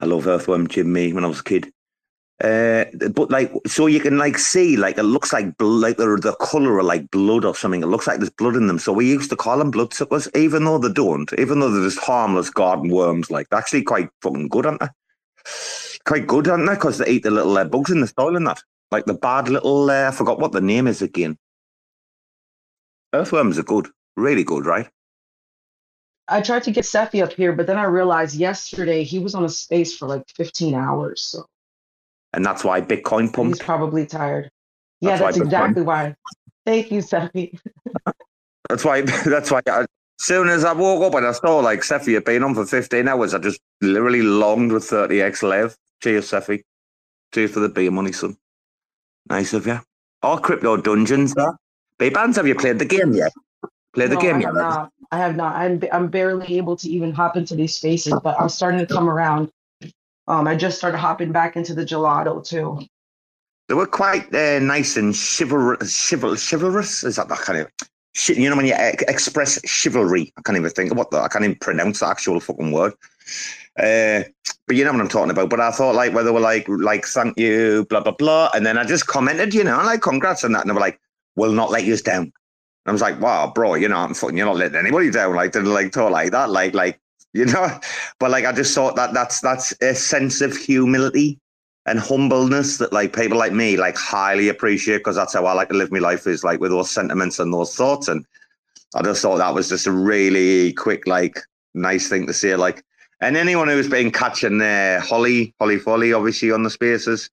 I 0.00 0.06
love 0.06 0.26
earthworm 0.26 0.68
Jim. 0.68 0.92
me, 0.92 1.12
when 1.12 1.24
I 1.24 1.28
was 1.28 1.40
a 1.40 1.44
kid. 1.44 1.72
Uh, 2.42 2.84
but 3.10 3.32
like, 3.32 3.50
so 3.66 3.86
you 3.86 3.98
can 3.98 4.16
like 4.16 4.38
see, 4.38 4.76
like, 4.76 4.96
it 4.96 5.02
looks 5.02 5.32
like, 5.32 5.56
bl- 5.56 5.66
like 5.66 5.96
the, 5.96 6.04
the 6.22 6.36
color 6.40 6.78
of 6.78 6.86
like 6.86 7.10
blood 7.10 7.44
or 7.44 7.54
something. 7.54 7.82
It 7.82 7.86
looks 7.86 8.06
like 8.06 8.18
there's 8.18 8.30
blood 8.30 8.54
in 8.54 8.68
them. 8.68 8.78
So 8.78 8.92
we 8.92 9.08
used 9.08 9.30
to 9.30 9.36
call 9.36 9.58
them 9.58 9.72
bloodsuckers, 9.72 10.28
even 10.36 10.64
though 10.64 10.78
they 10.78 10.92
don't, 10.92 11.32
even 11.36 11.58
though 11.58 11.70
they're 11.70 11.82
just 11.88 11.98
harmless 11.98 12.50
garden 12.50 12.90
worms. 12.90 13.30
Like, 13.30 13.48
they're 13.48 13.58
actually 13.58 13.82
quite 13.82 14.08
fucking 14.22 14.48
good, 14.48 14.66
aren't 14.66 14.80
they? 14.80 14.88
Quite 16.06 16.26
good, 16.28 16.46
aren't 16.46 16.66
they? 16.68 16.74
Because 16.74 16.98
they 16.98 17.08
eat 17.10 17.24
the 17.24 17.30
little 17.32 17.56
uh, 17.58 17.64
bugs 17.64 17.90
in 17.90 18.02
the 18.02 18.06
soil 18.06 18.36
and 18.36 18.46
that. 18.46 18.62
Like 18.90 19.04
the 19.04 19.14
bad 19.14 19.48
little, 19.48 19.90
uh, 19.90 20.08
I 20.08 20.10
forgot 20.10 20.38
what 20.38 20.52
the 20.52 20.60
name 20.60 20.86
is 20.86 21.02
again. 21.02 21.36
Earthworms 23.14 23.58
are 23.58 23.62
good, 23.62 23.88
really 24.16 24.44
good, 24.44 24.66
right? 24.66 24.88
I 26.28 26.40
tried 26.42 26.62
to 26.64 26.70
get 26.70 26.84
Cephii 26.84 27.22
up 27.22 27.32
here, 27.32 27.52
but 27.52 27.66
then 27.66 27.78
I 27.78 27.84
realized 27.84 28.34
yesterday 28.36 29.02
he 29.02 29.18
was 29.18 29.34
on 29.34 29.44
a 29.44 29.48
space 29.48 29.96
for 29.96 30.06
like 30.06 30.24
15 30.36 30.74
hours, 30.74 31.22
so 31.22 31.46
And 32.34 32.44
that's 32.44 32.64
why 32.64 32.80
Bitcoin 32.82 33.22
he's 33.22 33.30
pumped. 33.32 33.60
probably 33.60 34.04
tired. 34.04 34.50
Yeah, 35.00 35.10
That's 35.10 35.20
why 35.22 35.26
that's 35.28 35.38
Bitcoin- 35.38 35.44
exactly 35.46 35.82
why. 35.82 36.14
Thank 36.66 36.90
you, 36.92 37.00
Cephii. 37.00 37.58
That's 38.68 38.84
why. 38.84 39.00
That's 39.24 39.50
why. 39.50 39.62
As 39.66 39.86
soon 40.18 40.50
as 40.50 40.62
I 40.62 40.74
woke 40.74 41.02
up 41.02 41.14
and 41.14 41.26
I 41.26 41.32
saw 41.32 41.60
like 41.60 41.82
Cephii 41.82 42.12
had 42.12 42.24
been 42.26 42.42
on 42.42 42.54
for 42.54 42.66
fifteen 42.66 43.08
hours, 43.08 43.32
I 43.32 43.38
just 43.38 43.58
literally 43.80 44.20
longed 44.20 44.72
with 44.72 44.84
thirty 44.84 45.22
x 45.22 45.42
lev. 45.42 45.74
Cheers, 46.02 46.28
Cephii. 46.28 46.60
Cheers 47.32 47.52
for 47.52 47.60
the 47.60 47.70
beer 47.70 47.90
money, 47.90 48.12
son. 48.12 48.36
Nice 49.30 49.52
of 49.52 49.66
you. 49.66 49.80
All 50.22 50.38
crypto 50.38 50.76
dungeons, 50.76 51.34
there. 51.34 51.56
Bbandz, 51.98 52.36
have 52.36 52.46
you 52.46 52.54
played 52.54 52.78
the 52.78 52.84
game 52.84 53.12
yet? 53.12 53.32
Play 53.94 54.06
the 54.06 54.14
No, 54.14 54.20
game 54.20 54.36
I 54.36 54.40
yet? 54.40 54.46
have 54.46 54.54
not. 54.54 54.92
I 55.10 55.18
have 55.18 55.36
not. 55.36 55.56
I'm 55.56 55.82
I'm 55.92 56.08
barely 56.08 56.56
able 56.56 56.76
to 56.76 56.88
even 56.88 57.12
hop 57.12 57.36
into 57.36 57.54
these 57.54 57.74
spaces, 57.74 58.14
but 58.22 58.38
I'm 58.40 58.48
starting 58.48 58.80
to 58.80 58.86
come 58.86 59.08
around. 59.08 59.50
Um, 60.26 60.46
I 60.46 60.54
just 60.56 60.76
started 60.76 60.98
hopping 60.98 61.32
back 61.32 61.56
into 61.56 61.74
the 61.74 61.84
Gelotto 61.84 62.44
too. 62.44 62.80
They 63.68 63.74
were 63.74 63.86
quite 63.86 64.34
uh, 64.34 64.58
nice 64.60 64.96
and 64.96 65.14
chivalrous. 65.14 65.92
Chival- 65.94 66.36
chivalrous 66.38 67.04
is 67.04 67.16
that 67.16 67.28
that 67.28 67.38
kind 67.38 67.60
of 67.60 67.68
shit? 68.14 68.36
You 68.38 68.50
know 68.50 68.56
when 68.56 68.66
you 68.66 68.74
ex- 68.74 69.04
express 69.08 69.58
chivalry. 69.66 70.32
I 70.36 70.42
can't 70.42 70.58
even 70.58 70.70
think 70.70 70.90
of 70.90 70.98
what 70.98 71.10
the, 71.10 71.18
I 71.20 71.28
can't 71.28 71.44
even 71.44 71.56
pronounce 71.56 72.00
the 72.00 72.08
actual 72.08 72.40
fucking 72.40 72.72
word. 72.72 72.92
Uh, 73.78 74.24
but 74.66 74.76
you 74.76 74.84
know 74.84 74.92
what 74.92 75.00
I'm 75.00 75.08
talking 75.08 75.30
about. 75.30 75.50
But 75.50 75.60
I 75.60 75.70
thought 75.70 75.94
like 75.94 76.12
where 76.12 76.24
they 76.24 76.30
were 76.30 76.40
like 76.40 76.66
like 76.68 77.06
thank 77.06 77.38
you, 77.38 77.86
blah 77.88 78.00
blah 78.00 78.12
blah, 78.12 78.50
and 78.54 78.66
then 78.66 78.76
I 78.78 78.84
just 78.84 79.06
commented, 79.06 79.54
you 79.54 79.64
know, 79.64 79.76
like 79.78 80.02
congrats 80.02 80.44
on 80.44 80.52
that, 80.52 80.62
and 80.62 80.70
they 80.70 80.74
were 80.74 80.80
like, 80.80 81.00
"We'll 81.36 81.52
not 81.52 81.70
let 81.70 81.84
you 81.84 81.96
down." 81.96 82.24
And 82.24 82.32
I 82.86 82.92
was 82.92 83.00
like, 83.02 83.20
"Wow, 83.20 83.52
bro, 83.54 83.74
you 83.74 83.88
know, 83.88 83.96
I'm 83.96 84.14
fucking, 84.14 84.36
you're 84.36 84.46
not 84.46 84.56
letting 84.56 84.78
anybody 84.78 85.10
down." 85.10 85.34
Like 85.34 85.52
they 85.52 85.60
like 85.60 85.92
talk 85.92 86.10
like 86.10 86.32
that, 86.32 86.50
like 86.50 86.74
like 86.74 87.00
you 87.32 87.46
know. 87.46 87.78
But 88.20 88.30
like 88.30 88.44
I 88.44 88.52
just 88.52 88.74
thought 88.74 88.96
that 88.96 89.14
that's 89.14 89.40
that's 89.40 89.72
a 89.80 89.94
sense 89.94 90.40
of 90.40 90.56
humility 90.56 91.38
and 91.86 91.98
humbleness 91.98 92.78
that 92.78 92.92
like 92.92 93.14
people 93.14 93.38
like 93.38 93.52
me 93.52 93.76
like 93.76 93.96
highly 93.96 94.48
appreciate 94.48 94.98
because 94.98 95.16
that's 95.16 95.34
how 95.34 95.46
I 95.46 95.52
like 95.54 95.68
to 95.70 95.74
live 95.74 95.90
my 95.90 95.98
life 95.98 96.26
is 96.26 96.44
like 96.44 96.60
with 96.60 96.70
those 96.70 96.90
sentiments 96.90 97.38
and 97.38 97.52
those 97.52 97.74
thoughts 97.74 98.08
and 98.08 98.26
I 98.94 99.02
just 99.02 99.22
thought 99.22 99.38
that 99.38 99.54
was 99.54 99.68
just 99.68 99.86
a 99.86 99.92
really 99.92 100.72
quick 100.74 101.06
like 101.06 101.38
nice 101.74 102.08
thing 102.08 102.26
to 102.26 102.34
say 102.34 102.54
like 102.56 102.84
and 103.20 103.36
anyone 103.36 103.68
who's 103.68 103.88
been 103.88 104.10
catching 104.10 104.60
uh, 104.60 105.00
Holly 105.00 105.54
Holly 105.58 105.78
Folly 105.78 106.12
obviously 106.12 106.50
on 106.52 106.62
the 106.62 106.70
spaces 106.70 107.30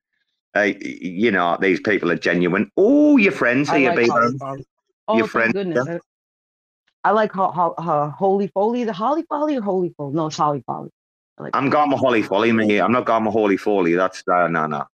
uh, 0.55 0.69
you 0.81 1.31
know 1.31 1.57
these 1.61 1.79
people 1.81 2.11
are 2.11 2.17
genuine 2.17 2.71
oh 2.77 3.17
your 3.17 3.31
friends 3.31 3.69
here 3.69 3.89
like 3.93 4.07
baby 4.09 4.11
Oh, 5.07 5.17
Your 5.17 5.27
thank 5.27 5.53
friend, 5.53 5.53
goodness. 5.53 6.01
I, 7.03 7.09
I 7.09 7.11
like 7.11 7.31
ho- 7.31 7.51
ho- 7.51 7.75
ho- 7.77 8.09
Holy 8.09 8.47
Foley. 8.47 8.83
The 8.85 8.93
Holly 8.93 9.23
Folly 9.29 9.55
or 9.55 9.61
Holy 9.61 9.89
Foley? 9.95 10.15
No, 10.15 10.25
it's 10.27 10.37
Holly 10.37 10.63
Folly. 10.65 10.89
Like 11.37 11.55
I'm 11.55 11.69
going 11.69 11.91
with 11.91 11.99
Holly 11.99 12.23
Folly 12.23 12.51
me 12.51 12.79
I'm 12.79 12.91
not 12.91 13.05
going 13.05 13.25
with 13.25 13.33
Holy 13.33 13.57
Folly 13.57 13.93
that's 13.93 14.23
uh, 14.27 14.47
no 14.47 14.65
no 14.67 14.85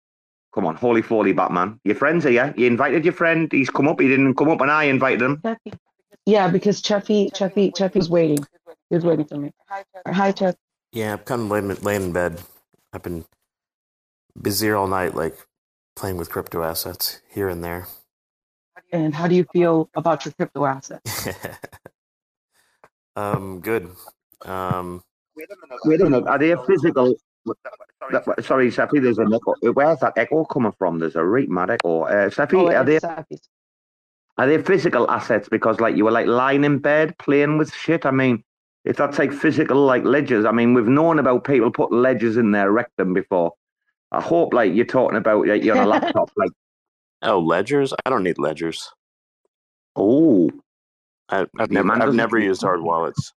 come 0.54 0.66
on 0.66 0.76
Holy 0.76 1.02
Folly 1.02 1.34
Batman 1.34 1.80
your 1.86 1.96
friends 1.96 2.26
are 2.26 2.32
you 2.32 2.54
you 2.58 2.68
invited 2.68 3.06
your 3.06 3.14
friend 3.14 3.50
he's 3.52 3.70
come 3.70 3.88
up 3.88 4.02
he 4.02 4.08
didn't 4.10 4.36
come 4.36 4.50
up 4.50 4.60
and 4.62 4.72
I 4.72 4.86
invited 4.86 5.22
him 5.22 5.42
Yeah, 6.26 6.48
because 6.50 6.82
Cheffy, 6.82 7.32
Cheffy, 7.32 7.72
Cheffy's 7.74 8.10
waiting. 8.10 8.39
He 8.89 8.96
was 8.96 9.06
waiting 9.06 9.26
for 9.26 9.38
me. 9.38 9.52
Hi, 10.08 10.32
Cheff. 10.32 10.56
Yeah, 10.92 11.14
I'm 11.14 11.20
kind 11.20 11.42
of 11.44 11.50
laying, 11.50 11.68
laying 11.82 12.04
in 12.04 12.12
bed. 12.12 12.42
I've 12.94 13.04
been 13.04 13.26
busy 14.39 14.72
all 14.72 14.88
night, 14.88 15.16
like 15.16 15.38
playing 15.96 16.18
with 16.18 16.30
crypto 16.30 16.64
assets 16.64 17.22
here 17.30 17.48
and 17.50 17.64
there. 17.64 17.88
And 18.92 19.16
how 19.16 19.28
do 19.28 19.36
you 19.36 19.46
feel 19.54 19.89
about 19.96 20.26
your 20.26 20.34
crypto 20.34 20.66
assets? 20.66 21.28
um, 23.16 23.62
good. 23.62 23.89
Um, 24.44 25.02
Wait 25.86 26.02
a 26.02 26.06
minute. 26.06 26.28
Are 26.28 26.38
they 26.38 26.56
physical? 26.68 27.16
that- 28.12 28.44
Sorry, 28.44 28.70
Seppi, 28.70 29.00
there's 29.00 29.18
an 29.18 29.34
echo. 29.34 29.56
Where's 29.72 30.00
that 30.00 30.14
echo 30.18 30.44
coming 30.46 30.74
from? 30.78 31.00
There's 31.00 31.16
a 31.16 31.24
right 31.24 31.48
mad 31.50 31.70
echo. 31.70 32.04
Uh, 32.04 32.30
Seppi, 32.30 32.58
Oh, 32.58 32.68
are 32.72 32.84
they 32.84 32.98
it's 32.98 33.06
are 34.38 34.48
they 34.48 34.62
physical 34.62 35.10
assets? 35.10 35.48
Because 35.50 35.80
like 35.80 35.96
you 35.96 36.06
were 36.06 36.12
like 36.12 36.28
lying 36.28 36.64
in 36.64 36.80
bed 36.80 37.18
playing 37.18 37.58
with 37.58 37.74
shit. 37.74 38.06
I 38.06 38.12
mean, 38.12 38.44
if 38.86 38.98
that's 38.98 39.20
like 39.20 39.32
physical 39.32 39.86
like 39.86 40.04
ledgers, 40.04 40.46
I 40.46 40.52
mean, 40.52 40.74
we've 40.74 40.88
known 40.88 41.20
about 41.20 41.44
people 41.44 41.72
putting 41.72 42.02
ledgers 42.02 42.38
in 42.38 42.52
their 42.52 42.72
rectum 42.72 43.14
before. 43.14 43.54
I 44.12 44.22
hope 44.22 44.54
like 44.54 44.74
you're 44.74 44.86
talking 44.86 45.18
about 45.18 45.48
like, 45.48 45.64
you're 45.64 45.78
on 45.78 45.86
a 45.86 45.90
laptop, 45.90 46.32
like 46.38 46.52
Oh, 47.24 47.40
ledgers? 47.40 47.94
I 48.06 48.10
don't 48.10 48.24
need 48.24 48.40
ledgers. 48.40 48.90
Oh, 49.96 50.50
I, 51.30 51.42
I've 51.60 51.72
Yeah, 51.72 51.82
never, 51.84 52.02
I've 52.02 52.14
never 52.16 52.38
keep- 52.38 52.46
used 52.48 52.62
hard 52.64 52.82
wallets. 52.82 53.34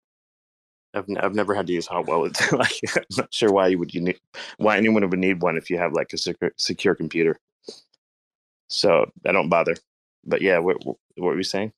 I've, 0.95 1.09
n- 1.09 1.19
I've 1.19 1.35
never 1.35 1.55
had 1.55 1.67
to 1.67 1.73
use 1.73 1.87
hard 1.87 2.07
wallets. 2.07 2.53
like, 2.53 2.73
I'm 2.97 3.03
not 3.17 3.35
sure 3.35 3.53
why 3.53 3.67
you 3.69 3.79
would 3.81 3.93
you 3.93 4.01
need, 4.01 4.19
why 4.59 4.77
anyone 4.77 5.09
would 5.09 5.19
need 5.19 5.43
one 5.43 5.57
if 5.57 5.69
you 5.69 5.77
have 5.77 5.93
like 5.93 6.13
a 6.13 6.17
secure, 6.17 6.53
secure 6.57 6.95
computer. 6.95 7.37
So 8.69 9.11
I 9.27 9.33
don't 9.33 9.49
bother. 9.49 9.75
But 10.25 10.41
yeah, 10.41 10.59
what, 10.61 10.85
what 10.87 10.97
were 11.17 11.35
we 11.37 11.43
saying? 11.43 11.73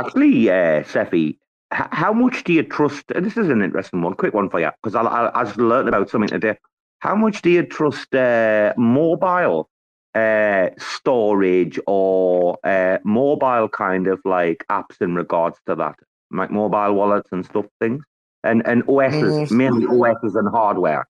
Actually, 0.00 0.50
uh, 0.50 0.82
Cephii, 0.84 1.38
h- 1.72 1.88
how 1.92 2.12
much 2.12 2.44
do 2.44 2.52
you 2.52 2.62
trust? 2.62 3.10
and 3.14 3.24
This 3.24 3.36
is 3.36 3.48
an 3.48 3.62
interesting 3.62 4.02
one. 4.02 4.14
Quick 4.14 4.34
one 4.34 4.50
for 4.50 4.60
you, 4.60 4.70
because 4.82 4.94
I, 4.94 5.02
I, 5.02 5.40
I 5.40 5.44
just 5.44 5.56
learned 5.58 5.88
about 5.88 6.10
something 6.10 6.28
today. 6.28 6.56
How 7.00 7.14
much 7.14 7.42
do 7.42 7.50
you 7.50 7.62
trust 7.64 8.14
uh, 8.14 8.72
mobile 8.76 9.68
uh, 10.14 10.68
storage 10.78 11.78
or 11.86 12.58
uh, 12.64 12.98
mobile 13.04 13.68
kind 13.68 14.06
of 14.06 14.20
like 14.24 14.64
apps 14.70 15.00
in 15.00 15.14
regards 15.14 15.58
to 15.66 15.74
that, 15.76 15.96
like 16.30 16.50
mobile 16.50 16.94
wallets 16.94 17.28
and 17.32 17.44
stuff, 17.44 17.66
things, 17.80 18.04
and 18.44 18.66
and 18.66 18.82
OSs, 18.88 19.50
mainly 19.50 19.86
OSs 19.86 20.34
and 20.36 20.48
hardware. 20.48 21.06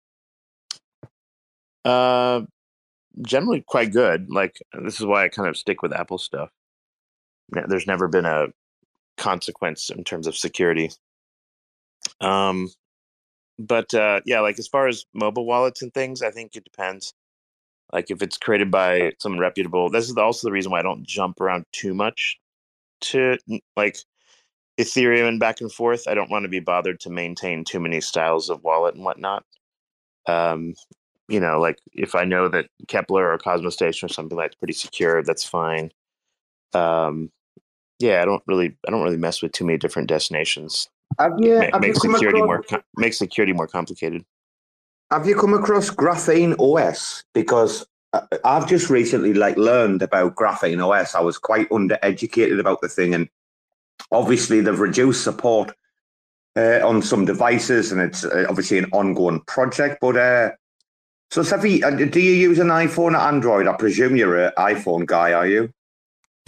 Uh, 1.84 2.43
generally 3.22 3.62
quite 3.66 3.93
good. 3.93 4.26
Like 4.30 4.57
this 4.82 5.01
is 5.01 5.07
why 5.07 5.24
I 5.24 5.28
kind 5.28 5.49
of 5.49 5.57
stick 5.57 5.82
with 5.82 5.93
Apple 5.93 6.18
stuff. 6.18 6.51
Ne- 7.55 7.64
There's 7.68 7.87
never 7.87 8.09
been 8.09 8.26
a 8.26 8.49
consequence 9.16 9.90
in 9.90 10.04
terms 10.04 10.26
of 10.26 10.36
security. 10.36 10.90
Um, 12.20 12.70
but 13.58 13.92
uh, 13.94 14.20
yeah, 14.26 14.40
like 14.40 14.58
as 14.58 14.68
far 14.68 14.86
as 14.86 15.06
mobile 15.14 15.46
wallets 15.46 15.82
and 15.82 15.92
things, 15.92 16.22
I 16.22 16.30
think 16.30 16.56
it 16.56 16.64
depends. 16.64 17.14
Like 17.92 18.10
if 18.10 18.22
it's 18.22 18.36
created 18.36 18.70
by 18.70 19.12
some 19.18 19.38
reputable, 19.38 19.88
this 19.90 20.10
is 20.10 20.16
also 20.16 20.46
the 20.46 20.52
reason 20.52 20.72
why 20.72 20.80
I 20.80 20.82
don't 20.82 21.06
jump 21.06 21.40
around 21.40 21.64
too 21.72 21.94
much 21.94 22.38
to 23.02 23.38
like 23.76 23.98
Ethereum 24.78 25.28
and 25.28 25.40
back 25.40 25.60
and 25.60 25.72
forth. 25.72 26.06
I 26.08 26.14
don't 26.14 26.30
want 26.30 26.42
to 26.44 26.48
be 26.48 26.60
bothered 26.60 27.00
to 27.00 27.10
maintain 27.10 27.64
too 27.64 27.80
many 27.80 28.00
styles 28.00 28.50
of 28.50 28.62
wallet 28.62 28.94
and 28.94 29.04
whatnot. 29.04 29.44
Um, 30.26 30.74
you 31.28 31.40
know, 31.40 31.60
like 31.60 31.78
if 31.92 32.14
I 32.14 32.24
know 32.24 32.48
that 32.48 32.66
Keplr 32.86 33.34
or 33.34 33.38
Cosmostation 33.38 34.04
or 34.04 34.08
something 34.08 34.36
like 34.36 34.50
that's 34.50 34.56
pretty 34.56 34.74
secure, 34.74 35.22
that's 35.22 35.44
fine. 35.44 35.92
Um, 36.74 37.30
yeah, 37.99 38.22
I 38.22 38.24
don't 38.24 38.42
really, 38.47 38.76
I 38.86 38.90
don't 38.90 39.03
really 39.03 39.16
mess 39.16 39.42
with 39.42 39.53
too 39.53 39.64
many 39.64 39.78
different 39.78 40.09
destinations. 40.09 40.88
Have 41.18 41.34
you, 41.38 41.59
Ma- 41.59 41.68
have 41.72 41.80
make 41.80 41.94
security 41.94 42.40
across, 42.40 42.47
more, 42.47 42.62
com- 42.62 42.82
make 42.97 43.14
security 43.14 43.53
more 43.53 43.66
complicated. 43.66 44.24
Have 45.11 45.26
you 45.26 45.36
come 45.36 45.55
across 45.55 45.88
Graphene 45.90 46.57
OS? 46.59 47.24
Because 47.32 47.86
I- 48.12 48.22
I've 48.44 48.68
just 48.68 48.90
recently 48.90 49.34
like 49.34 49.57
learned 49.57 50.03
about 50.03 50.34
Graphene 50.34 50.84
OS. 50.84 51.14
I 51.14 51.20
was 51.20 51.38
quite 51.38 51.68
undereducated 51.70 52.61
about 52.61 52.80
the 52.80 52.88
thing, 52.88 53.14
and 53.14 53.28
obviously 54.12 54.61
they've 54.61 54.78
reduced 54.78 55.24
support 55.24 55.72
uh, 56.57 56.80
on 56.86 57.03
some 57.03 57.24
devices, 57.24 57.92
and 57.92 58.01
it's 58.01 58.24
uh, 58.24 58.47
obviously 58.49 58.78
an 58.78 58.86
ongoing 58.92 59.40
project. 59.42 59.99
But 60.01 60.16
uh, 60.16 60.51
so, 61.30 61.42
Cephii, 61.42 61.82
uh, 61.82 61.90
do 61.90 62.20
you 62.20 62.32
use 62.32 62.59
an 62.59 62.68
iPhone 62.68 63.12
or 63.12 63.16
Android? 63.16 63.66
I 63.66 63.74
presume 63.74 64.16
you're 64.16 64.47
an 64.47 64.53
iPhone 64.59 65.07
guy, 65.07 65.32
are 65.32 65.47
you? 65.47 65.72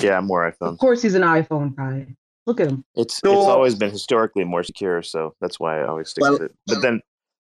Yeah, 0.01 0.20
more 0.20 0.51
iPhone. 0.51 0.72
Of 0.72 0.78
course, 0.78 1.03
he's 1.03 1.14
an 1.14 1.22
iPhone 1.22 1.74
guy. 1.76 2.07
Look 2.46 2.61
at 2.61 2.68
him. 2.68 2.84
It's 2.94 3.18
So- 3.18 3.32
it's 3.32 3.46
always 3.49 3.74
been 3.74 3.90
historically 3.90 4.44
more 4.44 4.62
secure, 4.62 5.03
so 5.03 5.34
that's 5.40 5.59
why 5.61 5.80
I 5.80 5.86
always 5.86 6.09
stick 6.11 6.22
Well- 6.22 6.32
with 6.34 6.42
it. 6.42 6.55
But 6.66 6.80
then, 6.80 7.03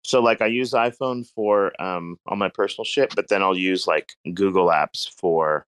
so 0.03 0.21
like 0.21 0.41
I 0.41 0.45
use 0.47 0.71
iPhone 0.71 1.27
for 1.35 1.79
um 1.81 2.17
all 2.27 2.37
my 2.37 2.49
personal 2.49 2.85
shit, 2.85 3.13
but 3.15 3.27
then 3.27 3.41
I'll 3.41 3.57
use 3.57 3.87
like 3.87 4.13
Google 4.33 4.67
apps 4.67 5.09
for 5.19 5.65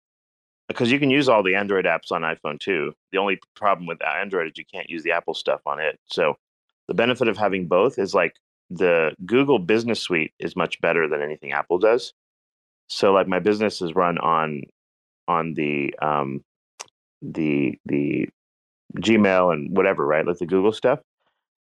because 0.68 0.92
you 0.92 1.00
can 1.00 1.10
use 1.10 1.30
all 1.30 1.44
the 1.44 1.56
Android 1.56 1.86
apps 1.86 2.12
on 2.12 2.22
iPhone 2.24 2.60
too. 2.60 2.94
The 3.12 3.18
only 3.20 3.40
problem 3.56 3.88
with 3.88 4.04
Android 4.04 4.48
is 4.48 4.58
you 4.58 4.66
can't 4.66 4.90
use 4.90 5.04
the 5.04 5.12
Apple 5.12 5.34
stuff 5.34 5.62
on 5.66 5.80
it. 5.80 6.00
So 6.08 6.36
the 6.88 6.94
benefit 6.94 7.28
of 7.28 7.38
having 7.38 7.68
both 7.68 7.98
is 7.98 8.14
like 8.14 8.36
the 8.70 9.16
Google 9.26 9.60
Business 9.60 10.02
Suite 10.02 10.34
is 10.40 10.56
much 10.56 10.82
better 10.82 11.08
than 11.08 11.22
anything 11.22 11.52
Apple 11.52 11.78
does. 11.80 12.14
So 12.90 13.14
like 13.14 13.28
my 13.28 13.40
business 13.40 13.82
is 13.82 13.96
run 13.96 14.18
on 14.20 14.64
on 15.28 15.54
the 15.56 15.96
um 16.02 16.44
the 17.34 17.80
the 17.86 18.30
Gmail 18.98 19.54
and 19.54 19.76
whatever, 19.76 20.06
right? 20.06 20.26
Like 20.26 20.38
the 20.38 20.46
Google 20.46 20.72
stuff. 20.72 21.00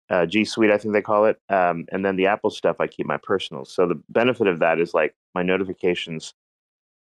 Uh, 0.10 0.26
G 0.26 0.46
Suite, 0.46 0.70
I 0.70 0.78
think 0.78 0.94
they 0.94 1.02
call 1.02 1.26
it. 1.26 1.38
Um, 1.50 1.86
and 1.92 2.06
then 2.06 2.16
the 2.16 2.28
Apple 2.28 2.52
stuff, 2.52 2.76
I 2.80 2.88
keep 2.88 3.08
my 3.08 3.18
personal. 3.18 3.66
So 3.66 3.88
the 3.88 4.00
benefit 4.10 4.48
of 4.48 4.60
that 4.60 4.80
is 4.80 4.94
like 4.94 5.16
my 5.34 5.42
notifications 5.42 6.34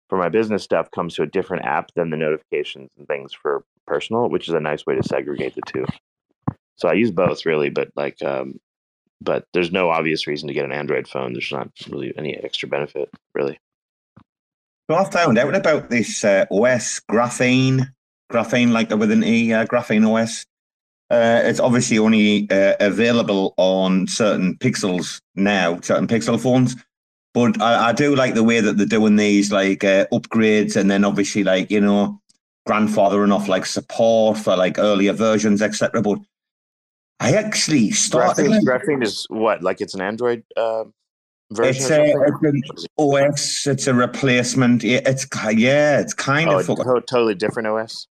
for 0.09 0.19
my 0.19 0.29
business 0.29 0.63
stuff 0.63 0.91
comes 0.93 1.15
to 1.15 1.23
a 1.23 1.27
different 1.27 1.65
app 1.65 1.93
than 1.95 2.11
the 2.11 2.17
notifications 2.17 2.91
and 2.97 3.07
things 3.07 3.33
for 3.35 3.65
personal, 3.87 4.29
which 4.29 4.49
is 4.49 4.55
a 4.55 4.61
nice 4.61 4.87
way 4.87 4.95
to 4.95 5.03
segregate 5.03 5.55
the 5.55 5.63
two. 5.67 5.85
So 6.77 6.89
I 6.89 6.95
use 6.95 7.11
both 7.11 7.45
really, 7.45 7.71
but 7.71 7.89
like, 7.97 8.23
um, 8.23 8.61
but 9.21 9.45
there's 9.53 9.73
no 9.73 9.91
obvious 9.91 10.27
reason 10.27 10.49
to 10.49 10.55
get 10.55 10.65
an 10.65 10.73
Android 10.73 11.09
phone. 11.09 11.33
There's 11.33 11.51
not 11.51 11.71
really 11.89 12.13
any 12.17 12.37
extra 12.37 12.69
benefit, 12.69 13.11
really. 13.35 13.59
So 14.89 14.97
I 14.97 15.05
found 15.11 15.39
out 15.39 15.57
about 15.57 15.91
this 15.91 16.25
uh, 16.25 16.45
OS 16.51 17.01
Graphene, 17.11 17.89
Graphene 18.31 18.73
like 18.73 18.89
the 18.89 18.97
with 18.97 19.11
an 19.11 19.25
E, 19.25 19.53
uh, 19.53 19.67
Graphene 19.67 20.07
OS. 20.07 20.45
Uh, 21.09 21.41
it's 21.45 21.61
obviously 21.61 21.99
only 21.99 22.51
uh, 22.51 22.75
available 22.81 23.55
on 23.59 24.09
certain 24.09 24.57
pixels 24.57 25.21
now, 25.37 25.81
certain 25.81 26.09
pixel 26.09 26.41
phones. 26.41 26.75
But 27.33 27.61
I, 27.63 27.89
I 27.89 27.93
do 27.93 28.17
like 28.17 28.35
the 28.35 28.43
way 28.43 28.61
that 28.61 28.77
they're 28.77 28.87
doing 28.87 29.17
these 29.17 29.53
like 29.53 29.85
uh, 29.85 30.07
upgrades, 30.13 30.75
and 30.75 30.91
then 30.91 31.05
obviously 31.05 31.45
like 31.45 31.71
you 31.71 31.81
know 31.81 32.21
grandfathering 32.67 33.33
off 33.33 33.47
like 33.47 33.67
support 33.67 34.39
for 34.39 34.57
like 34.57 34.79
earlier 34.79 35.13
versions, 35.13 35.63
etc. 35.63 36.03
But 36.03 36.19
I 37.21 37.35
actually 37.35 37.93
started. 37.93 38.47
Graphene, 38.47 38.63
Graphene 38.63 39.03
is 39.05 39.27
what? 39.29 39.63
Like 39.63 39.81
it's 39.81 39.95
an 39.95 40.01
Android 40.01 40.43
uh, 40.57 40.85
version 41.53 41.75
It's 41.77 41.91
a, 41.91 42.03
it's 42.03 42.43
an 42.43 42.87
OS. 42.99 43.67
It's 43.67 43.87
a 43.87 43.95
replacement. 43.95 44.83
Yeah, 44.83 45.01
it's 45.07 45.27
yeah, 45.55 46.01
it's 46.01 46.15
kind 46.15 46.51
Oh, 46.51 46.59
of 46.59 46.69
a 46.69 47.01
totally 47.03 47.35
different 47.35 47.69
OS. 47.69 48.09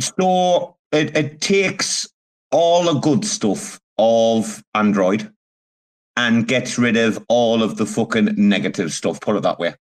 So 0.00 0.76
it, 0.92 1.16
it 1.16 1.40
takes 1.40 2.06
all 2.50 2.84
the 2.84 3.00
good 3.00 3.24
stuff 3.24 3.80
of 3.98 4.62
Android 4.74 5.30
and 6.16 6.48
gets 6.48 6.78
rid 6.78 6.96
of 6.96 7.22
all 7.28 7.62
of 7.62 7.76
the 7.76 7.86
fucking 7.86 8.34
negative 8.36 8.92
stuff, 8.92 9.20
put 9.20 9.36
it 9.36 9.42
that 9.42 9.58
way. 9.58 9.74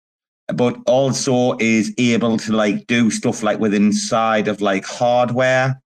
But 0.48 0.76
also 0.86 1.56
is 1.58 1.94
able 1.96 2.36
to 2.38 2.52
like 2.52 2.86
do 2.86 3.10
stuff 3.10 3.42
like 3.42 3.58
with 3.58 3.72
inside 3.72 4.48
of 4.48 4.60
like 4.60 4.84
hardware. 4.84 5.80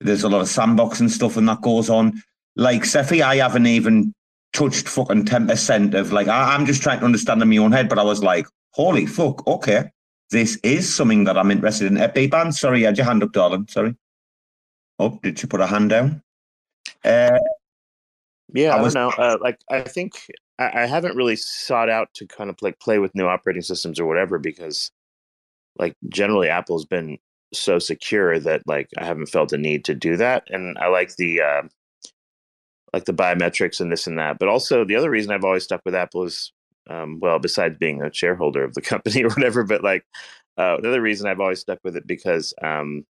There's 0.00 0.24
a 0.24 0.28
lot 0.28 0.40
of 0.40 0.48
sandboxing 0.48 1.10
stuff 1.10 1.36
and 1.36 1.48
that 1.48 1.60
goes 1.60 1.88
on. 1.88 2.22
Like 2.56 2.84
Cephii, 2.84 3.22
I 3.22 3.36
haven't 3.36 3.66
even 3.66 4.12
touched 4.52 4.88
fucking 4.88 5.26
10% 5.26 5.94
of 5.94 6.12
like, 6.12 6.28
I, 6.28 6.54
I'm 6.54 6.66
just 6.66 6.82
trying 6.82 7.00
to 7.00 7.04
understand 7.04 7.42
in 7.42 7.48
my 7.48 7.58
own 7.58 7.72
head, 7.72 7.88
but 7.88 7.98
I 7.98 8.02
was 8.02 8.22
like, 8.22 8.46
holy 8.72 9.06
fuck, 9.06 9.46
okay. 9.46 9.90
This 10.34 10.58
is 10.64 10.92
something 10.92 11.22
that 11.24 11.38
I'm 11.38 11.52
interested 11.52 11.86
in. 11.92 11.96
Uh, 11.96 12.08
Bbandz, 12.08 12.54
sorry, 12.54 12.80
you 12.80 12.86
had 12.86 12.98
your 12.98 13.06
hand 13.06 13.22
up, 13.22 13.30
darling. 13.30 13.68
Sorry. 13.68 13.94
Oh, 14.98 15.20
did 15.22 15.40
you 15.40 15.48
put 15.48 15.60
a 15.60 15.66
hand 15.66 15.90
down? 15.90 16.22
Uh, 17.04 17.38
Yeah, 18.52 18.74
I 18.74 18.78
I, 18.78 18.82
don't 18.82 18.94
know. 18.94 19.10
Uh, 19.10 19.36
like, 19.40 19.60
I 19.70 19.82
think 19.82 20.14
I, 20.58 20.82
I 20.82 20.86
haven't 20.86 21.16
really 21.16 21.36
sought 21.36 21.88
out 21.88 22.08
to 22.14 22.26
kind 22.26 22.50
of 22.50 22.56
like 22.62 22.80
play 22.80 22.98
with 22.98 23.14
new 23.14 23.26
operating 23.26 23.62
systems 23.62 24.00
or 24.00 24.06
whatever 24.06 24.40
because, 24.40 24.90
like, 25.78 25.94
generally 26.08 26.48
Apple's 26.48 26.84
been 26.84 27.18
so 27.52 27.78
secure 27.78 28.40
that 28.40 28.62
like 28.66 28.88
I 28.98 29.04
haven't 29.04 29.26
felt 29.26 29.52
a 29.52 29.58
need 29.58 29.84
to 29.84 29.94
do 29.94 30.16
that, 30.16 30.48
and 30.50 30.76
I 30.78 30.88
like 30.88 31.14
the 31.16 31.42
uh, 31.42 31.62
like 32.92 33.04
the 33.04 33.12
biometrics 33.14 33.80
and 33.80 33.92
this 33.92 34.08
and 34.08 34.18
that. 34.18 34.38
But 34.40 34.48
also 34.48 34.84
the 34.84 34.96
other 34.96 35.10
reason 35.10 35.32
I've 35.32 35.44
always 35.44 35.64
stuck 35.64 35.82
with 35.84 35.94
Apple 35.94 36.24
is, 36.24 36.52
um, 36.88 37.18
well, 37.20 37.38
besides 37.38 37.76
being 37.78 38.02
a 38.02 38.12
shareholder 38.12 38.64
of 38.64 38.74
the 38.74 38.82
company 38.82 39.22
or 39.24 39.28
whatever, 39.30 39.64
but 39.64 39.82
like 39.82 40.04
uh, 40.58 40.76
another 40.78 41.00
reason 41.00 41.26
I've 41.26 41.40
always 41.40 41.60
stuck 41.60 41.78
with 41.84 41.96
it 41.96 42.06
because 42.06 42.54
um, 42.62 43.04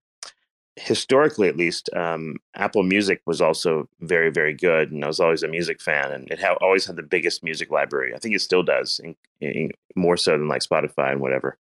historically 0.76 1.48
at 1.48 1.56
least 1.56 1.90
um, 1.94 2.36
apple 2.54 2.82
music 2.82 3.20
was 3.26 3.40
also 3.40 3.88
very 4.00 4.30
very 4.30 4.54
good 4.54 4.90
and 4.90 5.04
i 5.04 5.06
was 5.06 5.20
always 5.20 5.42
a 5.42 5.48
music 5.48 5.80
fan 5.80 6.10
and 6.10 6.30
it 6.30 6.40
ha- 6.40 6.56
always 6.60 6.86
had 6.86 6.96
the 6.96 7.02
biggest 7.02 7.42
music 7.42 7.70
library 7.70 8.14
i 8.14 8.18
think 8.18 8.34
it 8.34 8.40
still 8.40 8.62
does 8.62 9.00
in, 9.02 9.14
in, 9.40 9.70
more 9.96 10.16
so 10.16 10.32
than 10.32 10.48
like 10.48 10.62
spotify 10.62 11.10
and 11.10 11.20
whatever 11.20 11.58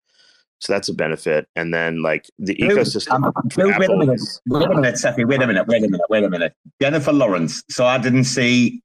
so 0.60 0.72
that's 0.72 0.88
a 0.88 0.94
benefit 0.94 1.48
and 1.56 1.74
then 1.74 2.02
like 2.02 2.30
the 2.38 2.56
Who- 2.58 2.68
ecosystem 2.68 3.24
um, 3.24 3.50
for 3.50 3.66
wait 3.66 3.90
a 3.90 3.96
minute. 3.98 4.20
Wait 4.46 4.62
a 4.62 4.74
minute. 4.76 5.26
Wait 5.26 5.42
a 5.42 5.46
minute. 5.46 5.66
Wait 5.66 5.82
a 5.82 5.88
minute. 5.88 6.00
Wait 6.08 6.24
a 6.24 6.30
minute. 6.30 6.54
Jennifer 6.80 7.12
Lawrence. 7.12 7.64
So 7.68 7.84
I 7.84 7.98
didn't 7.98 8.24
see, 8.24 8.80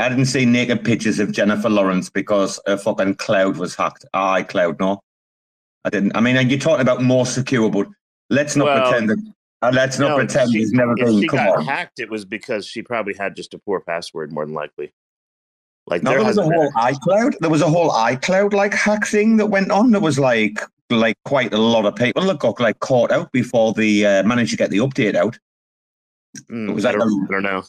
I 0.00 0.08
didn't 0.08 0.26
see 0.26 0.44
naked 0.44 0.84
pictures 0.84 1.18
of 1.18 1.32
Jennifer 1.32 1.68
Lawrence 1.68 2.10
because 2.10 2.58
her 2.66 2.76
fucking 2.76 3.16
cloud 3.16 3.56
was 3.56 3.74
hacked. 3.74 4.04
I 4.14 4.42
cloud 4.42 4.78
no, 4.80 5.00
I 5.84 5.90
didn't. 5.90 6.16
I 6.16 6.20
mean, 6.20 6.48
you're 6.48 6.58
talking 6.58 6.80
about 6.82 7.02
more 7.02 7.26
secure, 7.26 7.70
but 7.70 7.86
let's 8.30 8.56
not 8.56 8.66
Well, 8.66 8.82
pretend 8.90 9.10
that. 9.10 9.32
Uh, 9.62 9.70
let's 9.74 9.98
not 9.98 10.08
No, 10.10 10.16
pretend 10.16 10.52
she- 10.52 10.64
never 10.72 10.92
if 10.92 11.04
been. 11.06 11.20
she 11.20 11.28
Come 11.28 11.36
got 11.38 11.58
on. 11.58 11.64
hacked 11.66 11.98
it 12.00 12.08
was 12.10 12.24
because 12.24 12.66
she 12.66 12.80
probably 12.82 13.12
had 13.14 13.36
just 13.36 13.52
a 13.52 13.58
poor 13.58 13.80
password 13.80 14.32
more 14.32 14.46
than 14.46 14.54
likely 14.54 14.90
Like 15.86 16.02
No, 16.02 16.10
there 16.10 16.20
there 16.20 16.26
was 16.28 16.38
a 16.38 16.42
hasn't 16.44 16.56
been 16.62 16.72
whole 16.72 16.92
iCloud. 16.92 17.38
There 17.40 17.50
was 17.50 17.60
a 17.62 17.68
whole 17.68 17.90
iCloud 17.90 18.52
like 18.54 18.72
hack 18.72 19.06
thing 19.06 19.36
that 19.36 19.46
went 19.46 19.70
on. 19.70 19.90
There 19.90 20.00
was 20.00 20.18
like 20.18 20.60
like 20.88 21.16
quite 21.26 21.52
a 21.52 21.58
lot 21.58 21.84
of 21.84 21.94
people 21.94 22.22
that 22.22 22.38
got 22.38 22.58
like 22.58 22.80
caught 22.80 23.10
out 23.12 23.30
before 23.32 23.72
they 23.74 24.04
uh, 24.06 24.22
managed 24.22 24.50
to 24.52 24.56
get 24.56 24.70
the 24.70 24.78
update 24.78 25.14
out. 25.14 25.38
Mm, 26.50 26.74
was 26.74 26.84
I, 26.84 26.90
like 26.92 26.98
don't, 27.00 27.12
a- 27.12 27.26
I 27.28 27.32
don't 27.32 27.42
know. 27.42 27.62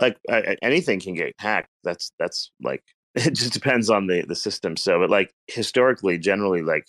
Like 0.00 0.18
anything 0.62 1.00
can 1.00 1.14
get 1.14 1.34
hacked. 1.38 1.70
That's 1.84 2.12
that's 2.18 2.50
like 2.62 2.82
it 3.14 3.34
just 3.34 3.52
depends 3.52 3.90
on 3.90 4.06
the 4.06 4.22
the 4.26 4.36
system. 4.36 4.76
So, 4.76 5.00
but 5.00 5.10
like 5.10 5.32
historically, 5.48 6.18
generally, 6.18 6.62
like 6.62 6.86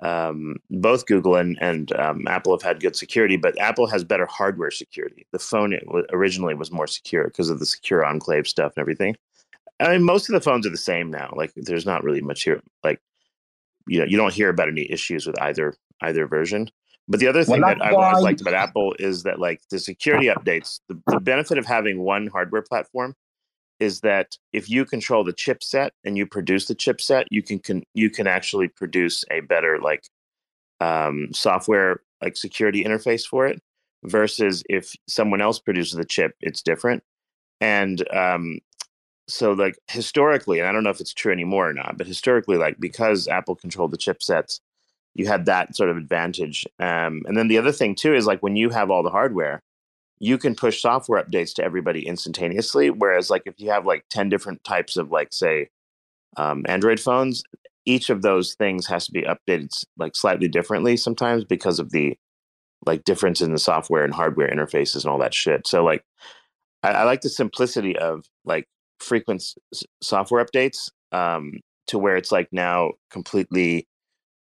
um, 0.00 0.56
both 0.70 1.06
Google 1.06 1.36
and 1.36 1.58
and 1.60 1.92
um, 1.96 2.26
Apple 2.28 2.52
have 2.52 2.62
had 2.62 2.80
good 2.80 2.96
security, 2.96 3.36
but 3.36 3.58
Apple 3.58 3.86
has 3.86 4.04
better 4.04 4.26
hardware 4.26 4.70
security. 4.70 5.26
The 5.32 5.38
phone 5.38 5.78
wa- 5.86 6.02
originally 6.12 6.54
was 6.54 6.70
more 6.70 6.86
secure 6.86 7.24
because 7.24 7.50
of 7.50 7.58
the 7.58 7.66
secure 7.66 8.04
enclave 8.04 8.46
stuff 8.46 8.72
and 8.76 8.82
everything. 8.82 9.16
I 9.80 9.92
mean, 9.92 10.04
most 10.04 10.28
of 10.28 10.34
the 10.34 10.40
phones 10.40 10.66
are 10.66 10.70
the 10.70 10.76
same 10.76 11.10
now. 11.10 11.32
Like, 11.34 11.52
there's 11.56 11.86
not 11.86 12.04
really 12.04 12.20
much 12.20 12.44
here. 12.44 12.60
Like, 12.84 13.00
you 13.88 13.98
know, 13.98 14.04
you 14.04 14.16
don't 14.16 14.32
hear 14.32 14.48
about 14.48 14.68
any 14.68 14.90
issues 14.90 15.26
with 15.26 15.40
either 15.40 15.74
either 16.02 16.26
version. 16.26 16.70
But 17.06 17.20
the 17.20 17.26
other 17.26 17.40
Well, 17.40 17.56
thing 17.56 17.60
that 17.60 17.82
I've 17.82 17.94
always 17.94 18.22
liked 18.22 18.40
about 18.40 18.54
Apple 18.54 18.94
is 18.98 19.24
that 19.24 19.38
like 19.38 19.60
the 19.70 19.78
security 19.78 20.26
updates, 20.26 20.80
the, 20.88 21.00
the 21.06 21.20
benefit 21.20 21.58
of 21.58 21.66
having 21.66 22.00
one 22.00 22.28
hardware 22.28 22.62
platform 22.62 23.14
is 23.80 24.00
that 24.00 24.38
if 24.52 24.70
you 24.70 24.84
control 24.84 25.24
the 25.24 25.32
chipset 25.32 25.90
and 26.04 26.16
you 26.16 26.26
produce 26.26 26.66
the 26.66 26.74
chipset, 26.74 27.24
you 27.30 27.42
can, 27.42 27.58
can 27.58 27.82
you 27.92 28.08
can 28.08 28.26
actually 28.26 28.68
produce 28.68 29.24
a 29.30 29.40
better 29.40 29.78
like 29.80 30.08
um, 30.80 31.28
software 31.32 32.00
like 32.22 32.36
security 32.36 32.84
interface 32.84 33.26
for 33.26 33.46
it 33.46 33.60
versus 34.04 34.62
if 34.68 34.94
someone 35.08 35.40
else 35.40 35.58
produces 35.58 35.94
the 35.94 36.04
chip, 36.04 36.34
it's 36.40 36.62
different. 36.62 37.02
And 37.60 38.06
um, 38.12 38.60
so 39.28 39.52
like 39.52 39.78
historically, 39.88 40.58
and 40.58 40.68
I 40.68 40.72
don't 40.72 40.84
know 40.84 40.90
if 40.90 41.00
it's 41.00 41.14
true 41.14 41.32
anymore 41.32 41.68
or 41.68 41.74
not, 41.74 41.96
but 41.98 42.06
historically, 42.06 42.56
like 42.56 42.78
because 42.78 43.28
Apple 43.28 43.56
controlled 43.56 43.90
the 43.90 43.98
chipsets, 43.98 44.60
you 45.14 45.26
had 45.26 45.46
that 45.46 45.76
sort 45.76 45.90
of 45.90 45.96
advantage. 45.96 46.66
Um, 46.78 47.22
and 47.26 47.36
then 47.36 47.48
the 47.48 47.58
other 47.58 47.72
thing 47.72 47.94
too 47.94 48.14
is 48.14 48.26
like 48.26 48.42
when 48.42 48.56
you 48.56 48.70
have 48.70 48.90
all 48.90 49.02
the 49.02 49.10
hardware, 49.10 49.62
you 50.18 50.38
can 50.38 50.54
push 50.54 50.80
software 50.80 51.22
updates 51.22 51.54
to 51.54 51.64
everybody 51.64 52.06
instantaneously. 52.06 52.90
Whereas 52.90 53.30
like 53.30 53.42
if 53.46 53.54
you 53.58 53.70
have 53.70 53.86
like 53.86 54.04
10 54.10 54.28
different 54.28 54.62
types 54.64 54.96
of 54.96 55.10
like 55.10 55.28
say 55.32 55.68
um, 56.36 56.64
Android 56.66 57.00
phones, 57.00 57.42
each 57.84 58.10
of 58.10 58.22
those 58.22 58.54
things 58.54 58.86
has 58.86 59.06
to 59.06 59.12
be 59.12 59.22
updated 59.22 59.70
like 59.98 60.16
slightly 60.16 60.48
differently 60.48 60.96
sometimes 60.96 61.44
because 61.44 61.78
of 61.78 61.90
the 61.90 62.16
like 62.86 63.04
difference 63.04 63.40
in 63.40 63.52
the 63.52 63.58
software 63.58 64.04
and 64.04 64.14
hardware 64.14 64.48
interfaces 64.48 65.04
and 65.04 65.06
all 65.06 65.18
that 65.18 65.34
shit. 65.34 65.66
So 65.66 65.84
like 65.84 66.04
I, 66.82 66.90
I 66.90 67.02
like 67.04 67.20
the 67.20 67.28
simplicity 67.28 67.96
of 67.96 68.24
like 68.44 68.66
frequent 68.98 69.42
s- 69.72 69.84
software 70.02 70.44
updates 70.44 70.90
um, 71.12 71.60
to 71.88 71.98
where 71.98 72.16
it's 72.16 72.32
like 72.32 72.48
now 72.52 72.92
completely 73.10 73.86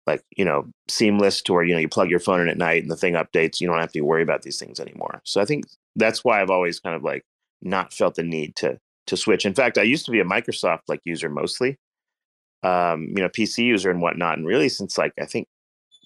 like 0.06 0.22
you 0.36 0.44
know 0.44 0.66
seamless 0.88 1.42
to 1.42 1.52
where 1.52 1.64
you 1.64 1.74
know 1.74 1.80
you 1.80 1.88
plug 1.88 2.10
your 2.10 2.20
phone 2.20 2.40
in 2.40 2.48
at 2.48 2.58
night 2.58 2.82
and 2.82 2.90
the 2.90 2.96
thing 2.96 3.14
updates 3.14 3.60
you 3.60 3.66
don't 3.66 3.80
have 3.80 3.92
to 3.92 4.00
worry 4.02 4.22
about 4.22 4.42
these 4.42 4.58
things 4.58 4.80
anymore. 4.80 5.20
So 5.24 5.40
i 5.40 5.44
think 5.44 5.64
that's 5.96 6.24
why 6.24 6.40
i've 6.40 6.50
always 6.50 6.80
kind 6.80 6.94
of 6.94 7.02
like 7.02 7.24
not 7.62 7.92
felt 7.92 8.14
the 8.14 8.22
need 8.22 8.56
to 8.56 8.78
to 9.06 9.16
switch. 9.16 9.46
In 9.46 9.54
fact 9.54 9.78
i 9.78 9.82
used 9.82 10.04
to 10.06 10.10
be 10.10 10.20
a 10.20 10.24
microsoft 10.24 10.82
like 10.88 11.00
user 11.04 11.28
mostly 11.28 11.78
um 12.62 13.08
you 13.08 13.22
know 13.22 13.28
pc 13.28 13.58
user 13.58 13.90
and 13.90 14.00
whatnot 14.00 14.38
and 14.38 14.46
really 14.46 14.68
since 14.68 14.96
like 14.96 15.12
i 15.20 15.26
think 15.26 15.46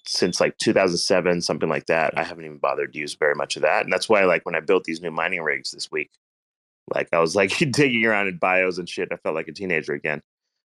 since 0.05 0.41
like 0.41 0.57
2007 0.57 1.41
something 1.41 1.69
like 1.69 1.85
that 1.85 2.13
i 2.17 2.23
haven't 2.23 2.43
even 2.43 2.57
bothered 2.57 2.91
to 2.91 2.99
use 2.99 3.15
very 3.15 3.35
much 3.35 3.55
of 3.55 3.61
that 3.61 3.83
and 3.83 3.93
that's 3.93 4.09
why 4.09 4.25
like 4.25 4.45
when 4.45 4.55
i 4.55 4.59
built 4.59 4.83
these 4.83 5.01
new 5.01 5.11
mining 5.11 5.41
rigs 5.41 5.71
this 5.71 5.89
week 5.91 6.11
like 6.93 7.07
i 7.13 7.19
was 7.19 7.35
like 7.35 7.57
digging 7.71 8.05
around 8.05 8.27
in 8.27 8.37
bios 8.37 8.77
and 8.77 8.89
shit 8.89 9.09
i 9.11 9.15
felt 9.17 9.35
like 9.35 9.47
a 9.47 9.53
teenager 9.53 9.93
again. 9.93 10.21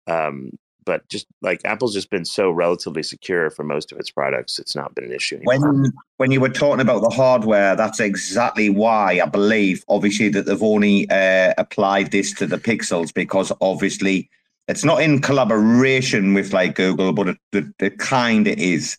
Um 0.08 0.52
but 0.86 1.08
just 1.10 1.28
like 1.42 1.62
apple's 1.66 1.94
just 1.94 2.10
been 2.10 2.26
so 2.26 2.50
relatively 2.50 3.04
secure 3.04 3.50
for 3.50 3.64
most 3.64 3.92
of 3.92 4.00
its 4.00 4.10
products 4.10 4.60
it's 4.60 4.76
not 4.76 4.94
been 4.96 5.06
an 5.06 5.12
issue 5.12 5.36
anymore. 5.36 5.74
When 5.74 5.94
when 6.18 6.32
you 6.32 6.40
were 6.40 6.50
talking 6.50 6.82
about 6.82 7.02
the 7.02 7.16
hardware, 7.16 7.76
that's 7.76 8.00
exactly 8.00 8.70
why 8.70 9.20
I 9.24 9.26
believe, 9.26 9.84
obviously, 9.88 10.30
that 10.30 10.46
they've 10.46 10.62
only 10.62 11.10
uh, 11.10 11.54
applied 11.58 12.12
this 12.12 12.34
to 12.36 12.46
the 12.46 12.58
Pixels 12.58 13.14
because 13.14 13.52
obviously 13.62 14.30
it's 14.68 14.86
not 14.86 15.02
in 15.02 15.20
collaboration 15.20 16.34
with 16.34 16.54
like 16.54 16.76
Google, 16.76 17.14
but 17.14 17.30
it, 17.30 17.38
it, 17.52 17.66
it 17.80 17.98
kind 17.98 18.48
of 18.48 18.58
is. 18.58 18.98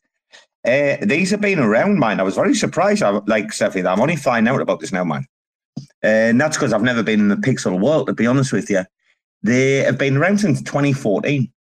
Uh, 0.67 0.97
these 1.03 1.31
have 1.31 1.41
been 1.41 1.59
around, 1.59 1.99
man. 1.99 2.21
I 2.21 2.25
was 2.25 2.37
very 2.37 2.55
surprised. 2.55 3.03
I 3.03 3.11
like 3.27 3.53
Cephii. 3.53 3.87
I'm 3.87 4.01
only 4.01 4.17
finding 4.17 4.53
out 4.53 4.61
about 4.61 4.81
this 4.81 4.93
now, 4.93 5.05
man. 5.05 5.27
And 6.03 6.41
that's 6.41 6.57
because 6.57 6.73
I've 6.73 6.83
never 6.83 7.03
been 7.03 7.21
in 7.21 7.29
the 7.29 7.37
Pixel 7.37 7.81
world, 7.81 8.09
to 8.09 8.13
be 8.13 8.27
honest 8.27 8.53
with 8.53 8.71
you. 8.71 8.85
They 9.43 9.79
have 9.79 9.99
been 9.99 10.17
around 10.17 10.39
since 10.39 10.63
2014 10.63 11.51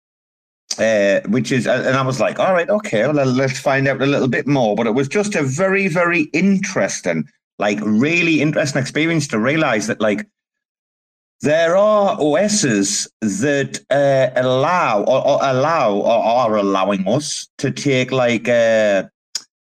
uh, 0.78 1.20
which 1.28 1.52
is, 1.52 1.66
and 1.66 1.96
I 1.96 2.02
was 2.02 2.20
like, 2.20 2.38
all 2.38 2.52
right, 2.52 2.68
okay, 2.68 3.06
well, 3.06 3.26
let's 3.26 3.60
find 3.60 3.86
out 3.88 4.02
a 4.02 4.06
little 4.06 4.28
bit 4.28 4.46
more. 4.46 4.74
But 4.74 4.86
it 4.86 4.94
was 4.94 5.08
just 5.08 5.34
a 5.34 5.42
very, 5.42 5.88
very 5.88 6.22
interesting, 6.32 7.28
like, 7.58 7.78
really 7.82 8.40
interesting 8.40 8.80
experience 8.80 9.28
to 9.28 9.38
realize 9.38 9.86
that, 9.86 10.00
like, 10.00 10.26
there 11.42 11.76
are 11.76 12.16
OSs 12.20 13.08
that 13.20 13.80
uh, 13.90 14.30
allow 14.40 15.02
or, 15.02 15.26
or 15.26 15.38
allow 15.42 15.94
or 15.94 16.24
are 16.24 16.56
allowing 16.56 17.06
us 17.08 17.48
to 17.58 17.72
take 17.72 18.12
like 18.12 18.48
uh, 18.48 19.02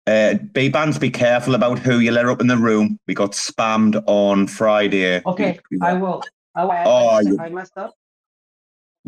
uh, 0.09 0.35
Bbandz. 0.55 0.99
Be 0.99 1.11
careful 1.11 1.55
about 1.55 1.79
who 1.79 2.01
you 2.01 2.11
let 2.11 2.27
up 2.27 2.41
in 2.41 2.49
the 2.49 2.57
room. 2.57 2.99
We 3.07 3.15
got 3.15 3.31
spammed 3.31 4.03
on 4.07 4.49
Friday. 4.49 5.23
Okay, 5.25 5.61
I 5.81 5.95
will. 5.95 6.23
I, 6.57 6.65
will. 6.65 6.73
Oh, 6.85 7.09
I, 7.09 7.47
I 7.47 7.49
messed 7.49 7.79
up. 7.79 7.95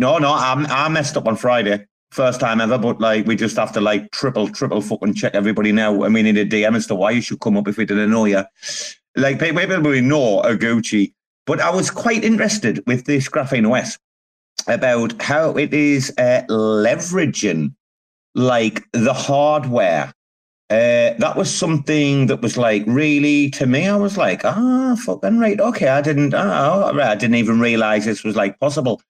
No, 0.00 0.16
no, 0.16 0.32
I'm 0.32 0.64
I 0.68 0.88
messed 0.88 1.18
up 1.18 1.28
on 1.28 1.36
Friday. 1.36 1.86
First 2.10 2.40
time 2.40 2.62
ever, 2.62 2.78
but 2.78 3.02
like 3.02 3.26
we 3.26 3.36
just 3.36 3.54
have 3.58 3.70
to 3.72 3.82
like 3.82 4.10
triple, 4.12 4.48
triple 4.48 4.80
fucking 4.80 5.12
check 5.12 5.34
everybody 5.34 5.72
now. 5.72 6.02
And 6.02 6.14
we 6.14 6.22
need 6.22 6.38
a 6.38 6.46
DM 6.46 6.74
as 6.74 6.86
to 6.86 6.94
why 6.94 7.10
you 7.10 7.20
should 7.20 7.40
come 7.40 7.58
up 7.58 7.68
if 7.68 7.76
we 7.76 7.84
didn't 7.84 8.10
know 8.10 8.24
you. 8.24 8.42
Like 9.14 9.42
we 9.42 10.00
know 10.00 10.40
are 10.40 10.56
Gucci. 10.56 11.12
But 11.44 11.60
I 11.60 11.68
was 11.68 11.90
quite 11.90 12.24
interested 12.24 12.82
with 12.86 13.04
this 13.04 13.28
Graphene 13.28 13.70
OS 13.70 13.98
about 14.66 15.20
how 15.20 15.58
it 15.58 15.74
is 15.74 16.14
uh, 16.16 16.44
leveraging 16.48 17.74
like 18.34 18.82
the 18.92 19.12
hardware. 19.12 20.14
Uh, 20.70 21.12
that 21.18 21.34
was 21.36 21.54
something 21.54 22.26
that 22.28 22.40
was 22.40 22.56
like 22.56 22.84
really 22.86 23.50
to 23.50 23.66
me. 23.66 23.86
I 23.86 23.96
was 23.96 24.16
like, 24.16 24.46
ah, 24.46 24.96
fucking 25.04 25.38
right, 25.38 25.60
okay. 25.60 25.88
I 25.88 26.00
didn't, 26.00 26.32
ah, 26.32 26.86
I 26.86 27.14
didn't 27.16 27.36
even 27.36 27.60
realize 27.60 28.06
this 28.06 28.24
was 28.24 28.34
like 28.34 28.58
possible 28.60 29.02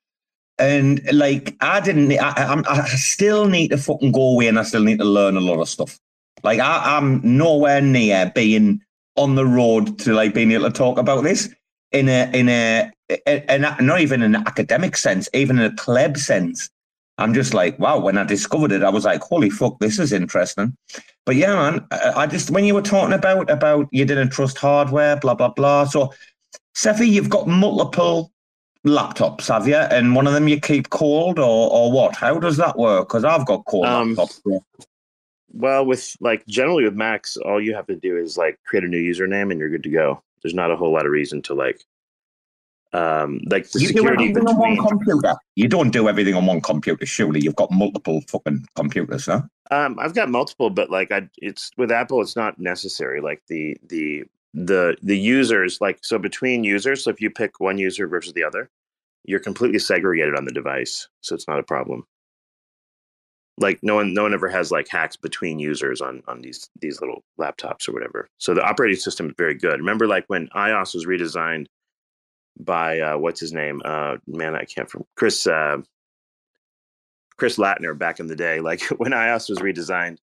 and 0.60 1.00
like 1.12 1.56
I 1.60 1.80
didn't, 1.80 2.12
I, 2.12 2.32
I'm, 2.36 2.64
I 2.68 2.86
still 2.88 3.48
need 3.48 3.68
to 3.68 3.78
fucking 3.78 4.12
go 4.12 4.34
away, 4.34 4.48
and 4.48 4.58
I 4.58 4.62
still 4.62 4.82
need 4.82 4.98
to 4.98 5.04
learn 5.04 5.36
a 5.36 5.40
lot 5.40 5.60
of 5.60 5.68
stuff. 5.68 5.98
Like 6.42 6.60
I, 6.60 6.96
I'm 6.96 7.20
nowhere 7.24 7.80
near 7.80 8.30
being 8.34 8.80
on 9.16 9.34
the 9.34 9.46
road 9.46 9.98
to 10.00 10.12
like 10.12 10.34
being 10.34 10.52
able 10.52 10.66
to 10.66 10.70
talk 10.70 10.98
about 10.98 11.22
this 11.22 11.48
in 11.92 12.08
a 12.08 12.30
in 12.32 12.48
a, 12.48 12.90
a, 13.26 13.44
a 13.48 13.58
not 13.58 14.00
even 14.00 14.22
in 14.22 14.34
an 14.34 14.46
academic 14.46 14.96
sense, 14.96 15.28
even 15.34 15.58
in 15.58 15.64
a 15.64 15.74
pleb 15.76 16.16
sense. 16.16 16.70
I'm 17.18 17.34
just 17.34 17.52
like, 17.52 17.78
wow. 17.78 17.98
When 17.98 18.16
I 18.16 18.24
discovered 18.24 18.72
it, 18.72 18.82
I 18.82 18.88
was 18.88 19.04
like, 19.04 19.20
holy 19.22 19.50
fuck, 19.50 19.78
this 19.78 19.98
is 19.98 20.12
interesting. 20.12 20.74
But 21.26 21.36
yeah, 21.36 21.54
man, 21.54 21.86
I, 21.90 22.12
I 22.16 22.26
just 22.26 22.50
when 22.50 22.64
you 22.64 22.74
were 22.74 22.82
talking 22.82 23.12
about 23.14 23.50
about 23.50 23.88
you 23.92 24.04
didn't 24.04 24.30
trust 24.30 24.58
hardware, 24.58 25.16
blah 25.16 25.34
blah 25.34 25.50
blah. 25.50 25.84
So, 25.84 26.12
Cephii, 26.74 27.08
you've 27.08 27.30
got 27.30 27.46
multiple 27.46 28.32
laptops, 28.86 29.48
have 29.48 29.68
you? 29.68 29.76
And 29.76 30.14
one 30.14 30.26
of 30.26 30.32
them 30.32 30.48
you 30.48 30.60
keep 30.60 30.90
cold, 30.90 31.38
or 31.38 31.70
or 31.70 31.92
what? 31.92 32.16
How 32.16 32.38
does 32.38 32.56
that 32.56 32.76
work? 32.78 33.08
Because 33.08 33.24
I've 33.24 33.46
got 33.46 33.64
cold 33.66 33.86
Um, 33.86 34.16
laptops. 34.16 34.40
yeah. 34.46 34.58
well 35.52 35.84
with 35.84 36.16
like 36.20 36.46
generally 36.46 36.84
with 36.84 36.94
macs 36.94 37.36
all 37.36 37.60
you 37.60 37.74
have 37.74 37.86
to 37.88 37.96
do 37.96 38.16
is 38.16 38.36
like 38.38 38.56
create 38.64 38.84
a 38.84 38.88
new 38.88 39.02
username 39.02 39.50
and 39.50 39.58
you're 39.58 39.68
good 39.68 39.82
to 39.82 39.90
go 39.90 40.22
there's 40.42 40.54
not 40.54 40.70
a 40.70 40.76
whole 40.76 40.92
lot 40.92 41.04
of 41.04 41.10
reason 41.10 41.42
to 41.42 41.54
like 41.54 41.82
um 42.92 43.40
like 43.50 43.68
the 43.70 43.80
You 43.80 43.88
do 43.88 43.94
security 43.94 44.24
everything 44.30 44.46
on 44.48 44.56
one 44.56 44.74
between 44.76 44.88
computer. 44.88 45.34
You 45.56 45.68
don't 45.68 45.90
do 45.90 46.08
everything 46.08 46.34
on 46.34 46.46
one 46.46 46.60
computer. 46.60 47.04
Surely 47.06 47.40
you've 47.40 47.56
got 47.56 47.70
multiple 47.70 48.20
fucking 48.28 48.64
computers, 48.76 49.26
huh? 49.26 49.42
Um, 49.72 49.96
I've 50.00 50.14
got 50.14 50.28
multiple, 50.28 50.70
but 50.70 50.90
like 50.90 51.12
I, 51.12 51.28
it's 51.38 51.70
with 51.76 51.92
Apple, 51.92 52.20
it's 52.20 52.34
not 52.36 52.58
necessary. 52.58 53.20
Like 53.20 53.42
the 53.48 53.76
the 53.88 54.24
the 54.54 54.96
the 55.02 55.18
users, 55.18 55.80
like 55.80 55.98
so 56.02 56.18
between 56.18 56.64
users. 56.64 57.04
So 57.04 57.10
if 57.10 57.20
you 57.20 57.30
pick 57.30 57.60
one 57.60 57.78
user 57.78 58.06
versus 58.08 58.32
the 58.32 58.44
other, 58.44 58.70
you're 59.24 59.40
completely 59.40 59.78
segregated 59.78 60.34
on 60.34 60.44
the 60.44 60.52
device, 60.52 61.08
so 61.20 61.34
it's 61.34 61.48
not 61.48 61.60
a 61.60 61.64
problem. 61.64 62.04
Like 63.58 63.78
no 63.82 63.96
one 63.96 64.14
no 64.14 64.22
one 64.22 64.34
ever 64.34 64.48
has 64.48 64.72
like 64.72 64.88
hacks 64.88 65.16
between 65.16 65.58
users 65.58 66.00
on 66.00 66.22
on 66.26 66.40
these 66.40 66.68
these 66.80 67.00
little 67.00 67.22
laptops 67.38 67.88
or 67.88 67.92
whatever. 67.92 68.28
So 68.38 68.54
the 68.54 68.64
operating 68.64 68.98
system 68.98 69.26
is 69.26 69.34
very 69.36 69.54
good. 69.54 69.78
Remember, 69.78 70.06
like 70.06 70.24
when 70.28 70.48
iOS 70.48 70.94
was 70.94 71.06
redesigned 71.06 71.66
by 72.58 73.00
uh, 73.00 73.18
what's 73.18 73.40
his 73.40 73.52
name? 73.52 73.82
Uh, 73.84 74.16
man, 74.26 74.54
I 74.56 74.64
can't 74.64 74.90
from 74.90 75.04
Chris. 75.16 75.46
Uh, 75.46 75.78
Chris 77.36 77.56
Lattner 77.56 77.96
back 77.96 78.20
in 78.20 78.26
the 78.26 78.36
day, 78.36 78.60
like 78.60 78.82
when 78.98 79.12
iOS 79.12 79.48
was 79.48 79.58
redesigned, 79.58 80.18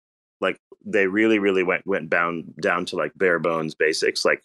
like 0.43 0.59
they 0.85 1.06
really, 1.06 1.39
really 1.39 1.62
went 1.62 1.86
went 1.86 2.10
down 2.10 2.52
down 2.60 2.85
to 2.86 2.97
like 2.97 3.12
bare 3.16 3.39
bones 3.39 3.74
basics. 3.74 4.24
Like 4.24 4.43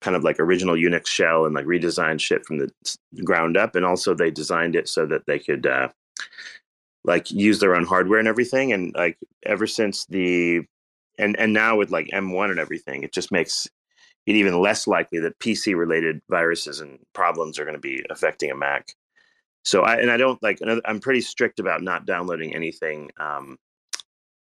kind 0.00 0.16
of 0.16 0.24
like 0.24 0.38
original 0.38 0.76
Unix 0.76 1.06
shell 1.08 1.44
and 1.44 1.54
like 1.54 1.66
redesigned 1.66 2.20
shit 2.20 2.46
from 2.46 2.58
the 2.58 2.70
ground 3.24 3.56
up, 3.56 3.74
and 3.74 3.84
also 3.84 4.14
they 4.14 4.30
designed 4.30 4.76
it 4.76 4.88
so 4.88 5.04
that 5.06 5.26
they 5.26 5.38
could 5.38 5.66
uh, 5.66 5.88
like 7.04 7.30
use 7.30 7.58
their 7.58 7.74
own 7.74 7.84
hardware 7.84 8.18
and 8.18 8.28
everything. 8.28 8.72
And 8.72 8.94
like 8.94 9.18
ever 9.44 9.66
since 9.66 10.06
the 10.06 10.62
and 11.18 11.38
and 11.38 11.52
now 11.52 11.76
with 11.76 11.90
like 11.90 12.06
M1 12.08 12.50
and 12.50 12.60
everything, 12.60 13.02
it 13.02 13.12
just 13.12 13.32
makes 13.32 13.66
it 14.26 14.34
even 14.34 14.60
less 14.60 14.86
likely 14.86 15.20
that 15.20 15.38
PC 15.38 15.76
related 15.76 16.20
viruses 16.28 16.80
and 16.80 16.98
problems 17.12 17.58
are 17.58 17.64
going 17.64 17.76
to 17.76 17.80
be 17.80 18.04
affecting 18.10 18.50
a 18.50 18.56
Mac. 18.56 18.88
So 19.64 19.82
I 19.82 19.96
and 19.96 20.10
I 20.10 20.16
don't 20.16 20.40
like 20.42 20.60
I'm 20.84 21.00
pretty 21.00 21.20
strict 21.20 21.58
about 21.58 21.82
not 21.82 22.06
downloading 22.06 22.54
anything 22.54 23.10
um, 23.18 23.58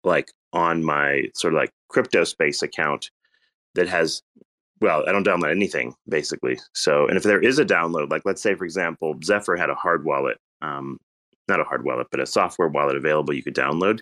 like 0.05 0.31
on 0.53 0.85
my 0.85 1.25
sort 1.35 1.55
of 1.55 1.59
like 1.59 1.73
crypto 1.89 2.25
space 2.25 2.63
account 2.63 3.11
that 3.75 3.89
has 3.89 4.23
well, 4.81 5.05
I 5.09 5.13
don't 5.13 5.27
download 5.27 5.51
anything 5.51 5.95
basically. 6.09 6.59
So, 6.75 7.07
and 7.07 7.17
if 7.17 7.23
there 7.23 7.41
is 7.41 7.59
a 7.59 7.65
download, 7.65 8.11
like 8.11 8.23
let's 8.25 8.43
say 8.43 8.55
for 8.55 8.65
example, 8.65 9.17
Zephyr 9.25 9.57
had 9.57 9.71
a 9.71 9.75
hard 9.75 10.05
wallet, 10.05 10.39
um, 10.63 10.99
not 11.49 11.61
a 11.61 11.65
hard 11.65 11.85
wallet, 11.85 12.09
but 12.11 12.21
a 12.21 12.27
software 12.27 12.69
wallet 12.69 12.97
available 12.97 13.35
you 13.35 13.43
could 13.43 13.55
download. 13.55 14.01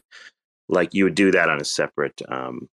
Like 0.69 0.95
you 0.95 1.05
would 1.05 1.15
do 1.15 1.31
that 1.31 1.49
on 1.49 1.61
a 1.61 1.65
separate, 1.65 2.21
um, 2.29 2.69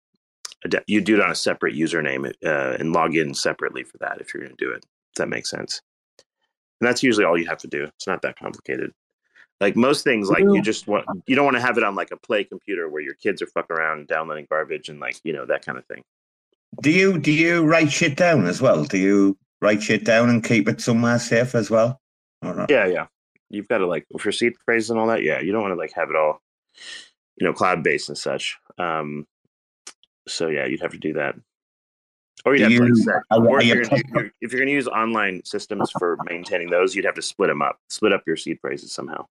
you 0.87 1.01
do 1.01 1.15
it 1.15 1.21
on 1.21 1.31
a 1.31 1.35
separate 1.35 1.75
username 1.75 2.31
uh, 2.45 2.77
and 2.79 2.93
log 2.93 3.15
in 3.15 3.33
separately 3.33 3.83
for 3.83 3.97
that 3.99 4.19
if 4.19 4.33
you're 4.33 4.43
going 4.43 4.55
to 4.55 4.65
do 4.65 4.71
it. 4.71 4.85
If 5.11 5.15
that 5.17 5.29
makes 5.29 5.49
sense. 5.49 5.81
And 6.79 6.87
that's 6.87 7.03
usually 7.03 7.25
all 7.25 7.37
you 7.37 7.47
have 7.47 7.57
to 7.59 7.67
do. 7.67 7.83
It's 7.83 8.07
not 8.07 8.21
that 8.21 8.39
complicated. 8.39 8.91
Like 9.61 9.75
most 9.75 10.03
things, 10.05 10.29
like 10.29 10.43
you 10.43 10.61
just 10.61 10.87
want, 10.87 11.05
you 11.27 11.35
don't 11.35 11.43
want 11.43 11.57
to 11.57 11.61
have 11.61 11.77
it 11.77 11.83
on 11.83 11.93
like 11.93 12.11
a 12.11 12.17
play 12.17 12.45
computer 12.45 12.87
where 12.87 13.01
your 13.01 13.15
kids 13.15 13.41
are 13.41 13.47
fucking 13.47 13.75
around 13.75 14.07
downloading 14.07 14.47
garbage 14.49 14.87
and 14.87 14.99
like 15.01 15.17
you 15.25 15.33
know 15.33 15.45
that 15.45 15.65
kind 15.65 15.77
of 15.77 15.85
thing. 15.85 16.01
Do 16.81 16.91
you 16.91 17.17
do 17.19 17.31
you 17.31 17.63
write 17.65 17.91
shit 17.91 18.15
down 18.15 18.45
as 18.45 18.61
well? 18.61 18.85
Do 18.85 18.97
you 18.97 19.37
write 19.61 19.83
shit 19.83 20.05
down 20.05 20.29
and 20.29 20.41
keep 20.43 20.69
it 20.69 20.79
somewhere 20.79 21.19
safe 21.19 21.55
as 21.55 21.69
well? 21.69 21.99
Or 22.41 22.55
not? 22.55 22.71
Yeah, 22.71 22.85
yeah. 22.85 23.07
You've 23.49 23.67
got 23.67 23.79
to 23.79 23.87
like 23.87 24.05
for 24.17 24.31
seed 24.31 24.53
phrases 24.63 24.91
and 24.91 24.99
all 24.99 25.07
that. 25.07 25.23
Yeah, 25.23 25.41
you 25.41 25.51
don't 25.51 25.61
want 25.61 25.73
to 25.73 25.77
like 25.79 25.91
have 25.93 26.09
it 26.09 26.15
all, 26.15 26.41
you 27.35 27.45
know, 27.45 27.51
cloud 27.51 27.83
based 27.83 28.07
and 28.07 28.17
such. 28.17 28.55
Um, 28.77 29.27
so 30.27 30.47
yeah, 30.47 30.67
you'd 30.67 30.81
have 30.81 30.91
to 30.91 30.97
do 30.99 31.13
that. 31.13 31.35
Or 32.45 32.55
you'd 32.55 32.69
Do 32.69 32.73
have 32.75 32.77
to 32.77 32.79
like 32.83 32.89
you- 32.89 33.03
set, 33.03 33.15
are- 33.31 33.45
or 33.45 33.59
if 33.59 33.65
you 33.65 33.73
you're, 33.73 33.83
gonna, 33.83 33.95
if 33.97 34.09
you're 34.13 34.31
if 34.41 34.51
you're 34.53 34.61
gonna 34.61 34.71
use 34.71 34.87
online 34.87 35.41
systems 35.43 35.91
for 35.99 36.17
maintaining 36.29 36.69
those, 36.69 36.95
you'd 36.95 37.03
have 37.03 37.15
to 37.15 37.21
split 37.21 37.49
them 37.49 37.61
up, 37.61 37.77
split 37.89 38.13
up 38.13 38.23
your 38.25 38.37
seed 38.37 38.59
phrases 38.61 38.93
somehow. 38.93 39.25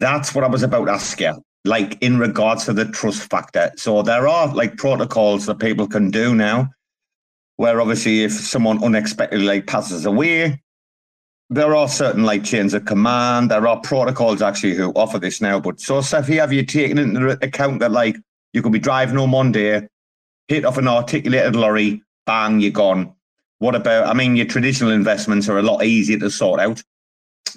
That's 0.00 0.34
what 0.34 0.44
I 0.44 0.48
was 0.48 0.62
about 0.62 0.86
to 0.86 0.92
ask 0.92 1.20
you. 1.20 1.34
Like 1.64 2.00
in 2.00 2.18
regards 2.18 2.64
to 2.66 2.72
the 2.72 2.84
trust 2.84 3.28
factor. 3.28 3.72
So 3.76 4.02
there 4.02 4.28
are 4.28 4.54
like 4.54 4.76
protocols 4.76 5.46
that 5.46 5.58
people 5.58 5.88
can 5.88 6.10
do 6.10 6.34
now 6.34 6.70
where 7.56 7.80
obviously 7.80 8.22
if 8.22 8.32
someone 8.32 8.82
unexpectedly 8.84 9.46
like 9.46 9.66
passes 9.66 10.06
away, 10.06 10.62
there 11.48 11.74
are 11.74 11.88
certain 11.88 12.24
like 12.24 12.44
chains 12.44 12.74
of 12.74 12.84
command. 12.84 13.50
There 13.50 13.66
are 13.66 13.80
protocols 13.80 14.42
actually 14.42 14.74
who 14.74 14.92
offer 14.92 15.18
this 15.18 15.40
now. 15.40 15.60
But 15.60 15.80
so 15.80 16.00
Cephii, 16.00 16.36
have 16.36 16.52
you 16.52 16.64
taken 16.64 16.98
into 16.98 17.38
account 17.44 17.80
that 17.80 17.92
like 17.92 18.16
you 18.52 18.62
could 18.62 18.72
be 18.72 18.78
driving 18.78 19.16
home 19.16 19.32
one 19.32 19.52
day, 19.52 19.86
hit 20.48 20.64
off 20.64 20.78
an 20.78 20.88
articulated 20.88 21.56
lorry, 21.56 22.02
bang, 22.26 22.60
you're 22.60 22.72
gone. 22.72 23.14
What 23.58 23.74
about 23.74 24.06
I 24.06 24.12
mean 24.12 24.36
your 24.36 24.46
traditional 24.46 24.90
investments 24.90 25.48
are 25.48 25.58
a 25.58 25.62
lot 25.62 25.84
easier 25.84 26.18
to 26.18 26.30
sort 26.30 26.60
out, 26.60 26.82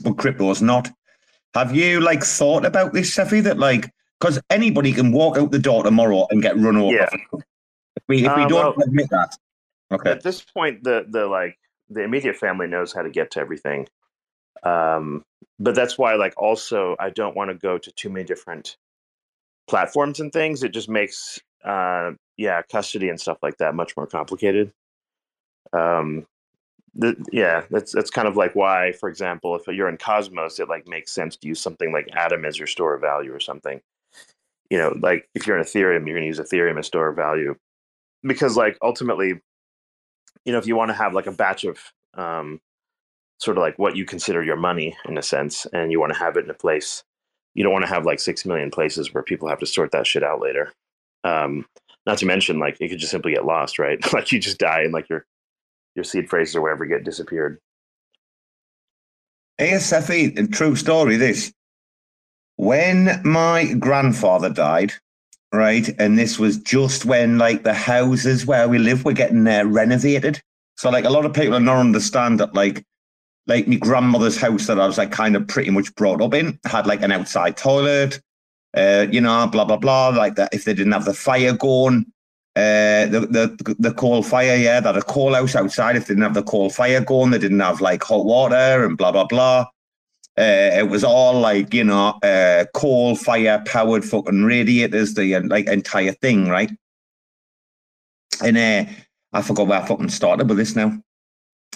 but 0.01 0.18
crypto's 0.18 0.61
not. 0.61 0.89
Have 1.55 1.76
you 1.76 1.99
like 1.99 2.23
thought 2.23 2.65
about 2.65 2.93
this, 2.93 3.13
Cephii? 3.13 3.41
That 3.41 3.57
like 3.57 3.91
because 4.19 4.39
anybody 4.49 4.91
can 4.91 5.11
walk 5.11 5.38
out 5.38 5.51
the 5.51 5.59
door 5.59 5.84
tomorrow 5.84 6.27
and 6.30 6.41
get 6.41 6.57
run 6.57 6.77
over. 6.77 6.93
Yeah. 6.93 7.09
If 7.34 8.03
we 8.07 8.26
if 8.26 8.35
we 8.35 8.43
Uh, 8.43 8.47
don't 8.47 8.77
well- 8.77 8.85
admit 8.88 9.09
that, 9.09 9.35
okay. 9.91 10.11
At 10.11 10.23
this 10.23 10.41
point, 10.41 10.84
the 10.84 11.05
the 11.09 11.26
like 11.26 11.57
the 11.89 12.03
immediate 12.03 12.35
family 12.35 12.67
knows 12.67 12.93
how 12.93 13.01
to 13.01 13.09
get 13.09 13.31
to 13.31 13.39
everything. 13.39 13.88
Um, 14.63 15.23
but 15.57 15.73
that's 15.73 15.97
why, 15.97 16.15
like, 16.15 16.34
also 16.38 16.95
I 16.99 17.09
don't 17.09 17.35
want 17.35 17.49
to 17.49 17.55
go 17.55 17.77
to 17.77 17.91
too 17.93 18.09
many 18.09 18.26
different 18.26 18.77
platforms 19.67 20.19
and 20.19 20.31
things. 20.31 20.63
It 20.63 20.69
just 20.73 20.89
makes, 20.89 21.39
uh, 21.63 22.11
yeah, 22.38 22.61
custody 22.71 23.09
and 23.09 23.19
stuff 23.19 23.38
like 23.41 23.57
that 23.57 23.73
much 23.73 23.95
more 23.97 24.05
complicated. 24.05 24.71
Um, 25.73 26.27
the, 26.99 27.15
yeah, 27.31 27.63
that's 27.71 27.93
that's 27.93 28.09
kind 28.09 28.27
of 28.27 28.35
like 28.35 28.55
why, 28.55 28.91
for 28.91 29.07
example, 29.07 29.55
if 29.55 29.65
you're 29.67 29.88
in 29.88 29.97
Cosmos, 29.97 30.59
it 30.59 30.67
like 30.67 30.85
makes 30.85 31.13
sense 31.13 31.38
to 31.38 31.47
use 31.47 31.61
something 31.61 31.93
like 31.93 32.09
Atom 32.13 32.43
as 32.43 32.57
your 32.57 32.67
store 32.67 32.93
of 32.93 33.01
value 33.01 33.34
or 33.34 33.39
something. 33.39 33.80
You 34.69 34.80
know, 34.80 34.99
like 35.01 35.30
if 35.34 35.47
you're 35.47 35.57
in 35.57 35.63
Ethereum, 35.63 36.05
you're 36.05 36.19
going 36.19 36.21
to 36.21 36.27
use 36.27 36.39
Ethereum 36.41 36.77
as 36.77 36.88
store 36.88 37.07
of 37.07 37.15
value 37.15 37.55
because, 38.21 38.57
like, 38.57 38.77
ultimately, 38.81 39.39
you 40.43 40.51
know, 40.51 40.57
if 40.57 40.67
you 40.67 40.76
want 40.76 40.89
to 40.89 40.95
have 40.95 41.13
like 41.13 41.26
a 41.26 41.31
batch 41.31 41.63
of 41.63 41.80
um, 42.15 42.59
sort 43.39 43.57
of 43.57 43.61
like 43.61 43.80
what 43.80 43.95
you 43.95 44.03
consider 44.03 44.43
your 44.43 44.57
money 44.57 44.97
in 45.07 45.17
a 45.17 45.23
sense, 45.23 45.65
and 45.71 45.93
you 45.93 46.01
want 46.01 46.11
to 46.11 46.19
have 46.19 46.35
it 46.35 46.43
in 46.43 46.51
a 46.51 46.55
place, 46.55 47.05
you 47.55 47.63
don't 47.63 47.73
want 47.73 47.85
to 47.85 47.91
have 47.91 48.05
like 48.05 48.19
six 48.19 48.45
million 48.45 48.71
places 48.71 49.13
where 49.13 49.23
people 49.23 49.47
have 49.47 49.59
to 49.59 49.65
sort 49.65 49.93
that 49.93 50.05
shit 50.05 50.23
out 50.23 50.41
later. 50.41 50.73
Um, 51.23 51.65
not 52.05 52.17
to 52.17 52.26
mention, 52.26 52.59
like, 52.59 52.76
it 52.81 52.89
could 52.89 52.99
just 52.99 53.11
simply 53.11 53.34
get 53.34 53.45
lost, 53.45 53.80
right? 53.80 53.99
like, 54.13 54.34
you 54.34 54.39
just 54.39 54.57
die 54.57 54.81
and 54.81 54.93
like 54.93 55.07
your 55.07 55.26
your 55.95 56.03
seed 56.03 56.30
phrases 56.30 56.56
or 56.56 56.61
whatever 56.61 56.86
get 56.86 57.03
disappeared. 57.03 57.60
ASFE, 59.60 60.38
a 60.38 60.48
true 60.48 60.76
story. 60.76 61.18
This 61.18 61.52
when 62.56 63.22
my 63.24 63.74
grandfather 63.74 64.49
died, 64.49 64.94
right, 65.53 65.90
and 65.99 66.18
this 66.18 66.40
was 66.40 66.57
just 66.57 67.06
when 67.06 67.38
like 67.38 67.64
the 67.64 67.74
houses 67.74 68.45
where 68.45 68.68
we 68.70 68.78
live 68.78 69.03
were 69.06 69.14
getting 69.14 69.48
uh, 69.48 69.64
renovated. 69.66 70.41
So 70.78 70.90
like 70.90 71.06
a 71.06 71.10
lot 71.10 71.26
of 71.26 71.34
people 71.34 71.57
do 71.57 71.66
not 71.66 71.78
understand 71.78 72.40
that 72.40 72.53
like 72.53 72.86
like 73.48 73.68
my 73.68 73.76
grandmother's 73.76 74.38
house 74.38 74.68
that 74.68 74.80
I 74.80 74.88
was 74.88 74.98
like 74.98 75.11
kind 75.11 75.36
of 75.36 75.48
pretty 75.48 75.72
much 75.72 75.94
brought 75.95 76.22
up 76.22 76.34
in 76.34 76.60
had 76.66 76.88
like 76.88 77.02
an 77.02 77.11
outside 77.11 77.57
toilet, 77.57 78.22
uh, 78.78 79.07
you 79.11 79.20
know, 79.20 79.48
blah 79.48 79.66
blah 79.66 79.78
blah. 79.78 80.10
Like 80.10 80.36
that, 80.36 80.53
if 80.53 80.64
they 80.64 80.74
didn't 80.74 80.94
have 80.94 81.06
the 81.06 81.14
fire 81.14 81.53
going, 81.53 82.06
uh, 82.55 83.05
the 83.05 83.21
the 83.30 83.76
the 83.80 83.93
coal 83.93 84.23
fire, 84.23 84.55
yeah, 84.55 84.80
that 84.80 84.97
a 84.97 85.01
coal 85.01 85.34
house 85.34 85.55
outside. 85.55 85.95
If 85.95 86.07
they 86.07 86.13
didn't 86.13 86.23
have 86.23 86.34
the 86.34 86.43
coal 86.43 86.69
fire 86.69 86.99
going, 87.01 87.31
they 87.31 87.38
didn't 87.38 87.59
have 87.59 87.80
like 87.80 88.03
hot 88.03 88.26
water 88.26 88.84
and 88.85 88.97
blah 88.97 89.11
blah 89.11 89.26
blah. 89.26 89.65
Uh, 90.38 90.71
it 90.73 90.89
was 90.89 91.03
all 91.03 91.39
like 91.39 91.73
you 91.73 91.84
know, 91.84 92.17
uh, 92.23 92.65
coal 92.73 93.15
fire 93.15 93.61
powered 93.65 94.03
fucking 94.03 94.43
radiators, 94.43 95.13
the 95.13 95.35
uh, 95.35 95.41
like 95.45 95.67
entire 95.67 96.11
thing, 96.13 96.47
right? 96.47 96.71
And 98.43 98.57
uh, 98.57 98.85
I 99.31 99.41
forgot 99.41 99.67
where 99.67 99.81
I 99.81 99.85
fucking 99.85 100.09
started 100.09 100.49
with 100.49 100.57
this 100.57 100.76
now. 100.76 100.99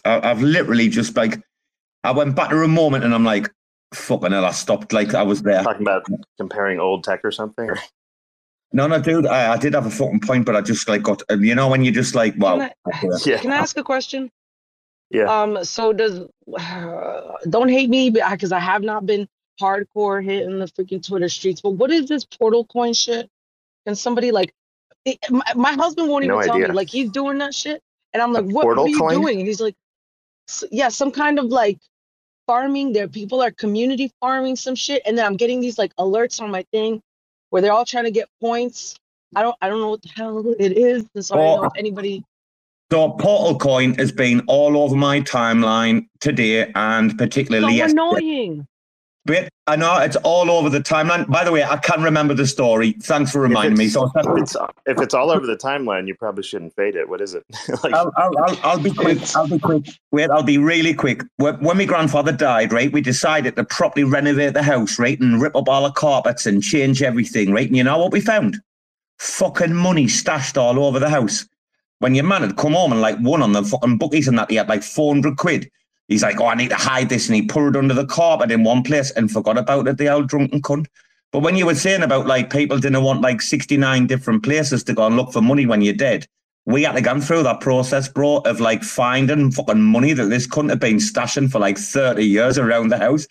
I, 0.03 0.31
I've 0.31 0.41
literally 0.41 0.89
just 0.89 1.15
like 1.15 1.39
I 2.03 2.11
went 2.11 2.35
back 2.35 2.49
to 2.49 2.63
a 2.63 2.67
moment 2.67 3.03
and 3.03 3.13
I'm 3.13 3.23
like, 3.23 3.49
fucking 3.93 4.31
hell, 4.31 4.45
I 4.45 4.51
stopped 4.51 4.91
like 4.91 5.13
I 5.13 5.23
was 5.23 5.43
there. 5.43 5.63
Talking 5.63 5.83
about 5.83 6.05
comparing 6.37 6.79
old 6.79 7.03
tech 7.03 7.21
or 7.23 7.31
something. 7.31 7.69
Or, 8.73 8.77
No, 8.77 8.87
no, 8.87 9.01
dude, 9.01 9.25
I, 9.27 9.53
I 9.53 9.57
did 9.57 9.73
have 9.73 9.85
a 9.85 9.89
fucking 9.91 10.21
point, 10.21 10.45
but 10.45 10.55
I 10.55 10.61
just 10.61 10.87
like 10.89 11.03
got, 11.03 11.21
you 11.39 11.55
know, 11.55 11.67
when 11.69 11.83
you 11.83 11.91
just 11.91 12.15
like, 12.15 12.33
well, 12.37 12.57
Can 12.59 13.11
I- 13.13 13.17
yeah, 13.25 13.37
Can 13.41 13.51
I 13.51 13.57
ask 13.57 13.77
a 13.77 13.83
question? 13.83 14.29
yeah. 15.09 15.25
Um, 15.25 15.63
so 15.63 15.93
does 15.93 16.21
don't 17.49 17.69
hate 17.69 17.89
me 17.89 18.09
because 18.09 18.51
I 18.51 18.59
have 18.59 18.81
not 18.81 19.05
been 19.05 19.27
hardcore 19.61 20.23
hitting 20.23 20.57
the 20.59 20.65
freaking 20.65 21.05
Twitter 21.05 21.29
streets. 21.29 21.61
But 21.61 21.71
what 21.71 21.91
is 21.91 22.07
this 22.07 22.25
portal 22.25 22.65
coin 22.65 22.93
shit? 22.93 23.29
Can 23.85 23.95
somebody 23.95 24.31
like 24.31 24.53
it, 25.05 25.19
my, 25.29 25.43
my 25.55 25.73
husband 25.73 26.09
won't 26.09 26.23
even 26.23 26.37
No 26.37 26.43
tell 26.43 26.55
me 26.57 26.63
idea. 26.63 26.73
like 26.73 26.89
he's 26.89 27.09
doing 27.11 27.37
that 27.39 27.53
shit, 27.53 27.81
and 28.13 28.23
I'm 28.23 28.31
like, 28.33 28.45
what, 28.45 28.53
what 28.53 28.63
portal 28.63 28.85
are 28.85 28.87
you 28.89 28.97
coin? 28.99 29.21
doing? 29.21 29.39
And 29.39 29.47
he's 29.47 29.59
like, 29.61 29.75
yeah, 30.71 30.87
some 30.89 31.11
kind 31.11 31.37
of 31.39 31.45
like 31.45 31.77
farming. 32.47 32.93
There, 32.93 33.07
people 33.09 33.41
are 33.43 33.51
community 33.51 34.11
farming 34.21 34.55
some 34.55 34.75
shit, 34.75 35.01
and 35.05 35.17
then 35.17 35.25
I'm 35.25 35.35
getting 35.35 35.59
these 35.61 35.77
like 35.77 35.93
alerts 35.97 36.41
on 36.41 36.49
my 36.49 36.63
thing 36.71 37.01
where 37.53 37.61
they're 37.61 37.71
all 37.71 37.85
trying 37.85 38.05
to 38.05 38.09
get 38.11 38.27
points. 38.41 38.95
I 39.35 39.43
don't, 39.43 39.55
I 39.61 39.69
don't 39.69 39.79
know 39.79 39.91
what 39.91 40.01
the 40.01 40.09
hell 40.09 40.43
it 40.57 40.71
is, 40.75 41.05
so 41.19 41.35
I 41.35 41.37
don't 41.37 41.45
know 41.45 41.63
Oh. 41.65 41.65
if 41.67 41.73
anybody. 41.77 42.23
So 42.91 43.11
Portal 43.11 43.59
Coin 43.59 43.93
has 43.95 44.11
been 44.11 44.41
all 44.47 44.75
over 44.75 44.95
my 44.95 45.21
timeline 45.21 46.07
today, 46.19 46.71
and 46.73 47.11
So 47.11 47.17
particularly 47.17 47.75
yesterday. 47.75 48.01
annoying. 48.01 48.67
But 49.25 49.49
I 49.67 49.77
know 49.77 49.97
it's 49.99 50.17
all 50.17 50.51
over 50.51 50.69
the 50.69 50.81
timeline. 50.81 51.29
By 51.29 51.45
the 51.45 51.51
way, 51.51 51.63
I 51.63 51.77
can't 51.77 52.01
remember 52.01 52.33
the 52.33 52.45
story. 52.45 52.91
Thanks 53.01 53.31
for 53.31 53.39
reminding 53.39 53.77
me. 53.77 53.87
So 53.87 54.11
if 54.13 54.27
it's 54.37 54.55
if 54.85 54.99
it's 54.99 55.13
all 55.13 55.31
over 55.31 55.47
the 55.47 55.55
timeline, 55.55 56.07
you 56.07 56.15
probably 56.15 56.43
shouldn't 56.43 56.75
fade 56.75 56.95
it. 56.95 57.07
What 57.07 57.21
is 57.21 57.33
it? 57.33 57.45
like, 57.83 57.93
I'll, 57.93 58.11
I'll, 58.17 58.59
I'll, 58.63 58.79
be 58.79 58.91
quick. 58.91 59.19
I'll 59.33 59.47
be 59.47 59.59
quick. 59.59 59.85
Wait, 60.11 60.29
I'll 60.29 60.43
be 60.43 60.57
really 60.57 60.93
quick. 60.93 61.23
When, 61.37 61.55
when 61.63 61.77
my 61.77 61.85
grandfather 61.85 62.33
died, 62.33 62.73
right, 62.73 62.91
we 62.91 62.99
decided 62.99 63.55
to 63.55 63.63
properly 63.63 64.03
renovate 64.03 64.55
the 64.55 64.63
house, 64.63 64.99
right, 64.99 65.19
and 65.19 65.41
rip 65.41 65.55
up 65.55 65.69
all 65.69 65.83
the 65.83 65.91
carpets 65.91 66.45
and 66.45 66.61
change 66.61 67.01
everything, 67.01 67.53
right? 67.53 67.67
And 67.67 67.77
you 67.77 67.83
know 67.83 67.97
what 67.97 68.11
we 68.11 68.19
found? 68.19 68.57
Fucking 69.19 69.73
money 69.73 70.09
stashed 70.09 70.57
all 70.57 70.83
over 70.83 70.99
the 70.99 71.09
house. 71.09 71.47
When 71.99 72.13
your 72.13 72.25
man 72.25 72.41
had 72.41 72.57
come 72.57 72.73
home 72.73 72.91
and 72.91 72.99
like 72.99 73.15
won 73.21 73.41
on 73.41 73.53
the 73.53 73.63
fucking 73.63 73.99
bookies 73.99 74.27
and 74.27 74.37
that, 74.37 74.49
he 74.49 74.57
had 74.57 74.67
like 74.67 74.83
400 74.83 75.37
quid. 75.37 75.71
He's 76.07 76.23
like, 76.23 76.39
oh, 76.39 76.47
I 76.47 76.55
need 76.55 76.69
to 76.69 76.75
hide 76.75 77.09
this. 77.09 77.27
And 77.27 77.35
he 77.35 77.41
it 77.43 77.75
under 77.75 77.93
the 77.93 78.05
carpet 78.05 78.51
in 78.51 78.63
one 78.63 78.83
place 78.83 79.11
and 79.11 79.31
forgot 79.31 79.57
about 79.57 79.87
it, 79.87 79.97
the 79.97 80.09
old 80.09 80.27
drunken 80.27 80.61
cunt. 80.61 80.87
But 81.31 81.39
when 81.39 81.55
you 81.55 81.65
were 81.65 81.75
saying 81.75 82.03
about 82.03 82.27
like 82.27 82.51
people 82.51 82.77
didn't 82.77 83.03
want 83.03 83.21
like 83.21 83.41
69 83.41 84.05
different 84.05 84.43
places 84.43 84.83
to 84.83 84.93
go 84.93 85.07
and 85.07 85.17
look 85.17 85.33
for 85.33 85.41
money 85.41 85.65
when 85.65 85.81
you're 85.81 85.93
dead, 85.93 86.27
we 86.65 86.83
had 86.83 86.93
to 86.93 87.01
go 87.01 87.19
through 87.19 87.43
that 87.43 87.59
process, 87.59 88.07
bro, 88.07 88.37
of 88.37 88.61
like 88.61 88.83
finding 88.83 89.51
fucking 89.51 89.81
money 89.81 90.13
that 90.13 90.27
this 90.27 90.47
couldn't 90.47 90.69
have 90.69 90.79
been 90.79 90.97
stashing 90.97 91.51
for 91.51 91.59
like 91.59 91.77
30 91.77 92.23
years 92.23 92.57
around 92.57 92.89
the 92.89 92.97
house. 92.97 93.27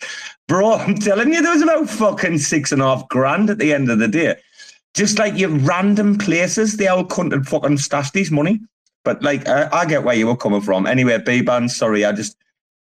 Bro, 0.47 0.73
I'm 0.73 0.95
telling 0.95 1.33
you, 1.33 1.41
there 1.41 1.53
was 1.53 1.61
about 1.61 1.89
fucking 1.89 2.37
six 2.39 2.71
and 2.71 2.81
a 2.81 2.85
half 2.85 3.07
grand 3.09 3.49
at 3.49 3.57
the 3.57 3.73
end 3.73 3.89
of 3.89 3.99
the 3.99 4.07
day. 4.07 4.35
Just 4.93 5.17
like 5.17 5.35
your 5.37 5.49
random 5.49 6.17
places, 6.17 6.77
they 6.77 6.87
all 6.87 7.05
couldn't 7.05 7.31
have 7.31 7.47
fucking 7.47 7.79
stashed 7.79 8.13
these 8.13 8.29
money. 8.29 8.59
But 9.03 9.23
like, 9.23 9.47
I, 9.47 9.67
I 9.71 9.85
get 9.85 10.03
where 10.03 10.15
you 10.15 10.27
were 10.27 10.37
coming 10.37 10.61
from. 10.61 10.85
Anyway, 10.85 11.17
Bbandz, 11.17 11.71
sorry, 11.71 12.05
I 12.05 12.11
just, 12.11 12.37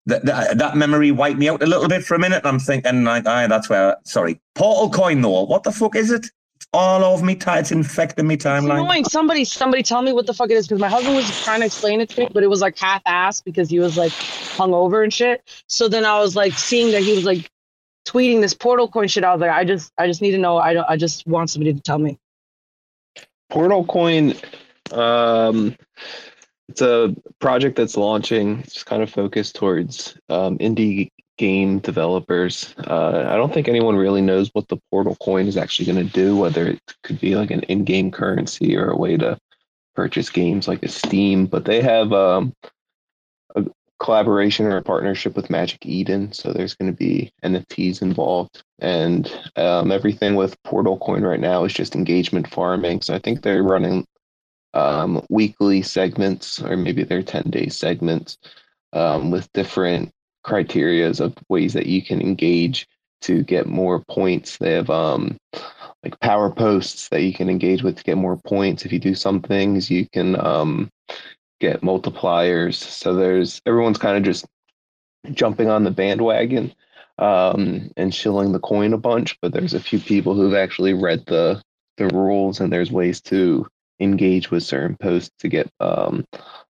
that, 0.08 0.26
that, 0.26 0.58
that 0.58 0.78
memory 0.78 1.12
wiped 1.12 1.38
me 1.40 1.50
out 1.50 1.62
a 1.62 1.66
little 1.66 1.88
bit 1.88 2.04
for 2.04 2.16
a 2.16 2.20
minute. 2.20 2.42
I'm 2.46 2.60
thinking, 2.60 3.04
like, 3.04 3.26
aye, 3.28 3.48
that's 3.48 3.70
where, 3.70 3.98
sorry. 4.06 4.40
Portal 4.56 4.90
coin, 4.90 5.22
though, 5.22 5.44
what 5.44 5.64
the 5.64 5.72
fuck 5.72 5.96
is 5.96 6.12
it? 6.12 6.26
It's 6.56 6.68
all 6.74 7.04
over 7.04 7.24
me. 7.26 7.36
ti- 7.36 7.52
It's 7.52 7.72
infecting 7.72 8.28
me 8.28 8.36
It's 8.36 8.46
timeline. 8.46 8.82
annoying. 8.82 9.06
Somebody, 9.06 9.46
somebody 9.46 9.84
tell 9.84 10.02
me 10.02 10.12
what 10.14 10.26
the 10.28 10.34
fuck 10.34 10.50
it 10.52 10.56
is 10.58 10.68
because 10.68 10.80
my 10.82 10.90
husband 10.90 11.16
was 11.16 11.44
trying 11.44 11.60
to 11.62 11.66
explain 11.66 12.02
it 12.02 12.10
to 12.10 12.22
me, 12.22 12.30
but 12.34 12.44
it 12.44 12.50
was 12.50 12.62
like 12.62 12.78
half-assed 12.78 13.44
because 13.44 13.70
he 13.70 13.80
was 13.80 13.98
like 13.98 14.12
hungover 14.12 15.04
and 15.04 15.14
shit. 15.14 15.42
So 15.68 15.88
then 15.88 16.06
I 16.06 16.20
was 16.20 16.36
like 16.36 16.54
seeing 16.54 16.92
that 16.92 17.02
he 17.04 17.14
was 17.16 17.24
like 17.26 17.50
tweeting 18.08 18.42
this 18.42 18.54
portal 18.54 18.88
coin 18.88 19.08
shit. 19.08 19.24
I 19.24 19.32
was 19.34 19.42
like, 19.42 19.52
I 19.52 19.64
just, 19.64 19.92
I 19.98 20.08
just 20.08 20.22
need 20.22 20.32
to 20.32 20.38
know. 20.38 20.58
I 20.58 20.74
don't. 20.74 20.86
I 20.90 20.98
just 20.98 21.26
want 21.28 21.50
somebody 21.50 21.74
to 21.74 21.80
tell 21.80 21.98
me. 22.00 22.18
Portal 23.50 23.84
Coin, 23.86 24.34
um, 24.92 25.76
it's 26.72 26.82
a 26.82 27.14
project 27.40 27.76
that's 27.76 27.98
launching. 27.98 28.60
It's 28.60 28.76
just 28.76 28.86
kind 28.86 29.04
of 29.04 29.10
focused 29.10 29.56
towards 29.56 30.18
um, 30.30 30.58
indie 30.60 31.12
game 31.38 31.80
developers. 31.80 32.74
Uh, 32.88 33.26
I 33.28 33.36
don't 33.36 33.54
think 33.54 33.68
anyone 33.68 33.98
really 33.98 34.22
knows 34.22 34.50
what 34.54 34.70
the 34.70 34.78
Portal 34.90 35.18
Coin 35.18 35.48
is 35.48 35.58
actually 35.58 35.92
going 35.92 36.08
to 36.08 36.14
do, 36.14 36.38
whether 36.38 36.66
it 36.68 36.80
could 37.04 37.20
be 37.20 37.36
like 37.36 37.52
an 37.52 37.64
in 37.64 37.84
game 37.84 38.10
currency 38.10 38.78
or 38.78 38.90
a 38.90 38.96
way 38.96 39.18
to 39.18 39.38
purchase 39.96 40.30
games 40.30 40.70
like 40.70 40.82
a 40.82 40.88
Steam. 40.88 41.46
But 41.46 41.66
they 41.66 41.82
have 41.82 42.14
um, 42.14 42.54
a 43.54 43.66
collaboration 44.00 44.66
or 44.66 44.78
a 44.78 44.82
partnership 44.82 45.36
with 45.36 45.50
Magic 45.50 45.86
Eden. 45.86 46.32
So 46.32 46.54
there's 46.54 46.76
going 46.76 46.90
to 46.90 46.98
be 46.98 47.34
NFTs 47.44 48.02
involved. 48.02 48.64
And 48.80 49.30
um, 49.58 49.92
everything 49.92 50.36
with 50.36 50.62
Portal 50.64 50.98
Coin 51.00 51.24
right 51.24 51.40
now 51.40 51.66
is 51.66 51.74
just 51.74 51.96
engagement 51.96 52.48
farming. 52.50 53.02
So 53.02 53.14
I 53.14 53.20
think 53.20 53.42
they're 53.42 53.62
running 53.62 54.06
um, 54.74 55.26
weekly 55.30 55.82
segments 55.82 56.62
or 56.62 56.78
maybe 56.78 57.04
they're 57.04 57.24
10 57.24 57.50
day 57.50 57.68
segments 57.68 58.38
um, 58.94 59.32
with 59.32 59.52
different 59.54 60.12
criterias 60.46 61.20
of 61.20 61.36
ways 61.50 61.74
that 61.74 61.86
you 61.86 62.02
can 62.02 62.22
engage 62.22 62.88
to 63.22 63.44
get 63.44 63.68
more 63.68 64.00
points. 64.00 64.58
They 64.58 64.74
have 64.74 64.90
um, 64.90 65.38
like 66.04 66.20
power 66.20 66.50
posts 66.50 67.10
that 67.10 67.22
you 67.22 67.34
can 67.34 67.50
engage 67.50 67.84
with 67.84 67.98
to 67.98 68.04
get 68.04 68.18
more 68.18 68.38
points. 68.38 68.86
If 68.86 68.92
you 68.92 69.00
do 69.00 69.16
some 69.16 69.42
things, 69.42 69.92
you 69.92 70.08
can 70.12 70.40
um, 70.40 70.90
get 71.60 71.82
multipliers. 71.82 72.76
So 72.76 73.14
there's 73.14 73.62
everyone's 73.66 74.00
kind 74.00 74.18
of 74.18 74.24
just 74.24 74.46
jumping 75.34 75.70
on 75.70 75.84
the 75.84 75.92
bandwagon 75.92 76.74
um, 77.20 77.92
and 77.96 78.14
shilling 78.14 78.52
the 78.52 78.60
coin 78.60 78.94
a 78.94 78.98
bunch. 78.98 79.38
But 79.42 79.54
there's 79.54 79.76
a 79.76 79.80
few 79.80 80.00
people 80.00 80.34
who've 80.34 80.56
actually 80.56 80.94
read 80.94 81.26
the 81.28 81.62
the 81.98 82.08
rules, 82.08 82.60
and 82.60 82.74
there's 82.74 82.92
ways 82.92 83.22
to 83.22 83.68
engage 84.02 84.52
with 84.52 84.64
certain 84.64 84.98
posts 84.98 85.32
to 85.40 85.48
get 85.48 85.70
um, 85.80 86.26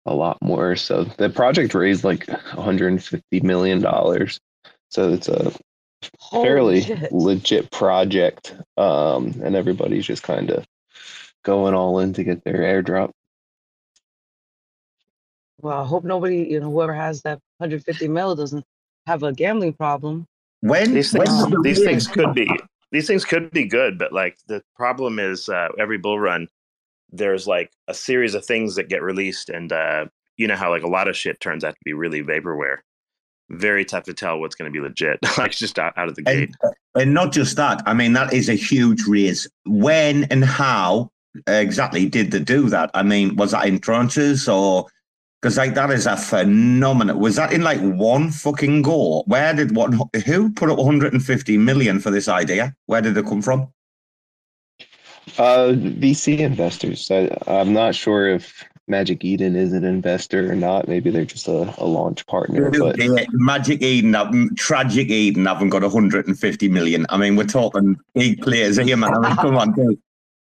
a 0.06 0.14
lot 0.14 0.38
more. 0.42 0.76
So 0.76 1.05
the 1.05 1.30
project 1.30 1.74
raised 1.74 2.05
like 2.05 2.26
150 2.28 3.40
million 3.40 3.80
dollars. 3.80 4.40
So 4.90 5.12
it's 5.12 5.28
a 5.28 5.52
Holy 6.20 6.44
fairly 6.44 6.80
shit. 6.82 7.12
legit 7.12 7.70
project, 7.70 8.55
um, 8.76 9.40
and 9.42 9.56
everybody's 9.56 10.06
just 10.06 10.22
kind 10.22 10.50
of 10.50 10.64
going 11.44 11.74
all 11.74 11.98
in 11.98 12.12
to 12.14 12.24
get 12.24 12.44
their 12.44 12.59
airdrop. 12.59 13.10
Well, 15.60 15.82
I 15.82 15.84
hope 15.84 16.05
nobody, 16.05 16.44
you 16.44 16.60
know, 16.60 16.70
whoever 16.70 16.94
has 16.94 17.22
that 17.22 17.40
150 17.59 18.09
mil 18.09 18.36
doesn't 18.36 18.64
have 19.06 19.24
a 19.24 19.32
gambling 19.32 19.72
problem. 19.72 20.26
When, 20.60 20.94
these 20.94 21.12
things 21.12 21.28
was 21.28 21.50
the 21.50 21.60
these 21.62 21.84
things 21.84 22.06
could 22.09 22.34
be 22.34 22.48
these 22.90 23.06
things 23.06 23.24
could 23.24 23.52
be 23.52 23.64
good 23.64 23.96
but 23.96 24.12
like 24.12 24.36
the 24.48 24.60
problem 24.74 25.20
is 25.20 25.48
uh, 25.48 25.68
every 25.78 25.98
bull 25.98 26.18
run 26.18 26.48
there's 27.10 27.47
like 27.47 27.70
a 27.89 27.94
series 27.94 28.35
of 28.35 28.44
things 28.44 28.74
that 28.74 28.89
get 28.89 29.02
released 29.02 29.48
and 29.48 29.72
uh, 29.72 30.06
you 30.36 30.47
know 30.47 30.56
how 30.56 30.70
like 30.70 30.82
a 30.82 30.89
lot 30.89 31.09
of 31.09 31.16
shit 31.16 31.40
turns 31.40 31.64
out 31.64 31.74
to 31.74 31.80
be 31.85 31.93
really 31.93 32.22
vaporware 32.22 32.78
very 33.51 33.85
tough 33.85 34.05
to 34.05 34.14
tell 34.14 34.39
what's 34.39 34.55
going 34.55 34.70
to 34.70 34.72
be 34.72 34.82
legit 34.82 35.18
like 35.39 35.52
just 35.52 35.78
out, 35.78 35.97
out 35.97 36.09
of 36.09 36.14
the 36.14 36.22
gate 36.22 36.51
And, 36.62 36.74
and 37.02 37.14
not 37.14 37.32
just 37.32 37.56
that. 37.56 37.82
I 37.86 37.94
mean, 37.94 38.12
that 38.12 38.32
is 38.32 38.48
a 38.48 38.55
huge 38.55 39.05
raise. 39.06 39.48
When 39.64 40.24
and 40.24 40.44
how 40.44 41.10
exactly 41.47 42.09
did 42.09 42.30
they 42.30 42.40
do 42.40 42.68
that? 42.68 42.90
I 42.94 43.02
mean, 43.02 43.36
was 43.36 43.52
that 43.52 43.66
in 43.66 43.78
tranches 43.80 44.52
or? 44.52 44.86
Because 45.40 45.56
like 45.56 45.74
that 45.74 45.93
is 45.93 46.06
a 46.06 46.16
phenomenon 46.16 47.20
Was 47.20 47.36
that 47.36 47.52
in 47.52 47.62
like 47.62 47.78
one 47.80 48.32
fucking 48.32 48.82
go? 48.82 49.22
Where 49.28 49.55
did 49.55 49.76
what? 49.76 49.94
Who 50.26 50.52
put 50.52 50.68
up 50.68 50.78
150 50.78 51.59
million 51.59 52.01
for 52.01 52.10
this 52.10 52.26
idea? 52.26 52.74
Where 52.86 53.01
did 53.01 53.16
it 53.16 53.24
come 53.24 53.40
from? 53.40 53.72
Uh, 55.38 55.72
VC 55.74 56.38
investors. 56.38 57.10
I, 57.10 57.36
I'm 57.46 57.72
not 57.72 57.94
sure 57.94 58.28
if 58.28 58.64
Magic 58.88 59.24
Eden 59.24 59.55
is 59.55 59.72
an 59.72 59.84
investor 59.84 60.50
or 60.50 60.55
not. 60.55 60.88
Maybe 60.88 61.10
they're 61.10 61.24
just 61.24 61.48
a, 61.48 61.74
a 61.78 61.84
launch 61.84 62.26
partner. 62.26 62.70
But 62.70 62.96
Magic 63.32 63.82
Eden, 63.82 64.55
Tragic 64.56 65.10
Eden 65.10 65.46
haven't 65.46 65.68
got 65.70 65.82
150 65.82 66.68
million. 66.68 67.06
I 67.10 67.18
mean, 67.18 67.36
we're 67.36 67.44
talking 67.44 67.96
big 68.14 68.40
players 68.42 68.78
here, 68.78 68.96
man. 68.96 69.14
I 69.14 69.28
mean, 69.28 69.36
come 69.36 69.56
on, 69.56 69.72
dude. 69.72 70.00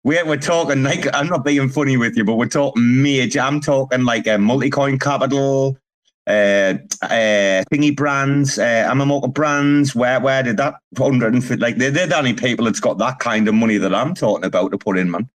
We're, 0.04 0.26
we're 0.26 0.36
talking 0.36 0.82
like 0.82 1.06
I'm 1.14 1.28
not 1.28 1.44
being 1.44 1.68
funny 1.68 1.96
with 1.96 2.16
you, 2.16 2.24
but 2.24 2.34
we're 2.34 2.46
talking 2.46 3.02
major. 3.02 3.40
I'm 3.40 3.60
talking 3.60 4.04
like 4.04 4.26
a 4.26 4.30
Multicoin 4.30 5.00
Capital, 5.00 5.78
uh, 6.26 6.74
uh, 7.02 7.64
thingy 7.72 7.94
brands, 7.96 8.58
uh, 8.58 8.88
Animoca 8.90 9.32
Brands. 9.32 9.94
Where 9.94 10.20
where 10.20 10.42
did 10.42 10.56
that 10.58 10.74
150? 10.96 11.56
Like 11.60 11.76
they're, 11.76 11.90
they're 11.90 12.06
the 12.06 12.16
only 12.18 12.34
people 12.34 12.66
that's 12.66 12.80
got 12.80 12.98
that 12.98 13.18
kind 13.18 13.48
of 13.48 13.54
money 13.54 13.76
that 13.78 13.94
I'm 13.94 14.14
talking 14.14 14.44
about 14.44 14.70
to 14.72 14.78
put 14.78 14.98
in, 14.98 15.10
man. 15.10 15.28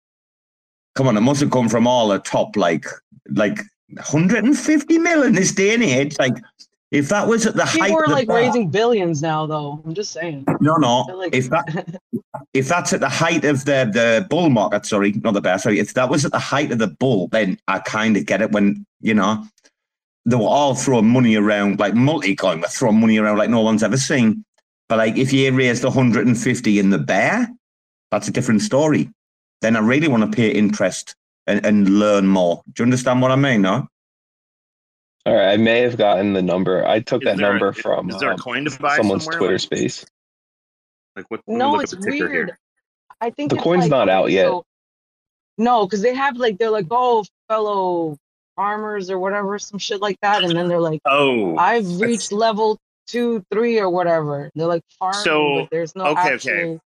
Come 0.94 1.08
on, 1.08 1.16
it 1.16 1.22
must 1.22 1.40
have 1.40 1.50
come 1.50 1.68
from 1.68 1.86
all 1.86 2.08
the 2.08 2.18
top, 2.18 2.56
like 2.56 2.86
like 3.30 3.58
150 3.94 4.98
mil 4.98 5.22
in 5.22 5.34
this 5.34 5.52
day 5.52 5.74
and 5.74 5.82
age. 5.82 6.18
Like 6.18 6.36
if 6.90 7.08
that 7.08 7.26
was 7.26 7.46
at 7.46 7.54
the 7.54 7.64
height, 7.64 7.82
People 7.88 7.98
are 7.98 8.04
of 8.04 8.10
the 8.10 8.14
like 8.14 8.28
raising 8.28 8.70
billions 8.70 9.22
now, 9.22 9.46
though. 9.46 9.82
I'm 9.84 9.94
just 9.94 10.12
saying. 10.12 10.44
no, 10.60 10.76
no. 10.76 11.00
Like- 11.00 11.34
if 11.34 11.48
that 11.50 11.98
if 12.52 12.68
that's 12.68 12.92
at 12.92 13.00
the 13.00 13.08
height 13.08 13.44
of 13.44 13.64
the 13.64 13.90
the 13.92 14.26
bull 14.28 14.50
market, 14.50 14.84
sorry, 14.86 15.12
not 15.12 15.32
the 15.34 15.40
bear, 15.40 15.58
sorry. 15.58 15.78
If 15.78 15.94
that 15.94 16.10
was 16.10 16.24
at 16.24 16.32
the 16.32 16.38
height 16.38 16.70
of 16.72 16.78
the 16.78 16.88
bull, 16.88 17.28
then 17.28 17.58
I 17.68 17.78
kind 17.78 18.16
of 18.16 18.26
get 18.26 18.42
it. 18.42 18.52
When 18.52 18.84
you 19.00 19.14
know 19.14 19.44
they 20.26 20.36
were 20.36 20.42
all 20.48 20.74
throwing 20.74 21.08
money 21.08 21.36
around, 21.36 21.78
like 21.78 21.94
Multicoin 21.94 22.60
were 22.62 22.68
throwing 22.68 23.00
money 23.00 23.18
around 23.18 23.36
like 23.38 23.50
no 23.50 23.60
one's 23.60 23.82
ever 23.82 23.96
seen. 23.98 24.44
But 24.88 24.98
like 24.98 25.16
if 25.16 25.32
you 25.32 25.50
raised 25.52 25.84
150 25.84 26.78
in 26.78 26.90
the 26.90 26.98
bear, 26.98 27.48
that's 28.10 28.28
a 28.28 28.30
different 28.30 28.62
story. 28.62 29.10
Then 29.60 29.76
I 29.76 29.80
really 29.80 30.08
want 30.08 30.30
to 30.30 30.34
pay 30.34 30.50
interest 30.50 31.14
and, 31.46 31.64
and 31.64 31.98
learn 31.98 32.26
more. 32.26 32.62
Do 32.72 32.82
you 32.82 32.84
understand 32.84 33.20
what 33.22 33.30
I 33.30 33.36
mean? 33.36 33.62
No. 33.62 33.86
all 35.26 35.34
right, 35.34 35.52
I 35.52 35.56
may 35.56 35.80
have 35.80 35.96
gotten 35.96 36.32
the 36.34 36.42
number. 36.42 36.86
I 36.86 37.00
took 37.00 37.22
Is 37.22 37.26
that 37.26 37.36
there 37.38 37.46
a- 37.50 37.52
number 37.54 37.70
is- 37.70 37.78
from 37.78 38.10
is 38.10 38.18
there 38.18 38.30
a 38.30 38.34
um, 38.34 38.38
coin 38.38 38.64
to 38.66 38.78
buy 38.78 38.96
someone's? 38.96 39.26
Twitter 39.26 39.52
Like- 39.52 39.60
space. 39.60 40.04
like 41.16 41.26
what 41.30 41.40
No, 41.46 41.72
look 41.72 41.82
it's 41.84 41.92
at 41.94 42.00
the 42.00 42.10
ticker 42.10 42.28
weird. 42.28 42.48
here. 42.48 42.58
I 43.20 43.30
think 43.30 43.50
The 43.50 43.56
coin's 43.56 43.82
like, 43.84 43.90
not 43.90 44.08
out 44.08 44.24
okay, 44.24 44.34
yet. 44.34 44.46
so- 44.46 44.64
no, 45.56 45.86
because 45.86 46.02
they 46.02 46.14
have 46.14 46.36
like 46.36 46.58
they're 46.58 46.70
like, 46.70 46.86
oh, 46.90 47.24
fellow 47.48 48.16
farmers 48.56 49.10
or 49.10 49.18
whatever, 49.18 49.58
some 49.58 49.78
shit 49.78 50.00
like 50.00 50.18
that, 50.22 50.42
and 50.44 50.56
then 50.56 50.68
they're 50.68 50.80
like, 50.80 51.00
oh 51.06 51.56
I've 51.56 52.00
reached 52.00 52.32
level 52.32 52.78
two, 53.06 53.44
three, 53.52 53.78
or 53.78 53.90
whatever. 53.90 54.50
They're 54.54 54.66
like 54.66 54.82
farming, 54.98 55.22
So, 55.24 55.60
but 55.60 55.68
there's 55.70 55.94
no 55.94 56.06
okay, 56.06 56.20
actual. 56.34 56.52
okay. 56.52 56.78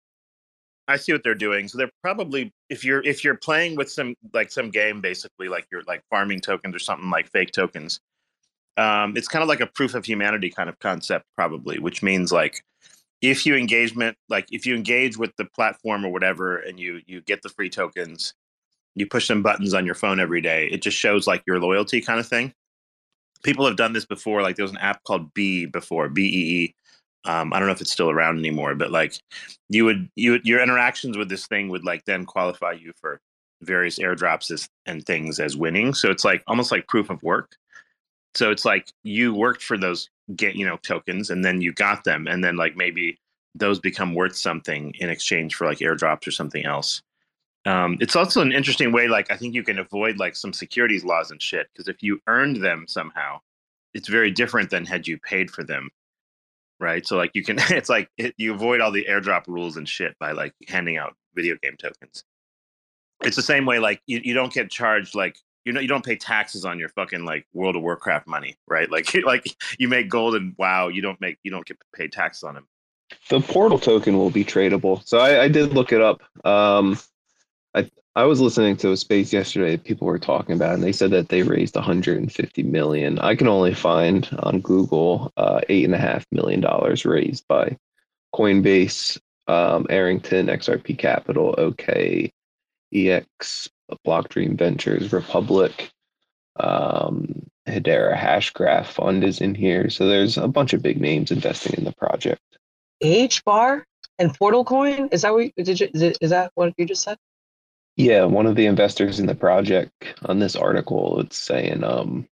I 0.87 0.95
see 0.95 1.11
what 1.11 1.21
they're 1.23 1.35
doing. 1.35 1.67
So 1.67 1.77
they're 1.77 1.91
probably 2.01 2.51
if 2.69 2.85
you're 2.85 3.01
if 3.05 3.23
you're 3.23 3.35
playing 3.35 3.75
with 3.75 3.91
some 3.91 4.15
like 4.33 4.51
some 4.51 4.69
game 4.69 5.01
basically 5.01 5.49
like 5.49 5.67
you're 5.71 5.83
like 5.83 6.01
farming 6.09 6.39
tokens 6.39 6.73
or 6.75 6.79
something 6.79 7.09
like 7.09 7.29
fake 7.29 7.51
tokens. 7.51 7.99
Um, 8.77 9.17
it's 9.17 9.27
kind 9.27 9.41
of 9.43 9.49
like 9.49 9.59
a 9.59 9.67
proof 9.67 9.95
of 9.95 10.05
humanity 10.05 10.49
kind 10.49 10.69
of 10.69 10.79
concept 10.79 11.25
probably, 11.35 11.79
which 11.79 12.03
means 12.03 12.31
like 12.31 12.61
if 13.21 13.45
you 13.45 13.55
engagement 13.55 14.15
like 14.29 14.45
if 14.51 14.65
you 14.65 14.75
engage 14.75 15.17
with 15.17 15.35
the 15.37 15.45
platform 15.45 16.05
or 16.05 16.09
whatever 16.09 16.57
and 16.57 16.79
you 16.79 17.01
you 17.05 17.21
get 17.21 17.41
the 17.41 17.49
free 17.49 17.69
tokens, 17.69 18.33
you 18.97 19.05
push 19.05 19.27
some 19.27 19.43
buttons 19.43 19.75
on 19.75 19.85
your 19.85 19.95
phone 19.95 20.19
every 20.19 20.41
day. 20.41 20.67
It 20.71 20.81
just 20.81 20.97
shows 20.97 21.27
like 21.27 21.43
your 21.45 21.59
loyalty 21.59 22.01
kind 22.01 22.19
of 22.19 22.27
thing. 22.27 22.51
People 23.43 23.65
have 23.67 23.77
done 23.77 23.93
this 23.93 24.05
before. 24.05 24.41
Like 24.41 24.55
there 24.55 24.63
was 24.63 24.71
an 24.71 24.79
app 24.79 25.03
called 25.03 25.31
B 25.35 25.67
before 25.67 26.09
B 26.09 26.23
E 26.23 26.65
E. 26.65 26.75
Um, 27.29 27.53
I 27.53 27.59
don't 27.59 27.67
know 27.67 27.73
if 27.73 27.81
it's 27.81 27.91
still 27.91 28.09
around 28.09 28.39
anymore, 28.39 28.73
but 28.73 28.89
like 28.89 29.13
you 29.69 29.85
would 29.85 30.09
you 30.15 30.39
your 30.43 30.61
interactions 30.61 31.15
with 31.15 31.29
this 31.29 31.45
thing 31.45 31.69
would 31.69 31.85
like 31.85 32.05
then 32.05 32.25
qualify 32.25 32.71
you 32.71 32.91
for 32.99 33.21
various 33.61 33.99
airdrops 33.99 34.49
as, 34.49 34.67
and 34.87 35.05
things 35.05 35.39
as 35.39 35.55
winning. 35.55 35.93
So 35.93 36.09
it's 36.09 36.25
like 36.25 36.43
almost 36.47 36.71
like 36.71 36.87
proof 36.87 37.11
of 37.11 37.21
work. 37.21 37.55
So 38.33 38.49
it's 38.49 38.65
like 38.65 38.91
you 39.03 39.33
worked 39.33 39.63
for 39.63 39.77
those 39.77 40.09
get 40.35 40.55
you 40.55 40.65
know 40.65 40.77
tokens 40.77 41.29
and 41.29 41.45
then 41.45 41.61
you 41.61 41.71
got 41.71 42.03
them 42.03 42.27
and 42.27 42.43
then 42.43 42.57
like 42.57 42.75
maybe 42.75 43.19
those 43.53 43.79
become 43.79 44.15
worth 44.15 44.35
something 44.35 44.93
in 44.99 45.09
exchange 45.09 45.53
for 45.53 45.67
like 45.67 45.79
airdrops 45.79 46.27
or 46.27 46.31
something 46.31 46.65
else. 46.65 47.03
Um, 47.67 47.97
it's 47.99 48.15
also 48.15 48.41
an 48.41 48.53
interesting 48.53 48.93
way. 48.93 49.09
Like 49.09 49.29
I 49.29 49.35
think 49.35 49.53
you 49.53 49.61
can 49.61 49.77
avoid 49.77 50.17
like 50.17 50.37
some 50.37 50.53
securities 50.53 51.03
laws 51.03 51.31
and 51.31 51.41
shit 51.41 51.67
because 51.73 51.89
if 51.89 52.01
you 52.01 52.21
earned 52.27 52.63
them 52.63 52.85
somehow, 52.87 53.41
it's 53.93 54.07
very 54.07 54.31
different 54.31 54.69
than 54.69 54.85
had 54.85 55.05
you 55.05 55.17
paid 55.17 55.51
for 55.51 55.65
them, 55.65 55.89
right? 56.79 57.05
So 57.05 57.17
like 57.17 57.31
you 57.33 57.43
can, 57.43 57.57
it's 57.69 57.89
like 57.89 58.09
it, 58.17 58.33
you 58.37 58.53
avoid 58.53 58.79
all 58.79 58.91
the 58.91 59.05
airdrop 59.09 59.47
rules 59.47 59.75
and 59.75 59.87
shit 59.87 60.17
by 60.17 60.31
like 60.31 60.53
handing 60.69 60.97
out 60.97 61.15
video 61.35 61.57
game 61.61 61.75
tokens. 61.77 62.23
It's 63.23 63.35
the 63.35 63.41
same 63.41 63.65
way 63.65 63.79
like 63.79 64.01
you, 64.07 64.21
you 64.23 64.33
don't 64.33 64.53
get 64.53 64.71
charged 64.71 65.13
like 65.13 65.37
you 65.65 65.73
know 65.73 65.81
you 65.81 65.89
don't 65.89 66.05
pay 66.05 66.15
taxes 66.15 66.63
on 66.63 66.79
your 66.79 66.87
fucking 66.89 67.25
like 67.25 67.45
World 67.51 67.75
of 67.75 67.81
Warcraft 67.81 68.27
money, 68.27 68.55
right? 68.67 68.89
Like 68.91 69.13
like 69.25 69.45
you 69.77 69.89
make 69.89 70.07
gold 70.07 70.35
and 70.35 70.55
WoW, 70.57 70.87
you 70.87 71.01
don't 71.01 71.19
make 71.19 71.37
you 71.43 71.51
don't 71.51 71.65
get 71.65 71.77
paid 71.93 72.13
taxes 72.13 72.43
on 72.43 72.53
them. 72.53 72.67
The 73.27 73.41
portal 73.41 73.77
token 73.77 74.17
will 74.17 74.29
be 74.29 74.45
tradable. 74.45 75.05
So 75.05 75.17
I, 75.17 75.43
I 75.43 75.47
did 75.49 75.73
look 75.73 75.91
it 75.91 76.01
up. 76.01 76.21
Um, 76.45 76.97
I 77.77 77.91
I 78.15 78.23
was 78.23 78.41
listening 78.41 78.77
to 78.77 78.91
a 78.91 78.97
space 78.97 79.31
yesterday. 79.31 79.77
People 79.77 80.07
were 80.07 80.17
talking 80.17 80.55
about, 80.55 80.71
it, 80.71 80.75
and 80.75 80.83
they 80.83 80.91
said 80.91 81.11
that 81.11 81.29
they 81.29 81.43
raised 81.43 81.75
150 81.75 82.63
million. 82.63 83.19
I 83.19 83.35
can 83.35 83.47
only 83.47 83.75
find 83.75 84.27
on 84.39 84.61
Google 84.61 85.31
uh, 85.37 85.61
eight 85.69 85.85
and 85.85 85.93
a 85.93 85.99
half 85.99 86.25
million 86.31 86.59
dollars 86.59 87.05
raised 87.05 87.47
by 87.47 87.77
Coinbase, 88.33 89.19
um, 89.47 89.85
Arrington, 89.89 90.47
XRP 90.47 90.97
Capital, 90.97 91.53
OK, 91.57 92.31
EX, 92.93 93.69
Block 94.03 94.29
Dream 94.29 94.57
Ventures, 94.57 95.13
Republic, 95.13 95.91
um, 96.59 97.47
Hedera 97.67 98.17
Hashgraph 98.17 98.87
Fund 98.87 99.23
is 99.23 99.41
in 99.41 99.53
here. 99.53 99.89
So 99.89 100.07
there's 100.07 100.37
a 100.37 100.47
bunch 100.47 100.73
of 100.73 100.81
big 100.81 100.99
names 100.99 101.31
investing 101.31 101.75
in 101.77 101.83
the 101.83 101.93
project. 101.93 102.41
H 103.01 103.43
bar 103.45 103.85
and 104.17 104.33
Portal 104.33 104.65
Coin. 104.65 105.09
Is 105.11 105.21
that 105.21 105.33
what 105.33 105.45
you, 105.45 105.51
did 105.63 105.79
you, 105.79 105.89
is, 105.93 106.29
that 106.31 106.51
what 106.55 106.73
you 106.77 106.85
just 106.85 107.03
said? 107.03 107.17
Yeah, 107.97 108.25
one 108.25 108.45
of 108.45 108.55
the 108.55 108.67
investors 108.67 109.19
in 109.19 109.25
the 109.25 109.35
project 109.35 109.91
on 110.25 110.39
this 110.39 110.55
article, 110.55 111.19
it's 111.19 111.37
saying 111.37 111.83
um, 111.83 112.27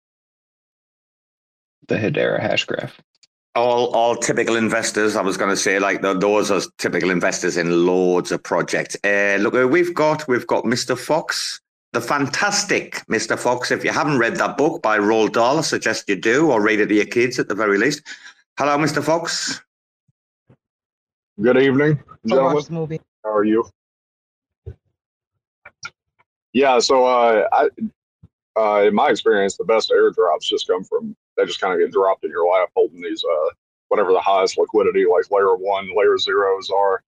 the 1.88 1.96
Hedera 1.96 2.40
Hashgraph. 2.40 2.92
all 3.54 3.88
all 3.94 4.16
typical 4.16 4.56
investors. 4.56 5.16
I 5.16 5.22
was 5.22 5.36
going 5.36 5.50
to 5.50 5.56
say 5.56 5.78
like 5.78 6.00
the, 6.00 6.14
those 6.14 6.50
are 6.50 6.62
typical 6.78 7.10
investors 7.10 7.58
in 7.58 7.84
loads 7.86 8.32
of 8.32 8.42
projects. 8.42 8.96
Uh, 9.04 9.36
look, 9.40 9.52
we've 9.70 9.94
got 9.94 10.26
we've 10.28 10.46
got 10.46 10.64
Mr. 10.64 10.96
Fox, 10.98 11.60
the 11.92 12.00
fantastic 12.00 13.04
Mr. 13.10 13.38
Fox. 13.38 13.70
If 13.70 13.84
you 13.84 13.92
haven't 13.92 14.18
read 14.18 14.36
that 14.36 14.56
book 14.56 14.80
by 14.82 14.98
Roald 14.98 15.32
Dahl, 15.32 15.58
I 15.58 15.62
suggest 15.62 16.08
you 16.08 16.16
do, 16.16 16.50
or 16.50 16.62
read 16.62 16.80
it 16.80 16.86
to 16.86 16.94
your 16.94 17.04
kids 17.06 17.38
at 17.38 17.48
the 17.48 17.54
very 17.54 17.76
least. 17.76 18.00
Hello, 18.58 18.78
Mr. 18.78 19.02
Fox. 19.02 19.60
Good 21.40 21.58
evening, 21.58 21.98
So 22.26 22.36
gentlemen. 22.36 22.64
movie. 22.70 23.00
How 23.24 23.34
are 23.36 23.44
you? 23.44 23.64
Yeah, 26.52 26.78
so 26.80 27.04
uh, 27.04 27.48
I, 27.52 27.68
uh, 28.56 28.82
in 28.86 28.94
my 28.94 29.08
experience, 29.10 29.56
the 29.56 29.64
best 29.64 29.90
airdrops 29.90 30.42
just 30.42 30.66
come 30.66 30.84
from 30.84 31.16
they 31.36 31.46
just 31.46 31.60
kind 31.60 31.72
of 31.72 31.80
get 31.80 31.92
dropped 31.92 32.24
in 32.24 32.30
your 32.30 32.50
lap, 32.50 32.70
holding 32.74 33.00
these 33.00 33.24
uh, 33.24 33.50
whatever 33.88 34.12
the 34.12 34.20
highest 34.20 34.58
liquidity, 34.58 35.04
like 35.10 35.30
layer 35.30 35.56
one, 35.56 35.88
layer 35.96 36.18
zeros 36.18 36.70
are, 36.70 37.02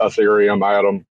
Ethereum, 0.00 0.62
Atom, 0.62 1.04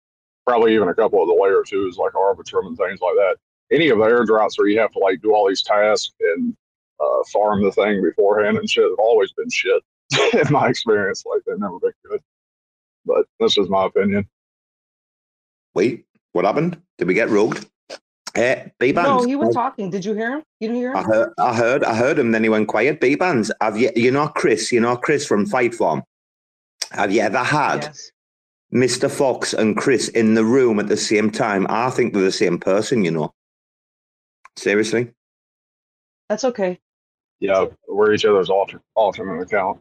probably 0.45 0.75
even 0.75 0.87
a 0.89 0.95
couple 0.95 1.21
of 1.21 1.27
the 1.27 1.33
layer 1.33 1.63
twos 1.67 1.97
like 1.97 2.13
Arbitrum 2.13 2.67
and 2.67 2.77
things 2.77 2.99
like 3.01 3.15
that. 3.15 3.35
Any 3.71 3.89
of 3.89 3.97
the 3.97 4.05
airdrops 4.05 4.57
where 4.57 4.67
you 4.67 4.79
have 4.79 4.91
to 4.93 4.99
like 4.99 5.21
do 5.21 5.33
all 5.33 5.47
these 5.47 5.61
tasks 5.61 6.13
and 6.19 6.55
uh, 6.99 7.23
farm 7.31 7.63
the 7.63 7.71
thing 7.71 8.01
beforehand 8.01 8.57
and 8.57 8.69
shit 8.69 8.83
have 8.83 8.99
always 8.99 9.31
been 9.33 9.49
shit 9.49 9.83
in 10.33 10.51
my 10.51 10.69
experience. 10.69 11.23
Like 11.25 11.41
they've 11.45 11.59
never 11.59 11.79
been 11.79 11.91
good. 12.09 12.21
But 13.05 13.25
this 13.39 13.57
is 13.57 13.69
my 13.69 13.85
opinion. 13.85 14.27
Wait, 15.73 16.05
what 16.31 16.45
happened? 16.45 16.81
Did 16.97 17.07
we 17.07 17.13
get 17.13 17.29
rogued? 17.29 17.65
Uh, 18.37 18.69
Bbandz. 18.79 18.93
No, 18.93 19.03
bands. 19.03 19.25
he 19.25 19.35
was 19.35 19.53
talking. 19.53 19.89
Did 19.89 20.05
you 20.05 20.13
hear 20.13 20.31
him? 20.33 20.43
You 20.59 20.67
didn't 20.67 20.77
hear 20.81 20.91
him? 20.91 20.97
I 20.97 21.01
him? 21.01 21.07
heard, 21.07 21.33
I 21.39 21.55
heard, 21.55 21.83
I 21.83 21.95
heard 21.95 22.19
him. 22.19 22.31
Then 22.31 22.43
he 22.43 22.49
went 22.49 22.67
quiet. 22.67 23.01
Bbandz. 23.01 23.49
Have 23.61 23.77
you, 23.77 23.89
you 23.95 24.11
know, 24.11 24.27
Chris? 24.27 24.71
You 24.71 24.79
know, 24.79 24.95
Chris 24.95 25.25
from 25.25 25.45
Fight 25.47 25.73
Form. 25.73 26.03
Have 26.91 27.11
you 27.11 27.21
ever 27.21 27.39
had 27.43 27.83
Yes. 27.83 28.11
Mr. 28.73 29.09
Fox 29.09 29.53
and 29.53 29.75
Chris 29.75 30.09
in 30.09 30.35
the 30.35 30.45
room 30.45 30.79
at 30.79 30.87
the 30.87 30.97
same 30.97 31.31
time? 31.31 31.65
I 31.69 31.89
think 31.89 32.13
they're 32.13 32.21
the 32.23 32.31
same 32.31 32.59
person. 32.59 33.03
You 33.03 33.11
know. 33.11 33.33
Seriously. 34.55 35.11
That's 36.29 36.43
okay. 36.43 36.79
Yeah, 37.39 37.65
we're 37.87 38.13
each 38.13 38.25
other's 38.25 38.49
alter, 38.49 38.81
alternate 38.95 39.41
account. 39.41 39.79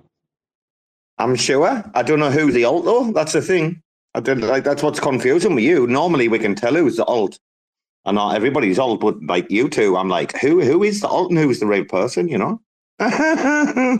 I'm 1.18 1.34
sure. 1.34 1.82
I 1.94 2.02
don't 2.02 2.20
know 2.20 2.30
who 2.30 2.52
the 2.52 2.64
alt 2.64 2.84
though. 2.84 3.12
That's 3.12 3.32
the 3.32 3.40
thing. 3.42 3.82
I 4.14 4.20
didn't 4.20 4.46
like 4.46 4.64
that's 4.64 4.82
what's 4.82 5.00
confusing 5.00 5.54
with 5.54 5.64
you. 5.64 5.86
Normally 5.86 6.28
we 6.28 6.38
can 6.38 6.54
tell 6.54 6.74
who's 6.74 6.96
the 6.96 7.04
alt. 7.06 7.38
And 8.06 8.14
not 8.14 8.36
everybody's 8.36 8.78
alt, 8.78 9.00
but 9.00 9.20
like 9.24 9.50
you 9.50 9.68
two, 9.68 9.96
I'm 9.96 10.08
like, 10.08 10.38
who 10.38 10.62
who 10.62 10.84
is 10.84 11.00
the 11.00 11.08
alt 11.08 11.30
and 11.30 11.38
who's 11.38 11.60
the 11.60 11.66
right 11.66 11.88
person, 11.88 12.28
you 12.28 12.38
know? 12.38 12.60
I 13.00 13.98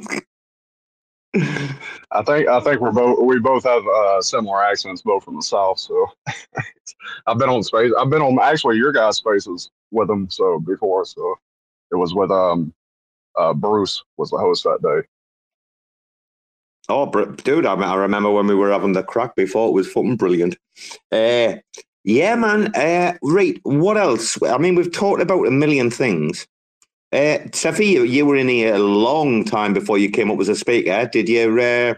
think 2.24 2.49
I 2.49 2.61
think 2.61 2.81
we're 2.81 2.93
both 2.93 3.19
we 3.19 3.41
both 3.41 3.65
have 3.65 3.87
uh, 3.87 4.23
similar 4.23 4.62
accents, 4.62 5.03
both 5.03 5.24
from 5.24 5.37
the 5.37 5.43
south. 5.43 5.81
So 5.81 6.07
I've 7.27 7.39
been 7.39 7.51
on 7.51 7.65
space. 7.65 7.93
I've 7.99 8.09
been 8.09 8.23
on 8.23 8.39
actually 8.41 8.77
your 8.77 8.93
guys' 8.93 9.16
spaces 9.16 9.70
with 9.91 10.09
them 10.09 10.31
so 10.31 10.61
before. 10.61 11.05
So 11.05 11.35
it 11.91 11.97
was 11.97 12.15
with 12.15 12.31
um 12.31 12.73
uh, 13.37 13.53
Bruce 13.53 14.03
was 14.16 14.31
the 14.31 14.39
host 14.39 14.65
that 14.65 14.81
day. 14.83 15.07
Oh, 16.89 17.11
dude, 17.11 17.66
I, 17.66 17.74
I 17.74 17.97
remember 17.97 18.31
when 18.31 18.47
we 18.47 18.55
were 18.55 18.70
having 18.70 18.93
the 18.93 19.03
crack 19.03 19.35
before. 19.35 19.69
It 19.69 19.73
was 19.73 19.91
fucking 19.91 20.16
brilliant. 20.16 20.57
Uh, 21.11 21.55
yeah, 22.07 22.37
man. 22.37 22.73
Uh, 22.77 23.19
right. 23.20 23.59
What 23.65 23.97
else? 23.97 24.41
I 24.41 24.59
mean, 24.59 24.77
we've 24.77 24.93
talked 24.93 25.20
about 25.20 25.49
a 25.49 25.51
million 25.51 25.91
things. 25.91 26.47
Uh, 27.12 27.39
Cephii, 27.53 27.95
you, 27.95 28.05
you 28.05 28.24
were 28.24 28.37
in 28.37 28.47
here 28.47 28.77
a 28.77 28.78
long 28.78 29.43
time 29.43 29.74
before 29.74 29.99
you 29.99 30.09
came 30.09 30.31
up 30.31 30.39
as 30.39 30.49
a 30.49 30.55
speaker. 30.55 31.11
Did 31.12 31.28
you 31.28 31.61
uh, 31.61 31.95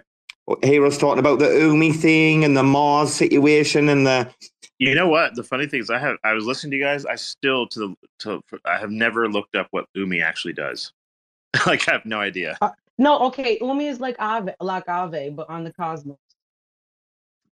hear 0.63 0.87
us 0.87 0.97
talking 0.97 1.19
about 1.19 1.41
the 1.41 1.45
Umee 1.45 1.95
thing 1.95 2.43
and 2.43 2.57
the 2.57 2.63
Mars 2.63 3.13
situation 3.13 3.91
and 3.91 4.07
the? 4.07 4.33
You 4.79 4.95
know 4.95 5.09
what? 5.09 5.35
The 5.35 5.43
funny 5.43 5.67
thing 5.67 5.81
is, 5.81 5.91
I 5.91 5.99
have 5.99 6.17
I 6.25 6.33
was 6.33 6.47
listening 6.47 6.71
to 6.71 6.77
you 6.79 6.85
guys. 6.85 7.05
I 7.05 7.17
still 7.17 7.67
to 7.69 7.79
the 7.79 7.95
to 8.21 8.43
I 8.65 8.79
have 8.79 8.91
never 8.91 9.29
looked 9.29 9.57
up 9.57 9.69
what 9.73 9.93
Umee 9.95 10.25
actually 10.25 10.55
does. 10.55 10.91
like 11.67 11.87
I 11.87 11.93
have 11.93 12.07
no 12.07 12.19
idea. 12.19 12.57
No, 12.97 13.19
okay. 13.27 13.59
Umee 13.59 13.91
is 13.91 14.01
like 14.01 14.17
Aave, 14.17 14.55
like 14.59 14.87
Aave, 14.87 15.37
but 15.37 15.51
on 15.51 15.65
the 15.65 15.73
cosmos. 15.73 16.17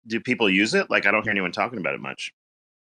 Do 0.06 0.20
people 0.20 0.50
use 0.50 0.74
it? 0.74 0.90
Like 0.90 1.06
I 1.06 1.12
don't 1.12 1.24
hear 1.24 1.32
anyone 1.32 1.54
talking 1.54 1.80
about 1.80 1.94
it 1.94 2.02
much. 2.02 2.34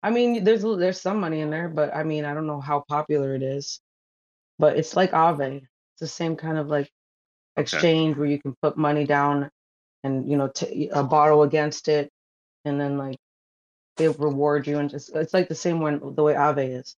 I 0.03 0.11
mean, 0.11 0.44
there's 0.44 0.64
there's 0.64 1.02
some 1.02 1.19
money 1.19 1.41
in 1.41 1.49
there, 1.49 1.69
but 1.69 1.95
I 1.95 2.03
mean, 2.03 2.26
I 2.26 2.34
don't 2.34 2.48
know 2.48 2.61
how 2.61 2.84
popular 2.88 3.36
it 3.36 3.44
is. 3.44 3.80
But 4.60 4.78
it's 4.78 4.95
like 4.95 5.11
Aave. 5.11 5.57
It's 5.57 5.99
the 5.99 6.07
same 6.07 6.36
kind 6.36 6.57
of 6.57 6.68
like 6.68 6.90
exchange 7.56 8.18
where 8.18 8.28
you 8.28 8.40
can 8.40 8.56
put 8.61 8.78
money 8.78 9.06
down 9.06 9.49
and 10.03 10.30
you 10.30 10.38
know 10.38 10.48
t- 10.48 10.90
uh, 10.91 11.03
borrow 11.03 11.44
against 11.44 11.88
it, 11.88 12.10
and 12.65 12.80
then 12.80 12.98
like 12.98 13.18
they 13.98 14.07
reward 14.07 14.68
you 14.68 14.78
and 14.78 14.90
just 14.90 15.15
it's 15.15 15.34
like 15.34 15.49
the 15.49 15.56
same 15.56 15.80
one 15.80 15.99
the 16.15 16.24
way 16.24 16.34
Aave 16.34 16.80
is. 16.80 16.95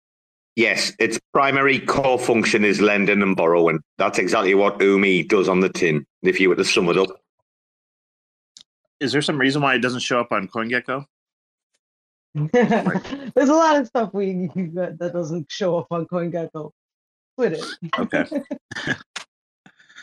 Yes, 0.56 0.92
its 0.98 1.20
primary 1.32 1.78
core 1.78 2.18
function 2.18 2.64
is 2.64 2.80
lending 2.80 3.22
and 3.22 3.36
borrowing. 3.36 3.78
That's 3.96 4.18
exactly 4.18 4.54
what 4.54 4.80
Umee 4.80 5.28
does 5.28 5.48
on 5.48 5.60
the 5.60 5.68
tin. 5.68 6.04
If 6.22 6.40
you 6.40 6.48
were 6.48 6.56
to 6.56 6.64
sum 6.64 6.88
it 6.88 6.96
up. 6.96 7.10
Is 8.98 9.12
there 9.12 9.22
some 9.22 9.38
reason 9.38 9.62
why 9.62 9.76
it 9.76 9.78
doesn't 9.78 10.00
show 10.00 10.18
up 10.18 10.32
on 10.32 10.48
CoinGecko? 10.48 11.06
There's 12.52 13.48
a 13.48 13.54
lot 13.54 13.80
of 13.80 13.86
stuff 13.86 14.12
we 14.12 14.50
that 14.74 15.10
doesn't 15.12 15.50
show 15.50 15.78
up 15.78 15.86
on 15.90 16.06
CoinGecko. 16.06 16.70
It. 17.38 17.64
Okay. 17.98 18.24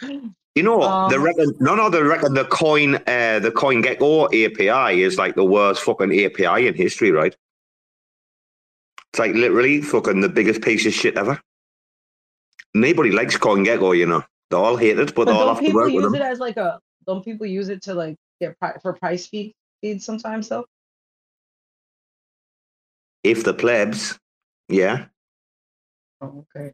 You 0.56 0.64
know, 0.64 0.82
Um, 0.82 1.12
the 1.12 1.20
reckon 1.20 1.54
no, 1.60 1.76
no, 1.76 1.90
the 1.90 2.04
reckon 2.04 2.34
the 2.34 2.46
coin, 2.46 2.96
uh, 3.08 3.40
the 3.40 3.52
coin 3.52 3.82
gecko 3.82 4.28
API 4.28 5.02
is 5.02 5.18
like 5.18 5.36
the 5.36 5.44
worst 5.44 5.82
fucking 5.82 6.18
API 6.18 6.68
in 6.68 6.74
history, 6.74 7.12
right? 7.12 7.36
It's 9.12 9.20
like 9.20 9.36
literally 9.36 9.82
fucking 9.82 10.22
the 10.22 10.30
biggest 10.30 10.62
piece 10.62 10.86
of 10.86 10.94
shit 10.94 11.18
ever. 11.18 11.42
Nobody 12.74 13.12
likes 13.12 13.36
coin 13.36 13.64
gecko, 13.64 13.92
you 13.92 14.06
know. 14.06 14.24
They 14.50 14.56
all 14.56 14.78
hate 14.78 14.98
it, 14.98 15.14
but, 15.14 15.16
But 15.16 15.26
they 15.26 15.32
all 15.32 15.56
have 15.56 15.64
to 15.64 15.74
work 15.74 15.92
with 15.92 16.04
them. 16.04 16.04
Don't 16.04 16.14
people 16.14 16.14
use 16.14 16.16
it 16.16 16.22
as 16.22 16.40
like 16.40 16.58
a? 16.58 16.80
Don't 17.06 17.26
people 17.26 17.48
use 17.48 17.68
it 17.68 17.82
to 17.84 17.94
like 17.94 18.16
get 18.40 18.58
pri- 18.58 18.78
for 18.82 18.94
price 18.94 19.28
feed 19.28 19.54
feeds 19.82 20.06
sometimes 20.06 20.48
though? 20.48 20.66
If 23.26 23.44
the 23.44 23.54
plebs, 23.56 24.20
yeah, 24.70 25.06
Oh, 26.22 26.46
okay. 26.56 26.72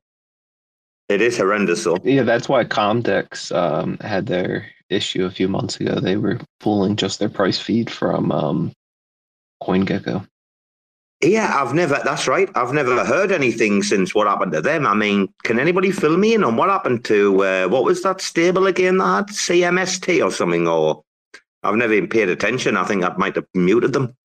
it 1.07 1.22
is 1.22 1.38
horrendous. 1.38 1.84
So 1.84 1.98
Yeah, 2.03 2.23
that's 2.23 2.49
why 2.49 2.65
Comdex 2.65 3.56
um, 3.56 3.98
had 3.99 4.26
their 4.28 4.68
issue 4.90 5.23
a 5.26 5.32
few 5.32 5.48
months 5.48 5.80
ago. 5.80 5.99
They 6.02 6.18
were 6.18 6.40
pulling 6.60 6.98
just 6.98 7.19
their 7.19 7.30
price 7.30 7.57
feed 7.57 7.90
from 7.90 8.32
um, 8.34 8.73
CoinGecko. 9.64 10.28
yeah, 11.23 11.53
I've 11.56 11.73
never. 11.73 12.02
That's 12.03 12.28
right. 12.28 12.49
I've 12.56 12.73
never 12.73 13.06
heard 13.06 13.32
anything 13.32 13.82
since 13.84 14.14
what 14.14 14.28
happened 14.28 14.52
to 14.52 14.61
them. 14.61 14.86
I 14.86 14.94
mean, 14.94 15.30
can 15.45 15.57
anybody 15.57 15.91
fill 15.91 16.18
me 16.18 16.34
in 16.34 16.44
on 16.44 16.57
what 16.57 16.69
happened 16.69 17.06
to 17.06 17.44
uh, 17.45 17.68
what 17.69 17.86
was 17.86 18.03
that 18.03 18.19
stable 18.19 18.68
again? 18.68 18.98
That 18.98 19.15
had 19.15 19.28
CMST 19.28 20.22
or 20.26 20.32
something? 20.32 20.68
Or 20.68 21.03
I've 21.64 21.76
never 21.76 21.94
even 21.94 22.10
paid 22.10 22.28
attention. 22.30 22.76
I 22.76 22.84
think 22.84 23.06
I 23.06 23.15
might 23.15 23.36
have 23.36 23.45
muted 23.53 23.94
them. 23.94 24.15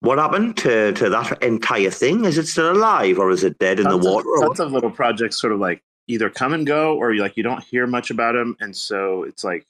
What 0.00 0.18
happened 0.18 0.56
to, 0.58 0.92
to 0.92 1.10
that 1.10 1.42
entire 1.42 1.90
thing? 1.90 2.24
Is 2.24 2.38
it 2.38 2.46
still 2.46 2.70
alive 2.70 3.18
or 3.18 3.30
is 3.30 3.42
it 3.44 3.58
dead 3.58 3.80
in 3.80 3.86
tons 3.86 4.04
the 4.04 4.10
water? 4.10 4.28
tons 4.46 4.60
of 4.60 4.72
little 4.72 4.90
projects 4.90 5.40
sort 5.40 5.52
of 5.52 5.60
like 5.60 5.82
either 6.08 6.30
come 6.30 6.54
and 6.54 6.66
go 6.66 6.96
or 6.96 7.12
you 7.12 7.20
like 7.20 7.36
you 7.36 7.42
don't 7.42 7.62
hear 7.62 7.86
much 7.86 8.10
about 8.10 8.32
them 8.32 8.56
and 8.60 8.74
so 8.74 9.22
it's 9.22 9.44
like 9.44 9.66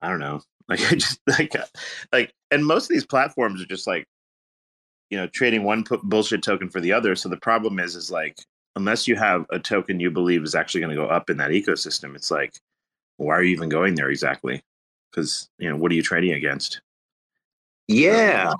i 0.00 0.08
don't 0.08 0.20
know 0.20 0.40
like 0.68 0.80
I 0.92 0.94
just 0.96 1.20
like 1.26 1.56
uh, 1.56 1.64
like 2.12 2.34
and 2.50 2.64
most 2.64 2.84
of 2.84 2.90
these 2.90 3.06
platforms 3.06 3.60
are 3.62 3.66
just 3.66 3.86
like 3.86 4.06
you 5.10 5.16
know 5.16 5.26
trading 5.26 5.64
one 5.64 5.82
pu- 5.82 6.00
bullshit 6.02 6.42
token 6.42 6.68
for 6.68 6.80
the 6.80 6.92
other 6.92 7.16
so 7.16 7.28
the 7.28 7.38
problem 7.38 7.78
is 7.78 7.96
is 7.96 8.10
like 8.10 8.38
unless 8.76 9.08
you 9.08 9.16
have 9.16 9.46
a 9.50 9.58
token 9.58 9.98
you 9.98 10.10
believe 10.10 10.44
is 10.44 10.54
actually 10.54 10.82
going 10.82 10.94
to 10.94 11.02
go 11.02 11.08
up 11.08 11.30
in 11.30 11.38
that 11.38 11.50
ecosystem 11.50 12.14
it's 12.14 12.30
like 12.30 12.52
why 13.16 13.34
are 13.34 13.42
you 13.42 13.50
even 13.50 13.70
going 13.70 13.94
there 13.94 14.10
exactly 14.10 14.62
because 15.10 15.48
you 15.58 15.68
know 15.68 15.76
what 15.76 15.90
are 15.90 15.94
you 15.94 16.02
trading 16.02 16.32
against 16.32 16.82
Yeah. 17.88 18.52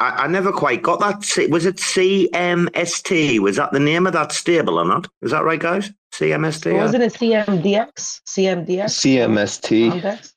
I, 0.00 0.24
I 0.24 0.26
never 0.26 0.52
quite 0.52 0.82
got 0.82 1.00
that. 1.00 1.48
Was 1.50 1.66
it 1.66 1.76
CMST? 1.76 3.38
Was 3.38 3.56
that 3.56 3.72
the 3.72 3.80
name 3.80 4.06
of 4.06 4.12
that 4.12 4.32
stable 4.32 4.78
or 4.78 4.84
not? 4.84 5.08
Is 5.22 5.30
that 5.30 5.44
right, 5.44 5.60
guys? 5.60 5.90
CMST? 6.12 6.72
Or 6.72 6.78
wasn't 6.78 7.04
it 7.04 7.14
CMDX? 7.14 8.20
CMDX? 8.26 8.84
CMST. 8.84 9.90
Convex? 9.90 10.34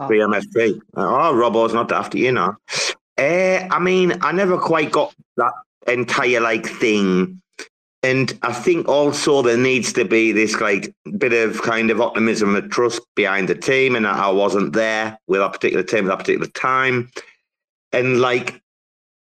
Oh. 0.00 0.08
CMST. 0.08 0.80
Oh, 0.96 1.34
Robo's 1.34 1.74
not 1.74 1.90
after 1.92 2.18
you 2.18 2.32
know. 2.32 2.54
Uh, 3.18 3.66
I 3.70 3.78
mean, 3.78 4.18
I 4.22 4.32
never 4.32 4.58
quite 4.58 4.92
got 4.92 5.14
that 5.36 5.52
entire 5.86 6.40
like 6.40 6.66
thing. 6.66 7.40
And 8.02 8.38
I 8.42 8.52
think 8.52 8.88
also 8.88 9.42
there 9.42 9.56
needs 9.56 9.92
to 9.94 10.04
be 10.04 10.30
this 10.30 10.60
like 10.60 10.94
bit 11.18 11.32
of 11.32 11.62
kind 11.62 11.90
of 11.90 12.00
optimism 12.00 12.54
and 12.54 12.70
trust 12.70 13.00
behind 13.16 13.48
the 13.48 13.54
team. 13.54 13.96
And 13.96 14.06
I 14.06 14.26
I 14.26 14.30
wasn't 14.30 14.74
there 14.74 15.18
with 15.26 15.40
that 15.40 15.52
particular 15.52 15.82
team 15.82 16.04
at 16.04 16.08
that 16.08 16.18
particular 16.18 16.46
time. 16.48 17.10
And 17.92 18.20
like, 18.20 18.60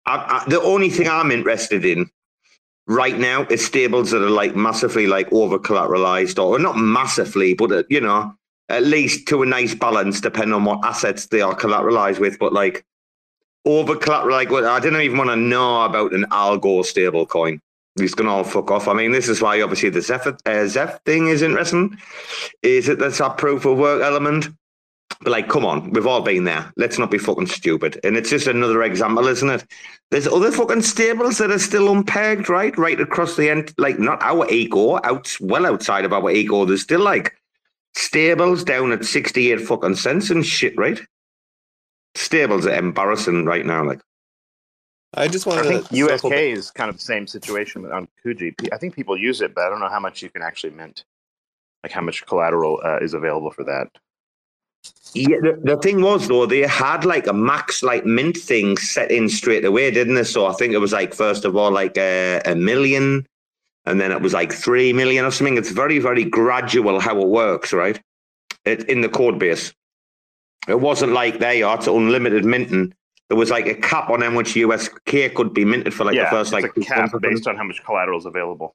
I, 0.07 0.45
I, 0.45 0.49
the 0.49 0.61
only 0.63 0.91
thing 0.91 1.09
I'm 1.09 1.31
interested 1.31 1.85
in 1.85 2.11
right 2.87 3.19
now 3.19 3.45
is 3.45 3.65
stables 3.65 4.11
that 4.11 4.23
are 4.23 4.31
like 4.31 4.55
massively 4.55 5.07
like 5.07 5.33
over 5.33 5.59
collateralized 5.59 6.43
or 6.43 6.59
not 6.59 6.77
massively, 6.77 7.55
but 7.55 7.73
uh, 7.73 7.83
you 7.89 8.01
know, 8.01 8.35
at 8.69 8.85
least 8.85 9.29
to 9.29 9.43
a 9.43 9.47
nice 9.47 9.75
balance, 9.75 10.21
depending 10.21 10.55
on 10.55 10.65
what 10.65 10.85
assets 10.85 11.27
they 11.27 11.41
are 11.41 11.55
collateralized 11.55 12.19
with. 12.19 12.39
But 12.39 12.53
like 12.53 12.85
over 13.65 13.97
collateral, 13.97 14.37
like 14.37 14.51
what 14.51 14.65
I 14.65 14.81
don't 14.81 15.01
even 15.01 15.19
want 15.19 15.31
to 15.31 15.37
know 15.37 15.85
about 15.85 16.13
an 16.13 16.25
algo 16.31 16.85
stable 16.85 17.27
coin. 17.27 17.61
It's 17.97 18.15
gonna 18.15 18.31
all 18.31 18.45
fuck 18.45 18.71
off. 18.71 18.89
I 18.89 18.93
mean, 18.93 19.13
this 19.13 19.29
is 19.29 19.41
why 19.41 19.63
obviously 19.63 19.89
the 19.89 20.39
uh, 20.47 20.67
Zeph 20.67 21.03
thing 21.05 21.29
is 21.29 21.43
interesting. 21.43 21.97
Is 22.63 22.89
it 22.89 22.99
that's 22.99 23.19
that 23.19 23.39
proof 23.39 23.65
of 23.65 23.79
work 23.79 24.03
element? 24.03 24.49
But 25.21 25.31
like, 25.31 25.49
come 25.49 25.65
on, 25.65 25.91
we've 25.91 26.07
all 26.07 26.23
been 26.23 26.45
there. 26.45 26.73
Let's 26.77 26.99
not 26.99 27.11
be 27.11 27.19
fucking 27.19 27.47
stupid. 27.47 27.99
And 28.05 28.17
it's 28.17 28.31
just 28.31 28.47
another 28.47 28.83
example, 28.83 29.27
isn't 29.27 29.49
it? 29.49 29.65
There's 30.11 30.27
other 30.27 30.51
fucking 30.51 30.83
stables 30.83 31.39
that 31.39 31.51
are 31.51 31.59
still 31.59 31.89
unpegged, 31.89 32.49
right? 32.49 32.77
Right 32.77 33.01
across 33.01 33.37
the 33.37 33.49
end, 33.49 33.73
like 33.79 33.99
not 33.99 34.23
our 34.23 34.47
eco, 34.51 34.97
out 35.03 35.35
well 35.41 35.67
outside 35.67 36.05
of 36.05 36.13
our 36.13 36.31
eco. 36.31 36.65
There's 36.65 36.83
still 36.83 37.01
like 37.01 37.35
stables 37.95 38.65
down 38.65 38.93
at 38.93 39.05
68 39.05 39.61
fucking 39.61 39.97
cents 39.97 40.31
and 40.31 40.45
shit, 40.45 40.77
right? 40.77 41.01
Stables 42.17 42.67
are 42.67 42.75
embarrassing 42.75 43.45
right 43.45 43.65
now. 43.65 43.85
Like, 43.85 44.01
I 45.15 45.29
just 45.29 45.47
want 45.47 45.61
I 45.61 45.63
wanted 45.63 45.87
think 45.87 45.89
to 45.89 45.97
circle 46.19 46.31
USK 46.31 46.41
is 46.41 46.71
kind 46.71 46.91
of 46.91 46.97
the 46.97 47.03
same 47.03 47.27
situation 47.27 47.91
on 47.91 48.09
Kuji. 48.25 48.55
I 48.73 48.79
think 48.79 48.95
people 48.95 49.17
use 49.17 49.41
it, 49.41 49.55
but 49.55 49.65
I 49.65 49.69
don't 49.71 49.81
know 49.81 49.89
how 49.89 50.01
much 50.01 50.23
you 50.23 50.29
can 50.29 50.43
actually 50.43 50.75
mint, 50.75 51.05
like 51.83 51.93
how 51.93 52.01
much 52.01 52.27
collateral 52.27 52.81
uh, 52.85 52.99
is 52.99 53.15
available 53.15 53.51
for 53.51 53.65
that. 53.65 53.89
Yeah, 55.15 55.39
the, 55.41 55.61
the 55.63 55.77
thing 55.77 56.03
was 56.03 56.27
though, 56.27 56.45
they 56.45 56.63
had 56.63 57.05
like 57.05 57.29
a 57.29 57.33
max 57.33 57.85
like 57.85 58.05
mint 58.05 58.37
thing 58.37 58.77
set 58.77 59.13
in 59.13 59.29
straight 59.29 59.65
away, 59.65 59.91
didn't 59.93 60.17
they? 60.17 60.25
So 60.25 60.47
I 60.47 60.53
think 60.55 60.75
it 60.75 60.79
was 60.79 60.93
like 60.93 61.15
first 61.15 61.45
of 61.45 61.57
all 61.57 61.71
like 61.71 61.97
a, 61.97 62.41
a 62.45 62.57
million, 62.57 63.25
and 63.87 64.01
then 64.01 64.11
it 64.11 64.21
was 64.21 64.33
like 64.33 64.53
three 64.53 64.93
million 64.93 65.25
or 65.25 65.31
something. 65.31 65.57
It's 65.57 65.71
very 65.71 66.01
very 66.01 66.25
gradual 66.25 66.99
how 66.99 67.21
it 67.21 67.29
works, 67.29 67.73
right? 67.73 68.01
It, 68.65 68.89
in 68.89 69.03
the 69.03 69.09
code 69.09 69.39
base, 69.39 69.73
it 70.67 70.81
wasn't 70.81 71.13
like 71.13 71.39
they 71.39 71.63
are 71.63 71.77
it's 71.77 71.87
unlimited 71.87 72.45
minting. 72.45 72.93
There 73.29 73.39
was 73.39 73.51
like 73.51 73.67
a 73.67 73.75
cap 73.75 74.11
on 74.11 74.21
how 74.21 74.31
much 74.31 74.57
USK 74.57 75.35
could 75.35 75.55
be 75.55 75.65
minted 75.65 75.95
for 75.95 76.05
like 76.05 76.17
yeah, 76.17 76.25
the 76.25 76.31
first 76.31 76.53
like 76.53 76.65
a 76.65 76.81
cap 76.81 76.99
months 76.99 77.15
or 77.15 77.21
something. 77.21 77.31
based 77.31 77.47
on 77.47 77.57
how 77.57 77.65
much 77.65 77.85
collateral 77.85 78.19
is 78.19 78.27
available. 78.27 78.75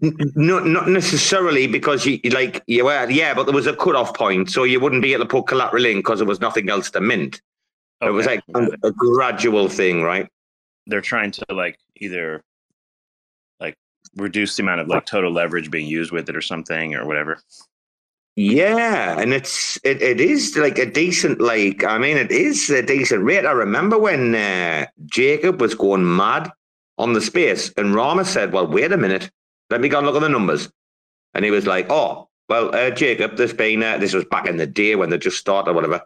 Not 0.00 0.66
not 0.66 0.88
necessarily 0.88 1.66
because 1.66 2.06
you 2.06 2.18
like 2.30 2.62
you 2.66 2.86
were 2.86 3.10
yeah, 3.10 3.34
but 3.34 3.44
there 3.44 3.54
was 3.54 3.66
a 3.66 3.76
cutoff 3.76 4.14
point, 4.14 4.50
so 4.50 4.64
you 4.64 4.80
wouldn't 4.80 5.02
be 5.02 5.12
able 5.12 5.24
to 5.24 5.28
put 5.28 5.46
collateral 5.46 5.84
in 5.84 5.98
because 5.98 6.20
there 6.20 6.28
was 6.28 6.40
nothing 6.40 6.70
else 6.70 6.90
to 6.92 7.02
mint. 7.02 7.42
It 8.00 8.10
was 8.10 8.24
like 8.24 8.42
a 8.54 8.90
gradual 8.92 9.68
thing, 9.68 10.02
right? 10.02 10.26
They're 10.86 11.02
trying 11.02 11.32
to 11.32 11.44
like 11.50 11.78
either 11.96 12.42
like 13.60 13.76
reduce 14.16 14.56
the 14.56 14.62
amount 14.62 14.80
of 14.80 14.88
like 14.88 15.04
total 15.04 15.30
leverage 15.30 15.70
being 15.70 15.86
used 15.86 16.12
with 16.12 16.30
it 16.30 16.36
or 16.36 16.42
something 16.42 16.94
or 16.94 17.06
whatever. 17.06 17.40
Yeah, 18.36 19.20
and 19.20 19.34
it's 19.34 19.78
it, 19.84 20.02
it 20.02 20.18
is 20.18 20.56
like 20.56 20.78
a 20.78 20.90
decent 20.90 21.42
like 21.42 21.84
I 21.84 21.98
mean 21.98 22.16
it 22.16 22.32
is 22.32 22.70
a 22.70 22.82
decent 22.82 23.22
rate. 23.22 23.44
I 23.44 23.52
remember 23.52 23.98
when 23.98 24.34
uh, 24.34 24.86
Jacob 25.04 25.60
was 25.60 25.74
going 25.74 26.16
mad 26.16 26.50
on 26.96 27.12
the 27.12 27.20
space, 27.20 27.70
and 27.76 27.94
Rama 27.94 28.24
said, 28.24 28.52
"Well, 28.52 28.66
wait 28.66 28.90
a 28.92 28.96
minute, 28.96 29.30
let 29.70 29.80
me 29.80 29.88
go 29.88 29.98
and 29.98 30.06
look 30.06 30.16
at 30.16 30.22
the 30.22 30.28
numbers," 30.28 30.70
and 31.34 31.44
he 31.44 31.50
was 31.50 31.66
like, 31.66 31.90
"Oh, 31.90 32.28
well, 32.48 32.74
uh, 32.74 32.90
Jacob, 32.90 33.36
there's 33.36 33.52
been 33.52 33.82
uh, 33.82 33.98
this 33.98 34.14
was 34.14 34.24
back 34.24 34.46
in 34.46 34.56
the 34.56 34.66
day 34.66 34.96
when 34.96 35.10
they 35.10 35.18
just 35.18 35.38
started 35.38 35.70
or 35.70 35.74
whatever." 35.74 36.00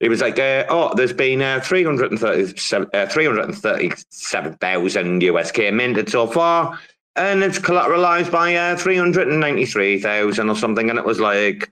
He 0.00 0.08
was 0.08 0.20
like, 0.20 0.38
uh, 0.38 0.64
"Oh, 0.68 0.94
there's 0.94 1.12
been 1.12 1.42
uh, 1.42 1.60
337 1.60 2.88
uh, 2.94 3.06
337,000 3.06 5.22
USK 5.22 5.58
minted 5.72 6.08
so 6.08 6.26
far." 6.26 6.78
and 7.16 7.42
it's 7.42 7.58
collateralized 7.58 8.30
by 8.30 8.54
uh, 8.54 8.76
393,000 8.76 10.48
or 10.48 10.56
something. 10.56 10.90
And 10.90 10.98
it 10.98 11.04
was 11.04 11.20
like, 11.20 11.70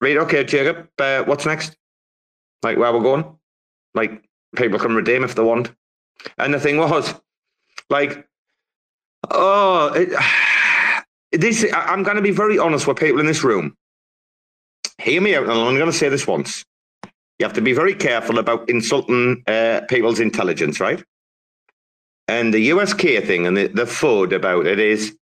right, 0.00 0.16
okay, 0.18 0.44
Jacob, 0.44 0.88
uh, 0.98 1.24
what's 1.24 1.46
next? 1.46 1.76
Like, 2.62 2.76
where 2.76 2.92
we're 2.92 3.00
going? 3.00 3.38
Like, 3.94 4.24
people 4.56 4.78
can 4.78 4.94
redeem 4.94 5.24
if 5.24 5.34
they 5.34 5.42
want. 5.42 5.72
And 6.38 6.52
the 6.52 6.60
thing 6.60 6.78
was, 6.78 7.14
like, 7.90 8.26
oh, 9.30 9.92
it, 9.94 10.10
this, 11.40 11.64
I'm 11.72 12.02
going 12.02 12.16
to 12.16 12.22
be 12.22 12.30
very 12.30 12.58
honest 12.58 12.86
with 12.86 12.98
people 12.98 13.20
in 13.20 13.26
this 13.26 13.44
room. 13.44 13.76
Hear 14.98 15.20
me 15.20 15.34
out, 15.34 15.44
and 15.44 15.52
I'm 15.52 15.76
going 15.76 15.90
to 15.90 15.92
say 15.92 16.08
this 16.08 16.26
once. 16.26 16.64
You 17.38 17.44
have 17.44 17.52
to 17.54 17.60
be 17.60 17.74
very 17.74 17.94
careful 17.94 18.38
about 18.38 18.68
insulting 18.70 19.42
uh, 19.46 19.82
people's 19.88 20.20
intelligence, 20.20 20.80
right? 20.80 21.04
And 22.28 22.52
the 22.52 22.60
USK 22.60 23.00
thing 23.00 23.46
and 23.46 23.56
the, 23.56 23.68
the 23.68 23.84
FUD 23.84 24.32
about 24.32 24.66
it 24.66 24.78
is 24.78 25.16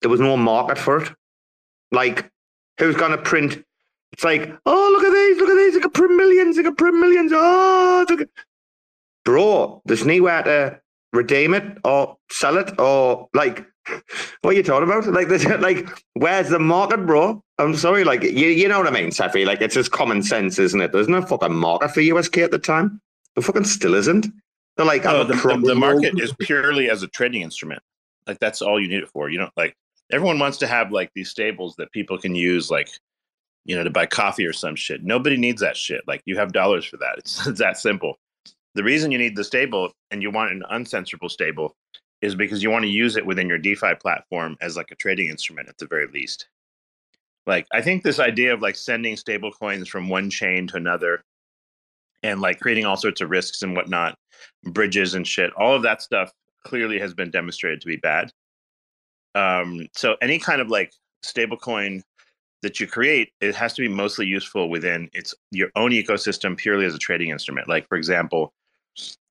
there 0.00 0.10
was 0.10 0.20
no 0.20 0.36
market 0.36 0.78
for 0.78 1.02
it. 1.02 1.12
Like, 1.92 2.30
who's 2.78 2.96
going 2.96 3.10
to 3.10 3.18
print? 3.18 3.64
It's 4.12 4.24
like, 4.24 4.56
oh, 4.64 4.90
look 4.92 5.04
at 5.04 5.12
these, 5.12 5.38
look 5.38 5.50
at 5.50 5.56
these, 5.56 5.74
they 5.74 5.80
could 5.80 5.94
print 5.94 6.16
millions, 6.16 6.56
they 6.56 6.62
could 6.62 6.78
print 6.78 6.96
millions. 6.96 7.32
Oh, 7.34 8.06
bro, 9.24 9.82
there's 9.84 10.04
nowhere 10.04 10.42
to 10.42 10.80
redeem 11.12 11.54
it 11.54 11.78
or 11.84 12.16
sell 12.30 12.58
it 12.58 12.78
or 12.78 13.28
like, 13.34 13.66
what 14.42 14.50
are 14.50 14.52
you 14.52 14.62
talking 14.62 14.88
about? 14.88 15.06
Like, 15.06 15.28
there's, 15.28 15.46
like, 15.60 15.88
where's 16.14 16.48
the 16.48 16.58
market, 16.58 17.06
bro? 17.06 17.42
I'm 17.58 17.74
sorry, 17.76 18.04
like, 18.04 18.22
you, 18.22 18.48
you 18.48 18.68
know 18.68 18.78
what 18.78 18.86
I 18.86 18.90
mean, 18.90 19.10
Cephii? 19.10 19.44
Like, 19.44 19.60
it's 19.60 19.74
just 19.74 19.90
common 19.90 20.22
sense, 20.22 20.58
isn't 20.58 20.80
it? 20.80 20.92
There's 20.92 21.08
no 21.08 21.22
fucking 21.22 21.54
market 21.54 21.90
for 21.90 22.00
USK 22.00 22.38
at 22.38 22.50
the 22.50 22.58
time. 22.58 23.00
There 23.34 23.42
fucking 23.42 23.64
still 23.64 23.94
isn't. 23.94 24.26
They're 24.76 24.86
like, 24.86 25.04
No, 25.04 25.20
Oh, 25.20 25.24
the, 25.24 25.34
the, 25.34 25.60
the 25.66 25.74
market 25.74 26.18
is 26.18 26.32
purely 26.40 26.88
as 26.88 27.02
a 27.02 27.08
trading 27.08 27.42
instrument. 27.42 27.82
Like 28.26 28.38
that's 28.38 28.62
all 28.62 28.80
you 28.80 28.88
need 28.88 29.02
it 29.02 29.08
for. 29.08 29.28
You 29.28 29.38
don't 29.38 29.52
like 29.56 29.74
everyone 30.12 30.38
wants 30.38 30.58
to 30.58 30.66
have 30.66 30.92
like 30.92 31.10
these 31.14 31.30
stables 31.30 31.74
that 31.76 31.90
people 31.92 32.18
can 32.18 32.34
use, 32.34 32.70
like 32.70 32.88
you 33.64 33.76
know, 33.76 33.84
to 33.84 33.90
buy 33.90 34.06
coffee 34.06 34.46
or 34.46 34.52
some 34.52 34.74
shit. 34.74 35.02
Nobody 35.02 35.36
needs 35.36 35.60
that 35.60 35.76
shit. 35.76 36.02
Like 36.06 36.22
you 36.24 36.36
have 36.36 36.52
dollars 36.52 36.84
for 36.84 36.96
that. 36.98 37.18
It's, 37.18 37.46
it's 37.46 37.58
that 37.58 37.76
simple. 37.76 38.18
The 38.74 38.84
reason 38.84 39.10
you 39.10 39.18
need 39.18 39.36
the 39.36 39.44
stable 39.44 39.92
and 40.10 40.22
you 40.22 40.30
want 40.30 40.52
an 40.52 40.62
uncensorable 40.70 41.30
stable 41.30 41.76
is 42.22 42.34
because 42.34 42.62
you 42.62 42.70
want 42.70 42.84
to 42.84 42.90
use 42.90 43.16
it 43.16 43.26
within 43.26 43.48
your 43.48 43.58
DeFi 43.58 43.94
platform 44.00 44.56
as 44.60 44.76
like 44.76 44.90
a 44.90 44.96
trading 44.96 45.28
instrument 45.28 45.68
at 45.68 45.78
the 45.78 45.86
very 45.86 46.06
least. 46.06 46.48
Like 47.46 47.66
I 47.72 47.80
think 47.80 48.02
this 48.02 48.20
idea 48.20 48.52
of 48.52 48.60
like 48.60 48.76
sending 48.76 49.16
stable 49.16 49.50
coins 49.50 49.88
from 49.88 50.08
one 50.08 50.30
chain 50.30 50.66
to 50.68 50.76
another 50.76 51.22
and 52.22 52.40
like 52.40 52.60
creating 52.60 52.84
all 52.84 52.96
sorts 52.96 53.20
of 53.20 53.30
risks 53.30 53.62
and 53.62 53.74
whatnot, 53.74 54.16
bridges 54.64 55.14
and 55.14 55.26
shit, 55.26 55.52
all 55.54 55.74
of 55.74 55.82
that 55.82 56.02
stuff 56.02 56.30
clearly 56.64 56.98
has 56.98 57.14
been 57.14 57.30
demonstrated 57.30 57.80
to 57.80 57.86
be 57.86 57.96
bad. 57.96 58.30
Um, 59.34 59.86
so 59.96 60.16
any 60.20 60.38
kind 60.38 60.60
of 60.60 60.68
like 60.68 60.92
stablecoin 61.24 62.02
that 62.62 62.78
you 62.78 62.86
create, 62.86 63.30
it 63.40 63.54
has 63.54 63.72
to 63.74 63.82
be 63.82 63.88
mostly 63.88 64.26
useful 64.26 64.68
within 64.68 65.08
its 65.14 65.34
your 65.50 65.70
own 65.76 65.92
ecosystem 65.92 66.56
purely 66.56 66.84
as 66.84 66.94
a 66.94 66.98
trading 66.98 67.30
instrument. 67.30 67.68
Like 67.68 67.88
for 67.88 67.96
example, 67.96 68.52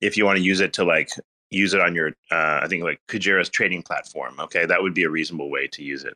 if 0.01 0.17
you 0.17 0.25
want 0.25 0.37
to 0.37 0.43
use 0.43 0.61
it 0.61 0.73
to 0.73 0.83
like 0.83 1.09
use 1.51 1.73
it 1.73 1.81
on 1.81 1.95
your 1.95 2.09
uh, 2.31 2.61
I 2.63 2.67
think 2.67 2.83
like 2.83 3.01
Kujira's 3.07 3.49
trading 3.49 3.83
platform, 3.83 4.35
okay, 4.39 4.65
that 4.65 4.81
would 4.81 4.93
be 4.93 5.03
a 5.03 5.09
reasonable 5.09 5.49
way 5.49 5.67
to 5.67 5.83
use 5.83 6.03
it. 6.03 6.15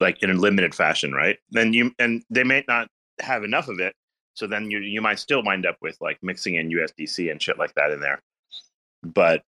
Like 0.00 0.22
in 0.22 0.30
a 0.30 0.34
limited 0.34 0.74
fashion, 0.74 1.12
right? 1.12 1.38
Then 1.50 1.72
you 1.72 1.92
and 1.98 2.22
they 2.30 2.44
may 2.44 2.64
not 2.68 2.88
have 3.20 3.44
enough 3.44 3.68
of 3.68 3.80
it 3.80 3.94
So 4.34 4.46
then 4.46 4.70
you 4.70 4.78
you 4.80 5.02
might 5.02 5.18
still 5.18 5.42
wind 5.42 5.66
up 5.66 5.76
with 5.82 5.96
like 6.00 6.18
mixing 6.22 6.56
in 6.56 6.70
USDC 6.70 7.30
and 7.30 7.42
shit 7.42 7.58
like 7.58 7.74
that 7.74 7.90
in 7.92 8.00
there. 8.00 8.22
But 9.02 9.42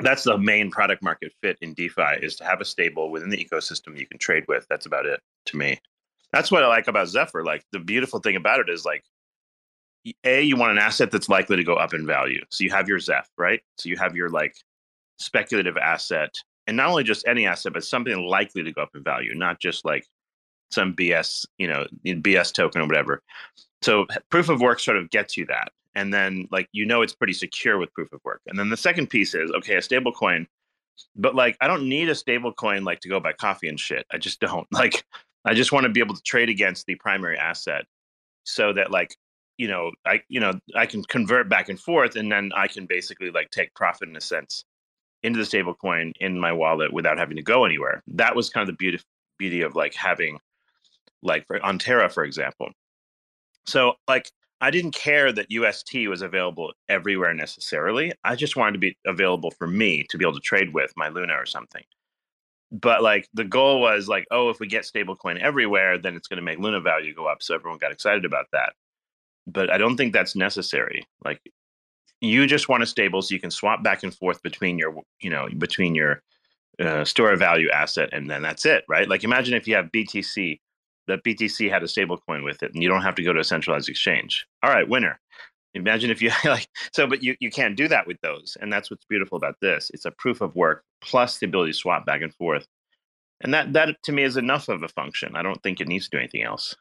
that's 0.00 0.24
the 0.24 0.38
main 0.38 0.70
product 0.70 1.02
market 1.02 1.32
fit 1.42 1.58
in 1.60 1.74
DeFi 1.74 2.18
is 2.22 2.36
to 2.36 2.44
have 2.44 2.60
a 2.60 2.64
stable 2.64 3.10
within 3.10 3.30
the 3.30 3.44
ecosystem 3.44 3.98
you 3.98 4.06
can 4.06 4.18
trade 4.18 4.44
with. 4.48 4.66
That's 4.68 4.86
about 4.86 5.06
it 5.06 5.20
to 5.46 5.56
me. 5.56 5.78
That's 6.32 6.50
what 6.50 6.64
I 6.64 6.68
like 6.68 6.88
about 6.88 7.08
Zephyr. 7.08 7.44
Like 7.44 7.64
the 7.72 7.78
beautiful 7.80 8.20
thing 8.20 8.36
about 8.36 8.60
it 8.60 8.68
is 8.68 8.84
like 8.84 9.04
a 10.24 10.42
you 10.42 10.56
want 10.56 10.72
an 10.72 10.78
asset 10.78 11.10
that's 11.10 11.28
likely 11.28 11.56
to 11.56 11.64
go 11.64 11.74
up 11.74 11.94
in 11.94 12.06
value. 12.06 12.40
So 12.50 12.64
you 12.64 12.70
have 12.70 12.88
your 12.88 12.98
Zeph, 12.98 13.28
right? 13.38 13.60
So 13.78 13.88
you 13.88 13.96
have 13.96 14.16
your 14.16 14.28
like 14.28 14.54
speculative 15.18 15.76
asset, 15.76 16.30
and 16.66 16.76
not 16.76 16.88
only 16.88 17.04
just 17.04 17.26
any 17.26 17.46
asset, 17.46 17.72
but 17.72 17.84
something 17.84 18.16
likely 18.26 18.62
to 18.62 18.72
go 18.72 18.82
up 18.82 18.90
in 18.94 19.02
value, 19.02 19.34
not 19.34 19.60
just 19.60 19.84
like 19.84 20.04
some 20.70 20.94
BS, 20.94 21.46
you 21.58 21.68
know, 21.68 21.86
BS 22.04 22.52
token 22.52 22.80
or 22.80 22.86
whatever. 22.86 23.22
So 23.82 24.06
proof 24.30 24.48
of 24.48 24.60
work 24.60 24.80
sort 24.80 24.96
of 24.96 25.10
gets 25.10 25.36
you 25.36 25.46
that, 25.46 25.70
and 25.94 26.12
then 26.12 26.48
like 26.50 26.68
you 26.72 26.84
know 26.86 27.02
it's 27.02 27.14
pretty 27.14 27.34
secure 27.34 27.78
with 27.78 27.92
proof 27.92 28.12
of 28.12 28.20
work. 28.24 28.40
And 28.46 28.58
then 28.58 28.70
the 28.70 28.76
second 28.76 29.08
piece 29.08 29.34
is 29.34 29.50
okay, 29.52 29.76
a 29.76 29.82
stable 29.82 30.12
coin, 30.12 30.46
but 31.16 31.34
like 31.34 31.56
I 31.60 31.68
don't 31.68 31.88
need 31.88 32.08
a 32.08 32.14
stable 32.14 32.52
coin 32.52 32.84
like 32.84 33.00
to 33.00 33.08
go 33.08 33.20
buy 33.20 33.32
coffee 33.32 33.68
and 33.68 33.78
shit. 33.78 34.06
I 34.12 34.18
just 34.18 34.40
don't 34.40 34.66
like. 34.72 35.04
I 35.44 35.54
just 35.54 35.72
want 35.72 35.82
to 35.82 35.90
be 35.90 35.98
able 35.98 36.14
to 36.14 36.22
trade 36.22 36.48
against 36.48 36.86
the 36.86 36.94
primary 36.94 37.36
asset, 37.36 37.84
so 38.44 38.72
that 38.74 38.92
like 38.92 39.16
you 39.58 39.68
know 39.68 39.90
I 40.06 40.22
you 40.28 40.40
know 40.40 40.52
I 40.74 40.86
can 40.86 41.02
convert 41.04 41.48
back 41.48 41.68
and 41.68 41.78
forth, 41.78 42.16
and 42.16 42.30
then 42.30 42.50
I 42.54 42.68
can 42.68 42.86
basically 42.86 43.30
like 43.30 43.50
take 43.50 43.74
profit 43.74 44.08
in 44.08 44.16
a 44.16 44.20
sense 44.20 44.64
into 45.22 45.38
the 45.38 45.44
stable 45.44 45.74
coin 45.74 46.12
in 46.20 46.38
my 46.40 46.52
wallet 46.52 46.92
without 46.92 47.18
having 47.18 47.36
to 47.36 47.42
go 47.42 47.64
anywhere. 47.64 48.02
That 48.08 48.34
was 48.34 48.50
kind 48.50 48.68
of 48.68 48.72
the 48.74 48.76
beauty 48.76 48.98
beauty 49.38 49.62
of 49.62 49.74
like 49.74 49.94
having 49.94 50.38
like 51.22 51.46
for, 51.46 51.64
on 51.64 51.78
Terra, 51.78 52.08
for 52.08 52.24
example. 52.24 52.70
So 53.66 53.94
like 54.08 54.30
I 54.60 54.70
didn't 54.70 54.94
care 54.94 55.32
that 55.32 55.50
UST 55.50 55.94
was 56.08 56.22
available 56.22 56.72
everywhere 56.88 57.34
necessarily. 57.34 58.12
I 58.24 58.36
just 58.36 58.56
wanted 58.56 58.72
to 58.72 58.78
be 58.78 58.96
available 59.06 59.50
for 59.50 59.66
me 59.66 60.04
to 60.10 60.16
be 60.18 60.24
able 60.24 60.34
to 60.34 60.40
trade 60.40 60.72
with 60.72 60.92
my 60.96 61.08
Luna 61.08 61.34
or 61.34 61.46
something. 61.46 61.82
But 62.70 63.02
like 63.02 63.28
the 63.34 63.44
goal 63.44 63.80
was 63.80 64.08
like, 64.08 64.24
oh, 64.30 64.50
if 64.50 64.60
we 64.60 64.66
get 64.66 64.84
stablecoin 64.84 65.40
everywhere, 65.40 65.98
then 65.98 66.14
it's 66.14 66.28
going 66.28 66.38
to 66.38 66.44
make 66.44 66.58
Luna 66.58 66.80
value 66.80 67.12
go 67.12 67.26
up. 67.26 67.42
So 67.42 67.54
everyone 67.54 67.78
got 67.78 67.92
excited 67.92 68.24
about 68.24 68.46
that. 68.52 68.74
But 69.46 69.70
I 69.70 69.78
don't 69.78 69.96
think 69.96 70.12
that's 70.12 70.36
necessary. 70.36 71.04
Like 71.24 71.40
you 72.20 72.46
just 72.46 72.68
want 72.68 72.82
a 72.82 72.86
stable 72.86 73.22
so 73.22 73.34
you 73.34 73.40
can 73.40 73.50
swap 73.50 73.82
back 73.82 74.02
and 74.02 74.14
forth 74.14 74.42
between 74.42 74.78
your, 74.78 74.94
you 75.20 75.30
know, 75.30 75.48
between 75.58 75.94
your 75.94 76.22
uh, 76.80 77.04
store 77.04 77.32
of 77.32 77.38
value 77.38 77.70
asset, 77.70 78.10
and 78.12 78.30
then 78.30 78.42
that's 78.42 78.64
it, 78.64 78.84
right? 78.88 79.08
Like 79.08 79.24
imagine 79.24 79.54
if 79.54 79.66
you 79.66 79.74
have 79.74 79.86
BTC 79.86 80.58
that 81.08 81.24
BTC 81.24 81.70
had 81.70 81.82
a 81.82 81.88
stable 81.88 82.18
coin 82.18 82.44
with 82.44 82.62
it 82.62 82.72
and 82.72 82.82
you 82.82 82.88
don't 82.88 83.02
have 83.02 83.14
to 83.16 83.22
go 83.22 83.32
to 83.32 83.40
a 83.40 83.44
centralized 83.44 83.88
exchange. 83.88 84.46
All 84.62 84.70
right, 84.70 84.88
winner. 84.88 85.18
Imagine 85.74 86.10
if 86.10 86.20
you 86.20 86.30
like 86.44 86.68
so, 86.92 87.06
but 87.06 87.22
you, 87.22 87.34
you 87.40 87.50
can't 87.50 87.76
do 87.76 87.88
that 87.88 88.06
with 88.06 88.20
those. 88.22 88.56
And 88.60 88.72
that's 88.72 88.90
what's 88.90 89.04
beautiful 89.06 89.36
about 89.36 89.56
this. 89.60 89.90
It's 89.94 90.04
a 90.04 90.10
proof 90.12 90.40
of 90.40 90.54
work 90.54 90.84
plus 91.00 91.38
the 91.38 91.46
ability 91.46 91.72
to 91.72 91.78
swap 91.78 92.06
back 92.06 92.22
and 92.22 92.34
forth. 92.34 92.66
And 93.40 93.52
that 93.54 93.72
that 93.72 93.96
to 94.04 94.12
me 94.12 94.22
is 94.22 94.36
enough 94.36 94.68
of 94.68 94.82
a 94.82 94.88
function. 94.88 95.34
I 95.34 95.42
don't 95.42 95.62
think 95.62 95.80
it 95.80 95.88
needs 95.88 96.08
to 96.08 96.16
do 96.16 96.20
anything 96.20 96.42
else. 96.42 96.76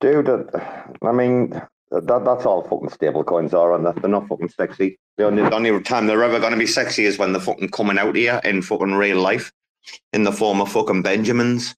Dude, 0.00 0.28
I 1.02 1.12
mean, 1.12 1.50
that, 1.90 2.24
that's 2.24 2.46
all 2.46 2.62
fucking 2.62 2.90
stable 2.90 3.24
coins 3.24 3.52
are, 3.52 3.74
and 3.74 3.84
they're 3.84 4.10
not 4.10 4.28
fucking 4.28 4.48
sexy. 4.48 4.98
The 5.16 5.26
only, 5.26 5.42
the 5.42 5.54
only 5.54 5.82
time 5.82 6.06
they're 6.06 6.22
ever 6.22 6.40
going 6.40 6.52
to 6.52 6.58
be 6.58 6.66
sexy 6.66 7.04
is 7.04 7.18
when 7.18 7.32
they're 7.32 7.42
fucking 7.42 7.70
coming 7.70 7.98
out 7.98 8.16
here 8.16 8.40
in 8.44 8.62
fucking 8.62 8.94
real 8.94 9.20
life 9.20 9.52
in 10.12 10.22
the 10.24 10.32
form 10.32 10.60
of 10.60 10.72
fucking 10.72 11.02
Benjamins. 11.02 11.74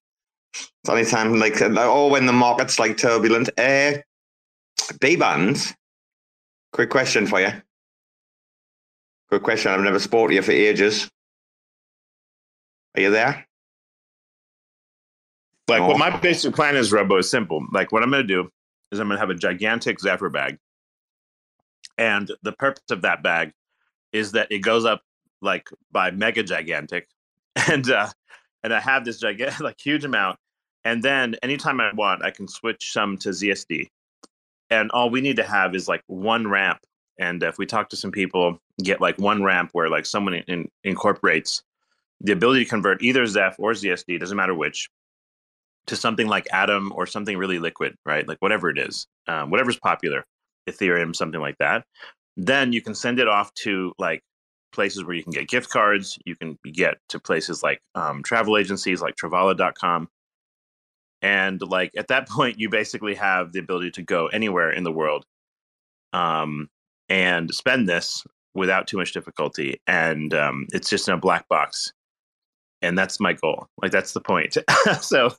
It's 0.55 0.91
only 0.91 1.05
time 1.05 1.39
like 1.39 1.61
oh 1.63 2.09
when 2.09 2.27
the 2.27 2.33
market's 2.33 2.79
like 2.79 2.97
turbulent. 2.99 3.49
Uh 3.59 3.95
Bbandz. 5.01 5.75
Quick 6.73 6.91
question 6.91 7.27
for 7.27 7.41
you. 7.41 7.53
Quick 9.29 9.43
question. 9.43 9.73
I've 9.73 9.81
never 9.81 9.99
spoke 9.99 10.29
to 10.29 10.35
you 10.35 10.43
for 10.43 10.53
ages. 10.53 11.09
Are 12.97 13.01
you 13.01 13.11
there? 13.11 13.47
Like 15.69 15.83
what 15.83 15.99
my 15.99 16.17
basic 16.19 16.55
plan 16.55 16.77
is, 16.77 16.93
Robo, 16.93 17.19
is 17.19 17.31
simple. 17.31 17.65
Like 17.73 17.93
what 17.93 18.03
I'm 18.03 18.11
gonna 18.11 18.25
do 18.25 18.51
is 18.91 18.99
I'm 18.99 19.09
gonna 19.09 19.21
have 19.21 19.31
a 19.31 19.35
gigantic 19.35 20.01
Zephyr 20.01 20.29
bag. 20.29 20.59
And 21.99 22.31
the 22.43 22.53
purpose 22.53 22.85
of 22.91 23.03
that 23.03 23.23
bag 23.23 23.53
is 24.13 24.33
that 24.33 24.51
it 24.51 24.59
goes 24.59 24.85
up 24.85 25.03
like 25.41 25.69
by 25.91 26.11
mega 26.11 26.43
gigantic 26.43 27.09
and 27.71 27.89
uh, 27.91 28.09
and 28.63 28.73
I 28.73 28.81
have 28.81 29.05
this 29.05 29.19
gigantic, 29.19 29.61
like 29.61 29.81
huge 29.81 30.05
amount. 30.05 30.39
And 30.85 31.03
then 31.03 31.37
anytime 31.43 31.81
I 31.81 31.93
want, 31.93 32.25
I 32.25 32.31
can 32.31 32.49
switch 32.49 32.93
some 32.93 33.17
to 33.19 33.31
ZSD. 33.31 33.89
And 34.71 34.91
all 34.91 35.11
we 35.11 35.21
need 35.21 35.37
to 35.37 35.45
have 35.45 35.75
is 35.75 35.87
like 35.87 36.03
one 36.07 36.49
ramp. 36.49 36.79
And 37.19 37.43
if 37.43 37.59
we 37.59 37.67
talk 37.67 37.91
to 37.91 37.97
some 37.97 38.11
people, 38.11 38.59
get 38.83 39.01
like 39.01 39.19
one 39.19 39.43
ramp 39.43 39.71
where 39.73 39.89
like 39.89 40.07
someone 40.07 40.35
in, 40.35 40.69
incorporates 40.83 41.63
the 42.21 42.33
ability 42.33 42.65
to 42.65 42.71
convert 42.71 43.03
either 43.03 43.27
Zeph 43.27 43.57
or 43.59 43.73
ZSD, 43.73 44.19
doesn't 44.19 44.37
matter 44.37 44.55
which, 44.55 44.89
to 45.87 45.97
something 45.97 46.27
like 46.29 46.47
Atom 46.53 46.93
or 46.95 47.07
something 47.07 47.37
really 47.37 47.59
liquid, 47.59 47.95
right? 48.07 48.27
Like 48.27 48.39
whatever 48.41 48.71
it 48.71 48.79
is, 48.79 49.07
um, 49.27 49.51
whatever's 49.51 49.79
popular, 49.79 50.25
Ethereum, 50.69 51.15
something 51.15 51.41
like 51.41 51.59
that. 51.59 51.85
Then 52.37 52.73
you 52.73 52.81
can 52.81 52.95
send 52.95 53.19
it 53.19 53.29
off 53.29 53.53
to 53.55 53.93
like 53.99 54.23
places 54.73 55.05
where 55.05 55.15
you 55.15 55.23
can 55.23 55.33
get 55.33 55.49
gift 55.49 55.71
cards. 55.71 56.19
You 56.25 56.37
can 56.37 56.59
get 56.73 56.99
to 57.11 57.21
places 57.21 57.63
like 57.63 57.81
um, 57.95 58.23
travel 58.23 58.57
agencies 58.57 59.03
like 59.03 59.17
Travala.com. 59.17 60.09
And 61.21 61.61
like 61.63 61.91
at 61.97 62.09
that 62.09 62.29
point, 62.31 62.59
you 62.59 62.69
basically 62.69 63.15
have 63.15 63.53
the 63.53 63.61
ability 63.61 63.93
to 63.93 64.03
go 64.03 64.27
anywhere 64.29 64.71
in 64.71 64.85
the 64.85 64.93
world 64.93 65.25
um, 66.13 66.69
and 67.09 67.53
spend 67.55 67.89
this 67.89 68.25
without 68.55 68.87
too 68.87 68.97
much 68.97 69.13
difficulty. 69.13 69.81
And 69.87 70.35
um, 70.35 70.67
it's 70.73 70.91
just 70.91 71.09
in 71.09 71.15
a 71.15 71.19
black 71.19 71.49
box. 71.49 71.93
And 72.83 72.99
that's 72.99 73.21
my 73.21 73.33
goal. 73.33 73.69
Like 73.81 73.93
that's 73.93 74.13
the 74.13 74.21
point. 74.21 74.59
so 75.01 75.31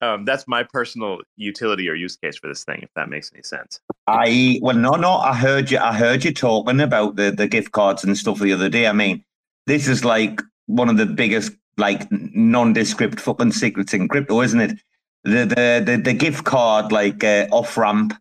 um, 0.00 0.24
that's 0.24 0.46
my 0.46 0.62
personal 0.62 1.20
utility 1.36 1.88
or 1.88 1.94
use 1.94 2.16
case 2.16 2.36
for 2.36 2.48
this 2.48 2.64
thing, 2.64 2.80
if 2.82 2.90
that 2.94 3.08
makes 3.08 3.30
any 3.32 3.42
sense. 3.42 3.80
I 4.06 4.58
well, 4.62 4.76
no, 4.76 4.92
no. 4.92 5.12
I 5.12 5.34
heard 5.34 5.70
you. 5.70 5.78
I 5.78 5.94
heard 5.94 6.24
you 6.24 6.32
talking 6.32 6.80
about 6.80 7.16
the 7.16 7.30
the 7.30 7.48
gift 7.48 7.72
cards 7.72 8.04
and 8.04 8.16
stuff 8.16 8.38
the 8.38 8.52
other 8.52 8.68
day. 8.68 8.86
I 8.86 8.92
mean, 8.92 9.24
this 9.66 9.88
is 9.88 10.04
like 10.04 10.42
one 10.66 10.88
of 10.88 10.96
the 10.96 11.06
biggest 11.06 11.52
like 11.76 12.06
nondescript 12.10 13.20
fucking 13.20 13.52
secrets 13.52 13.94
in 13.94 14.08
crypto, 14.08 14.40
isn't 14.42 14.60
it? 14.60 14.78
The 15.24 15.44
the 15.46 15.82
the, 15.84 16.00
the 16.02 16.12
gift 16.12 16.44
card 16.44 16.92
like 16.92 17.24
uh, 17.24 17.46
off 17.50 17.76
ramp, 17.76 18.14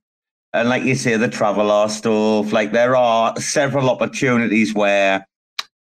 and 0.53 0.69
like 0.69 0.83
you 0.83 0.95
say, 0.95 1.17
the 1.17 1.27
traveler 1.27 1.89
stuff. 1.89 2.53
Like 2.53 2.71
there 2.71 2.95
are 2.95 3.35
several 3.39 3.89
opportunities 3.89 4.73
where 4.73 5.27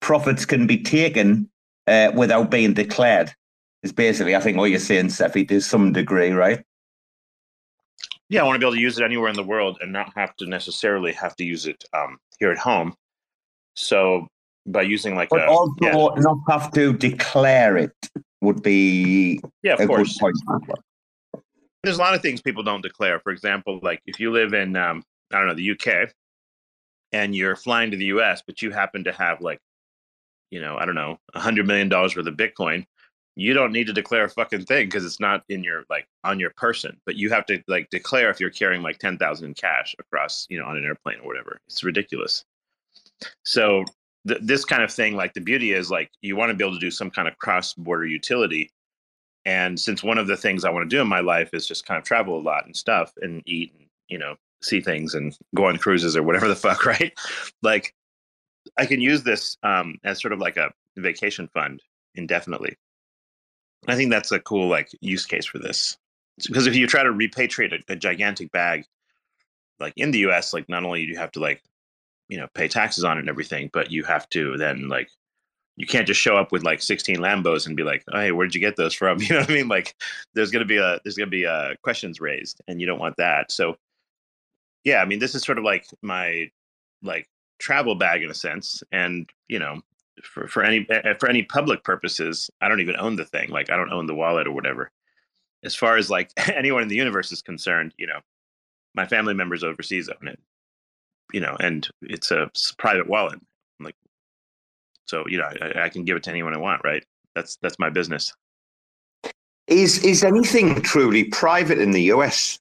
profits 0.00 0.44
can 0.44 0.66
be 0.66 0.82
taken 0.82 1.48
uh, 1.92 2.12
without 2.14 2.50
being 2.50 2.74
declared. 2.74 3.32
Is 3.82 3.92
basically, 3.92 4.36
I 4.36 4.40
think, 4.40 4.58
what 4.58 4.70
you're 4.70 4.78
saying, 4.78 5.10
Cephii, 5.10 5.44
to 5.46 5.60
some 5.60 5.92
degree, 5.92 6.30
right? 6.30 6.64
yeah, 8.32 8.40
I 8.40 8.44
want 8.44 8.54
to 8.54 8.60
be 8.60 8.64
able 8.64 8.76
to 8.76 8.80
use 8.80 8.98
it 8.98 9.04
anywhere 9.04 9.28
in 9.28 9.36
the 9.36 9.42
world 9.42 9.76
and 9.82 9.92
not 9.92 10.10
have 10.16 10.34
to 10.36 10.46
necessarily 10.46 11.12
have 11.12 11.36
to 11.36 11.44
use 11.44 11.66
it 11.66 11.84
um, 11.92 12.16
here 12.38 12.50
at 12.50 12.56
home. 12.56 12.94
So 13.74 14.26
by 14.66 14.82
using 14.82 15.14
like 15.14 15.28
but 15.28 15.42
a 15.42 15.46
also 15.50 15.74
yeah. 15.82 15.92
not 16.16 16.38
have 16.48 16.72
to 16.72 16.94
declare 16.94 17.76
it 17.76 17.92
would 18.40 18.62
be 18.62 19.38
Yeah, 19.62 19.74
of 19.74 19.86
course. 19.86 20.18
there's 21.82 21.98
a 21.98 22.00
lot 22.00 22.14
of 22.14 22.22
things 22.22 22.40
people 22.40 22.62
don't 22.62 22.80
declare. 22.80 23.20
For 23.20 23.32
example, 23.32 23.80
like 23.82 24.00
if 24.06 24.18
you 24.18 24.30
live 24.30 24.54
in 24.54 24.76
um, 24.76 25.02
I 25.30 25.38
don't 25.38 25.48
know 25.48 25.54
the 25.54 25.72
UK 25.72 26.10
and 27.12 27.36
you're 27.36 27.56
flying 27.56 27.90
to 27.90 27.98
the 27.98 28.06
US, 28.06 28.42
but 28.46 28.62
you 28.62 28.70
happen 28.70 29.04
to 29.04 29.12
have 29.12 29.42
like 29.42 29.58
you 30.52 30.60
know 30.60 30.76
I 30.78 30.84
don't 30.86 30.94
know 30.94 31.18
a 31.34 31.40
hundred 31.40 31.66
million 31.66 31.88
dollars 31.88 32.14
worth 32.14 32.26
of 32.26 32.36
Bitcoin, 32.36 32.84
you 33.34 33.54
don't 33.54 33.72
need 33.72 33.86
to 33.86 33.92
declare 33.92 34.24
a 34.24 34.28
fucking 34.28 34.66
thing 34.66 34.86
because 34.86 35.04
it's 35.04 35.18
not 35.18 35.42
in 35.48 35.64
your 35.64 35.84
like 35.88 36.06
on 36.22 36.38
your 36.38 36.50
person. 36.50 37.00
But 37.06 37.16
you 37.16 37.30
have 37.30 37.46
to 37.46 37.62
like 37.66 37.88
declare 37.90 38.30
if 38.30 38.38
you're 38.38 38.50
carrying 38.50 38.82
like 38.82 38.98
ten 38.98 39.16
thousand 39.18 39.46
in 39.48 39.54
cash 39.54 39.96
across 39.98 40.46
you 40.50 40.58
know 40.58 40.66
on 40.66 40.76
an 40.76 40.84
airplane 40.84 41.18
or 41.20 41.26
whatever. 41.26 41.58
It's 41.66 41.82
ridiculous. 41.82 42.44
So 43.44 43.84
th- 44.28 44.40
this 44.42 44.64
kind 44.64 44.82
of 44.82 44.92
thing, 44.92 45.16
like 45.16 45.34
the 45.34 45.40
beauty 45.40 45.72
is 45.72 45.90
like 45.90 46.10
you 46.20 46.36
want 46.36 46.50
to 46.50 46.54
be 46.54 46.64
able 46.64 46.74
to 46.74 46.80
do 46.80 46.90
some 46.90 47.10
kind 47.10 47.26
of 47.26 47.38
cross 47.38 47.72
border 47.74 48.06
utility. 48.06 48.70
And 49.44 49.80
since 49.80 50.04
one 50.04 50.18
of 50.18 50.26
the 50.26 50.36
things 50.36 50.64
I 50.64 50.70
want 50.70 50.88
to 50.88 50.96
do 50.96 51.00
in 51.00 51.08
my 51.08 51.20
life 51.20 51.50
is 51.52 51.66
just 51.66 51.86
kind 51.86 51.98
of 51.98 52.04
travel 52.04 52.38
a 52.38 52.40
lot 52.40 52.64
and 52.64 52.76
stuff 52.76 53.12
and 53.22 53.42
eat 53.44 53.72
and, 53.76 53.88
you 54.08 54.18
know, 54.18 54.36
see 54.62 54.80
things 54.80 55.14
and 55.14 55.36
go 55.56 55.66
on 55.66 55.78
cruises 55.78 56.16
or 56.16 56.22
whatever 56.22 56.46
the 56.46 56.54
fuck, 56.68 56.86
right? 56.86 57.12
Like 57.62 57.94
I 58.76 58.86
can 58.86 59.00
use 59.00 59.22
this 59.22 59.56
um, 59.62 59.98
as 60.04 60.20
sort 60.20 60.32
of 60.32 60.38
like 60.38 60.56
a 60.56 60.70
vacation 60.96 61.48
fund 61.48 61.82
indefinitely. 62.14 62.76
I 63.88 63.96
think 63.96 64.10
that's 64.10 64.32
a 64.32 64.40
cool 64.40 64.68
like 64.68 64.88
use 65.00 65.26
case 65.26 65.46
for 65.46 65.58
this. 65.58 65.96
Because 66.46 66.66
if 66.66 66.74
you 66.74 66.86
try 66.86 67.02
to 67.02 67.10
repatriate 67.10 67.72
a, 67.72 67.92
a 67.92 67.96
gigantic 67.96 68.50
bag, 68.52 68.84
like 69.80 69.92
in 69.96 70.10
the 70.10 70.20
US, 70.20 70.52
like 70.52 70.68
not 70.68 70.84
only 70.84 71.04
do 71.04 71.12
you 71.12 71.18
have 71.18 71.32
to 71.32 71.40
like, 71.40 71.62
you 72.28 72.38
know, 72.38 72.46
pay 72.54 72.68
taxes 72.68 73.04
on 73.04 73.16
it 73.16 73.20
and 73.20 73.28
everything, 73.28 73.70
but 73.72 73.90
you 73.90 74.04
have 74.04 74.28
to 74.30 74.56
then 74.56 74.88
like 74.88 75.10
you 75.76 75.86
can't 75.86 76.06
just 76.06 76.20
show 76.20 76.36
up 76.36 76.52
with 76.52 76.64
like 76.64 76.82
16 76.82 77.16
Lambos 77.16 77.66
and 77.66 77.76
be 77.76 77.82
like, 77.82 78.04
oh, 78.12 78.20
hey, 78.20 78.32
where 78.32 78.46
did 78.46 78.54
you 78.54 78.60
get 78.60 78.76
those 78.76 78.94
from? 78.94 79.18
You 79.20 79.30
know 79.30 79.40
what 79.40 79.50
I 79.50 79.54
mean? 79.54 79.68
Like, 79.68 79.94
there's 80.34 80.50
gonna 80.50 80.64
be 80.64 80.76
a 80.76 81.00
there's 81.04 81.16
gonna 81.16 81.30
be 81.30 81.46
uh, 81.46 81.74
questions 81.82 82.20
raised, 82.20 82.60
and 82.68 82.80
you 82.80 82.86
don't 82.86 82.98
want 82.98 83.16
that. 83.16 83.50
So, 83.50 83.76
yeah, 84.84 85.00
I 85.00 85.06
mean, 85.06 85.18
this 85.18 85.34
is 85.34 85.42
sort 85.42 85.58
of 85.58 85.64
like 85.64 85.86
my 86.02 86.50
like 87.02 87.26
travel 87.62 87.94
bag 87.94 88.22
in 88.22 88.30
a 88.30 88.34
sense, 88.34 88.82
and 88.90 89.30
you 89.48 89.58
know, 89.58 89.80
for 90.22 90.48
for 90.48 90.62
any 90.64 90.86
for 91.18 91.28
any 91.28 91.44
public 91.44 91.84
purposes, 91.84 92.50
I 92.60 92.68
don't 92.68 92.80
even 92.80 92.96
own 92.98 93.16
the 93.16 93.24
thing. 93.24 93.48
Like, 93.50 93.70
I 93.70 93.76
don't 93.76 93.92
own 93.92 94.06
the 94.06 94.14
wallet 94.14 94.46
or 94.46 94.52
whatever. 94.52 94.90
As 95.64 95.74
far 95.74 95.96
as 95.96 96.10
like 96.10 96.32
anyone 96.54 96.82
in 96.82 96.88
the 96.88 96.96
universe 96.96 97.32
is 97.32 97.40
concerned, 97.40 97.94
you 97.96 98.06
know, 98.06 98.20
my 98.94 99.06
family 99.06 99.32
members 99.32 99.64
overseas 99.64 100.08
own 100.08 100.28
it. 100.28 100.38
You 101.32 101.40
know, 101.40 101.56
and 101.60 101.88
it's 102.02 102.30
a 102.30 102.50
private 102.76 103.08
wallet. 103.08 103.40
Like 103.80 103.94
so, 105.06 105.24
you 105.28 105.38
know, 105.38 105.48
I, 105.62 105.84
I 105.84 105.88
can 105.88 106.04
give 106.04 106.16
it 106.16 106.24
to 106.24 106.30
anyone 106.30 106.54
I 106.54 106.58
want, 106.58 106.82
right? 106.84 107.04
That's 107.34 107.56
that's 107.62 107.78
my 107.78 107.88
business. 107.88 108.34
Is 109.68 110.04
is 110.04 110.24
anything 110.24 110.82
truly 110.82 111.24
private 111.24 111.78
in 111.78 111.92
the 111.92 112.02
US? 112.14 112.58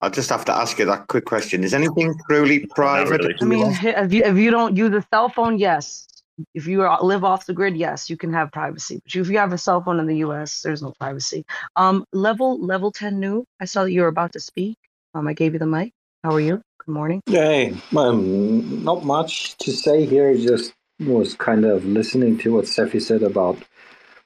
I'll 0.00 0.10
just 0.10 0.30
have 0.30 0.44
to 0.46 0.52
ask 0.54 0.78
you 0.78 0.84
that 0.86 1.06
quick 1.08 1.24
question. 1.24 1.64
Is 1.64 1.72
anything 1.72 2.14
truly 2.28 2.66
private? 2.66 3.22
really. 3.22 3.34
I 3.40 3.44
mean, 3.44 3.66
if 3.82 4.12
you 4.12 4.22
if 4.24 4.36
you 4.36 4.50
don't 4.50 4.76
use 4.76 4.92
a 4.94 5.04
cell 5.12 5.28
phone, 5.28 5.58
yes. 5.58 6.06
If 6.54 6.66
you 6.66 6.82
are, 6.82 7.02
live 7.02 7.24
off 7.24 7.46
the 7.46 7.54
grid, 7.54 7.78
yes, 7.78 8.10
you 8.10 8.16
can 8.18 8.30
have 8.34 8.52
privacy. 8.52 9.00
But 9.02 9.14
if 9.14 9.30
you 9.30 9.38
have 9.38 9.54
a 9.54 9.58
cell 9.58 9.82
phone 9.82 9.98
in 9.98 10.06
the 10.06 10.18
U.S., 10.18 10.60
there's 10.60 10.82
no 10.82 10.92
privacy. 11.00 11.46
Um, 11.76 12.04
level 12.12 12.60
level 12.60 12.92
ten 12.92 13.18
new. 13.18 13.46
I 13.58 13.64
saw 13.64 13.84
that 13.84 13.92
you 13.92 14.02
were 14.02 14.08
about 14.08 14.32
to 14.32 14.40
speak. 14.40 14.76
Um, 15.14 15.26
I 15.26 15.32
gave 15.32 15.54
you 15.54 15.58
the 15.58 15.66
mic. 15.66 15.92
How 16.22 16.34
are 16.34 16.40
you? 16.40 16.60
Good 16.84 16.92
morning. 16.92 17.22
Hey, 17.24 17.74
um, 17.96 18.84
not 18.84 19.04
much 19.04 19.56
to 19.58 19.72
say 19.72 20.04
here. 20.04 20.36
Just 20.36 20.74
was 21.00 21.34
kind 21.34 21.64
of 21.64 21.84
listening 21.86 22.38
to 22.38 22.54
what 22.54 22.68
Cephii 22.68 23.00
said 23.00 23.22
about 23.22 23.58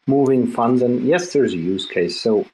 moving 0.06 0.46
funds, 0.46 0.82
and 0.82 1.06
yes, 1.06 1.32
there's 1.32 1.52
a 1.52 1.58
use 1.58 1.86
case. 1.86 2.20
So, 2.20 2.46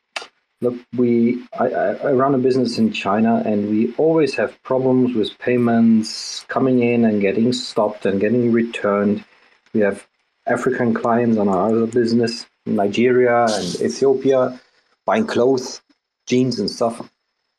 look, 0.60 0.74
we 0.96 1.44
I, 1.58 1.66
I 1.66 2.12
run 2.12 2.34
a 2.34 2.38
business 2.38 2.78
in 2.78 2.92
China, 2.92 3.42
and 3.44 3.70
we 3.70 3.94
always 3.94 4.34
have 4.34 4.60
problems 4.62 5.14
with 5.14 5.38
payments 5.38 6.44
coming 6.48 6.82
in 6.82 7.04
and 7.04 7.20
getting 7.20 7.52
stopped 7.52 8.06
and 8.06 8.20
getting 8.20 8.52
returned. 8.52 9.24
We 9.72 9.80
have 9.80 10.06
African 10.46 10.94
clients 10.94 11.38
on 11.38 11.48
our 11.48 11.68
other 11.68 11.86
business, 11.86 12.46
Nigeria 12.66 13.44
and 13.44 13.80
Ethiopia, 13.80 14.60
buying 15.04 15.26
clothes, 15.26 15.82
jeans, 16.26 16.58
and 16.58 16.70
stuff. 16.70 17.08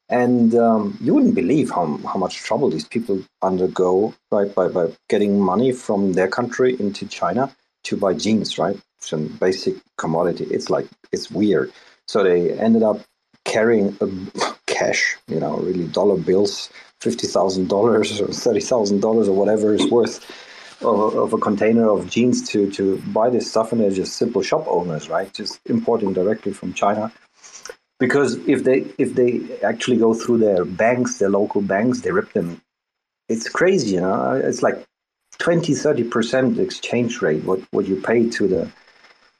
And 0.09 0.55
um, 0.55 0.97
you 1.01 1.13
wouldn't 1.13 1.35
believe 1.35 1.69
how, 1.69 1.97
how 2.07 2.17
much 2.17 2.37
trouble 2.37 2.69
these 2.69 2.87
people 2.87 3.21
undergo, 3.41 4.13
right, 4.31 4.53
by, 4.55 4.69
by 4.69 4.93
getting 5.09 5.39
money 5.39 5.73
from 5.73 6.13
their 6.13 6.29
country 6.29 6.77
into 6.79 7.05
China 7.07 7.53
to 7.83 7.97
buy 7.97 8.13
jeans, 8.13 8.57
right? 8.57 8.79
Some 8.99 9.27
basic 9.27 9.75
commodity. 9.97 10.45
It's 10.45 10.69
like, 10.69 10.87
it's 11.11 11.29
weird. 11.29 11.73
So 12.07 12.23
they 12.23 12.51
ended 12.57 12.83
up 12.83 13.01
carrying 13.45 13.97
a, 14.01 14.07
cash, 14.65 15.17
you 15.27 15.39
know, 15.39 15.57
really 15.57 15.87
dollar 15.87 16.17
bills, 16.17 16.69
$50,000 17.01 17.71
or 17.71 17.99
$30,000 18.01 19.27
or 19.27 19.31
whatever 19.31 19.73
is 19.73 19.89
worth 19.89 20.23
of, 20.81 21.15
of 21.15 21.33
a 21.33 21.37
container 21.37 21.89
of 21.89 22.09
jeans 22.09 22.47
to, 22.49 22.69
to 22.71 23.01
buy 23.07 23.29
this 23.29 23.49
stuff. 23.49 23.71
And 23.71 23.81
they're 23.81 23.89
just 23.89 24.17
simple 24.17 24.41
shop 24.41 24.65
owners, 24.67 25.09
right? 25.09 25.33
Just 25.33 25.59
importing 25.65 26.13
directly 26.13 26.53
from 26.53 26.73
China 26.73 27.11
because 27.99 28.35
if 28.47 28.63
they 28.63 28.85
if 28.97 29.15
they 29.15 29.41
actually 29.61 29.97
go 29.97 30.13
through 30.13 30.37
their 30.37 30.65
banks 30.65 31.17
their 31.17 31.29
local 31.29 31.61
banks 31.61 32.01
they 32.01 32.11
rip 32.11 32.31
them 32.33 32.61
it's 33.29 33.49
crazy 33.49 33.95
you 33.95 34.01
know 34.01 34.33
it's 34.43 34.61
like 34.61 34.85
20 35.39 35.73
30% 35.73 36.59
exchange 36.59 37.21
rate 37.21 37.43
what 37.43 37.59
what 37.71 37.87
you 37.87 37.99
pay 38.01 38.29
to 38.29 38.47
the 38.47 38.71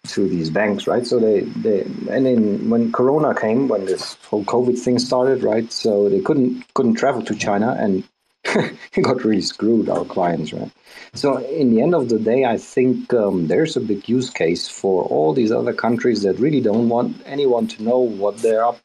to 0.10 0.28
these 0.28 0.50
banks 0.50 0.88
right? 0.88 1.06
So 1.06 1.20
they 1.20 1.42
they 1.42 1.82
and 2.10 2.26
then 2.26 2.70
when 2.70 2.92
corona 2.92 3.34
came 3.34 3.68
when 3.68 3.86
this 3.86 4.18
whole 4.30 4.44
covid 4.44 4.78
thing 4.80 5.00
started 5.00 5.44
right? 5.44 5.72
So 5.72 6.10
they 6.10 6.22
couldn't 6.22 6.64
couldn't 6.74 6.96
travel 6.96 7.22
to 7.24 7.36
china 7.36 7.76
and 7.80 8.04
got 9.02 9.24
really 9.24 9.42
screwed 9.42 9.90
our 9.90 10.06
clients 10.06 10.54
right? 10.54 10.72
So 11.14 11.38
in 11.38 11.74
the 11.74 11.82
end 11.82 11.94
of 11.96 12.10
the 12.10 12.20
day 12.20 12.46
i 12.46 12.58
think 12.58 13.14
um, 13.14 13.48
there's 13.48 13.76
a 13.76 13.82
big 13.82 14.08
use 14.08 14.30
case 14.30 14.68
for 14.68 15.04
all 15.04 15.34
these 15.34 15.52
other 15.52 15.74
countries 15.74 16.24
that 16.24 16.40
really 16.40 16.62
don't 16.62 16.90
want 16.90 17.22
anyone 17.26 17.68
to 17.68 17.84
know 17.84 18.00
what 18.00 18.38
they're 18.38 18.66
up 18.66 18.80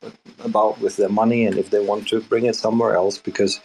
about 0.45 0.81
with 0.81 0.97
their 0.97 1.09
money 1.09 1.47
and 1.47 1.59
if 1.59 1.71
they 1.71 1.81
want 1.81 2.09
to 2.09 2.21
bring 2.23 2.47
it 2.47 2.57
somewhere 2.57 2.95
else 2.95 3.19
because 3.19 3.61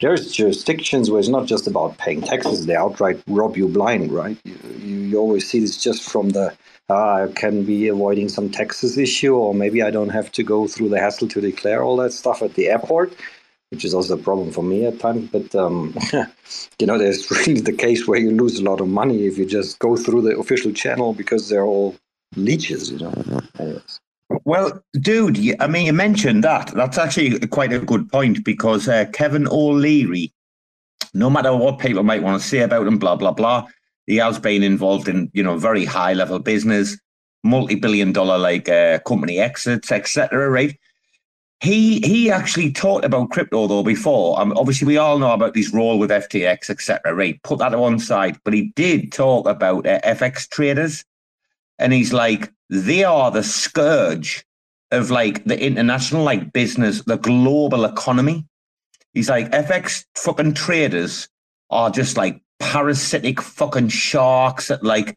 there's 0.00 0.32
jurisdictions 0.32 1.10
where 1.10 1.20
it's 1.20 1.28
not 1.28 1.46
just 1.46 1.66
about 1.66 1.98
paying 1.98 2.22
taxes 2.22 2.66
they 2.66 2.74
outright 2.74 3.22
rob 3.26 3.56
you 3.56 3.68
blind 3.68 4.10
right? 4.10 4.36
You, 4.44 4.56
you 4.78 5.18
always 5.18 5.48
see 5.48 5.60
this 5.60 5.76
just 5.76 6.02
from 6.02 6.30
the 6.30 6.56
I 6.90 7.28
can 7.34 7.64
be 7.64 7.88
avoiding 7.88 8.28
some 8.28 8.50
taxes 8.50 8.98
issue 8.98 9.34
or 9.34 9.54
maybe 9.54 9.82
i 9.82 9.90
don't 9.90 10.08
have 10.08 10.32
to 10.32 10.42
go 10.42 10.66
through 10.66 10.88
the 10.88 10.98
hassle 10.98 11.28
to 11.28 11.40
declare 11.40 11.82
all 11.82 11.96
that 11.96 12.12
stuff 12.12 12.42
at 12.42 12.54
the 12.54 12.68
airport 12.68 13.14
which 13.70 13.84
is 13.84 13.94
also 13.94 14.14
a 14.14 14.22
problem 14.22 14.50
for 14.50 14.62
me 14.62 14.84
at 14.84 14.98
times. 14.98 15.28
But 15.30 15.54
um, 15.54 15.96
you 16.78 16.86
know, 16.86 16.98
there's 16.98 17.30
really 17.46 17.60
the 17.60 17.72
case 17.72 18.06
where 18.06 18.18
you 18.18 18.30
lose 18.32 18.58
a 18.58 18.64
lot 18.64 18.80
of 18.80 18.88
money 18.88 19.26
if 19.26 19.38
you 19.38 19.46
just 19.46 19.78
go 19.78 19.96
through 19.96 20.22
the 20.22 20.38
official 20.38 20.72
channel 20.72 21.12
because 21.12 21.48
they're 21.48 21.64
all 21.64 21.96
leeches. 22.36 22.90
You 22.90 22.98
know. 22.98 23.40
Anyways. 23.58 24.00
Well, 24.44 24.80
dude, 24.92 25.56
I 25.60 25.66
mean, 25.66 25.86
you 25.86 25.92
mentioned 25.92 26.44
that. 26.44 26.68
That's 26.68 26.98
actually 26.98 27.46
quite 27.48 27.72
a 27.72 27.80
good 27.80 28.10
point 28.10 28.44
because 28.44 28.88
uh, 28.88 29.06
Kevin 29.12 29.48
O'Leary, 29.48 30.32
no 31.14 31.28
matter 31.28 31.56
what 31.56 31.80
people 31.80 32.04
might 32.04 32.22
want 32.22 32.40
to 32.40 32.46
say 32.46 32.60
about 32.60 32.86
him, 32.86 32.98
blah 32.98 33.16
blah 33.16 33.32
blah, 33.32 33.66
he 34.10 34.16
has 34.16 34.40
been 34.40 34.64
involved 34.64 35.06
in 35.06 35.30
you 35.32 35.42
know 35.42 35.56
very 35.56 35.84
high 35.84 36.14
level 36.14 36.40
business, 36.40 36.98
multi 37.44 37.76
billion 37.76 38.12
dollar 38.12 38.38
like 38.38 38.68
uh, 38.68 38.98
company 39.06 39.38
exits, 39.38 39.92
etc. 39.92 40.50
Right? 40.50 40.76
He 41.60 42.00
he 42.00 42.28
actually 42.28 42.72
talked 42.72 43.04
about 43.04 43.30
crypto 43.30 43.68
though 43.68 43.84
before. 43.84 44.40
Um, 44.40 44.52
obviously, 44.56 44.88
we 44.88 44.96
all 44.96 45.20
know 45.20 45.30
about 45.30 45.54
his 45.54 45.72
role 45.72 45.96
with 45.96 46.10
FTX, 46.10 46.70
etc. 46.70 47.14
Right? 47.14 47.40
Put 47.44 47.60
that 47.60 47.68
to 47.68 47.78
one 47.78 48.00
side, 48.00 48.36
but 48.44 48.52
he 48.52 48.72
did 48.74 49.12
talk 49.12 49.46
about 49.46 49.86
uh, 49.86 50.00
FX 50.00 50.48
traders, 50.48 51.04
and 51.78 51.92
he's 51.92 52.12
like, 52.12 52.52
they 52.68 53.04
are 53.04 53.30
the 53.30 53.44
scourge 53.44 54.44
of 54.90 55.12
like 55.12 55.44
the 55.44 55.64
international 55.64 56.24
like 56.24 56.52
business, 56.52 57.04
the 57.04 57.18
global 57.18 57.84
economy. 57.84 58.44
He's 59.14 59.30
like, 59.30 59.52
FX 59.52 60.04
fucking 60.16 60.54
traders 60.54 61.28
are 61.70 61.90
just 61.90 62.16
like 62.16 62.42
parasitic 62.60 63.40
fucking 63.40 63.88
sharks 63.88 64.68
that 64.68 64.84
like 64.84 65.16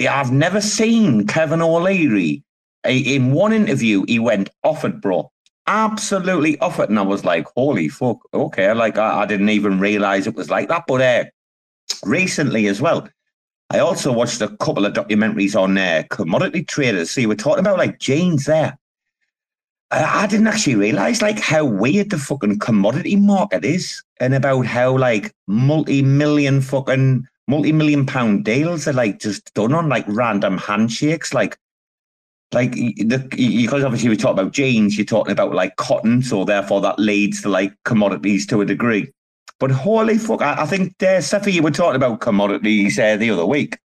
I've 0.00 0.32
never 0.32 0.60
seen 0.60 1.26
Kevin 1.26 1.62
O'Leary. 1.62 2.42
In 2.84 3.32
one 3.32 3.52
interview, 3.52 4.04
he 4.08 4.18
went 4.18 4.50
off 4.64 4.84
it, 4.84 5.00
bro. 5.00 5.30
Absolutely 5.66 6.58
off 6.58 6.80
it. 6.80 6.90
And 6.90 6.98
I 6.98 7.02
was 7.02 7.24
like, 7.24 7.46
holy 7.56 7.88
fuck. 7.88 8.18
Okay. 8.34 8.72
Like, 8.72 8.98
I, 8.98 9.22
I 9.22 9.26
didn't 9.26 9.50
even 9.50 9.78
realize 9.78 10.26
it 10.26 10.34
was 10.34 10.50
like 10.50 10.68
that. 10.68 10.84
But 10.88 11.00
uh, 11.00 11.24
recently 12.04 12.66
as 12.66 12.80
well, 12.80 13.08
I 13.70 13.78
also 13.78 14.12
watched 14.12 14.40
a 14.40 14.56
couple 14.56 14.84
of 14.84 14.92
documentaries 14.92 15.58
on 15.60 15.78
uh, 15.78 16.02
commodity 16.10 16.64
traders. 16.64 17.10
So 17.10 17.20
you 17.20 17.28
were 17.28 17.36
talking 17.36 17.60
about 17.60 17.78
like 17.78 18.00
jeans 18.00 18.46
there. 18.46 18.76
I, 19.92 20.26
didn't 20.26 20.46
actually 20.46 20.76
realize 20.76 21.20
like 21.20 21.38
how 21.38 21.64
weird 21.64 22.10
the 22.10 22.18
fucking 22.18 22.60
commodity 22.60 23.16
market 23.16 23.62
is 23.62 24.02
and 24.20 24.34
about 24.34 24.64
how 24.64 24.96
like 24.96 25.34
multi-million 25.46 26.62
fucking 26.62 27.26
multi-million 27.46 28.06
pound 28.06 28.44
deals 28.44 28.88
are 28.88 28.94
like 28.94 29.20
just 29.20 29.52
done 29.52 29.74
on 29.74 29.90
like 29.90 30.06
random 30.08 30.56
handshakes. 30.56 31.34
Like 31.34 31.58
like 32.52 32.72
the 32.72 33.28
because 33.36 33.84
obviously 33.84 34.08
we 34.08 34.16
talk 34.16 34.32
about 34.32 34.52
jeans, 34.52 34.96
you're 34.96 35.04
talking 35.04 35.32
about 35.32 35.54
like 35.54 35.76
cotton, 35.76 36.22
so 36.22 36.44
therefore 36.44 36.80
that 36.80 36.98
leads 36.98 37.42
to 37.42 37.50
like 37.50 37.74
commodities 37.84 38.46
to 38.46 38.62
a 38.62 38.66
degree. 38.66 39.12
But 39.60 39.70
holy 39.70 40.16
fuck, 40.16 40.40
I, 40.40 40.62
I 40.62 40.66
think 40.66 41.02
uh, 41.02 41.20
Cephii, 41.20 41.52
you 41.52 41.62
were 41.62 41.70
talking 41.70 41.96
about 41.96 42.20
commodities 42.20 42.98
uh, 42.98 43.16
the 43.16 43.30
other 43.30 43.46
week. 43.46 43.78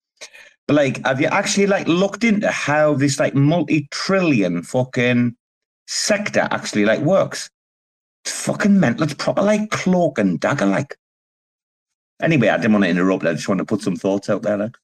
But 0.67 0.75
like, 0.75 1.05
have 1.05 1.21
you 1.21 1.27
actually 1.27 1.67
like 1.67 1.87
looked 1.87 2.23
into 2.23 2.49
how 2.49 2.93
this 2.93 3.19
like 3.19 3.35
multi-trillion 3.35 4.63
fucking 4.63 5.35
sector 5.87 6.47
actually 6.51 6.85
like 6.85 6.99
works? 6.99 7.49
It's 8.23 8.41
fucking 8.41 8.79
mental. 8.79 9.03
It's 9.03 9.13
proper 9.13 9.41
like 9.41 9.71
cloak 9.71 10.19
and 10.19 10.39
dagger 10.39 10.65
like. 10.65 10.97
Anyway, 12.21 12.49
I 12.49 12.57
didn't 12.57 12.73
want 12.73 12.83
to 12.83 12.89
interrupt. 12.89 13.25
I 13.25 13.33
just 13.33 13.47
want 13.47 13.59
to 13.59 13.65
put 13.65 13.81
some 13.81 13.95
thoughts 13.95 14.29
out 14.29 14.41
there. 14.41 14.57
Like. 14.57 14.75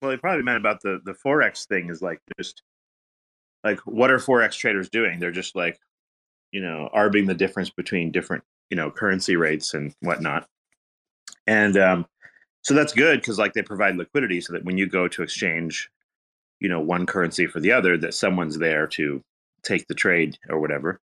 Well, 0.00 0.10
he 0.10 0.16
probably 0.16 0.42
meant 0.42 0.58
about 0.58 0.82
the 0.82 1.00
the 1.04 1.14
forex 1.14 1.66
thing 1.66 1.90
is 1.90 2.02
like 2.02 2.20
just 2.38 2.62
like 3.64 3.80
what 3.80 4.10
are 4.10 4.18
forex 4.18 4.56
traders 4.56 4.88
doing? 4.88 5.18
They're 5.18 5.30
just 5.30 5.56
like 5.56 5.78
you 6.52 6.60
know 6.60 6.88
arbing 6.92 7.26
the 7.26 7.34
difference 7.34 7.70
between 7.70 8.12
different 8.12 8.44
you 8.70 8.76
know 8.76 8.90
currency 8.90 9.36
rates 9.36 9.74
and 9.74 9.94
whatnot, 10.00 10.48
and 11.46 11.76
um, 11.76 12.06
so 12.62 12.74
that's 12.74 12.92
good 12.92 13.20
because 13.20 13.38
like 13.38 13.52
they 13.52 13.62
provide 13.62 13.96
liquidity 13.96 14.40
so 14.40 14.52
that 14.52 14.64
when 14.64 14.78
you 14.78 14.86
go 14.86 15.08
to 15.08 15.22
exchange, 15.22 15.90
you 16.60 16.68
know 16.68 16.80
one 16.80 17.06
currency 17.06 17.46
for 17.46 17.60
the 17.60 17.72
other, 17.72 17.96
that 17.98 18.14
someone's 18.14 18.58
there 18.58 18.86
to 18.88 19.22
take 19.66 19.86
the 19.88 19.94
trade 19.94 20.38
or 20.48 20.60
whatever. 20.60 21.00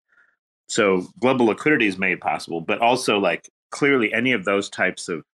So 0.68 1.08
global 1.18 1.46
liquidity 1.46 1.86
is 1.86 1.98
made 1.98 2.20
possible, 2.20 2.60
but 2.60 2.80
also 2.80 3.18
like 3.18 3.48
clearly 3.70 4.12
any 4.12 4.32
of 4.32 4.44
those 4.44 4.70
types 4.70 5.08
of 5.08 5.24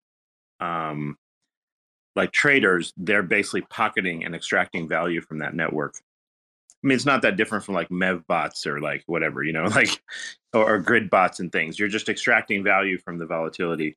um, 0.61 1.17
like 2.15 2.33
traders, 2.33 2.93
they're 2.97 3.23
basically 3.23 3.63
pocketing 3.63 4.25
and 4.25 4.35
extracting 4.35 4.89
value 4.89 5.21
from 5.21 5.39
that 5.41 5.55
network. 5.55 5.95
I 6.83 6.87
mean, 6.87 6.97
it's 6.97 7.07
not 7.07 7.23
that 7.23 7.37
different 7.37 7.65
from 7.65 7.75
like 7.75 7.89
Mev 7.89 8.27
bots 8.27 8.67
or 8.67 8.81
like 8.81 9.03
whatever, 9.07 9.43
you 9.43 9.53
know, 9.53 9.65
like 9.75 10.01
or, 10.55 10.75
or 10.75 10.79
grid 10.79 11.11
bots 11.11 11.41
and 11.41 11.53
things. 11.53 11.79
You're 11.79 11.89
just 11.89 12.09
extracting 12.09 12.65
value 12.65 12.99
from 12.99 13.19
the 13.19 13.27
volatility. 13.27 13.97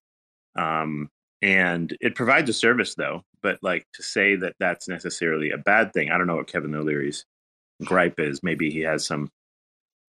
Um, 0.57 1.09
and 1.41 1.95
it 2.01 2.15
provides 2.15 2.49
a 2.49 2.53
service 2.53 2.95
though, 2.95 3.23
but 3.41 3.59
like 3.61 3.87
to 3.93 4.03
say 4.03 4.35
that 4.35 4.55
that's 4.59 4.89
necessarily 4.89 5.51
a 5.51 5.57
bad 5.57 5.93
thing, 5.93 6.11
I 6.11 6.17
don't 6.17 6.27
know 6.27 6.35
what 6.35 6.51
Kevin 6.51 6.75
O'Leary's 6.75 7.25
gripe 7.85 8.19
is. 8.19 8.41
Maybe 8.43 8.69
he 8.69 8.79
has 8.81 9.05
some, 9.05 9.29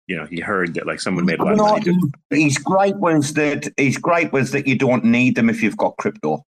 you 0.07 0.15
know, 0.15 0.25
he 0.25 0.39
heard 0.39 0.73
that 0.75 0.87
like 0.87 0.99
someone 0.99 1.25
made 1.25 1.39
a 1.39 1.43
lot 1.43 1.53
of 1.53 1.85
money. 1.87 1.99
his 2.29 2.57
gripe 2.57 2.95
was 2.97 3.33
that 3.33 3.67
his 3.77 3.97
gripe 3.97 4.31
was 4.33 4.51
that 4.51 4.67
you 4.67 4.77
don't 4.77 5.03
need 5.05 5.35
them 5.35 5.49
if 5.49 5.61
you've 5.61 5.77
got 5.77 5.97
crypto. 5.97 6.43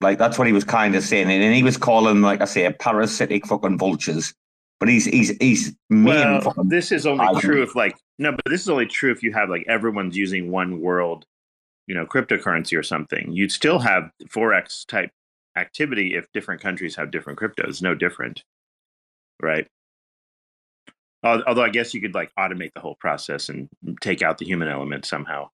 Like 0.00 0.18
that's 0.18 0.38
what 0.38 0.46
he 0.46 0.52
was 0.52 0.64
kind 0.64 0.94
of 0.96 1.02
saying, 1.02 1.30
and 1.30 1.54
he 1.54 1.62
was 1.62 1.76
calling, 1.76 2.20
like 2.20 2.40
I 2.40 2.44
say, 2.46 2.70
parasitic 2.72 3.46
fucking 3.46 3.78
vultures. 3.78 4.34
But 4.80 4.88
he's 4.88 5.04
he's 5.06 5.30
he's 5.40 5.74
Well, 5.88 6.40
fucking 6.40 6.68
this 6.68 6.92
is 6.92 7.06
only 7.06 7.24
I- 7.24 7.40
true 7.40 7.62
if 7.62 7.74
like 7.74 7.96
no, 8.18 8.32
but 8.32 8.44
this 8.46 8.60
is 8.60 8.68
only 8.68 8.86
true 8.86 9.10
if 9.12 9.22
you 9.22 9.32
have 9.32 9.48
like 9.48 9.64
everyone's 9.68 10.16
using 10.16 10.50
one 10.50 10.80
world, 10.80 11.24
you 11.86 11.94
know, 11.94 12.04
cryptocurrency 12.06 12.76
or 12.78 12.82
something. 12.82 13.32
You'd 13.32 13.52
still 13.52 13.78
have 13.78 14.10
forex 14.26 14.84
type 14.86 15.10
activity 15.56 16.16
if 16.16 16.26
different 16.32 16.60
countries 16.60 16.96
have 16.96 17.10
different 17.10 17.38
cryptos. 17.38 17.80
No 17.80 17.94
different, 17.94 18.42
right? 19.40 19.66
Al- 21.24 21.42
Although 21.46 21.64
I 21.64 21.70
guess 21.70 21.94
you 21.94 22.00
could 22.00 22.14
like 22.14 22.32
automate 22.38 22.72
the 22.74 22.80
whole 22.80 22.96
process 22.96 23.48
and 23.48 23.68
take 24.00 24.22
out 24.22 24.38
the 24.38 24.46
human 24.46 24.68
element 24.68 25.06
somehow. 25.06 25.50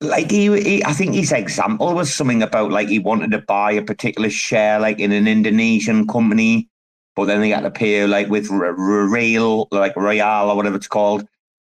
like 0.00 0.30
he, 0.30 0.46
he 0.62 0.84
I 0.84 0.92
think 0.92 1.14
his 1.14 1.32
example 1.32 1.94
was 1.94 2.12
something 2.14 2.42
about 2.42 2.70
like 2.72 2.88
he 2.88 2.98
wanted 2.98 3.30
to 3.32 3.38
buy 3.38 3.72
a 3.72 3.82
particular 3.82 4.30
share 4.30 4.80
like 4.80 4.98
in 4.98 5.12
an 5.12 5.28
Indonesian 5.28 6.06
company, 6.06 6.68
but 7.16 7.26
then 7.26 7.40
they 7.40 7.50
had 7.50 7.62
to 7.62 7.70
pay 7.70 8.06
like 8.06 8.28
with 8.28 8.48
real 8.50 9.68
like 9.70 9.96
real 9.96 10.24
or 10.50 10.56
whatever 10.56 10.76
it's 10.76 10.88
called. 10.88 11.24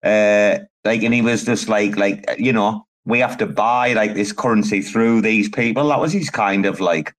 Uh, 0.03 0.59
like 0.85 1.03
and 1.03 1.13
he 1.13 1.21
was 1.21 1.45
just 1.45 1.69
like 1.69 1.97
like 1.97 2.23
you 2.37 2.53
know 2.53 2.85
we 3.05 3.19
have 3.19 3.37
to 3.37 3.47
buy 3.47 3.93
like 3.93 4.13
this 4.13 4.31
currency 4.31 4.81
through 4.81 5.21
these 5.21 5.49
people. 5.49 5.87
That 5.89 5.99
was 5.99 6.13
his 6.13 6.29
kind 6.29 6.65
of 6.65 6.79
like. 6.79 7.13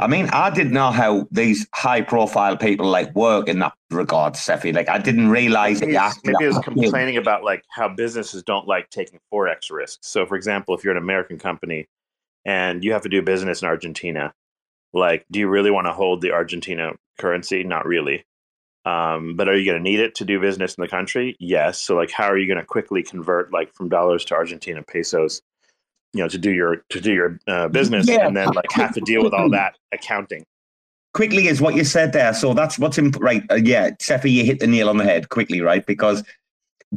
I 0.00 0.06
mean, 0.06 0.28
I 0.32 0.50
didn't 0.50 0.72
know 0.72 0.92
how 0.92 1.26
these 1.32 1.66
high 1.74 2.02
profile 2.02 2.56
people 2.56 2.86
like 2.86 3.12
work 3.16 3.48
in 3.48 3.58
that 3.58 3.74
regard, 3.90 4.36
Cephii. 4.36 4.72
Like, 4.72 4.88
I 4.88 4.98
didn't 4.98 5.28
realize 5.28 5.80
that 5.80 5.86
Maybe 5.86 5.96
actually 5.96 6.32
maybe 6.32 6.44
it 6.44 6.48
was 6.48 6.58
complaining 6.60 7.16
about 7.16 7.42
like 7.42 7.64
how 7.70 7.88
businesses 7.88 8.44
don't 8.44 8.68
like 8.68 8.90
taking 8.90 9.18
forex 9.32 9.72
risks. 9.72 10.06
So, 10.08 10.24
for 10.24 10.36
example, 10.36 10.76
if 10.76 10.84
you're 10.84 10.96
an 10.96 11.02
American 11.02 11.38
company 11.38 11.88
and 12.44 12.84
you 12.84 12.92
have 12.92 13.02
to 13.02 13.08
do 13.08 13.22
business 13.22 13.62
in 13.62 13.66
Argentina, 13.66 14.32
like, 14.92 15.26
do 15.32 15.40
you 15.40 15.48
really 15.48 15.72
want 15.72 15.88
to 15.88 15.92
hold 15.92 16.20
the 16.20 16.30
Argentina 16.30 16.92
currency? 17.18 17.64
Not 17.64 17.84
really. 17.84 18.24
Um, 18.84 19.36
but 19.36 19.48
are 19.48 19.56
you 19.56 19.64
going 19.64 19.82
to 19.82 19.82
need 19.82 19.98
it 19.98 20.14
to 20.14 20.24
do 20.24 20.40
business 20.40 20.76
in 20.76 20.82
the 20.82 20.88
country? 20.88 21.36
Yes. 21.40 21.80
So, 21.80 21.96
like, 21.96 22.12
how 22.12 22.26
are 22.26 22.38
you 22.38 22.46
going 22.46 22.60
to 22.60 22.64
quickly 22.64 23.02
convert 23.02 23.52
like 23.52 23.74
from 23.74 23.88
dollars 23.88 24.24
to 24.26 24.34
Argentina 24.34 24.82
pesos? 24.84 25.42
You 26.14 26.22
know, 26.22 26.28
to 26.28 26.38
do 26.38 26.50
your 26.52 26.76
to 26.88 27.00
do 27.00 27.12
your 27.12 27.38
uh, 27.46 27.68
business, 27.68 28.08
Yeah. 28.08 28.26
and 28.26 28.36
then 28.36 28.48
like 28.52 28.70
have 28.72 28.94
to 28.94 29.00
deal 29.00 29.22
with 29.22 29.34
all 29.34 29.50
that 29.60 29.76
accounting. 29.92 30.44
quickly 31.14 31.48
is 31.48 31.60
what 31.60 31.74
you 31.74 31.84
said 31.84 32.12
there. 32.12 32.32
So 32.34 32.54
that's 32.54 32.78
what's 32.78 32.98
imp- 32.98 33.20
right. 33.20 33.42
Uh, 33.50 33.56
yeah, 33.56 33.90
Cephii, 34.00 34.30
you 34.30 34.44
hit 34.44 34.60
the 34.60 34.66
nail 34.66 34.88
on 34.88 34.96
the 34.96 35.04
head 35.04 35.28
quickly, 35.30 35.60
right? 35.60 35.84
Because 35.86 36.22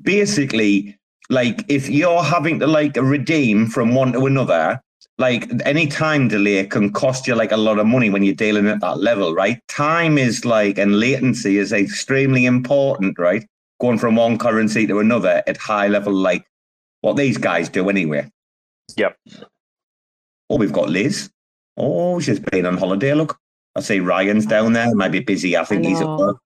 basically, 0.01 0.97
like 1.29 1.63
if 1.67 1.89
you're 1.89 2.23
having 2.23 2.59
to 2.59 2.67
like 2.67 2.95
redeem 2.97 3.67
from 3.67 3.93
one 3.95 4.13
to 4.13 4.25
another, 4.25 4.81
like 5.17 5.49
any 5.65 5.88
time 5.88 6.27
delay 6.27 6.65
can 6.65 6.91
cost 6.91 7.27
you 7.27 7.35
like 7.35 7.51
a 7.51 7.57
lot 7.57 7.79
of 7.79 7.85
money 7.88 8.09
when 8.09 8.23
you're 8.23 8.33
dealing 8.35 8.67
at 8.67 8.81
that 8.81 8.99
level, 8.99 9.33
right? 9.33 9.59
Time 9.67 10.17
is 10.17 10.45
like 10.45 10.77
and 10.77 10.99
latency 10.99 11.57
is 11.57 11.71
extremely 11.73 12.45
important, 12.45 13.17
right? 13.19 13.45
Going 13.79 13.97
from 13.97 14.15
one 14.15 14.38
currency 14.38 14.88
to 14.88 14.99
another 14.99 15.43
at 15.47 15.57
high 15.57 15.88
level, 15.88 16.13
like 16.13 16.45
what 17.01 17.17
these 17.17 17.38
guys 17.38 17.69
do 17.69 17.89
anyway. 17.89 18.29
Yep. 18.97 19.18
Oh, 20.49 20.57
we've 20.57 20.73
got 20.73 20.89
Liz. 20.89 21.30
Oh, 21.77 22.19
she's 22.19 22.39
been 22.39 22.65
on 22.65 22.77
holiday. 22.77 23.13
Look, 23.13 23.38
I 23.76 23.81
see 23.81 23.99
Ryan's 23.99 24.45
down 24.45 24.73
there. 24.73 24.93
Might 24.93 25.11
be 25.11 25.19
busy. 25.19 25.57
I 25.57 25.63
think 25.63 25.85
he's 25.85 26.01
at 26.01 26.07
work. 26.07 26.38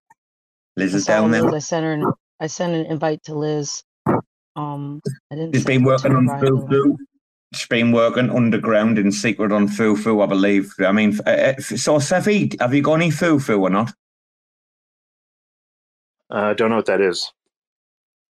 Liz 0.77 0.93
I 0.93 0.97
is 0.97 1.05
down 1.05 1.31
there. 1.31 1.47
I 1.53 1.59
sent 1.59 1.83
her. 1.83 1.93
An, 1.93 2.05
I 2.39 2.47
sent 2.47 2.73
an 2.73 2.85
invite 2.85 3.23
to 3.23 3.35
Liz. 3.35 3.83
Um, 4.55 5.01
I 5.31 5.35
didn't. 5.35 5.53
She's 5.53 5.63
send 5.63 5.79
been 5.79 5.83
working 5.83 6.15
on 6.15 6.27
Ryan. 6.27 6.45
Fufu. 6.45 6.95
She's 7.53 7.67
been 7.67 7.91
working 7.91 8.29
underground 8.29 8.99
in 8.99 9.11
secret 9.11 9.51
on 9.51 9.67
Fufu, 9.67 10.21
I 10.21 10.25
believe. 10.25 10.73
I 10.79 10.91
mean, 10.91 11.17
uh, 11.25 11.29
uh, 11.29 11.59
so 11.59 11.99
Cephii, 11.99 12.51
have 12.59 12.73
you 12.73 12.81
got 12.81 12.95
any 12.95 13.09
Fufu 13.09 13.61
or 13.61 13.69
not? 13.69 13.93
Uh, 16.29 16.53
don't 16.53 16.69
know 16.69 16.77
what 16.77 16.87
that 16.87 17.01
is. 17.01 17.31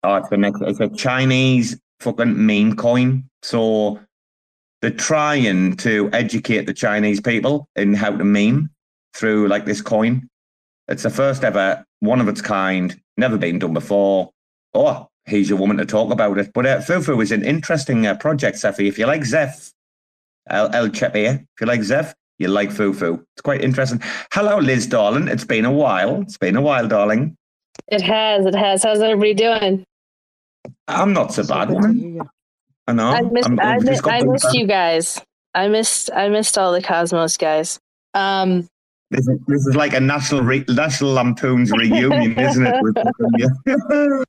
Oh, 0.02 0.16
it's, 0.16 0.28
the 0.28 0.36
next, 0.36 0.60
it's 0.60 0.80
a 0.80 0.88
Chinese 0.88 1.80
fucking 2.00 2.46
meme 2.46 2.76
coin. 2.76 3.28
So 3.42 4.00
they're 4.82 4.90
trying 4.90 5.76
to 5.78 6.10
educate 6.12 6.66
the 6.66 6.74
Chinese 6.74 7.20
people 7.20 7.68
in 7.76 7.94
how 7.94 8.16
to 8.16 8.24
meme 8.24 8.70
through 9.14 9.48
like 9.48 9.64
this 9.64 9.80
coin. 9.80 10.28
It's 10.88 11.02
the 11.02 11.10
first 11.10 11.42
ever, 11.42 11.84
one 12.00 12.20
of 12.20 12.28
its 12.28 12.40
kind, 12.40 13.00
never 13.16 13.38
been 13.38 13.58
done 13.58 13.74
before. 13.74 14.30
Oh, 14.74 15.08
he's 15.26 15.48
your 15.48 15.58
woman 15.58 15.78
to 15.78 15.86
talk 15.86 16.12
about 16.12 16.38
it. 16.38 16.52
But 16.52 16.66
uh, 16.66 16.78
Fufu 16.78 17.22
is 17.22 17.32
an 17.32 17.44
interesting 17.44 18.06
uh, 18.06 18.14
project, 18.16 18.58
Cephii. 18.58 18.88
If 18.88 18.98
you 18.98 19.06
like 19.06 19.24
Zeph, 19.24 19.72
El, 20.48 20.72
El 20.74 20.88
Chepe, 20.90 21.16
if 21.16 21.60
you 21.60 21.66
like 21.66 21.82
Zeph, 21.82 22.14
you 22.38 22.48
like 22.48 22.70
Fufu. 22.70 23.24
It's 23.34 23.42
quite 23.42 23.62
interesting. 23.62 24.00
Hello, 24.32 24.58
Liz, 24.58 24.86
darling. 24.86 25.28
It's 25.28 25.44
been 25.44 25.64
a 25.64 25.72
while. 25.72 26.20
It's 26.20 26.36
been 26.36 26.56
a 26.56 26.60
while, 26.60 26.86
darling. 26.86 27.36
It 27.88 28.02
has. 28.02 28.46
It 28.46 28.54
has. 28.54 28.82
How's 28.82 29.00
everybody 29.00 29.34
doing? 29.34 29.84
I'm 30.88 31.12
not 31.12 31.32
so 31.32 31.44
bad, 31.46 31.68
Good 31.68 31.74
to 31.74 31.80
woman. 31.80 31.98
hear 31.98 32.08
you. 32.08 32.30
I 32.86 32.92
know. 32.92 33.08
I 33.08 33.20
missed. 33.22 33.48
I'm- 33.48 33.60
I, 33.60 33.74
I've 33.74 33.82
mi- 33.82 33.88
just 33.90 34.02
got 34.02 34.14
I 34.14 34.20
the- 34.22 34.30
missed 34.32 34.52
you 34.54 34.66
guys. 34.66 35.20
I 35.54 35.68
missed. 35.68 36.10
I 36.14 36.28
missed 36.28 36.56
all 36.58 36.72
the 36.72 36.82
Cosmos 36.82 37.36
guys. 37.36 37.78
Um. 38.14 38.68
This 39.10 39.28
is, 39.28 39.38
this 39.46 39.66
is 39.66 39.76
like 39.76 39.92
a 39.94 40.00
national 40.00 40.42
re- 40.42 40.64
national 40.68 41.12
Lampoon's 41.12 41.70
reunion, 41.70 42.36
isn't 42.38 42.66
it? 42.66 42.74
With- 42.82 42.96
yeah. 43.38 44.22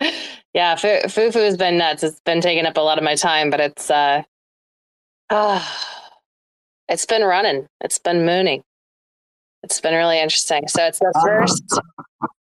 Yeah, 0.54 0.76
Fu- 0.76 0.88
Fufu 1.08 1.34
has 1.44 1.56
been 1.56 1.76
nuts. 1.78 2.02
It's 2.02 2.20
been 2.20 2.40
taking 2.40 2.64
up 2.66 2.76
a 2.76 2.80
lot 2.80 2.98
of 2.98 3.04
my 3.04 3.14
time, 3.14 3.50
but 3.50 3.60
it's 3.60 3.90
uh, 3.90 4.22
ah, 5.30 6.10
it's 6.88 7.04
been 7.06 7.22
running. 7.22 7.66
It's 7.80 7.98
been 7.98 8.24
mooning. 8.24 8.62
It's 9.62 9.80
been 9.80 9.94
really 9.94 10.18
interesting. 10.20 10.66
So 10.68 10.84
it's 10.86 10.98
the 11.00 11.12
first 11.26 11.80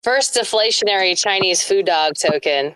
first 0.03 0.35
deflationary 0.35 1.19
Chinese 1.21 1.63
food 1.63 1.85
dog 1.87 2.13
token 2.15 2.75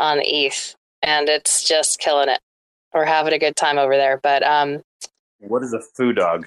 on 0.00 0.20
ETH, 0.24 0.74
and 1.02 1.28
it's 1.28 1.62
just 1.62 1.98
killing 2.00 2.28
it. 2.28 2.40
We're 2.92 3.04
having 3.04 3.32
a 3.32 3.38
good 3.38 3.54
time 3.56 3.78
over 3.78 3.96
there. 3.96 4.18
But 4.22 4.42
um, 4.42 4.80
What 5.38 5.62
is 5.62 5.72
a 5.72 5.80
food 5.80 6.16
dog? 6.16 6.46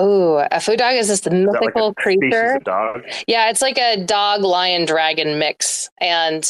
ooh, 0.00 0.36
a 0.50 0.58
food 0.60 0.78
dog 0.78 0.94
is 0.94 1.08
this 1.08 1.26
like 1.26 1.34
mythical 1.34 1.92
species 2.00 2.18
creature. 2.20 2.54
of 2.56 2.64
dog? 2.64 3.02
Yeah, 3.26 3.50
it's 3.50 3.60
like 3.60 3.76
a 3.78 4.02
dog 4.02 4.40
lion 4.42 4.86
dragon 4.86 5.38
mix, 5.38 5.90
and 6.00 6.44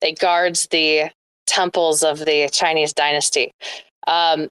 it 0.00 0.18
guards 0.18 0.68
the 0.68 1.10
temples 1.46 2.02
of 2.02 2.20
the 2.20 2.48
Chinese 2.52 2.92
dynasty. 2.94 3.52
Um, 4.06 4.48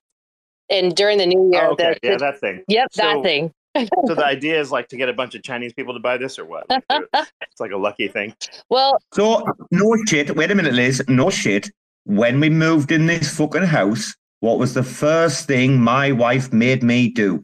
and 0.70 0.96
during 0.96 1.18
the 1.18 1.26
new 1.26 1.50
year, 1.52 1.66
Oh, 1.68 1.72
okay, 1.72 1.98
the, 2.02 2.10
yeah, 2.10 2.18
that 2.18 2.40
thing. 2.40 2.64
yep, 2.68 2.90
So- 2.92 3.02
that 3.04 3.24
thing. 3.24 3.52
So 4.08 4.16
the 4.16 4.26
idea 4.26 4.60
is 4.60 4.72
like 4.72 4.88
to 4.90 4.98
get 4.98 5.10
a 5.10 5.14
bunch 5.14 5.36
of 5.36 5.44
Chinese 5.44 5.74
people 5.74 5.94
to 5.94 6.00
buy 6.00 6.18
this, 6.18 6.40
or 6.40 6.46
what? 6.46 6.66
It's 7.50 7.60
like 7.60 7.72
a 7.72 7.78
lucky 7.78 8.08
thing. 8.08 8.34
Well, 8.70 9.00
So 9.14 9.46
no 9.72 9.96
shit. 10.08 10.36
Wait 10.36 10.52
a 10.52 10.56
minute, 10.56 10.74
Liz. 10.74 11.04
No 11.08 11.30
shit. 11.30 11.70
When 12.06 12.40
we 12.40 12.50
moved 12.50 12.92
in 12.92 13.06
this 13.06 13.36
fucking 13.36 13.64
house, 13.64 14.16
what 14.40 14.60
was 14.60 14.74
the 14.74 14.84
first 14.84 15.48
thing 15.48 15.80
my 15.82 16.12
wife 16.12 16.54
made 16.54 16.84
me 16.84 17.10
do? 17.10 17.44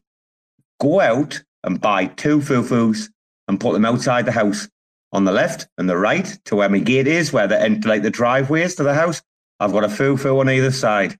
Go 0.79 0.99
out 0.99 1.41
and 1.63 1.81
buy 1.81 2.05
two 2.05 2.39
fufus 2.39 3.09
and 3.47 3.59
put 3.59 3.73
them 3.73 3.85
outside 3.85 4.25
the 4.25 4.31
house 4.31 4.67
on 5.11 5.25
the 5.25 5.31
left 5.31 5.67
and 5.77 5.89
the 5.89 5.97
right 5.97 6.37
to 6.45 6.55
where 6.55 6.69
my 6.69 6.79
gate 6.79 7.07
is, 7.07 7.33
where 7.33 7.47
the 7.47 7.59
end 7.61 7.85
like 7.85 8.03
the 8.03 8.09
driveways 8.09 8.75
to 8.75 8.83
the 8.83 8.93
house. 8.93 9.21
I've 9.59 9.71
got 9.71 9.83
a 9.83 9.87
fufu 9.87 10.39
on 10.39 10.49
either 10.49 10.71
side. 10.71 11.17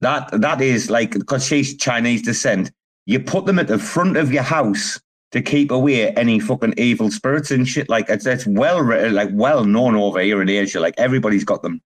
That 0.00 0.40
that 0.40 0.60
is 0.60 0.90
like 0.90 1.12
because 1.12 1.46
she's 1.46 1.76
Chinese 1.76 2.22
descent. 2.22 2.70
You 3.06 3.20
put 3.20 3.46
them 3.46 3.58
at 3.58 3.68
the 3.68 3.78
front 3.78 4.16
of 4.16 4.32
your 4.32 4.42
house 4.42 5.00
to 5.32 5.42
keep 5.42 5.70
away 5.70 6.10
any 6.12 6.38
fucking 6.38 6.74
evil 6.76 7.10
spirits 7.10 7.50
and 7.50 7.66
shit. 7.68 7.88
Like 7.88 8.08
it's 8.08 8.24
it's 8.26 8.46
well 8.46 8.82
like 9.12 9.30
well 9.32 9.64
known 9.64 9.96
over 9.96 10.20
here 10.20 10.40
in 10.40 10.48
Asia. 10.48 10.80
Like 10.80 10.94
everybody's 10.96 11.44
got 11.44 11.62
them. 11.62 11.80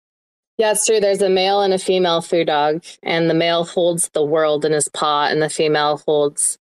yeah, 0.59 0.73
it's 0.73 0.87
true. 0.87 1.01
There's 1.01 1.23
a 1.23 1.29
male 1.31 1.61
and 1.63 1.73
a 1.73 1.79
female 1.79 2.23
food 2.23 2.49
dog, 2.49 2.85
and 3.03 3.31
the 3.31 3.35
male 3.35 3.65
holds 3.65 4.09
the 4.11 4.25
world 4.25 4.65
in 4.65 4.73
his 4.73 4.89
paw, 4.89 5.27
and 5.27 5.41
the 5.41 5.51
female 5.51 6.03
holds 6.07 6.59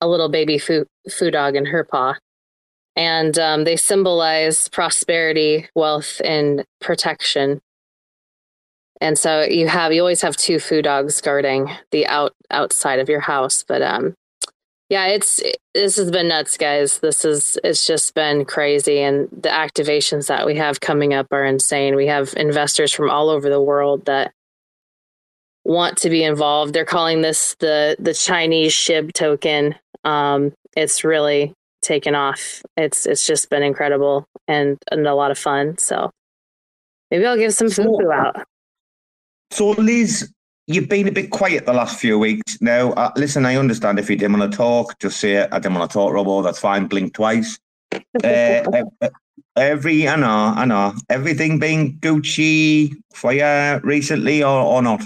a 0.00 0.08
little 0.08 0.28
baby 0.28 0.58
food 0.58 0.86
food 1.10 1.32
dog 1.32 1.56
in 1.56 1.66
her 1.66 1.84
paw. 1.84 2.14
And 2.96 3.38
um, 3.38 3.64
they 3.64 3.76
symbolize 3.76 4.68
prosperity, 4.68 5.68
wealth, 5.74 6.20
and 6.24 6.64
protection. 6.80 7.60
And 9.00 9.18
so 9.18 9.42
you 9.42 9.68
have 9.68 9.92
you 9.92 10.00
always 10.00 10.22
have 10.22 10.36
two 10.36 10.58
food 10.58 10.84
dogs 10.84 11.20
guarding 11.20 11.70
the 11.90 12.06
out 12.06 12.32
outside 12.50 12.98
of 12.98 13.08
your 13.08 13.20
house. 13.20 13.64
But 13.66 13.82
um, 13.82 14.14
Yeah, 14.88 15.06
it's 15.08 15.42
this 15.74 15.96
has 15.96 16.10
been 16.10 16.28
nuts, 16.28 16.56
guys. 16.56 17.00
This 17.00 17.24
is 17.24 17.58
it's 17.64 17.86
just 17.86 18.14
been 18.14 18.44
crazy, 18.44 19.00
and 19.00 19.28
the 19.32 19.48
activations 19.48 20.28
that 20.28 20.46
we 20.46 20.56
have 20.56 20.80
coming 20.80 21.12
up 21.12 21.26
are 21.32 21.44
insane. 21.44 21.96
We 21.96 22.06
have 22.06 22.34
investors 22.36 22.92
from 22.92 23.10
all 23.10 23.28
over 23.28 23.50
the 23.50 23.60
world 23.62 24.04
that 24.06 24.32
want 25.64 25.98
to 25.98 26.10
be 26.10 26.22
involved. 26.22 26.72
They're 26.72 26.84
calling 26.84 27.22
this 27.22 27.56
the 27.58 27.96
the 27.98 28.14
Chinese 28.14 28.72
SHIB 28.72 29.12
token. 29.12 29.74
Um, 30.04 30.52
it's 30.76 31.02
really 31.02 31.52
taken 31.82 32.14
off. 32.14 32.62
It's 32.76 33.06
it's 33.06 33.26
just 33.26 33.50
been 33.50 33.64
incredible 33.64 34.26
and 34.46 34.78
and 34.90 35.06
a 35.06 35.14
lot 35.14 35.32
of 35.32 35.38
fun. 35.38 35.78
So 35.78 36.10
maybe 37.10 37.26
I'll 37.26 37.36
give 37.36 37.54
some 37.54 37.70
food 37.70 38.06
out. 38.12 38.46
So, 39.50 39.70
Liz, 39.70 40.32
you've 40.66 40.88
been 40.88 41.08
a 41.08 41.12
bit 41.12 41.30
quiet 41.30 41.66
the 41.66 41.72
last 41.72 41.98
few 41.98 42.18
weeks. 42.18 42.60
Now, 42.60 42.92
uh, 42.92 43.12
listen, 43.16 43.46
I 43.46 43.56
understand 43.56 43.98
if 43.98 44.10
you 44.10 44.16
didn't 44.16 44.38
want 44.38 44.50
to 44.50 44.56
talk, 44.56 44.98
just 44.98 45.20
say 45.20 45.34
it. 45.34 45.48
I 45.52 45.58
didn't 45.58 45.78
want 45.78 45.90
to 45.90 45.94
talk, 45.94 46.12
Robo. 46.12 46.42
That's 46.42 46.58
fine. 46.58 46.86
Blink 46.86 47.14
twice. 47.14 47.58
uh, 48.24 48.62
every, 49.56 50.08
I 50.08 50.16
know, 50.16 50.52
I 50.56 50.64
know. 50.64 50.94
Everything 51.08 51.58
being 51.58 51.98
Gucci 51.98 52.94
for 53.14 53.32
you 53.32 53.80
recently 53.82 54.42
or, 54.42 54.60
or 54.60 54.82
not? 54.82 55.02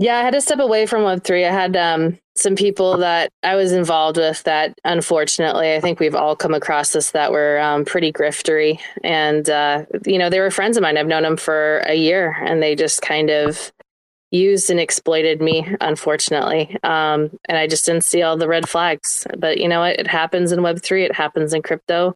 Yeah, 0.00 0.16
I 0.16 0.22
had 0.22 0.32
to 0.32 0.40
step 0.40 0.60
away 0.60 0.86
from 0.86 1.02
Web3. 1.02 1.46
I 1.46 1.52
had 1.52 1.76
um, 1.76 2.18
some 2.34 2.56
people 2.56 2.96
that 2.96 3.30
I 3.42 3.54
was 3.54 3.72
involved 3.72 4.16
with 4.16 4.42
that, 4.44 4.72
unfortunately, 4.82 5.74
I 5.74 5.80
think 5.80 6.00
we've 6.00 6.14
all 6.14 6.34
come 6.34 6.54
across 6.54 6.94
this 6.94 7.10
that 7.10 7.32
were 7.32 7.60
um, 7.60 7.84
pretty 7.84 8.10
griftery. 8.10 8.80
And, 9.04 9.50
uh, 9.50 9.84
you 10.06 10.16
know, 10.16 10.30
they 10.30 10.40
were 10.40 10.50
friends 10.50 10.78
of 10.78 10.82
mine. 10.82 10.96
I've 10.96 11.06
known 11.06 11.24
them 11.24 11.36
for 11.36 11.80
a 11.80 11.92
year 11.92 12.34
and 12.40 12.62
they 12.62 12.74
just 12.74 13.02
kind 13.02 13.28
of 13.28 13.70
used 14.30 14.70
and 14.70 14.80
exploited 14.80 15.42
me, 15.42 15.68
unfortunately. 15.82 16.78
Um, 16.82 17.38
and 17.44 17.58
I 17.58 17.66
just 17.66 17.84
didn't 17.84 18.04
see 18.04 18.22
all 18.22 18.38
the 18.38 18.48
red 18.48 18.70
flags. 18.70 19.26
But 19.36 19.58
you 19.58 19.68
know 19.68 19.80
what? 19.80 20.00
It 20.00 20.06
happens 20.06 20.50
in 20.50 20.60
Web3, 20.60 21.04
it 21.04 21.14
happens 21.14 21.52
in 21.52 21.60
crypto. 21.60 22.14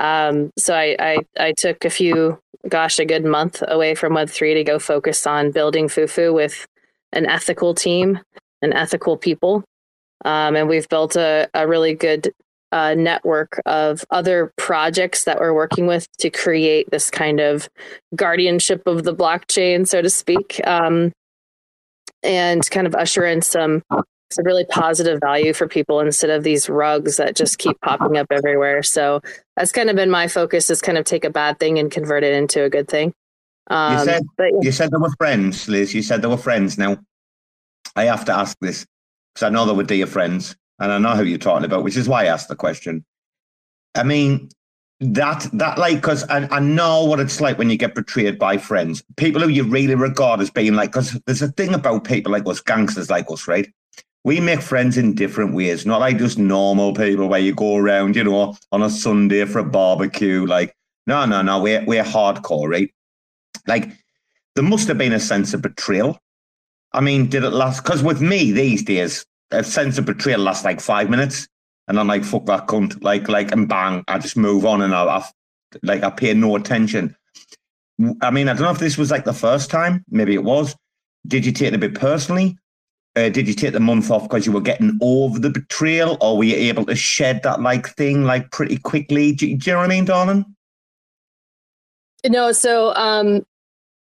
Um, 0.00 0.50
so 0.58 0.74
I, 0.74 0.96
I, 0.98 1.18
I 1.38 1.52
took 1.52 1.84
a 1.84 1.90
few, 1.90 2.40
gosh, 2.68 2.98
a 2.98 3.04
good 3.04 3.24
month 3.24 3.62
away 3.68 3.94
from 3.94 4.14
Web3 4.14 4.54
to 4.54 4.64
go 4.64 4.80
focus 4.80 5.28
on 5.28 5.52
building 5.52 5.86
Fufu 5.86 6.34
with 6.34 6.66
an 7.14 7.26
ethical 7.26 7.74
team 7.74 8.20
and 8.60 8.74
ethical 8.74 9.16
people. 9.16 9.64
Um, 10.24 10.56
and 10.56 10.68
we've 10.68 10.88
built 10.88 11.16
a, 11.16 11.48
a 11.54 11.66
really 11.66 11.94
good 11.94 12.32
uh, 12.72 12.94
network 12.94 13.60
of 13.66 14.04
other 14.10 14.52
projects 14.56 15.24
that 15.24 15.38
we're 15.38 15.54
working 15.54 15.86
with 15.86 16.08
to 16.18 16.28
create 16.28 16.90
this 16.90 17.08
kind 17.08 17.38
of 17.38 17.68
guardianship 18.16 18.82
of 18.86 19.04
the 19.04 19.14
blockchain, 19.14 19.86
so 19.86 20.02
to 20.02 20.10
speak, 20.10 20.60
um, 20.66 21.12
and 22.24 22.68
kind 22.70 22.86
of 22.86 22.94
usher 22.96 23.24
in 23.24 23.42
some 23.42 23.82
some 24.32 24.44
really 24.44 24.64
positive 24.64 25.20
value 25.20 25.52
for 25.52 25.68
people 25.68 26.00
instead 26.00 26.30
of 26.30 26.42
these 26.42 26.68
rugs 26.68 27.18
that 27.18 27.36
just 27.36 27.58
keep 27.58 27.80
popping 27.80 28.16
up 28.16 28.26
everywhere. 28.32 28.82
So 28.82 29.20
that's 29.56 29.70
kind 29.70 29.88
of 29.88 29.94
been 29.94 30.10
my 30.10 30.26
focus: 30.26 30.68
is 30.68 30.80
kind 30.80 30.98
of 30.98 31.04
take 31.04 31.24
a 31.24 31.30
bad 31.30 31.60
thing 31.60 31.78
and 31.78 31.92
convert 31.92 32.24
it 32.24 32.34
into 32.34 32.64
a 32.64 32.70
good 32.70 32.88
thing. 32.88 33.12
Um, 33.68 33.98
you 33.98 34.04
said 34.04 34.22
but, 34.36 34.52
you 34.62 34.72
said 34.72 34.90
they 34.90 34.98
were 34.98 35.14
friends, 35.18 35.68
Liz. 35.68 35.94
You 35.94 36.02
said 36.02 36.22
they 36.22 36.28
were 36.28 36.36
friends. 36.36 36.76
Now, 36.76 36.98
I 37.96 38.04
have 38.04 38.24
to 38.26 38.32
ask 38.34 38.56
this 38.60 38.86
because 39.34 39.46
I 39.46 39.50
know 39.50 39.64
they 39.64 39.72
were 39.72 39.84
dear 39.84 40.06
friends, 40.06 40.56
and 40.78 40.92
I 40.92 40.98
know 40.98 41.16
who 41.16 41.24
you're 41.24 41.38
talking 41.38 41.64
about, 41.64 41.84
which 41.84 41.96
is 41.96 42.08
why 42.08 42.24
I 42.24 42.26
asked 42.26 42.48
the 42.48 42.56
question. 42.56 43.04
I 43.94 44.02
mean, 44.02 44.50
that 45.00 45.48
that 45.52 45.78
like 45.78 45.96
because 45.96 46.24
I, 46.24 46.46
I 46.50 46.60
know 46.60 47.04
what 47.04 47.20
it's 47.20 47.40
like 47.40 47.58
when 47.58 47.70
you 47.70 47.76
get 47.76 47.94
betrayed 47.94 48.38
by 48.38 48.58
friends, 48.58 49.02
people 49.16 49.42
who 49.42 49.48
you 49.48 49.64
really 49.64 49.94
regard 49.94 50.40
as 50.40 50.50
being 50.50 50.74
like. 50.74 50.92
Because 50.92 51.18
there's 51.26 51.42
a 51.42 51.48
thing 51.48 51.74
about 51.74 52.04
people 52.04 52.32
like 52.32 52.46
us, 52.46 52.60
gangsters 52.60 53.10
like 53.10 53.30
us, 53.30 53.48
right? 53.48 53.68
We 54.24 54.40
make 54.40 54.62
friends 54.62 54.96
in 54.96 55.14
different 55.14 55.54
ways, 55.54 55.84
not 55.84 56.00
like 56.00 56.18
just 56.18 56.38
normal 56.38 56.94
people 56.94 57.28
where 57.28 57.40
you 57.40 57.54
go 57.54 57.76
around, 57.76 58.16
you 58.16 58.24
know, 58.24 58.56
on 58.72 58.82
a 58.82 58.88
Sunday 58.88 59.44
for 59.44 59.58
a 59.58 59.64
barbecue. 59.64 60.46
Like, 60.46 60.74
no, 61.06 61.26
no, 61.26 61.42
no, 61.42 61.60
we're 61.60 61.84
we're 61.84 62.04
hardcore, 62.04 62.68
right? 62.68 62.90
Like 63.66 63.90
there 64.54 64.64
must 64.64 64.88
have 64.88 64.98
been 64.98 65.12
a 65.12 65.20
sense 65.20 65.54
of 65.54 65.62
betrayal. 65.62 66.18
I 66.92 67.00
mean, 67.00 67.28
did 67.28 67.44
it 67.44 67.50
last? 67.50 67.82
Because 67.82 68.02
with 68.02 68.20
me 68.20 68.52
these 68.52 68.82
days, 68.82 69.26
a 69.50 69.64
sense 69.64 69.98
of 69.98 70.06
betrayal 70.06 70.40
lasts 70.40 70.64
like 70.64 70.80
five 70.80 71.10
minutes, 71.10 71.48
and 71.88 71.98
I'm 71.98 72.06
like, 72.06 72.24
fuck 72.24 72.46
that 72.46 72.66
cunt, 72.66 73.02
like, 73.02 73.28
like, 73.28 73.52
and 73.52 73.68
bang, 73.68 74.04
I 74.08 74.18
just 74.18 74.36
move 74.36 74.64
on, 74.64 74.82
and 74.82 74.94
I, 74.94 75.04
I 75.04 75.24
like, 75.82 76.02
I 76.02 76.10
pay 76.10 76.32
no 76.34 76.56
attention. 76.56 77.16
I 78.22 78.30
mean, 78.30 78.48
I 78.48 78.54
don't 78.54 78.62
know 78.62 78.70
if 78.70 78.78
this 78.78 78.98
was 78.98 79.10
like 79.10 79.24
the 79.24 79.32
first 79.32 79.70
time. 79.70 80.04
Maybe 80.08 80.34
it 80.34 80.42
was. 80.42 80.74
Did 81.26 81.46
you 81.46 81.52
take 81.52 81.68
it 81.68 81.74
a 81.74 81.78
bit 81.78 81.94
personally? 81.94 82.58
Uh, 83.16 83.28
did 83.28 83.46
you 83.46 83.54
take 83.54 83.72
the 83.72 83.80
month 83.80 84.10
off 84.10 84.24
because 84.24 84.44
you 84.44 84.50
were 84.50 84.60
getting 84.60 84.98
over 85.00 85.38
the 85.38 85.50
betrayal, 85.50 86.16
or 86.20 86.36
were 86.36 86.44
you 86.44 86.56
able 86.56 86.84
to 86.86 86.96
shed 86.96 87.42
that 87.44 87.60
like 87.60 87.88
thing 87.90 88.24
like 88.24 88.50
pretty 88.50 88.76
quickly? 88.76 89.32
Do, 89.32 89.46
do 89.46 89.52
you 89.52 89.72
know 89.72 89.78
what 89.78 89.84
I 89.84 89.88
mean, 89.88 90.04
darling? 90.04 90.44
No, 92.26 92.52
so 92.52 92.92
um, 92.96 93.46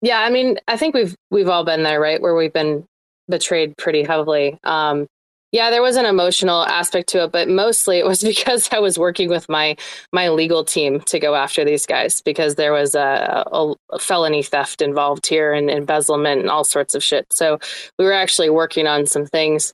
yeah, 0.03 0.21
I 0.21 0.31
mean, 0.31 0.59
I 0.69 0.77
think 0.77 0.95
we've 0.95 1.15
we've 1.31 1.49
all 1.49 1.65
been 1.65 1.85
there, 1.85 2.01
right? 2.01 2.21
Where 2.21 2.35
we've 2.35 2.53
been 2.53 2.85
betrayed 3.29 3.77
pretty 3.79 4.03
heavily. 4.03 4.59
Um, 4.65 5.07
yeah, 5.53 5.69
there 5.71 5.83
was 5.83 5.97
an 5.97 6.07
emotional 6.07 6.65
aspect 6.65 7.11
to 7.11 7.25
it, 7.25 7.33
but 7.33 7.47
mostly 7.47 7.99
it 7.99 8.07
was 8.07 8.23
because 8.23 8.69
I 8.73 8.81
was 8.81 8.99
working 8.99 9.29
with 9.29 9.49
my 9.49 9.77
my 10.13 10.29
legal 10.31 10.65
team 10.65 11.01
to 11.03 11.21
go 11.21 11.37
after 11.37 11.65
these 11.65 11.87
guys 11.87 12.21
because 12.21 12.57
there 12.57 12.73
was 12.73 12.95
a, 12.97 13.45
a 13.53 13.99
felony 13.99 14.43
theft 14.43 14.83
involved 14.83 15.27
here 15.27 15.53
and 15.53 15.71
embezzlement 15.71 16.41
and 16.41 16.51
all 16.51 16.65
sorts 16.65 16.95
of 16.95 17.05
shit. 17.05 17.27
So 17.33 17.61
we 17.99 18.05
were 18.05 18.13
actually 18.13 18.51
working 18.51 18.89
on 18.89 19.07
some 19.07 19.27
things 19.27 19.73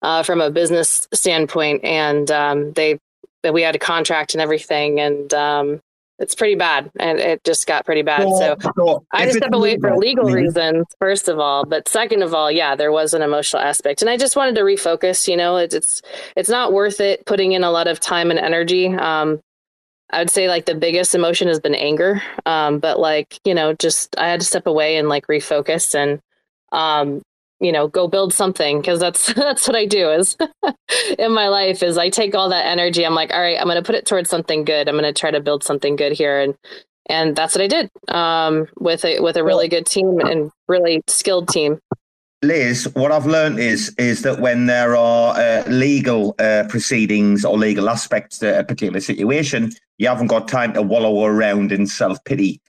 uh, 0.00 0.22
from 0.22 0.40
a 0.40 0.50
business 0.50 1.06
standpoint, 1.12 1.84
and 1.84 2.30
um, 2.30 2.72
they 2.72 2.98
that 3.42 3.52
we 3.52 3.62
had 3.62 3.76
a 3.76 3.80
contract 3.80 4.34
and 4.34 4.40
everything, 4.40 5.00
and 5.00 5.34
um, 5.34 5.80
it's 6.18 6.34
pretty 6.34 6.54
bad 6.54 6.90
and 6.98 7.18
it 7.18 7.42
just 7.44 7.66
got 7.66 7.84
pretty 7.84 8.02
bad 8.02 8.22
so, 8.22 8.56
so 8.76 9.04
i 9.12 9.24
just 9.24 9.38
step 9.38 9.52
away 9.52 9.76
for 9.78 9.96
legal 9.96 10.24
reasons 10.24 10.86
first 10.98 11.28
of 11.28 11.38
all 11.38 11.64
but 11.64 11.88
second 11.88 12.22
of 12.22 12.34
all 12.34 12.50
yeah 12.50 12.74
there 12.74 12.92
was 12.92 13.12
an 13.14 13.22
emotional 13.22 13.62
aspect 13.62 14.02
and 14.02 14.10
i 14.10 14.16
just 14.16 14.36
wanted 14.36 14.54
to 14.54 14.62
refocus 14.62 15.28
you 15.28 15.36
know 15.36 15.56
it, 15.56 15.74
it's 15.74 16.02
it's 16.36 16.48
not 16.48 16.72
worth 16.72 17.00
it 17.00 17.24
putting 17.26 17.52
in 17.52 17.64
a 17.64 17.70
lot 17.70 17.86
of 17.86 18.00
time 18.00 18.30
and 18.30 18.40
energy 18.40 18.88
um 18.94 19.40
i 20.10 20.18
would 20.18 20.30
say 20.30 20.48
like 20.48 20.64
the 20.66 20.74
biggest 20.74 21.14
emotion 21.14 21.48
has 21.48 21.60
been 21.60 21.74
anger 21.74 22.22
um 22.46 22.78
but 22.78 22.98
like 22.98 23.38
you 23.44 23.54
know 23.54 23.74
just 23.74 24.18
i 24.18 24.28
had 24.28 24.40
to 24.40 24.46
step 24.46 24.66
away 24.66 24.96
and 24.96 25.08
like 25.08 25.26
refocus 25.26 25.94
and 25.94 26.20
um 26.72 27.22
you 27.60 27.72
know 27.72 27.88
go 27.88 28.06
build 28.06 28.32
something 28.32 28.80
because 28.80 29.00
that's 29.00 29.32
that's 29.34 29.66
what 29.66 29.76
i 29.76 29.86
do 29.86 30.10
is 30.10 30.36
in 31.18 31.32
my 31.32 31.48
life 31.48 31.82
is 31.82 31.98
i 31.98 32.08
take 32.08 32.34
all 32.34 32.48
that 32.48 32.66
energy. 32.66 33.04
I'm 33.04 33.14
like 33.14 33.32
all 33.32 33.40
right 33.40 33.58
i'm 33.58 33.66
going 33.66 33.76
to 33.76 33.82
put 33.82 33.94
it 33.94 34.06
towards 34.06 34.30
something 34.30 34.64
good. 34.64 34.88
I'm 34.88 34.94
going 34.94 35.12
to 35.12 35.18
try 35.18 35.30
to 35.30 35.40
build 35.40 35.64
something 35.64 35.96
good 35.96 36.12
here. 36.12 36.40
And 36.40 36.54
and 37.08 37.36
that's 37.36 37.54
what 37.54 37.62
i 37.62 37.68
did 37.68 37.90
um, 38.08 38.66
with 38.78 39.04
a 39.04 39.20
with 39.20 39.36
a 39.36 39.44
really 39.44 39.68
good 39.68 39.86
team 39.86 40.18
and 40.20 40.50
really 40.68 41.02
skilled 41.06 41.48
team. 41.48 41.78
Liz, 42.42 42.88
what 42.94 43.12
I've 43.12 43.26
learned 43.26 43.58
is 43.58 43.94
is 43.98 44.22
that 44.22 44.40
when 44.40 44.66
there 44.66 44.94
are 44.94 45.36
uh, 45.36 45.64
legal 45.68 46.34
uh, 46.38 46.64
proceedings 46.68 47.44
or 47.44 47.56
legal 47.56 47.88
aspects 47.88 48.38
to 48.38 48.58
a 48.58 48.64
particular 48.64 49.00
situation, 49.00 49.72
you 49.98 50.08
haven't 50.08 50.26
got 50.26 50.46
time 50.46 50.74
to 50.74 50.82
wallow 50.82 51.24
around 51.24 51.72
in 51.72 51.86
self 51.86 52.22
pity. 52.24 52.60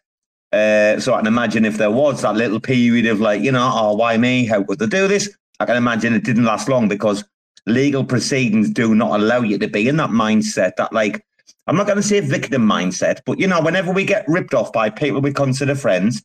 Uh, 0.58 1.00
so 1.00 1.14
I 1.14 1.20
can 1.20 1.28
imagine 1.28 1.66
if 1.66 1.78
there 1.78 1.92
was 1.92 2.22
that 2.22 2.36
little 2.36 2.60
period 2.60 3.06
of 3.06 3.20
like, 3.20 3.42
you 3.42 3.52
know, 3.52 3.72
oh, 3.74 3.96
why 3.96 4.18
me? 4.18 4.46
How 4.46 4.64
could 4.64 4.80
they 4.80 4.88
do 4.88 5.08
this? 5.08 5.30
I 5.60 5.66
can 5.66 5.78
imagine 5.78 6.14
it 6.14 6.24
didn't 6.24 6.46
last 6.46 6.68
long 6.68 6.88
because 6.88 7.24
legal 7.68 8.04
proceedings 8.04 8.70
do 8.70 8.96
not 8.96 9.20
allow 9.20 9.42
you 9.42 9.58
to 9.60 9.68
be 9.68 9.88
in 9.88 9.98
that 9.98 10.10
mindset. 10.10 10.76
That 10.78 10.94
like, 10.94 11.24
I'm 11.68 11.76
not 11.76 11.86
going 11.86 11.98
to 11.98 12.04
say 12.04 12.20
victim 12.22 12.64
mindset, 12.64 13.20
but 13.26 13.40
you 13.40 13.48
know, 13.48 13.62
whenever 13.62 13.92
we 13.92 14.04
get 14.04 14.28
ripped 14.28 14.54
off 14.54 14.74
by 14.74 14.90
people 14.90 15.22
we 15.22 15.34
consider 15.34 15.76
friends, 15.76 16.24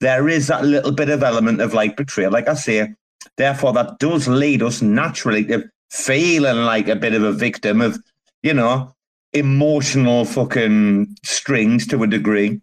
there 0.00 0.28
is 0.28 0.46
that 0.46 0.64
little 0.64 0.92
bit 0.92 1.10
of 1.10 1.22
element 1.22 1.60
of 1.60 1.74
like 1.74 1.96
betrayal. 1.96 2.32
Like 2.32 2.48
I 2.48 2.54
say, 2.54 2.94
therefore, 3.36 3.72
that 3.74 3.98
does 3.98 4.28
lead 4.28 4.62
us 4.62 4.80
naturally 4.80 5.44
to 5.46 5.68
feeling 5.90 6.64
like 6.64 6.88
a 6.88 6.96
bit 6.96 7.14
of 7.14 7.22
a 7.22 7.32
victim 7.32 7.80
of, 7.80 7.98
you 8.42 8.54
know, 8.54 8.94
emotional 9.32 10.24
fucking 10.24 11.16
strings 11.22 11.86
to 11.88 12.02
a 12.02 12.06
degree. 12.06 12.60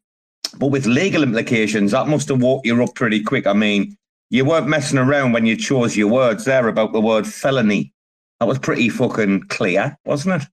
But 0.61 0.67
with 0.67 0.85
legal 0.85 1.23
implications, 1.23 1.89
that 1.89 2.07
must 2.07 2.29
have 2.29 2.43
walked 2.43 2.67
you 2.67 2.83
up 2.83 2.93
pretty 2.93 3.23
quick. 3.23 3.47
I 3.47 3.53
mean, 3.53 3.97
you 4.29 4.45
weren't 4.45 4.67
messing 4.67 4.99
around 4.99 5.31
when 5.31 5.47
you 5.47 5.57
chose 5.57 5.97
your 5.97 6.07
words 6.07 6.45
there 6.45 6.67
about 6.67 6.93
the 6.93 7.01
word 7.01 7.25
felony. 7.25 7.91
That 8.39 8.47
was 8.47 8.59
pretty 8.59 8.88
fucking 8.88 9.45
clear, 9.47 9.97
wasn't 10.05 10.43
it? 10.43 10.45
It 10.45 10.49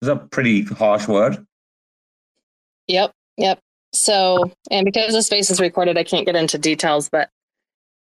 was 0.00 0.08
a 0.08 0.16
pretty 0.16 0.62
harsh 0.62 1.06
word. 1.06 1.46
Yep, 2.88 3.12
yep. 3.36 3.58
So, 3.92 4.50
and 4.70 4.86
because 4.86 5.12
the 5.12 5.20
space 5.20 5.50
is 5.50 5.60
recorded, 5.60 5.98
I 5.98 6.04
can't 6.04 6.24
get 6.24 6.34
into 6.34 6.56
details, 6.56 7.10
but 7.10 7.28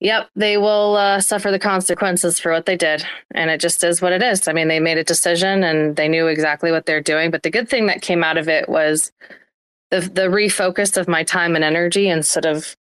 yep, 0.00 0.30
they 0.36 0.56
will 0.56 0.96
uh, 0.96 1.20
suffer 1.20 1.50
the 1.50 1.58
consequences 1.58 2.40
for 2.40 2.50
what 2.50 2.64
they 2.64 2.78
did. 2.78 3.04
And 3.34 3.50
it 3.50 3.60
just 3.60 3.84
is 3.84 4.00
what 4.00 4.14
it 4.14 4.22
is. 4.22 4.48
I 4.48 4.54
mean, 4.54 4.68
they 4.68 4.80
made 4.80 4.96
a 4.96 5.04
decision 5.04 5.64
and 5.64 5.96
they 5.96 6.08
knew 6.08 6.28
exactly 6.28 6.72
what 6.72 6.86
they're 6.86 7.02
doing. 7.02 7.30
But 7.30 7.42
the 7.42 7.50
good 7.50 7.68
thing 7.68 7.88
that 7.88 8.00
came 8.00 8.24
out 8.24 8.38
of 8.38 8.48
it 8.48 8.70
was 8.70 9.12
the 9.90 10.00
the 10.00 10.28
refocus 10.28 10.96
of 10.96 11.08
my 11.08 11.22
time 11.22 11.54
and 11.54 11.64
energy 11.64 12.08
instead 12.08 12.46
of 12.46 12.74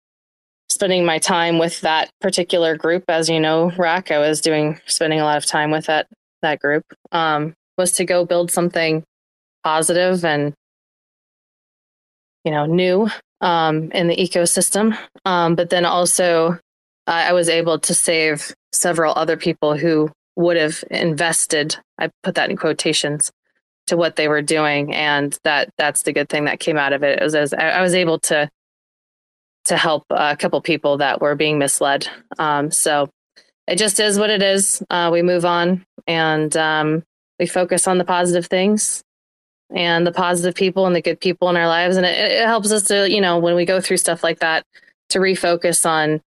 spending 0.71 1.05
my 1.05 1.19
time 1.19 1.59
with 1.59 1.81
that 1.83 2.11
particular 2.21 2.77
group 2.77 3.05
as 3.09 3.29
you 3.29 3.39
know 3.39 3.71
rack 3.77 4.11
i 4.11 4.19
was 4.19 4.41
doing 4.41 4.81
spending 4.87 5.21
a 5.21 5.25
lot 5.25 5.37
of 5.37 5.47
time 5.47 5.71
with 5.71 5.87
that 5.87 6.07
that 6.43 6.59
group 6.59 6.85
um 7.13 7.55
was 7.77 7.93
to 7.93 8.05
go 8.05 8.25
build 8.25 8.51
something 8.51 9.05
positive 9.63 10.25
and 10.25 10.55
you 12.45 12.51
know 12.51 12.67
new 12.67 13.09
um, 13.45 13.93
in 13.93 14.09
the 14.09 14.17
ecosystem. 14.17 14.99
Um, 15.25 15.55
but 15.55 15.71
then 15.71 15.85
also, 15.85 16.59
I 17.07 17.35
was 17.35 17.51
able 17.51 17.79
to 17.81 17.95
save 17.95 18.55
several 18.73 19.13
other 19.15 19.37
people 19.37 19.77
who 19.77 20.11
would 20.37 20.57
have 20.57 20.83
invested. 20.91 21.77
I 21.99 22.11
put 22.23 22.35
that 22.37 22.51
in 22.51 22.57
quotations 22.57 23.31
to 23.87 23.97
what 23.97 24.17
they 24.17 24.29
were 24.29 24.43
doing, 24.43 24.95
and 24.95 25.39
that 25.45 25.71
that's 25.79 26.03
the 26.03 26.13
good 26.13 26.29
thing 26.29 26.45
that 26.47 26.61
came 26.61 26.77
out 26.77 26.93
of 26.93 27.03
it. 27.03 27.21
It 27.21 27.25
was 27.25 27.35
as 27.35 27.53
I 27.53 27.83
was 27.83 27.95
able 27.95 28.19
to 28.21 28.51
to 29.67 29.77
help 29.77 30.05
a 30.11 30.37
couple 30.37 30.61
people 30.61 30.99
that 30.99 31.21
were 31.21 31.35
being 31.35 31.59
misled. 31.59 32.07
Um, 32.39 32.71
so 32.71 33.09
it 33.67 33.77
just 33.77 33.99
is 33.99 34.19
what 34.19 34.31
it 34.31 34.43
is. 34.43 34.83
Uh, 34.91 35.11
we 35.13 35.23
move 35.23 35.45
on 35.45 35.85
and 36.07 36.55
um, 36.57 37.03
we 37.39 37.47
focus 37.47 37.89
on 37.89 37.99
the 37.99 38.05
positive 38.05 38.47
things 38.47 39.03
and 39.75 40.07
the 40.07 40.13
positive 40.13 40.55
people 40.55 40.87
and 40.87 40.95
the 40.95 41.03
good 41.03 41.21
people 41.21 41.49
in 41.49 41.57
our 41.57 41.67
lives. 41.67 41.97
And 41.97 42.05
it, 42.05 42.33
it 42.33 42.47
helps 42.47 42.71
us 42.73 42.85
to, 42.85 43.11
you 43.11 43.21
know, 43.21 43.39
when 43.39 43.55
we 43.55 43.65
go 43.65 43.81
through 43.81 43.97
stuff 43.97 44.23
like 44.23 44.41
that, 44.41 44.65
to 45.11 45.19
refocus 45.19 45.87
on 45.89 46.21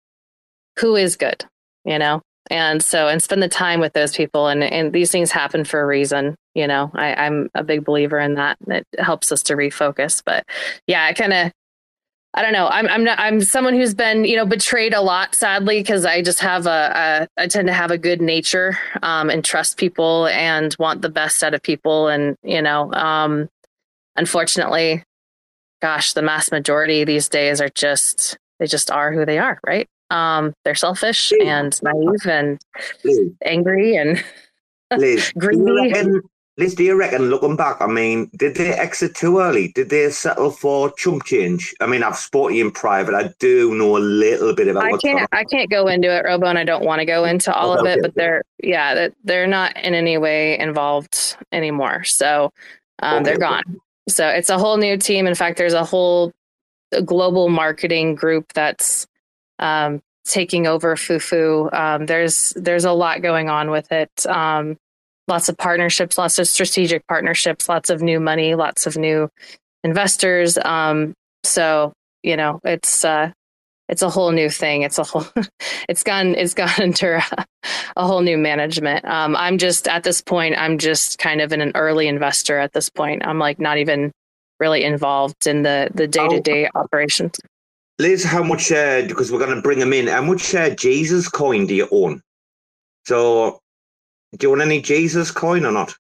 who 0.80 0.96
is 0.96 1.16
good, 1.16 1.46
you 1.86 2.00
know? 2.00 2.22
And 2.50 2.84
so, 2.84 3.08
and 3.08 3.22
spend 3.22 3.44
the 3.44 3.50
time 3.50 3.80
with 3.80 3.94
those 3.94 4.16
people. 4.16 4.48
And, 4.48 4.64
and 4.64 4.94
these 4.94 5.12
things 5.12 5.32
happen 5.32 5.64
for 5.64 5.82
a 5.82 5.86
reason, 5.86 6.36
you 6.56 6.68
know, 6.68 6.92
I, 6.96 7.14
I'm 7.14 7.50
a 7.54 7.64
big 7.64 7.86
believer 7.86 8.20
in 8.20 8.36
that. 8.36 8.58
It 8.68 8.86
helps 9.00 9.32
us 9.32 9.44
to 9.44 9.56
refocus. 9.56 10.22
But 10.26 10.46
yeah, 10.88 11.06
I 11.06 11.14
kind 11.14 11.34
of, 11.34 11.52
I 12.34 12.44
don't 12.44 12.54
know. 12.54 12.68
I'm 12.68 12.88
I'm 12.88 13.04
not 13.04 13.20
I'm 13.20 13.42
someone 13.42 13.74
who's 13.74 13.96
been 13.96 14.24
you 14.24 14.36
know 14.36 14.46
betrayed 14.46 14.94
a 14.94 15.02
lot, 15.02 15.34
sadly, 15.34 15.80
because 15.80 16.06
I 16.06 16.22
just 16.22 16.40
have 16.42 16.68
a, 16.68 17.28
a 17.38 17.42
I 17.42 17.48
tend 17.48 17.68
to 17.68 17.74
have 17.74 17.90
a 17.90 17.98
good 17.98 18.22
nature 18.22 18.78
um, 19.02 19.32
and 19.32 19.44
trust 19.44 19.78
people 19.78 20.28
and 20.28 20.76
want 20.78 21.02
the 21.02 21.10
best 21.10 21.44
out 21.44 21.56
of 21.56 21.64
people, 21.64 22.10
and 22.10 22.36
you 22.44 22.62
know, 22.62 22.94
um, 22.94 23.50
unfortunately, 24.16 25.04
gosh, 25.82 26.14
the 26.14 26.22
mass 26.22 26.52
majority 26.52 27.04
these 27.06 27.28
days 27.28 27.60
are 27.60 27.70
just 27.70 28.38
they 28.60 28.68
just 28.68 28.92
are 28.92 29.12
who 29.12 29.26
they 29.26 29.40
are, 29.40 29.60
right? 29.66 29.88
Um, 30.10 30.54
they're 30.64 30.76
selfish 30.76 31.34
and 31.44 31.78
naive 31.84 32.26
and 32.28 32.60
angry 33.44 33.96
and 33.96 34.24
Liz, 34.98 35.34
greedy. 35.38 36.22
Liz, 36.60 36.74
do 36.74 36.84
you 36.84 36.96
reckon, 36.96 37.30
looking 37.30 37.56
back, 37.56 37.78
I 37.82 37.86
mean, 37.86 38.32
did 38.36 38.56
they 38.56 38.72
exit 38.72 39.16
too 39.16 39.40
early? 39.40 39.68
Did 39.74 39.90
they 39.90 40.10
settle 40.10 40.50
for 40.50 40.92
chump 40.94 41.26
change? 41.26 41.76
I 41.82 41.86
mean, 41.86 42.02
I've 42.02 42.16
spoken 42.16 42.56
you 42.56 42.66
in 42.66 42.72
private. 42.72 43.14
I 43.14 43.30
do 43.40 43.76
know 43.76 43.96
a 43.96 44.00
little 44.00 44.56
bit 44.56 44.68
about 44.68 44.86
I 44.86 44.98
can't 44.98 45.30
I 45.32 45.44
can't 45.44 45.70
go 45.70 45.88
into 45.88 46.12
it, 46.12 46.26
Robo, 46.26 46.48
and 46.48 46.58
I 46.58 46.64
don't 46.64 46.84
want 46.84 47.00
to 47.00 47.06
go 47.06 47.26
into 47.26 47.54
all 47.54 47.74
Okay, 47.74 47.80
of 47.82 47.86
it, 47.86 47.92
okay, 47.92 48.02
but 48.02 48.16
they're 48.16 48.44
yeah, 48.64 48.96
that 48.96 49.14
they're 49.24 49.46
not 49.46 49.78
in 49.78 49.94
any 49.94 50.18
way 50.18 50.58
involved 50.58 51.38
anymore. 51.52 52.04
So 52.06 52.52
um, 53.04 53.24
they're 53.24 53.36
Okay, 53.36 53.46
okay. 53.46 53.62
gone. 53.64 53.80
So 54.10 54.28
it's 54.28 54.50
a 54.50 54.58
whole 54.58 54.78
new 54.78 54.98
team. 54.98 55.28
In 55.28 55.36
fact, 55.36 55.60
there's 55.60 55.74
a 55.74 55.86
whole 55.86 56.34
global 57.06 57.50
marketing 57.50 58.16
group 58.16 58.54
that's 58.54 59.06
um, 59.60 60.02
taking 60.26 60.68
over 60.68 60.96
Fufu. 60.96 61.74
Um, 61.74 62.06
there's 62.06 62.54
there's 62.56 62.86
a 62.86 62.92
lot 62.92 63.22
going 63.22 63.50
on 63.50 63.72
with 63.72 63.92
it. 63.92 64.26
Um, 64.26 64.78
lots 65.28 65.50
of 65.50 65.58
partnerships, 65.58 66.18
lots 66.18 66.40
of 66.40 66.48
strategic 66.48 67.06
partnerships, 67.08 67.68
lots 67.70 67.90
of 67.90 68.02
new 68.02 68.20
money, 68.20 68.56
lots 68.56 68.88
of 68.88 68.98
new 68.98 69.30
investors. 69.84 70.58
Um, 70.58 71.14
so 71.44 71.94
you 72.24 72.36
know, 72.36 72.60
it's 72.64 73.06
uh, 73.06 73.32
it's 73.90 74.02
a 74.02 74.10
whole 74.10 74.32
new 74.32 74.50
thing. 74.50 74.82
It's 74.82 75.00
a 75.00 75.04
whole 75.04 75.26
it's 75.90 76.04
gone 76.04 76.36
it's 76.36 76.54
gone 76.54 76.70
under 76.80 77.16
a, 77.16 77.46
a 77.96 78.06
whole 78.06 78.22
new 78.22 78.38
management. 78.38 79.06
Um, 79.06 79.36
I'm 79.36 79.58
just 79.58 79.88
at 79.88 80.04
this 80.04 80.22
point. 80.22 80.56
I'm 80.58 80.78
just 80.78 81.20
kind 81.20 81.42
of 81.42 81.52
an 81.52 81.72
early 81.76 82.08
investor 82.08 82.60
at 82.60 82.74
this 82.74 82.90
point. 82.90 83.26
I'm 83.26 83.40
like 83.40 83.60
not 83.60 83.78
even 83.78 84.12
really 84.60 84.84
involved 84.84 85.48
in 85.48 85.64
the 85.64 85.90
the 85.94 86.08
day 86.08 86.28
to 86.28 86.42
day 86.42 86.70
operations. 86.76 87.40
Liz, 88.00 88.24
how 88.24 88.44
much, 88.44 88.72
uh, 88.72 89.04
because 89.08 89.32
we're 89.32 89.40
going 89.40 89.56
to 89.56 89.62
bring 89.62 89.80
them 89.80 89.94
in, 89.94 90.08
how 90.08 90.22
much 90.22 90.54
uh, 90.54 90.70
Jesus 90.72 91.28
coin 91.28 91.66
do 91.66 91.74
you 91.74 91.88
own? 91.92 92.22
So, 93.06 93.60
do 94.38 94.48
you 94.48 94.52
own 94.52 94.62
any 94.62 94.82
Jesus 94.82 95.32
coin 95.32 95.66
or 95.66 95.72
not? 95.72 95.96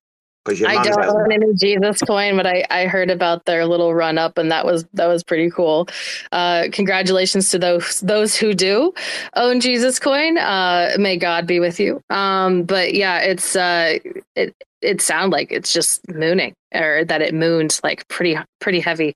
Because 0.45 0.64
I 0.64 0.76
don't 0.76 0.86
does. 0.86 1.14
own 1.14 1.32
any 1.32 1.53
Jesus 1.56 1.99
coin, 2.02 2.38
but 2.38 2.45
I, 2.45 2.64
I 2.69 2.86
heard 2.86 3.10
about 3.10 3.45
their 3.45 3.65
little 3.65 3.94
run 3.94 4.18
up, 4.18 4.38
and 4.38 4.52
that 4.52 4.65
was 4.65 4.86
that 4.94 5.07
was 5.07 5.24
pretty 5.24 5.49
cool. 5.49 5.90
Uh, 6.32 6.68
congratulations 6.72 7.49
to 7.49 7.60
those 7.60 7.99
those 7.99 8.36
who 8.36 8.53
do 8.53 8.94
own 9.36 9.60
Jesus 9.60 9.99
coin. 9.99 10.38
Uh, 10.38 10.95
may 10.98 11.18
God 11.18 11.48
be 11.48 11.60
with 11.60 11.82
you. 11.82 12.02
Um, 12.10 12.64
but 12.64 12.94
yeah, 12.94 13.19
it's 13.19 13.57
uh, 13.57 13.98
it 14.36 14.56
it 14.82 15.02
sounds 15.02 15.32
like 15.32 15.52
it's 15.52 15.74
just 15.74 16.07
mooning, 16.10 16.53
or 16.74 17.03
that 17.03 17.22
it 17.22 17.34
mooned 17.34 17.82
like 17.84 18.07
pretty 18.07 18.38
pretty 18.61 18.80
heavy. 18.80 19.15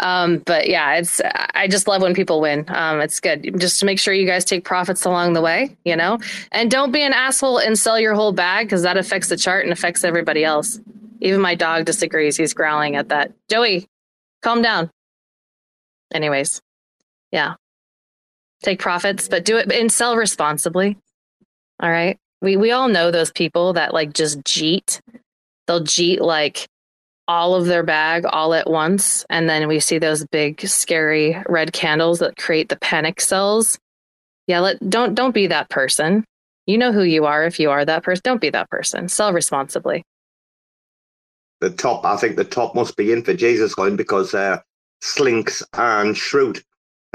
Um, 0.00 0.38
but 0.38 0.68
yeah, 0.68 0.96
it's 0.96 1.20
I 1.54 1.68
just 1.68 1.86
love 1.86 2.02
when 2.02 2.14
people 2.14 2.40
win. 2.40 2.64
Um, 2.68 3.00
it's 3.00 3.20
good 3.20 3.60
just 3.60 3.78
to 3.80 3.86
make 3.86 3.98
sure 3.98 4.12
you 4.12 4.26
guys 4.26 4.44
take 4.44 4.64
profits 4.64 5.04
along 5.04 5.34
the 5.34 5.40
way, 5.40 5.76
you 5.84 5.96
know, 5.96 6.18
and 6.52 6.70
don't 6.70 6.90
be 6.92 7.02
an 7.02 7.12
asshole 7.12 7.58
and 7.58 7.78
sell 7.78 7.98
your 7.98 8.14
whole 8.14 8.32
bag 8.32 8.66
because 8.66 8.82
that 8.82 8.96
affects 8.96 9.28
the 9.28 9.36
chart 9.36 9.64
and 9.64 9.72
affects 9.72 10.02
everybody 10.02 10.44
else. 10.44 10.80
Even 11.20 11.40
my 11.40 11.54
dog 11.54 11.84
disagrees. 11.84 12.36
He's 12.36 12.52
growling 12.54 12.96
at 12.96 13.08
that. 13.10 13.32
Joey, 13.48 13.86
calm 14.42 14.62
down. 14.62 14.90
Anyways, 16.12 16.60
yeah, 17.30 17.54
take 18.62 18.80
profits, 18.80 19.28
but 19.28 19.44
do 19.44 19.56
it 19.56 19.70
and 19.72 19.90
sell 19.90 20.16
responsibly. 20.16 20.98
All 21.80 21.90
right. 21.90 22.18
We 22.42 22.56
we 22.56 22.72
all 22.72 22.88
know 22.88 23.10
those 23.10 23.30
people 23.30 23.74
that 23.74 23.94
like 23.94 24.12
just 24.12 24.40
jeet. 24.40 25.00
They'll 25.66 25.80
jeet 25.80 26.20
like 26.20 26.66
all 27.28 27.54
of 27.54 27.66
their 27.66 27.82
bag 27.82 28.24
all 28.26 28.54
at 28.54 28.68
once 28.68 29.24
and 29.30 29.48
then 29.48 29.66
we 29.68 29.80
see 29.80 29.98
those 29.98 30.26
big 30.26 30.60
scary 30.60 31.42
red 31.48 31.72
candles 31.72 32.18
that 32.18 32.36
create 32.36 32.68
the 32.68 32.76
panic 32.76 33.20
cells 33.20 33.78
yeah 34.46 34.60
let 34.60 34.78
don't 34.90 35.14
don't 35.14 35.34
be 35.34 35.46
that 35.46 35.68
person 35.70 36.24
you 36.66 36.76
know 36.76 36.92
who 36.92 37.02
you 37.02 37.24
are 37.24 37.44
if 37.44 37.58
you 37.58 37.70
are 37.70 37.84
that 37.84 38.02
person 38.02 38.20
don't 38.24 38.40
be 38.40 38.50
that 38.50 38.68
person 38.70 39.08
sell 39.08 39.32
responsibly 39.32 40.02
The 41.60 41.70
top, 41.70 42.04
I 42.04 42.16
think 42.16 42.36
the 42.36 42.44
top 42.44 42.74
must 42.74 42.96
be 42.96 43.10
in 43.12 43.22
for 43.22 43.32
Jesus 43.32 43.74
coin 43.74 43.96
because 43.96 44.34
uh, 44.34 44.58
Slinks 45.00 45.62
and 45.72 46.14
Shroot 46.14 46.62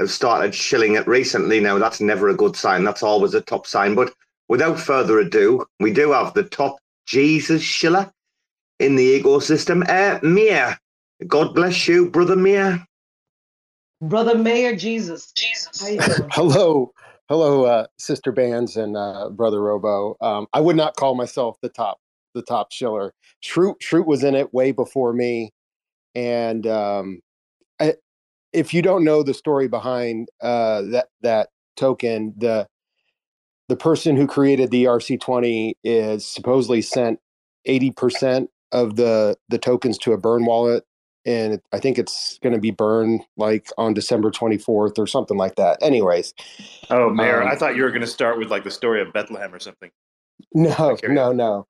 have 0.00 0.10
started 0.10 0.54
shilling 0.54 0.96
it 0.96 1.06
recently. 1.06 1.60
Now, 1.60 1.78
that's 1.78 2.00
never 2.00 2.28
a 2.30 2.34
good 2.34 2.56
sign. 2.56 2.82
That's 2.82 3.02
always 3.02 3.34
a 3.34 3.42
top 3.42 3.66
sign. 3.66 3.94
But 3.94 4.12
without 4.48 4.80
further 4.80 5.20
ado, 5.20 5.66
we 5.78 5.92
do 5.92 6.10
have 6.12 6.34
the 6.34 6.42
top 6.44 6.78
Jesus 7.06 7.62
shiller 7.62 8.10
in 8.80 8.96
the 8.96 9.20
ecosystem. 9.20 9.88
Uh, 9.88 10.18
Mayor, 10.22 10.76
God 11.26 11.54
bless 11.54 11.86
you, 11.86 12.10
brother 12.10 12.34
Mayor. 12.34 12.84
Brother 14.00 14.36
Mayor 14.36 14.74
Jesus. 14.74 15.30
Jesus. 15.32 15.80
How 15.80 15.88
you 15.88 16.00
doing? 16.00 16.28
Hello, 16.32 16.92
hello, 17.28 17.64
uh, 17.64 17.86
sister 17.98 18.32
bands 18.32 18.76
and 18.76 18.96
uh, 18.96 19.28
brother 19.28 19.62
Robo. 19.62 20.16
Um, 20.22 20.46
I 20.54 20.60
would 20.60 20.76
not 20.76 20.96
call 20.96 21.14
myself 21.14 21.58
the 21.60 21.68
top, 21.68 21.98
the 22.34 22.42
top 22.42 22.72
shiller. 22.72 23.12
Shroot, 23.44 23.74
Shroot 23.80 24.06
was 24.06 24.24
in 24.24 24.34
it 24.34 24.54
way 24.54 24.72
before 24.72 25.12
me, 25.12 25.52
and 26.14 26.66
um, 26.66 27.20
I, 27.78 27.94
if 28.54 28.72
you 28.72 28.80
don't 28.80 29.04
know 29.04 29.22
the 29.22 29.34
story 29.34 29.68
behind 29.68 30.30
uh, 30.40 30.82
that 30.92 31.08
that 31.20 31.50
token, 31.76 32.32
the 32.38 32.66
the 33.68 33.76
person 33.76 34.16
who 34.16 34.26
created 34.26 34.70
the 34.70 34.84
RC20 34.84 35.74
is 35.84 36.26
supposedly 36.26 36.80
sent 36.80 37.20
eighty 37.66 37.90
percent 37.90 38.50
of 38.72 38.96
the 38.96 39.36
the 39.48 39.58
tokens 39.58 39.98
to 39.98 40.12
a 40.12 40.18
burn 40.18 40.44
wallet 40.44 40.84
and 41.26 41.54
it, 41.54 41.62
I 41.72 41.78
think 41.78 41.98
it's 41.98 42.38
going 42.42 42.54
to 42.54 42.58
be 42.58 42.70
burned 42.70 43.22
like 43.36 43.68
on 43.76 43.94
December 43.94 44.30
24th 44.30 44.98
or 44.98 45.06
something 45.06 45.36
like 45.36 45.56
that. 45.56 45.78
Anyways, 45.82 46.32
Oh, 46.88 47.10
Mayor, 47.10 47.42
Um, 47.42 47.48
I 47.48 47.56
thought 47.56 47.76
you 47.76 47.82
were 47.82 47.90
going 47.90 48.00
to 48.00 48.06
start 48.06 48.38
with 48.38 48.50
like 48.50 48.64
the 48.64 48.70
story 48.70 49.02
of 49.02 49.12
Bethlehem 49.12 49.54
or 49.54 49.58
something. 49.58 49.90
no, 50.54 50.96
no, 51.04 51.32
no. 51.32 51.66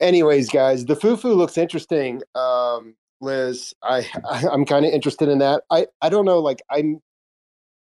Anyways, 0.00 0.50
guys, 0.50 0.84
the 0.84 0.96
fufu 0.96 1.36
looks 1.36 1.56
interesting. 1.56 2.22
Um, 2.34 2.96
Liz, 3.20 3.72
I, 3.82 4.06
I 4.28 4.44
I'm 4.52 4.64
kind 4.64 4.84
of 4.84 4.92
interested 4.92 5.28
in 5.28 5.38
that. 5.38 5.62
I 5.70 5.86
I 6.02 6.08
don't 6.08 6.24
know, 6.24 6.40
like 6.40 6.60
I'm. 6.70 7.00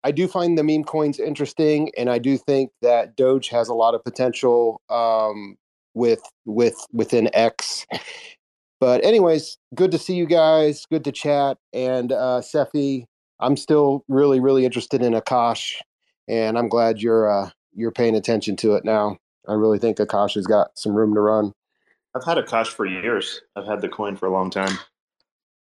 I 0.04 0.12
do 0.12 0.28
find 0.28 0.58
the 0.58 0.64
meme 0.64 0.84
coins 0.84 1.20
interesting, 1.20 1.91
and 1.98 2.10
I 2.10 2.20
do 2.20 2.38
think 2.38 2.72
that 2.82 3.18
Doge 3.18 3.49
has 3.49 3.68
a 3.68 3.74
lot 3.74 3.95
of 3.95 4.04
potential 4.04 4.80
um, 4.90 5.58
with 5.98 6.22
with 6.45 6.78
within 6.94 7.30
X. 7.34 7.86
But 8.80 9.03
anyways, 9.03 9.57
good 9.74 9.91
to 9.91 9.98
see 9.98 10.15
you 10.15 10.28
guys. 10.28 10.86
Good 10.90 11.03
to 11.06 11.11
chat. 11.11 11.57
And 11.74 12.11
uh, 12.11 12.41
Cephii, 12.41 13.07
I'm 13.40 13.57
still 13.57 14.06
really, 14.07 14.40
really 14.40 14.65
interested 14.65 15.02
in 15.02 15.14
Akash, 15.14 15.74
and 16.28 16.57
I'm 16.57 16.69
glad 16.69 17.02
you're 17.02 17.30
uh, 17.30 17.49
you're 17.74 17.91
paying 17.91 18.15
attention 18.15 18.56
to 18.57 18.76
it 18.76 18.86
now. 18.86 19.18
I 19.48 19.53
really 19.53 19.80
think 19.80 19.98
Akash 19.98 20.36
has 20.36 20.45
got 20.45 20.78
some 20.78 20.94
room 20.94 21.14
to 21.15 21.22
run. 21.22 21.53
I've 22.15 22.24
had 22.24 22.38
Akash 22.38 22.68
for 22.68 22.86
years. 22.86 23.41
I've 23.56 23.65
had 23.65 23.82
the 23.82 23.90
coin 23.90 24.15
for 24.15 24.28
a 24.28 24.32
long 24.32 24.49
time. 24.49 24.78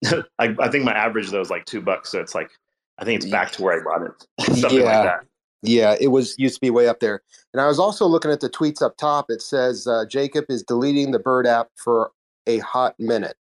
I, 0.39 0.55
I 0.59 0.69
think 0.69 0.83
my 0.83 0.93
average 0.93 1.29
though 1.31 1.41
is 1.41 1.49
like 1.49 1.65
two 1.65 1.81
bucks, 1.81 2.11
so 2.11 2.19
it's 2.19 2.35
like 2.35 2.51
I 2.99 3.05
think 3.05 3.21
it's 3.21 3.31
back 3.31 3.51
to 3.53 3.63
where 3.63 3.79
I 3.79 3.83
bought 3.83 4.07
it, 4.07 4.55
something 4.57 4.79
yeah, 4.79 5.01
like 5.01 5.03
that. 5.03 5.25
Yeah, 5.61 5.95
it 5.99 6.09
was 6.09 6.35
used 6.37 6.55
to 6.55 6.61
be 6.61 6.69
way 6.69 6.87
up 6.87 6.99
there. 6.99 7.21
And 7.53 7.61
I 7.61 7.67
was 7.67 7.79
also 7.79 8.05
looking 8.05 8.31
at 8.31 8.41
the 8.41 8.49
tweets 8.49 8.81
up 8.81 8.97
top. 8.97 9.25
It 9.29 9.41
says 9.41 9.87
uh, 9.87 10.05
Jacob 10.05 10.45
is 10.49 10.63
deleting 10.63 11.11
the 11.11 11.19
Bird 11.19 11.47
app 11.47 11.69
for 11.75 12.11
a 12.45 12.59
hot 12.59 12.95
minute. 12.99 13.35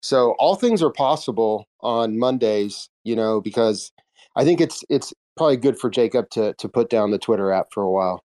So 0.00 0.32
all 0.38 0.56
things 0.56 0.82
are 0.82 0.92
possible 0.92 1.66
on 1.80 2.18
Mondays, 2.18 2.88
you 3.04 3.16
know, 3.16 3.40
because 3.40 3.92
I 4.36 4.44
think 4.44 4.60
it's 4.60 4.84
it's 4.90 5.12
probably 5.36 5.56
good 5.56 5.78
for 5.78 5.88
Jacob 5.90 6.28
to 6.30 6.54
to 6.54 6.68
put 6.68 6.90
down 6.90 7.10
the 7.10 7.18
Twitter 7.18 7.50
app 7.52 7.72
for 7.72 7.82
a 7.82 7.90
while. 7.90 8.22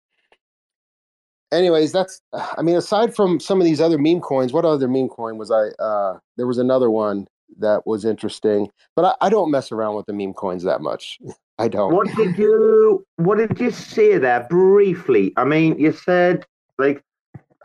Anyways, 1.52 1.92
that's 1.92 2.20
I 2.32 2.62
mean, 2.62 2.76
aside 2.76 3.14
from 3.14 3.40
some 3.40 3.60
of 3.60 3.64
these 3.64 3.80
other 3.80 3.98
meme 3.98 4.20
coins, 4.20 4.52
what 4.52 4.64
other 4.64 4.88
meme 4.88 5.08
coin 5.08 5.36
was 5.36 5.50
I 5.50 5.68
uh 5.82 6.18
there 6.36 6.46
was 6.46 6.58
another 6.58 6.90
one 6.90 7.26
that 7.58 7.86
was 7.86 8.04
interesting, 8.04 8.70
but 8.96 9.04
I, 9.04 9.26
I 9.26 9.28
don't 9.28 9.50
mess 9.50 9.70
around 9.70 9.96
with 9.96 10.06
the 10.06 10.12
meme 10.12 10.34
coins 10.34 10.64
that 10.64 10.80
much. 10.80 11.18
I 11.58 11.68
don't. 11.68 11.92
What 11.92 12.08
did 12.16 12.36
you 12.38 13.04
What 13.16 13.38
did 13.38 13.58
you 13.60 13.70
say 13.70 14.18
there 14.18 14.46
briefly? 14.50 15.32
I 15.36 15.44
mean, 15.44 15.78
you 15.78 15.92
said 15.92 16.44
like, 16.78 17.02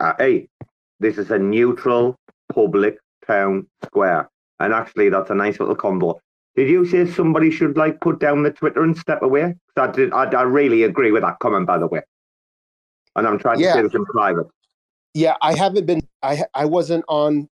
uh, 0.00 0.14
"Hey, 0.18 0.48
this 1.00 1.18
is 1.18 1.30
a 1.30 1.38
neutral 1.38 2.16
public 2.52 2.98
town 3.26 3.66
square," 3.84 4.28
and 4.60 4.72
actually, 4.72 5.08
that's 5.08 5.30
a 5.30 5.34
nice 5.34 5.58
little 5.58 5.74
combo. 5.74 6.20
Did 6.56 6.68
you 6.68 6.84
say 6.86 7.06
somebody 7.10 7.50
should 7.50 7.76
like 7.76 8.00
put 8.00 8.20
down 8.20 8.42
the 8.42 8.50
Twitter 8.50 8.82
and 8.82 8.96
step 8.96 9.22
away? 9.22 9.54
I 9.76 9.86
did. 9.88 10.12
I, 10.12 10.24
I 10.30 10.42
really 10.42 10.82
agree 10.84 11.10
with 11.10 11.22
that 11.22 11.38
comment, 11.40 11.66
by 11.66 11.78
the 11.78 11.86
way. 11.86 12.02
And 13.16 13.26
I'm 13.26 13.38
trying 13.38 13.58
to 13.58 13.64
Yeah. 13.64 13.74
say 13.74 13.82
this 13.82 13.94
in 13.94 14.04
private. 14.06 14.46
yeah 15.14 15.36
i 15.42 15.52
haven't 15.54 15.86
been 15.86 16.00
i 16.22 16.44
i 16.54 16.64
wasn't 16.64 17.04
on 17.08 17.48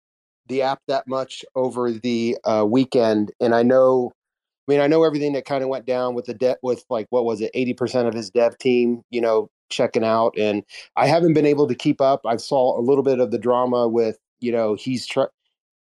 the 0.49 0.61
app 0.61 0.81
that 0.89 1.05
much 1.09 1.43
over 1.55 1.91
the 1.91 2.37
uh 2.45 2.65
weekend 2.69 3.33
and 3.41 3.55
i 3.55 3.63
know 3.63 4.13
i 4.67 4.73
mean 4.73 4.81
i 4.81 4.87
know 4.87 5.05
everything 5.05 5.33
that 5.33 5.45
kind 5.45 5.63
of 5.63 5.69
went 5.69 5.87
down 5.87 6.15
with 6.15 6.27
the 6.27 6.35
debt 6.35 6.59
with 6.63 6.85
like 6.91 7.07
what 7.11 7.25
was 7.25 7.41
it 7.41 7.51
80% 7.55 8.07
of 8.07 8.15
his 8.15 8.31
dev 8.31 8.57
team 8.59 9.03
you 9.11 9.21
know 9.21 9.51
checking 9.69 10.05
out 10.05 10.35
and 10.39 10.63
i 10.97 11.07
haven't 11.07 11.35
been 11.35 11.47
able 11.47 11.67
to 11.67 11.75
keep 11.75 12.01
up. 12.01 12.21
I 12.25 12.37
saw 12.37 12.79
a 12.79 12.83
little 12.83 13.03
bit 13.03 13.21
of 13.21 13.31
the 13.31 13.39
drama 13.39 13.89
with 13.89 14.19
you 14.41 14.53
know 14.53 14.75
he's 14.75 15.07
tr- 15.07 15.33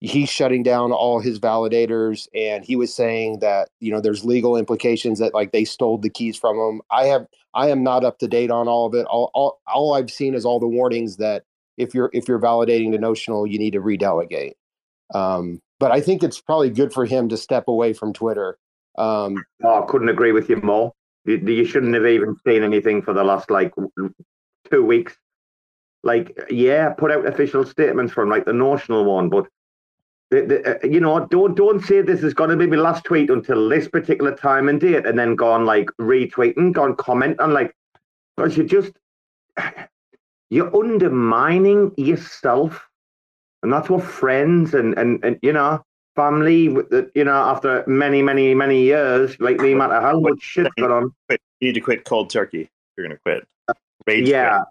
he's 0.01 0.29
shutting 0.29 0.63
down 0.63 0.91
all 0.91 1.19
his 1.19 1.39
validators 1.39 2.27
and 2.33 2.65
he 2.65 2.75
was 2.75 2.93
saying 2.93 3.39
that 3.39 3.69
you 3.79 3.91
know 3.91 4.01
there's 4.01 4.25
legal 4.25 4.57
implications 4.57 5.19
that 5.19 5.33
like 5.33 5.51
they 5.51 5.63
stole 5.63 5.97
the 5.97 6.09
keys 6.09 6.35
from 6.37 6.57
him. 6.57 6.81
I 6.91 7.05
have 7.05 7.27
i 7.53 7.69
am 7.69 7.83
not 7.83 8.03
up 8.03 8.17
to 8.19 8.27
date 8.27 8.51
on 8.51 8.67
all 8.67 8.87
of 8.87 8.95
it. 8.95 9.05
All, 9.05 9.31
all, 9.33 9.59
all 9.67 9.93
i've 9.93 10.11
seen 10.11 10.33
is 10.33 10.43
all 10.45 10.59
the 10.59 10.67
warnings 10.67 11.17
that 11.17 11.43
if 11.77 11.93
you're 11.93 12.09
if 12.13 12.27
you're 12.27 12.39
validating 12.39 12.91
the 12.91 12.97
notional 12.97 13.47
you 13.47 13.59
need 13.59 13.73
to 13.73 13.79
redelegate. 13.79 14.53
Um, 15.13 15.61
but 15.81 15.91
i 15.91 15.99
think 15.99 16.23
it's 16.23 16.39
probably 16.39 16.69
good 16.69 16.93
for 16.93 17.05
him 17.05 17.27
to 17.27 17.35
step 17.35 17.67
away 17.67 17.91
from 17.91 18.13
twitter 18.13 18.57
um, 18.97 19.43
Oh, 19.63 19.83
I 19.83 19.85
couldn't 19.87 20.09
agree 20.09 20.31
with 20.31 20.49
you 20.49 20.57
more. 20.57 20.93
You, 21.25 21.37
you 21.37 21.65
shouldn't 21.65 21.93
have 21.93 22.05
even 22.05 22.35
seen 22.45 22.63
anything 22.63 23.01
for 23.01 23.13
the 23.13 23.23
last 23.23 23.49
like 23.49 23.73
two 24.69 24.85
weeks. 24.85 25.15
Like, 26.03 26.37
yeah, 26.49 26.89
put 26.89 27.11
out 27.11 27.27
official 27.27 27.65
statements 27.65 28.11
from 28.11 28.29
like 28.29 28.45
the 28.45 28.53
notional 28.53 29.05
one, 29.05 29.29
but 29.29 29.47
the, 30.31 30.41
the, 30.41 30.75
uh, 30.75 30.87
you 30.87 30.99
know, 30.99 31.27
don't 31.27 31.55
don't 31.55 31.83
say 31.83 32.01
this 32.01 32.23
is 32.23 32.33
going 32.33 32.49
to 32.49 32.55
be 32.55 32.65
my 32.65 32.77
last 32.77 33.03
tweet 33.03 33.29
until 33.29 33.69
this 33.69 33.87
particular 33.87 34.35
time 34.35 34.67
and 34.67 34.81
date, 34.81 35.05
and 35.05 35.19
then 35.19 35.35
go 35.35 35.51
on 35.51 35.65
like 35.65 35.89
retweeting, 35.99 36.73
go 36.73 36.83
on 36.83 36.95
comment 36.95 37.39
on 37.39 37.53
like, 37.53 37.75
because 38.35 38.57
you 38.57 38.63
just 38.63 38.93
you're 40.49 40.75
undermining 40.75 41.91
yourself, 41.97 42.87
and 43.63 43.71
that's 43.71 43.89
what 43.89 44.03
friends 44.03 44.73
and 44.73 44.97
and 44.97 45.23
and 45.23 45.39
you 45.41 45.53
know 45.53 45.83
family, 46.15 46.69
with 46.69 46.91
you 47.15 47.23
know, 47.23 47.31
after 47.31 47.83
many 47.87 48.21
many 48.21 48.53
many 48.53 48.81
years, 48.83 49.39
like 49.39 49.57
no 49.57 49.75
matter 49.75 49.99
how 49.99 50.19
much 50.19 50.41
shit's 50.41 50.69
gone 50.79 50.91
on. 50.91 51.15
Quit. 51.27 51.41
You 51.59 51.69
need 51.69 51.73
to 51.73 51.81
quit 51.81 52.05
cold 52.05 52.29
turkey. 52.29 52.69
You're 52.97 53.07
gonna 53.07 53.19
quit. 53.25 53.47
Rage 54.07 54.27
yeah. 54.27 54.63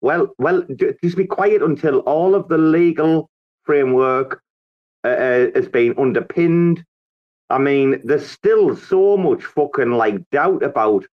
Well, 0.00 0.34
well, 0.38 0.64
just 1.02 1.16
be 1.16 1.26
quiet 1.26 1.62
until 1.62 2.00
all 2.00 2.34
of 2.34 2.48
the 2.48 2.58
legal 2.58 3.30
framework 3.64 4.42
uh, 5.04 5.08
uh, 5.08 5.46
has 5.54 5.68
been 5.68 5.94
underpinned. 5.96 6.84
I 7.50 7.58
mean, 7.58 8.00
there's 8.02 8.28
still 8.28 8.74
so 8.74 9.16
much 9.16 9.44
fucking 9.44 9.92
like 9.92 10.28
doubt 10.30 10.62
about 10.62 11.06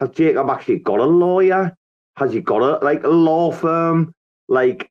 has 0.00 0.10
Jacob 0.10 0.48
actually 0.50 0.78
got 0.78 1.00
a 1.00 1.04
lawyer? 1.04 1.74
Has 2.16 2.32
he 2.32 2.40
got 2.40 2.62
a 2.62 2.84
like 2.84 3.04
a 3.04 3.08
law 3.08 3.52
firm? 3.52 4.12
Like, 4.48 4.90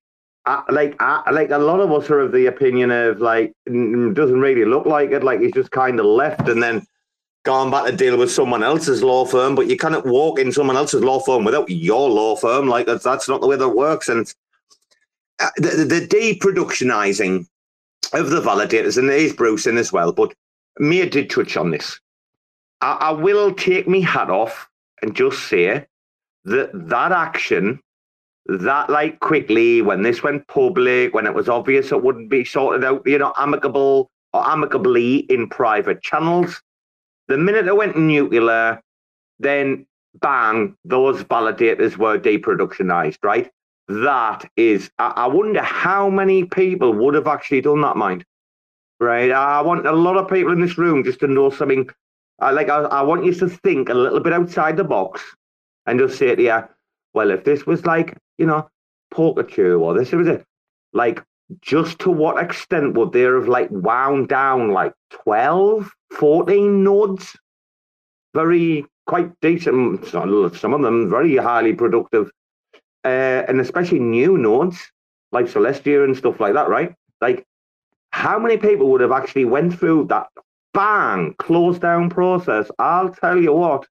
like, 0.69 0.95
uh, 1.01 1.21
like 1.31 1.51
a 1.51 1.57
lot 1.57 1.79
of 1.79 1.91
us 1.91 2.09
are 2.09 2.19
of 2.21 2.31
the 2.31 2.45
opinion 2.45 2.91
of 2.91 3.19
like 3.19 3.53
doesn't 3.65 4.39
really 4.39 4.65
look 4.65 4.85
like 4.85 5.11
it. 5.11 5.23
Like 5.23 5.41
he's 5.41 5.53
just 5.53 5.71
kind 5.71 5.99
of 5.99 6.05
left 6.05 6.47
and 6.47 6.61
then 6.61 6.85
gone 7.43 7.71
back 7.71 7.85
to 7.85 7.95
deal 7.95 8.17
with 8.17 8.29
someone 8.29 8.61
else's 8.61 9.01
law 9.01 9.25
firm, 9.25 9.55
but 9.55 9.67
you 9.67 9.77
cannot 9.77 10.05
walk 10.05 10.37
in 10.37 10.51
someone 10.51 10.75
else's 10.75 11.01
law 11.01 11.19
firm 11.19 11.45
without 11.45 11.69
your 11.69 12.09
law 12.09 12.35
firm. 12.35 12.67
Like 12.67 12.85
that's 12.85 13.03
that's 13.03 13.29
not 13.29 13.41
the 13.41 13.47
way 13.47 13.55
that 13.55 13.69
works. 13.69 14.09
And 14.09 14.33
uh, 15.39 15.49
the, 15.57 15.69
the, 15.69 15.85
the 15.85 16.07
deproductionizing 16.07 17.47
of 18.13 18.29
the 18.29 18.41
validators, 18.41 18.97
and 18.97 19.09
there's 19.09 19.33
Bruce 19.33 19.67
in 19.67 19.77
as 19.77 19.93
well. 19.93 20.11
But 20.11 20.33
Mayor 20.79 21.07
did 21.07 21.29
touch 21.29 21.57
on 21.57 21.71
this. 21.71 21.99
I, 22.81 22.93
I 22.93 23.11
will 23.11 23.53
take 23.53 23.87
my 23.87 23.99
hat 23.99 24.29
off 24.29 24.69
and 25.01 25.15
just 25.15 25.47
say 25.47 25.85
that 26.45 26.71
that 26.73 27.11
action, 27.11 27.79
that 28.47 28.89
like 28.89 29.19
quickly 29.19 29.81
when 29.81 30.01
this 30.01 30.23
went 30.23 30.47
public, 30.47 31.13
when 31.13 31.25
it 31.25 31.33
was 31.33 31.49
obvious 31.49 31.91
it 31.91 32.01
wouldn't 32.01 32.29
be 32.29 32.45
sorted 32.45 32.83
out, 32.83 33.01
you 33.05 33.17
know, 33.17 33.33
amicable 33.37 34.09
or 34.33 34.47
amicably 34.47 35.17
in 35.29 35.49
private 35.49 36.01
channels. 36.01 36.61
The 37.27 37.37
minute 37.37 37.67
it 37.67 37.75
went 37.75 37.97
nuclear, 37.97 38.81
then 39.39 39.85
bang, 40.21 40.75
those 40.85 41.23
validators 41.23 41.97
were 41.97 42.17
deproductionized, 42.17 43.17
right? 43.21 43.51
That 43.89 44.49
is, 44.55 44.89
I, 44.97 45.27
wonder 45.27 45.61
how 45.61 46.09
many 46.09 46.43
people 46.45 46.93
would 46.93 47.13
have 47.13 47.27
actually 47.27 47.61
done 47.61 47.81
that, 47.81 47.95
mind. 47.95 48.25
Right? 48.99 49.31
I 49.31 49.61
want 49.61 49.85
a 49.85 49.91
lot 49.91 50.17
of 50.17 50.29
people 50.29 50.51
in 50.51 50.59
this 50.59 50.77
room 50.77 51.03
just 51.03 51.19
to 51.19 51.27
know 51.27 51.49
something. 51.49 51.89
I 52.39 52.51
like, 52.51 52.69
I, 52.69 52.79
I 52.79 53.01
want 53.01 53.25
you 53.25 53.33
to 53.35 53.47
think 53.47 53.89
a 53.89 53.93
little 53.93 54.19
bit 54.19 54.33
outside 54.33 54.75
the 54.75 54.83
box 54.83 55.21
and 55.85 55.99
just 55.99 56.17
say 56.17 56.35
to 56.35 56.41
you, 56.41 56.63
well, 57.13 57.31
if 57.31 57.43
this 57.43 57.65
was 57.65 57.85
like, 57.85 58.17
you 58.37 58.45
know, 58.45 58.69
Pikachu 59.13 59.79
or 59.79 59.93
this 59.97 60.11
was 60.11 60.27
it, 60.27 60.45
like, 60.93 61.23
just 61.61 61.99
to 61.99 62.11
what 62.11 62.43
extent 62.43 62.93
would 62.95 63.13
they 63.13 63.21
have 63.21 63.47
like 63.47 63.69
wound 63.71 64.27
down 64.27 64.71
like 64.71 64.93
12, 65.11 65.89
14 66.11 66.83
nodes? 66.83 67.35
Very 68.33 68.85
quite 69.07 69.31
decent, 69.41 70.05
some 70.05 70.53
some 70.53 70.73
of 70.73 70.81
them 70.81 71.09
very 71.09 71.37
highly 71.37 71.73
productive, 71.73 72.29
uh, 73.05 73.43
and 73.47 73.59
especially 73.61 73.99
new 73.99 74.37
nodes 74.37 74.91
like 75.31 75.45
Celestia 75.45 76.03
and 76.03 76.15
stuff 76.15 76.39
like 76.39 76.53
that, 76.53 76.69
right? 76.69 76.93
Like, 77.21 77.45
how 78.11 78.37
many 78.37 78.57
people 78.57 78.89
would 78.89 79.01
have 79.01 79.11
actually 79.11 79.45
went 79.45 79.77
through 79.77 80.07
that 80.07 80.27
bang 80.73 81.33
close 81.39 81.79
down 81.79 82.09
process? 82.09 82.69
I'll 82.77 83.09
tell 83.09 83.41
you 83.41 83.53
what, 83.53 83.87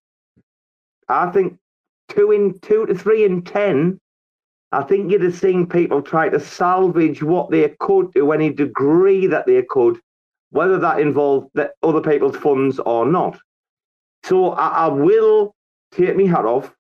I 1.09 1.31
think 1.31 1.59
two 2.09 2.31
in 2.32 2.59
two 2.60 2.86
to 2.86 2.94
three 2.94 3.24
in 3.24 3.43
ten 3.43 3.98
I 4.72 4.82
think 4.82 5.10
you'd 5.10 5.22
have 5.22 5.36
seen 5.36 5.66
people 5.66 6.02
try 6.02 6.28
to 6.28 6.40
salvage 6.40 7.22
what 7.22 7.51
they 7.51 7.74
could 7.80 8.12
to 8.14 8.32
any 8.32 8.52
degree 8.52 9.26
that 9.26 9.47
they 9.47 9.62
could, 9.68 9.98
whether 10.51 10.78
that 10.78 11.01
involved 11.01 11.51
the 11.55 11.72
other 11.82 12.01
people's 12.01 12.36
funds 12.36 12.78
or 12.80 13.06
not. 13.06 13.38
So 14.24 14.52
I, 14.52 14.68
I 14.68 14.86
will 14.88 15.55
take 15.93 16.16
me 16.16 16.26
hat 16.26 16.44
off, 16.44 16.74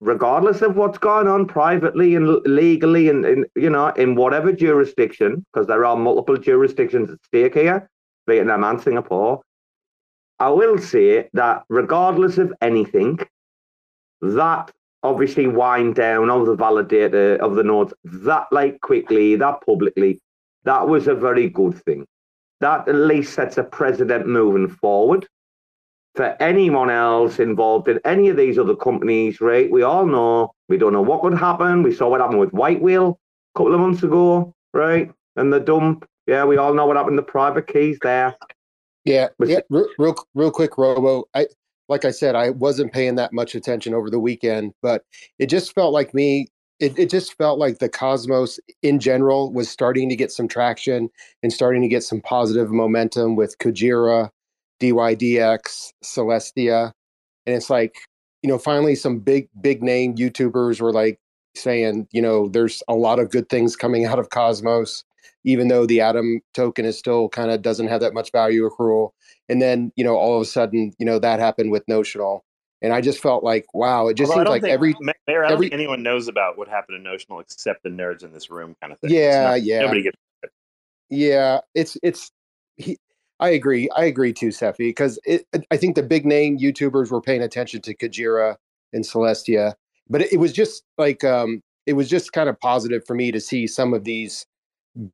regardless 0.00 0.62
of 0.62 0.76
what's 0.76 0.96
going 0.96 1.28
on 1.28 1.46
privately 1.46 2.14
and 2.14 2.28
legally 2.46 3.10
and, 3.10 3.24
and 3.26 3.46
you 3.54 3.68
know 3.68 3.88
in 3.88 4.14
whatever 4.14 4.50
jurisdiction, 4.50 5.44
because 5.52 5.66
there 5.66 5.84
are 5.84 5.96
multiple 5.96 6.38
jurisdictions 6.38 7.10
at 7.10 7.18
stake 7.24 7.54
here, 7.54 7.88
Vietnam 8.26 8.64
and 8.64 8.80
Singapore. 8.80 9.42
I 10.38 10.48
will 10.48 10.78
say 10.78 11.28
that 11.34 11.64
regardless 11.68 12.38
of 12.38 12.54
anything, 12.62 13.18
that 14.22 14.72
obviously 15.02 15.46
wind 15.46 15.94
down 15.94 16.30
of 16.30 16.46
the 16.46 16.56
validator 16.56 17.38
of 17.38 17.54
the 17.54 17.62
nodes 17.62 17.94
that 18.04 18.46
like 18.52 18.80
quickly, 18.80 19.36
that 19.36 19.64
publicly, 19.64 20.20
that 20.64 20.88
was 20.88 21.06
a 21.06 21.14
very 21.14 21.48
good 21.48 21.74
thing. 21.84 22.06
That 22.60 22.86
at 22.88 22.94
least 22.94 23.34
sets 23.34 23.56
a 23.56 23.64
precedent 23.64 24.26
moving 24.26 24.68
forward 24.68 25.26
for 26.14 26.36
anyone 26.40 26.90
else 26.90 27.38
involved 27.38 27.88
in 27.88 28.00
any 28.04 28.28
of 28.28 28.36
these 28.36 28.58
other 28.58 28.76
companies, 28.76 29.40
right? 29.40 29.70
We 29.70 29.82
all 29.82 30.04
know 30.04 30.52
we 30.68 30.76
don't 30.76 30.92
know 30.92 31.02
what 31.02 31.22
could 31.22 31.38
happen. 31.38 31.82
We 31.82 31.94
saw 31.94 32.08
what 32.08 32.20
happened 32.20 32.40
with 32.40 32.52
White 32.52 32.82
Whale 32.82 33.18
a 33.54 33.58
couple 33.58 33.74
of 33.74 33.80
months 33.80 34.02
ago, 34.02 34.54
right? 34.74 35.10
And 35.36 35.52
the 35.52 35.60
dump. 35.60 36.06
Yeah, 36.26 36.44
we 36.44 36.58
all 36.58 36.74
know 36.74 36.86
what 36.86 36.96
happened 36.96 37.16
to 37.16 37.22
private 37.22 37.66
keys 37.66 37.98
there. 38.02 38.36
Yeah, 39.04 39.28
yeah. 39.44 39.60
Real, 39.70 39.88
real, 39.98 40.14
real 40.34 40.50
quick, 40.50 40.76
Robo. 40.76 41.24
I 41.34 41.46
like 41.90 42.04
I 42.04 42.12
said, 42.12 42.36
I 42.36 42.50
wasn't 42.50 42.92
paying 42.92 43.16
that 43.16 43.32
much 43.32 43.56
attention 43.56 43.94
over 43.94 44.08
the 44.08 44.20
weekend, 44.20 44.72
but 44.80 45.04
it 45.40 45.46
just 45.46 45.74
felt 45.74 45.92
like 45.92 46.14
me. 46.14 46.46
It, 46.78 46.98
it 46.98 47.10
just 47.10 47.36
felt 47.36 47.58
like 47.58 47.78
the 47.78 47.90
Cosmos 47.90 48.58
in 48.82 49.00
general 49.00 49.52
was 49.52 49.68
starting 49.68 50.08
to 50.08 50.16
get 50.16 50.32
some 50.32 50.48
traction 50.48 51.10
and 51.42 51.52
starting 51.52 51.82
to 51.82 51.88
get 51.88 52.02
some 52.02 52.22
positive 52.22 52.70
momentum 52.70 53.36
with 53.36 53.58
Kujira, 53.58 54.30
DYDX, 54.80 55.92
Celestia, 56.02 56.92
and 57.44 57.56
it's 57.56 57.68
like 57.68 57.96
you 58.42 58.48
know 58.48 58.56
finally 58.56 58.94
some 58.94 59.18
big 59.18 59.48
big 59.60 59.82
name 59.82 60.14
YouTubers 60.14 60.80
were 60.80 60.92
like 60.92 61.18
saying 61.56 62.06
you 62.12 62.22
know 62.22 62.48
there's 62.48 62.82
a 62.88 62.94
lot 62.94 63.18
of 63.18 63.30
good 63.30 63.48
things 63.48 63.76
coming 63.76 64.06
out 64.06 64.18
of 64.18 64.30
Cosmos 64.30 65.04
even 65.44 65.68
though 65.68 65.86
the 65.86 66.00
Atom 66.00 66.40
token 66.54 66.84
is 66.84 66.98
still 66.98 67.28
kind 67.28 67.50
of 67.50 67.62
doesn't 67.62 67.88
have 67.88 68.00
that 68.00 68.14
much 68.14 68.32
value 68.32 68.68
accrual. 68.68 69.10
And 69.48 69.60
then, 69.60 69.92
you 69.96 70.04
know, 70.04 70.16
all 70.16 70.36
of 70.36 70.42
a 70.42 70.44
sudden, 70.44 70.92
you 70.98 71.06
know, 71.06 71.18
that 71.18 71.40
happened 71.40 71.70
with 71.70 71.86
Notional. 71.88 72.44
And 72.82 72.92
I 72.92 73.00
just 73.00 73.20
felt 73.20 73.44
like, 73.44 73.66
wow, 73.74 74.08
it 74.08 74.14
just 74.14 74.30
Although 74.30 74.44
seems 74.44 74.50
like 74.50 74.62
think, 74.62 74.72
every 74.72 74.94
Mayor, 75.00 75.44
I 75.44 75.48
don't 75.48 75.52
every- 75.52 75.66
think 75.66 75.74
anyone 75.74 76.02
knows 76.02 76.28
about 76.28 76.56
what 76.56 76.68
happened 76.68 76.98
to 76.98 77.02
Notional 77.02 77.40
except 77.40 77.82
the 77.82 77.90
nerds 77.90 78.22
in 78.24 78.32
this 78.32 78.50
room, 78.50 78.74
kind 78.80 78.92
of 78.92 78.98
thing. 79.00 79.10
Yeah, 79.10 79.50
not- 79.50 79.62
yeah. 79.62 79.80
Nobody 79.80 80.02
gives. 80.02 80.16
Yeah, 81.10 81.60
it's 81.74 81.96
it's. 82.02 82.30
He, 82.76 82.98
I 83.40 83.50
agree. 83.50 83.88
I 83.96 84.04
agree 84.04 84.32
too, 84.32 84.50
Cephii, 84.52 84.90
because 84.90 85.18
I 85.70 85.76
think 85.76 85.96
the 85.96 86.02
big 86.02 86.24
name 86.24 86.58
YouTubers 86.58 87.10
were 87.10 87.20
paying 87.20 87.42
attention 87.42 87.80
to 87.82 87.96
Kujira 87.96 88.56
and 88.92 89.04
Celestia, 89.04 89.74
but 90.08 90.22
it, 90.22 90.34
it 90.34 90.36
was 90.36 90.52
just 90.52 90.84
like 90.98 91.24
um, 91.24 91.62
it 91.86 91.94
was 91.94 92.08
just 92.08 92.32
kind 92.32 92.48
of 92.48 92.58
positive 92.60 93.04
for 93.06 93.14
me 93.14 93.32
to 93.32 93.40
see 93.40 93.66
some 93.66 93.92
of 93.92 94.04
these 94.04 94.46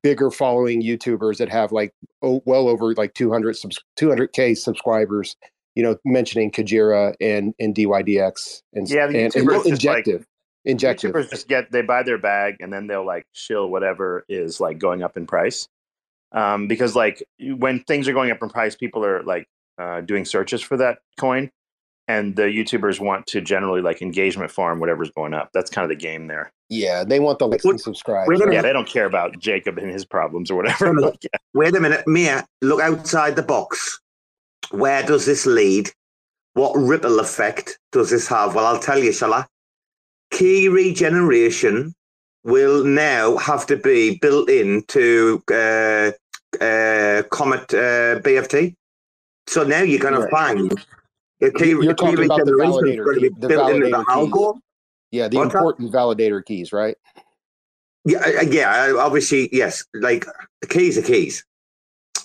bigger 0.02 0.30
following 0.30 0.82
YouTubers 0.82 1.38
that 1.38 1.48
have 1.48 1.72
like 1.72 1.92
oh, 2.22 2.42
well 2.46 2.68
over 2.68 2.94
like 2.94 3.14
200 3.14 3.56
subs- 3.56 3.84
200k 3.98 4.56
subscribers. 4.56 5.36
You 5.74 5.82
know, 5.82 5.96
mentioning 6.06 6.50
Kujira 6.50 7.14
and 7.20 7.54
and 7.58 7.74
DYDX 7.74 8.62
and 8.72 8.88
Yeah, 8.88 9.06
the 9.08 9.24
and, 9.24 9.36
and 9.36 9.46
YouTubers 9.46 9.52
just, 9.68 9.84
like- 9.84 9.98
injective, 10.06 10.26
injective. 10.64 11.12
YouTubers 11.12 11.30
just 11.30 11.48
get 11.48 11.70
they 11.70 11.82
buy 11.82 12.02
their 12.02 12.18
bag 12.18 12.56
and 12.60 12.72
then 12.72 12.86
they'll 12.86 13.04
like 13.06 13.26
shill 13.32 13.68
whatever 13.68 14.24
is 14.28 14.58
like 14.60 14.78
going 14.78 15.02
up 15.02 15.16
in 15.18 15.26
price. 15.26 15.68
Um, 16.32 16.66
because 16.66 16.96
like 16.96 17.22
when 17.40 17.84
things 17.84 18.08
are 18.08 18.12
going 18.12 18.30
up 18.30 18.42
in 18.42 18.48
price, 18.48 18.74
people 18.74 19.04
are 19.04 19.22
like 19.22 19.46
uh, 19.78 20.00
doing 20.00 20.24
searches 20.24 20.62
for 20.62 20.76
that 20.78 20.98
coin, 21.18 21.50
and 22.08 22.34
the 22.34 22.42
YouTubers 22.44 22.98
want 22.98 23.26
to 23.28 23.40
generally 23.40 23.80
like 23.82 24.02
engagement 24.02 24.50
farm 24.50 24.80
whatever's 24.80 25.10
going 25.10 25.34
up. 25.34 25.50
That's 25.52 25.70
kind 25.70 25.84
of 25.84 25.90
the 25.90 26.02
game 26.02 26.26
there. 26.26 26.52
Yeah, 26.68 27.04
they 27.04 27.20
want 27.20 27.38
the 27.38 27.46
likes 27.46 27.64
and 27.64 27.80
subscribe. 27.80 28.26
wait 28.28 28.40
a 28.40 28.44
right? 28.44 28.54
Yeah, 28.54 28.62
they 28.62 28.72
don't 28.72 28.88
care 28.88 29.06
about 29.06 29.38
Jacob 29.38 29.78
and 29.78 29.90
his 29.90 30.04
problems 30.04 30.50
or 30.50 30.56
whatever. 30.56 30.86
Wait 30.86 30.90
a 30.90 30.94
minute. 31.00 31.26
Wait 31.54 31.76
a 31.76 31.80
minute, 31.80 32.08
Mia, 32.08 32.46
look 32.62 32.80
outside 32.80 33.36
the 33.36 33.42
box. 33.42 34.00
Where 34.70 35.02
does 35.04 35.26
this 35.26 35.46
lead? 35.46 35.90
What 36.54 36.72
ripple 36.74 37.20
effect 37.20 37.78
does 37.92 38.10
this 38.10 38.26
have? 38.28 38.54
Well, 38.54 38.66
I'll 38.66 38.80
tell 38.80 38.98
you, 38.98 39.12
shall 39.12 39.34
I? 39.34 39.44
Key 40.32 40.68
regeneration 40.68 41.94
will 42.42 42.82
now 42.84 43.36
have 43.36 43.66
to 43.66 43.76
be 43.76 44.18
built 44.20 44.48
into 44.48 45.42
uh, 45.52 46.10
uh, 46.60 47.22
Comet 47.30 47.72
uh, 47.74 48.18
BFT. 48.20 48.74
So 49.46 49.62
now 49.62 49.82
you're 49.82 50.00
going 50.00 50.20
to 50.20 50.28
find 50.28 50.70
the 51.40 51.52
key, 51.52 51.70
You're 51.70 51.94
key 51.94 51.94
talking 51.94 52.24
about 52.24 52.44
the 52.44 52.54
regeneration 52.54 52.88
is 52.88 52.96
validator, 52.96 53.04
going 53.04 53.14
to 53.14 53.20
be 53.20 53.28
key, 53.28 53.34
the 53.40 53.48
built 53.48 53.70
into 53.70 53.90
the 53.90 53.96
validator 53.96 54.06
keys. 54.06 54.32
algo. 54.32 54.58
Yeah, 55.10 55.28
the 55.28 55.40
important 55.40 55.92
validator 55.92 56.44
keys, 56.44 56.72
right? 56.72 56.96
Yeah, 58.04 58.40
yeah. 58.42 58.94
Obviously, 58.98 59.48
yes. 59.52 59.84
Like 59.94 60.26
the 60.60 60.66
keys 60.66 60.98
are 60.98 61.02
keys. 61.02 61.44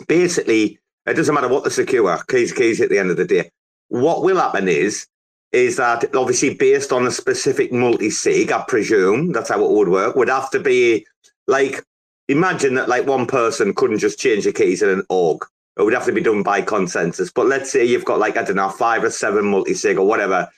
Basically, 0.07 0.79
it 1.05 1.13
doesn't 1.13 1.33
matter 1.33 1.47
what 1.47 1.63
the 1.63 1.71
secure. 1.71 2.17
Keys 2.29 2.51
are 2.51 2.55
keys 2.55 2.81
at 2.81 2.89
the 2.89 2.99
end 2.99 3.11
of 3.11 3.17
the 3.17 3.25
day. 3.25 3.51
What 3.89 4.23
will 4.23 4.37
happen 4.37 4.67
is, 4.67 5.07
is 5.51 5.77
that 5.77 6.15
obviously 6.15 6.53
based 6.53 6.91
on 6.91 7.05
a 7.05 7.11
specific 7.11 7.73
multi-sig, 7.73 8.51
I 8.51 8.63
presume 8.67 9.31
that's 9.31 9.49
how 9.49 9.63
it 9.63 9.71
would 9.71 9.89
work. 9.89 10.15
Would 10.15 10.29
have 10.29 10.49
to 10.51 10.59
be 10.59 11.05
like 11.47 11.83
imagine 12.27 12.75
that 12.75 12.89
like 12.89 13.05
one 13.05 13.25
person 13.27 13.73
couldn't 13.73 13.99
just 13.99 14.19
change 14.19 14.45
the 14.45 14.53
keys 14.53 14.81
in 14.81 14.89
an 14.89 15.03
org. 15.09 15.45
It 15.77 15.83
would 15.83 15.93
have 15.93 16.05
to 16.05 16.11
be 16.11 16.21
done 16.21 16.43
by 16.43 16.61
consensus. 16.61 17.31
But 17.31 17.47
let's 17.47 17.71
say 17.71 17.83
you've 17.83 18.05
got 18.05 18.19
like 18.19 18.37
I 18.37 18.43
don't 18.43 18.55
know 18.55 18.69
five 18.69 19.03
or 19.03 19.09
seven 19.09 19.45
multi-sig 19.45 19.97
or 19.97 20.07
whatever. 20.07 20.49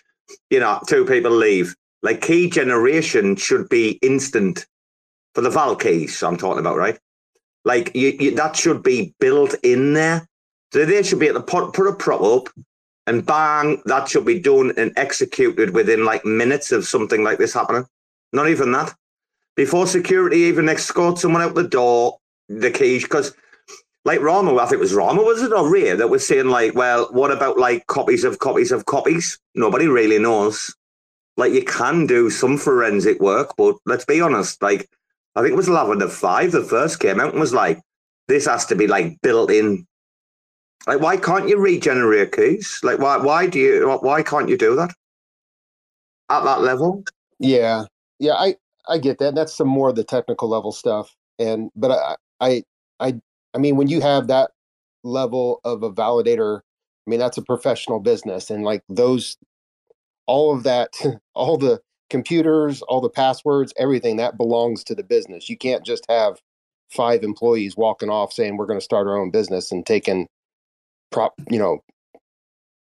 You 0.49 0.59
know, 0.59 0.79
two 0.87 1.05
people 1.05 1.31
leave. 1.31 1.75
Like 2.03 2.21
key 2.21 2.49
generation 2.49 3.35
should 3.35 3.69
be 3.69 3.97
instant 4.01 4.67
for 5.33 5.41
the 5.41 5.49
val 5.49 5.75
keys 5.75 6.21
I'm 6.21 6.37
talking 6.37 6.59
about, 6.59 6.77
right? 6.77 6.99
Like 7.65 7.95
you, 7.95 8.09
you, 8.19 8.35
that 8.35 8.55
should 8.55 8.83
be 8.83 9.15
built 9.19 9.55
in 9.63 9.93
there. 9.93 10.27
So 10.73 10.85
they 10.85 11.01
should 11.03 11.19
be 11.19 11.27
able 11.27 11.39
to 11.39 11.45
put, 11.45 11.73
put 11.73 11.87
a 11.87 11.93
prop 11.93 12.21
up 12.21 12.49
and 13.07 13.25
bang, 13.25 13.81
that 13.85 14.09
should 14.09 14.25
be 14.25 14.39
done 14.39 14.73
and 14.77 14.91
executed 14.97 15.73
within 15.73 16.05
like 16.05 16.25
minutes 16.25 16.71
of 16.71 16.85
something 16.85 17.23
like 17.23 17.37
this 17.37 17.53
happening. 17.53 17.85
Not 18.31 18.49
even 18.49 18.71
that. 18.73 18.93
Before 19.55 19.85
security 19.85 20.37
even 20.37 20.67
escorts 20.67 21.21
someone 21.21 21.41
out 21.41 21.55
the 21.55 21.67
door, 21.67 22.17
the 22.49 22.71
keys, 22.71 23.03
because 23.03 23.33
like 24.03 24.19
Rama, 24.21 24.55
I 24.55 24.63
think 24.65 24.73
it 24.73 24.79
was 24.79 24.93
Rama, 24.93 25.21
was 25.21 25.41
it, 25.41 25.53
or 25.53 25.69
Ray, 25.69 25.93
that 25.93 26.09
was 26.09 26.27
saying 26.27 26.47
like, 26.47 26.75
well, 26.75 27.07
what 27.11 27.31
about 27.31 27.57
like 27.57 27.87
copies 27.87 28.23
of 28.23 28.39
copies 28.39 28.71
of 28.71 28.85
copies? 28.85 29.39
Nobody 29.55 29.87
really 29.87 30.19
knows. 30.19 30.75
Like 31.37 31.53
you 31.53 31.63
can 31.63 32.05
do 32.05 32.29
some 32.29 32.57
forensic 32.57 33.19
work, 33.19 33.55
but 33.57 33.75
let's 33.85 34.05
be 34.05 34.21
honest, 34.21 34.61
like 34.61 34.89
I 35.35 35.41
think 35.41 35.53
it 35.53 35.57
was 35.57 35.69
Lavender 35.69 36.07
5 36.07 36.51
that 36.51 36.69
first 36.69 36.99
came 36.99 37.19
out 37.19 37.31
and 37.31 37.39
was 37.39 37.53
like, 37.53 37.81
this 38.27 38.45
has 38.45 38.65
to 38.67 38.75
be 38.75 38.87
like 38.87 39.19
built 39.21 39.51
in. 39.51 39.85
Like, 40.85 40.99
why 40.99 41.17
can't 41.17 41.47
you 41.47 41.57
regenerate 41.57 42.33
keys? 42.33 42.79
Like, 42.83 42.99
why 42.99 43.17
why 43.17 43.47
do 43.47 43.59
you 43.59 43.99
why 44.01 44.21
can't 44.21 44.49
you 44.49 44.57
do 44.57 44.75
that 44.75 44.91
at 46.29 46.43
that 46.43 46.61
level? 46.61 47.03
Yeah, 47.39 47.85
yeah, 48.19 48.33
I 48.33 48.55
I 48.87 48.97
get 48.97 49.17
that. 49.19 49.35
That's 49.35 49.53
some 49.55 49.67
more 49.67 49.89
of 49.89 49.95
the 49.95 50.03
technical 50.03 50.49
level 50.49 50.71
stuff, 50.71 51.15
and 51.39 51.71
but 51.75 51.91
I 51.91 52.15
I 52.41 52.63
I 52.99 53.21
I 53.53 53.57
mean, 53.57 53.75
when 53.75 53.87
you 53.87 54.01
have 54.01 54.27
that 54.27 54.51
level 55.03 55.61
of 55.63 55.83
a 55.83 55.91
validator, 55.91 56.59
I 56.59 57.09
mean 57.09 57.19
that's 57.19 57.37
a 57.37 57.43
professional 57.43 57.99
business, 57.99 58.49
and 58.49 58.63
like 58.63 58.83
those, 58.89 59.37
all 60.25 60.55
of 60.55 60.63
that, 60.63 60.93
all 61.33 61.57
the 61.57 61.81
computers, 62.09 62.81
all 62.83 63.01
the 63.01 63.09
passwords, 63.09 63.73
everything 63.77 64.17
that 64.17 64.37
belongs 64.37 64.83
to 64.85 64.95
the 64.95 65.03
business. 65.03 65.49
You 65.49 65.57
can't 65.57 65.85
just 65.85 66.05
have 66.09 66.39
five 66.91 67.23
employees 67.23 67.75
walking 67.75 68.09
off 68.09 68.31
saying 68.31 68.57
we're 68.57 68.67
going 68.67 68.79
to 68.79 68.83
start 68.83 69.07
our 69.07 69.19
own 69.19 69.31
business 69.31 69.71
and 69.71 69.85
taking 69.85 70.27
prop, 71.11 71.33
you 71.49 71.57
know, 71.57 71.79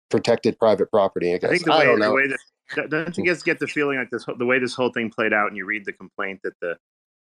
protected 0.10 0.58
private 0.58 0.90
property. 0.90 1.34
I 1.34 1.36
I 1.36 1.40
think 1.40 1.66
the 1.66 1.74
I 1.74 1.80
way, 1.80 1.86
don't 1.86 2.00
the 2.00 2.12
way 2.14 2.28
that 2.28 2.40
don't- 2.76 2.90
don't 2.90 3.18
you 3.18 3.24
hmm. 3.24 3.28
guys 3.28 3.44
get 3.44 3.60
the 3.60 3.68
feeling 3.68 3.98
like 3.98 4.10
this, 4.10 4.26
the 4.38 4.46
way 4.46 4.60
this 4.60 4.74
whole 4.74 4.92
thing 4.92 5.10
played 5.10 5.34
out 5.34 5.48
and 5.48 5.58
you 5.58 5.66
read 5.66 5.86
the 5.86 5.94
complaint 5.94 6.42
that 6.44 6.54
the 6.62 6.78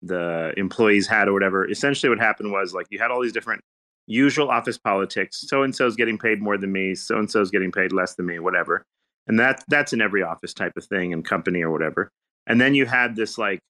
the 0.02 0.54
employees 0.56 1.06
had 1.06 1.28
or 1.28 1.34
whatever 1.34 1.68
essentially 1.68 2.08
what 2.08 2.18
happened 2.18 2.50
was 2.50 2.72
like 2.72 2.86
you 2.88 2.98
had 2.98 3.10
all 3.10 3.20
these 3.20 3.34
different 3.34 3.62
usual 4.06 4.50
office 4.50 4.78
politics. 4.78 5.44
So 5.46 5.62
and 5.62 5.76
so's 5.76 5.94
getting 5.94 6.16
paid 6.16 6.40
more 6.40 6.56
than 6.56 6.72
me. 6.72 6.94
So 6.94 7.18
and 7.18 7.30
so's 7.30 7.50
getting 7.50 7.70
paid 7.70 7.92
less 7.92 8.14
than 8.14 8.24
me 8.26 8.38
whatever 8.38 8.86
and 9.30 9.38
that 9.38 9.62
that's 9.68 9.92
in 9.92 10.00
every 10.00 10.24
office 10.24 10.52
type 10.52 10.76
of 10.76 10.84
thing 10.84 11.12
and 11.12 11.24
company 11.24 11.62
or 11.62 11.70
whatever. 11.70 12.10
And 12.48 12.60
then 12.60 12.74
you 12.74 12.84
had 12.84 13.14
this 13.14 13.38
like 13.38 13.60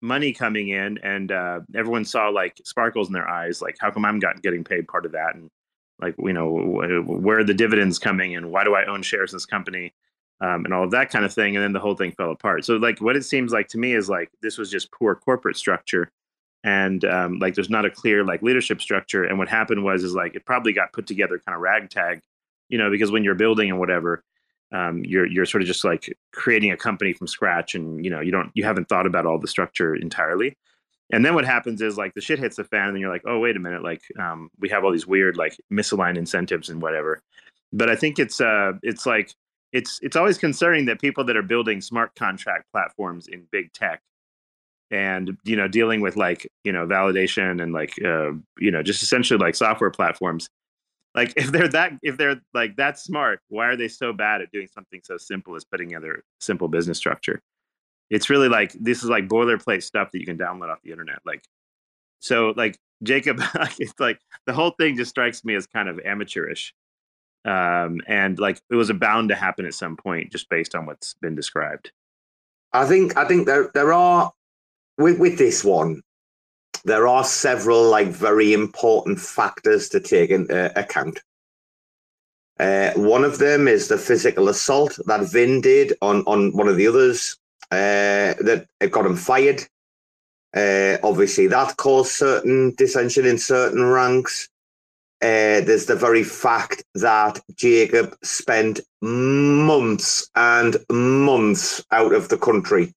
money 0.00 0.32
coming 0.32 0.68
in 0.68 0.98
and 0.98 1.32
uh, 1.32 1.60
everyone 1.74 2.04
saw 2.04 2.28
like 2.28 2.56
sparkles 2.64 3.08
in 3.08 3.12
their 3.12 3.28
eyes 3.28 3.60
like 3.60 3.76
how 3.80 3.90
come 3.90 4.04
i'm 4.04 4.20
got, 4.20 4.40
getting 4.40 4.62
paid 4.62 4.86
part 4.86 5.04
of 5.04 5.10
that? 5.12 5.34
And 5.34 5.50
like 6.00 6.14
you 6.16 6.32
know 6.32 6.56
wh- 6.56 7.08
where 7.08 7.40
are 7.40 7.44
the 7.44 7.52
dividends 7.52 7.98
coming 7.98 8.36
and 8.36 8.52
why 8.52 8.62
do 8.62 8.76
i 8.76 8.84
own 8.86 9.02
shares 9.02 9.32
in 9.32 9.36
this 9.36 9.46
company? 9.46 9.92
Um, 10.40 10.64
and 10.64 10.72
all 10.72 10.84
of 10.84 10.92
that 10.92 11.10
kind 11.10 11.24
of 11.24 11.34
thing. 11.34 11.56
And 11.56 11.64
then 11.64 11.72
the 11.72 11.80
whole 11.80 11.96
thing 11.96 12.12
fell 12.12 12.30
apart. 12.30 12.64
So 12.64 12.76
like 12.76 13.00
what 13.00 13.16
it 13.16 13.24
seems 13.24 13.52
like 13.52 13.66
to 13.70 13.78
me 13.78 13.94
is 13.94 14.08
like 14.08 14.30
this 14.42 14.58
was 14.58 14.70
just 14.70 14.92
poor 14.92 15.16
corporate 15.16 15.56
structure. 15.56 16.12
And 16.62 17.04
um, 17.04 17.40
like 17.40 17.56
there's 17.56 17.68
not 17.68 17.84
a 17.84 17.90
clear 17.90 18.22
like 18.24 18.42
leadership 18.42 18.80
structure. 18.80 19.24
And 19.24 19.40
what 19.40 19.48
happened 19.48 19.82
was 19.82 20.04
is 20.04 20.14
like 20.14 20.36
it 20.36 20.46
probably 20.46 20.72
got 20.72 20.92
put 20.92 21.08
together 21.08 21.42
kind 21.44 21.56
of 21.56 21.62
ragtag 21.62 22.20
you 22.68 22.78
know 22.78 22.90
because 22.90 23.10
when 23.10 23.24
you're 23.24 23.34
building 23.34 23.68
and 23.68 23.78
whatever 23.78 24.22
um, 24.72 25.02
you're 25.04 25.26
you're 25.26 25.46
sort 25.46 25.62
of 25.62 25.66
just 25.66 25.84
like 25.84 26.16
creating 26.32 26.70
a 26.70 26.76
company 26.76 27.12
from 27.12 27.26
scratch 27.26 27.74
and 27.74 28.04
you 28.04 28.10
know 28.10 28.20
you 28.20 28.30
don't 28.30 28.50
you 28.54 28.64
haven't 28.64 28.88
thought 28.88 29.06
about 29.06 29.26
all 29.26 29.38
the 29.38 29.48
structure 29.48 29.94
entirely. 29.94 30.56
And 31.12 31.24
then 31.24 31.34
what 31.34 31.44
happens 31.44 31.82
is 31.82 31.96
like 31.96 32.14
the 32.14 32.20
shit 32.20 32.38
hits 32.38 32.56
the 32.56 32.64
fan 32.64 32.90
and 32.90 33.00
you're 33.00 33.10
like 33.10 33.24
oh 33.26 33.38
wait 33.38 33.56
a 33.56 33.60
minute 33.60 33.82
like 33.82 34.02
um, 34.18 34.50
we 34.60 34.68
have 34.68 34.84
all 34.84 34.92
these 34.92 35.06
weird 35.06 35.36
like 35.36 35.56
misaligned 35.72 36.16
incentives 36.16 36.68
and 36.68 36.80
whatever. 36.82 37.20
But 37.72 37.88
i 37.88 37.96
think 37.96 38.18
it's 38.18 38.40
uh 38.40 38.72
it's 38.82 39.06
like 39.06 39.32
it's 39.72 40.00
it's 40.02 40.16
always 40.16 40.38
concerning 40.38 40.86
that 40.86 41.00
people 41.00 41.24
that 41.24 41.36
are 41.36 41.42
building 41.42 41.80
smart 41.80 42.14
contract 42.16 42.66
platforms 42.72 43.28
in 43.28 43.46
big 43.52 43.72
tech 43.72 44.00
and 44.90 45.36
you 45.44 45.56
know 45.56 45.68
dealing 45.68 46.00
with 46.00 46.16
like 46.16 46.50
you 46.64 46.72
know 46.72 46.86
validation 46.86 47.62
and 47.62 47.72
like 47.72 47.94
uh, 48.04 48.32
you 48.58 48.70
know 48.70 48.82
just 48.82 49.02
essentially 49.02 49.38
like 49.38 49.54
software 49.54 49.90
platforms 49.90 50.48
like 51.14 51.32
if 51.36 51.52
they're 51.52 51.68
that 51.68 51.92
if 52.02 52.16
they're 52.16 52.40
like 52.54 52.76
that 52.76 52.98
smart 52.98 53.40
why 53.48 53.66
are 53.66 53.76
they 53.76 53.88
so 53.88 54.12
bad 54.12 54.40
at 54.40 54.50
doing 54.52 54.68
something 54.72 55.00
so 55.02 55.16
simple 55.16 55.56
as 55.56 55.64
putting 55.64 55.88
together 55.88 56.24
simple 56.40 56.68
business 56.68 56.98
structure? 56.98 57.40
It's 58.10 58.28
really 58.28 58.48
like 58.48 58.72
this 58.72 59.02
is 59.02 59.08
like 59.08 59.28
boilerplate 59.28 59.82
stuff 59.82 60.10
that 60.12 60.18
you 60.18 60.26
can 60.26 60.38
download 60.38 60.70
off 60.70 60.82
the 60.82 60.90
internet 60.90 61.20
like 61.24 61.44
so 62.18 62.52
like 62.56 62.76
jacob 63.02 63.40
it's 63.78 63.94
like 63.98 64.18
the 64.46 64.52
whole 64.52 64.72
thing 64.72 64.96
just 64.96 65.10
strikes 65.10 65.44
me 65.44 65.54
as 65.54 65.66
kind 65.66 65.88
of 65.88 65.98
amateurish 66.04 66.74
um 67.44 68.00
and 68.06 68.38
like 68.38 68.60
it 68.70 68.74
was 68.74 68.92
bound 68.92 69.30
to 69.30 69.34
happen 69.34 69.64
at 69.64 69.74
some 69.74 69.96
point 69.96 70.30
just 70.30 70.48
based 70.50 70.74
on 70.74 70.86
what's 70.86 71.14
been 71.14 71.34
described. 71.34 71.90
I 72.72 72.86
think 72.86 73.16
I 73.16 73.26
think 73.26 73.46
there 73.46 73.70
there 73.74 73.92
are 73.92 74.30
with 74.98 75.18
with 75.18 75.38
this 75.38 75.64
one, 75.64 76.02
there 76.84 77.06
are 77.06 77.24
several 77.24 77.88
like 77.88 78.08
very 78.08 78.52
important 78.52 79.20
factors 79.20 79.88
to 79.90 80.00
take 80.00 80.30
into 80.30 80.78
account. 80.78 81.20
Uh, 82.58 82.92
one 82.94 83.24
of 83.24 83.38
them 83.38 83.66
is 83.66 83.88
the 83.88 83.96
physical 83.96 84.48
assault 84.48 84.98
that 85.06 85.30
Vin 85.32 85.60
did 85.60 85.94
on 86.02 86.22
on 86.26 86.54
one 86.56 86.68
of 86.68 86.76
the 86.76 86.86
others 86.86 87.38
uh, 87.70 88.34
that 88.40 88.66
it 88.80 88.90
got 88.90 89.06
him 89.06 89.16
fired. 89.16 89.62
Uh, 90.54 90.98
obviously, 91.02 91.46
that 91.46 91.76
caused 91.76 92.10
certain 92.10 92.74
dissension 92.76 93.24
in 93.24 93.38
certain 93.38 93.84
ranks. 93.84 94.48
Uh, 95.22 95.60
there's 95.60 95.86
the 95.86 95.94
very 95.94 96.24
fact 96.24 96.82
that 96.94 97.40
Jacob 97.54 98.16
spent 98.22 98.80
months 99.02 100.28
and 100.34 100.76
months 100.90 101.84
out 101.92 102.14
of 102.14 102.28
the 102.30 102.38
country. 102.38 102.92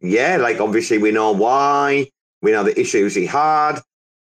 Yeah, 0.00 0.36
like 0.36 0.60
obviously 0.60 0.98
we 0.98 1.10
know 1.10 1.32
why, 1.32 2.08
we 2.42 2.52
know 2.52 2.64
the 2.64 2.78
issues 2.78 3.14
he 3.14 3.26
had, 3.26 3.80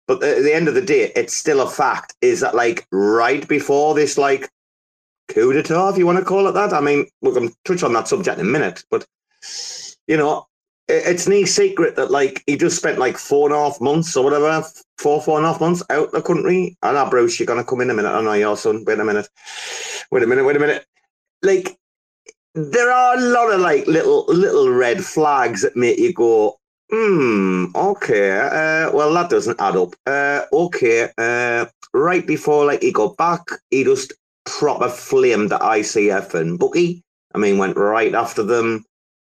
but 0.08 0.24
at 0.24 0.44
the 0.44 0.54
end 0.54 0.68
of 0.68 0.76
the 0.76 0.82
day, 0.82 1.12
it's 1.16 1.36
still 1.36 1.62
a 1.62 1.70
fact. 1.70 2.16
Is 2.22 2.40
that 2.42 2.56
like 2.56 2.88
right 2.92 3.48
before 3.48 3.96
this 3.96 4.18
like 4.18 4.50
coup 5.30 5.54
d'etat, 5.54 5.90
if 5.90 5.98
you 5.98 6.06
want 6.06 6.20
to 6.20 6.26
call 6.26 6.48
it 6.48 6.54
that? 6.54 6.74
I 6.74 6.82
mean, 6.82 7.08
we're 7.22 7.34
going 7.34 7.50
to 7.50 7.56
touch 7.66 7.84
on 7.84 7.94
that 7.94 8.08
subject 8.08 8.40
in 8.40 8.46
a 8.46 8.50
minute, 8.50 8.84
but 8.90 9.06
you 10.08 10.18
know, 10.18 10.48
it's 10.88 11.28
no 11.28 11.44
secret 11.46 11.96
that 11.96 12.12
like 12.12 12.44
he 12.46 12.56
just 12.56 12.78
spent 12.78 13.00
like 13.00 13.18
four 13.18 13.50
and 13.50 13.56
a 13.56 13.64
half 13.64 13.82
months 13.82 14.16
or 14.16 14.24
whatever, 14.24 14.64
four 15.00 15.22
four 15.22 15.38
and 15.38 15.46
a 15.46 15.52
half 15.52 15.60
months 15.60 15.84
out 15.90 16.12
the 16.12 16.22
country. 16.22 16.78
And 16.84 16.96
now, 16.96 17.10
Bruce, 17.10 17.40
you're 17.40 17.48
gonna 17.48 17.64
come 17.64 17.82
in 17.82 17.90
a 17.90 17.94
minute. 17.94 18.12
I 18.12 18.22
know 18.22 18.34
your 18.34 18.56
son. 18.56 18.84
Wait 18.86 19.00
a 19.00 19.04
minute. 19.04 19.28
Wait 20.12 20.24
a 20.24 20.28
minute. 20.28 20.46
Wait 20.46 20.56
a 20.56 20.60
minute. 20.60 20.86
Like 21.42 21.76
there 22.54 22.92
are 22.92 23.18
a 23.18 23.22
lot 23.22 23.52
of 23.52 23.62
like 23.62 23.88
little 23.88 24.26
little 24.28 24.70
red 24.70 25.04
flags 25.04 25.64
that 25.64 25.76
make 25.76 25.98
you 25.98 26.14
go, 26.14 26.60
hmm, 26.90 27.66
okay. 27.76 28.32
Uh, 28.32 28.92
well, 28.92 29.14
that 29.14 29.30
doesn't 29.30 29.60
add 29.60 29.76
up. 29.76 29.96
Uh, 30.06 30.42
okay. 30.54 31.10
Uh, 31.18 31.66
right 31.94 32.26
before 32.26 32.66
like 32.66 32.82
he 32.82 32.92
got 32.92 33.18
back, 33.18 33.42
he 33.72 33.84
just 33.84 34.14
proper 34.46 34.90
flamed 34.90 35.50
the 35.52 35.58
ICF 35.58 36.34
and 36.34 36.60
Bucky. 36.60 37.04
I 37.34 37.38
mean, 37.38 37.58
went 37.58 37.78
right 37.78 38.14
after 38.14 38.44
them. 38.44 38.86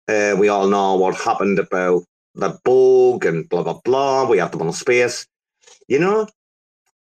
Uh, 0.08 0.36
we 0.38 0.48
all 0.48 0.68
know 0.68 0.96
what 0.96 1.16
happened 1.16 1.58
about 1.58 2.04
the 2.34 2.58
bug 2.64 3.24
and 3.24 3.48
blah 3.48 3.62
blah 3.62 3.80
blah. 3.84 4.28
We 4.28 4.38
have 4.38 4.52
them 4.52 4.62
on 4.62 4.72
space. 4.72 5.26
You 5.88 5.98
know, 5.98 6.26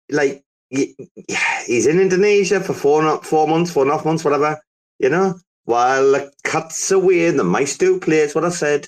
like 0.09 0.43
he's 0.69 1.87
in 1.87 1.99
Indonesia 1.99 2.59
for 2.59 2.73
four 2.73 3.21
four 3.23 3.47
months, 3.47 3.71
four 3.71 3.83
and 3.83 3.91
a 3.91 3.95
half 3.95 4.05
months, 4.05 4.23
whatever. 4.23 4.59
You 4.99 5.09
know, 5.09 5.35
while 5.65 6.11
the 6.11 6.31
cat's 6.43 6.91
away, 6.91 7.27
and 7.27 7.37
the 7.37 7.43
mice 7.43 7.77
do 7.77 7.99
play. 7.99 8.27
what 8.29 8.45
I 8.45 8.49
said. 8.49 8.87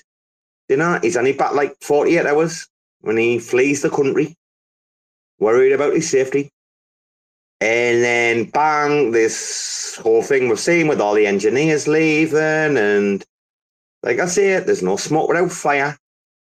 You 0.70 0.76
know, 0.76 1.00
he's 1.02 1.16
only 1.16 1.32
back 1.32 1.52
like 1.52 1.74
forty 1.82 2.16
eight 2.16 2.26
hours 2.26 2.68
when 3.00 3.16
he 3.16 3.40
flees 3.40 3.82
the 3.82 3.90
country, 3.90 4.36
worried 5.40 5.72
about 5.72 5.94
his 5.94 6.08
safety. 6.08 6.48
And 7.60 8.04
then 8.04 8.44
bang, 8.50 9.10
this 9.10 9.98
whole 10.00 10.22
thing 10.22 10.48
we're 10.48 10.54
seeing 10.54 10.86
with 10.86 11.00
all 11.00 11.14
the 11.14 11.26
engineers 11.26 11.88
leaving 11.88 12.78
and 12.78 13.24
like 14.04 14.20
I 14.20 14.26
say, 14.26 14.60
there's 14.60 14.82
no 14.82 14.96
smoke 14.96 15.28
without 15.28 15.50
fire. 15.50 15.98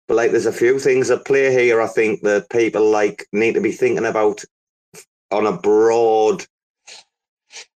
But 0.07 0.17
like, 0.17 0.33
there's 0.33 0.47
a 0.47 0.53
few 0.53 0.79
things 0.79 1.11
at 1.11 1.25
play 1.25 1.51
here. 1.51 1.81
I 1.81 1.87
think 1.87 2.21
that 2.23 2.51
people 2.51 2.91
like 2.91 3.27
need 3.33 3.55
to 3.55 3.61
be 3.61 3.73
thinking 3.73 4.05
about 4.05 4.45
on 5.31 5.47
a 5.47 5.57
broad. 5.57 6.45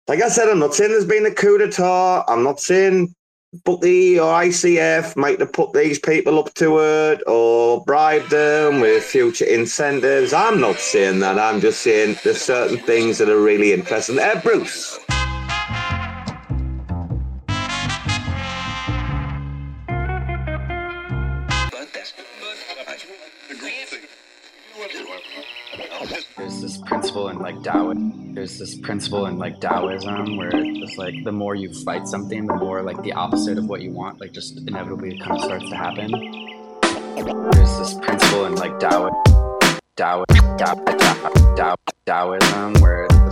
Like 0.09 0.21
I 0.21 0.29
said, 0.29 0.49
I'm 0.49 0.59
not 0.59 0.75
saying 0.75 0.91
there's 0.91 1.07
been 1.07 1.27
a 1.27 1.31
coup 1.31 1.59
d'état. 1.59 2.25
I'm 2.29 2.43
not 2.43 2.61
saying 2.61 3.15
Bucky 3.63 4.19
or 4.19 4.33
ICF 4.33 5.17
might 5.17 5.39
have 5.39 5.53
put 5.53 5.73
these 5.73 5.99
people 5.99 6.39
up 6.39 6.53
to 6.55 6.79
it 6.81 7.23
or 7.27 7.85
bribed 7.85 8.31
them 8.31 8.81
with 8.81 9.05
future 9.05 9.45
incentives. 9.45 10.33
I'm 10.33 10.61
not 10.61 10.77
saying 10.77 11.21
that. 11.21 11.39
I'm 11.39 11.61
just 11.61 11.83
saying 11.83 12.17
there's 12.25 12.41
certain 12.41 12.79
things 12.79 13.19
that 13.19 13.29
are 13.29 13.41
really 13.41 13.73
interesting. 13.73 14.19
Uh, 14.19 14.41
Bruce. 14.43 14.99
There's 26.37 26.61
this 26.61 26.79
principle 26.79 27.29
in 27.29 27.39
like 27.39 27.63
Taoism. 27.63 28.35
There's 28.35 28.59
this 28.59 28.75
principle 28.75 29.27
in 29.27 29.39
like 29.39 29.61
Taoism 29.61 30.37
where 30.37 30.51
it's 30.53 30.79
just 30.81 30.99
like 30.99 31.15
the 31.23 31.31
more 31.31 31.55
you 31.55 31.73
fight 31.85 32.09
something, 32.09 32.47
the 32.47 32.57
more 32.57 32.83
like 32.83 33.01
the 33.05 33.13
opposite 33.13 33.57
of 33.57 33.67
what 33.67 33.83
you 33.83 33.93
want, 33.93 34.21
like 34.21 34.33
just 34.33 34.59
inevitably 34.67 35.17
kind 35.21 35.39
of 35.39 35.45
starts 35.45 35.69
to 35.69 35.77
happen. 35.77 36.11
There's 37.53 37.79
this 37.79 37.95
principle 37.95 38.47
in 38.47 38.57
like 38.57 38.81
Taoism. 38.81 39.15
Tao, 39.95 40.25
Tao, 40.59 40.75
Tao, 41.55 41.77
Taoism, 42.05 42.81
where 42.81 43.07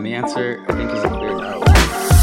And 0.00 0.06
the 0.06 0.14
answer, 0.14 0.64
I 0.66 0.72
think, 0.72 0.90
is 0.92 1.04
a 1.04 1.08
clear 1.08 1.36
no. 1.36 1.79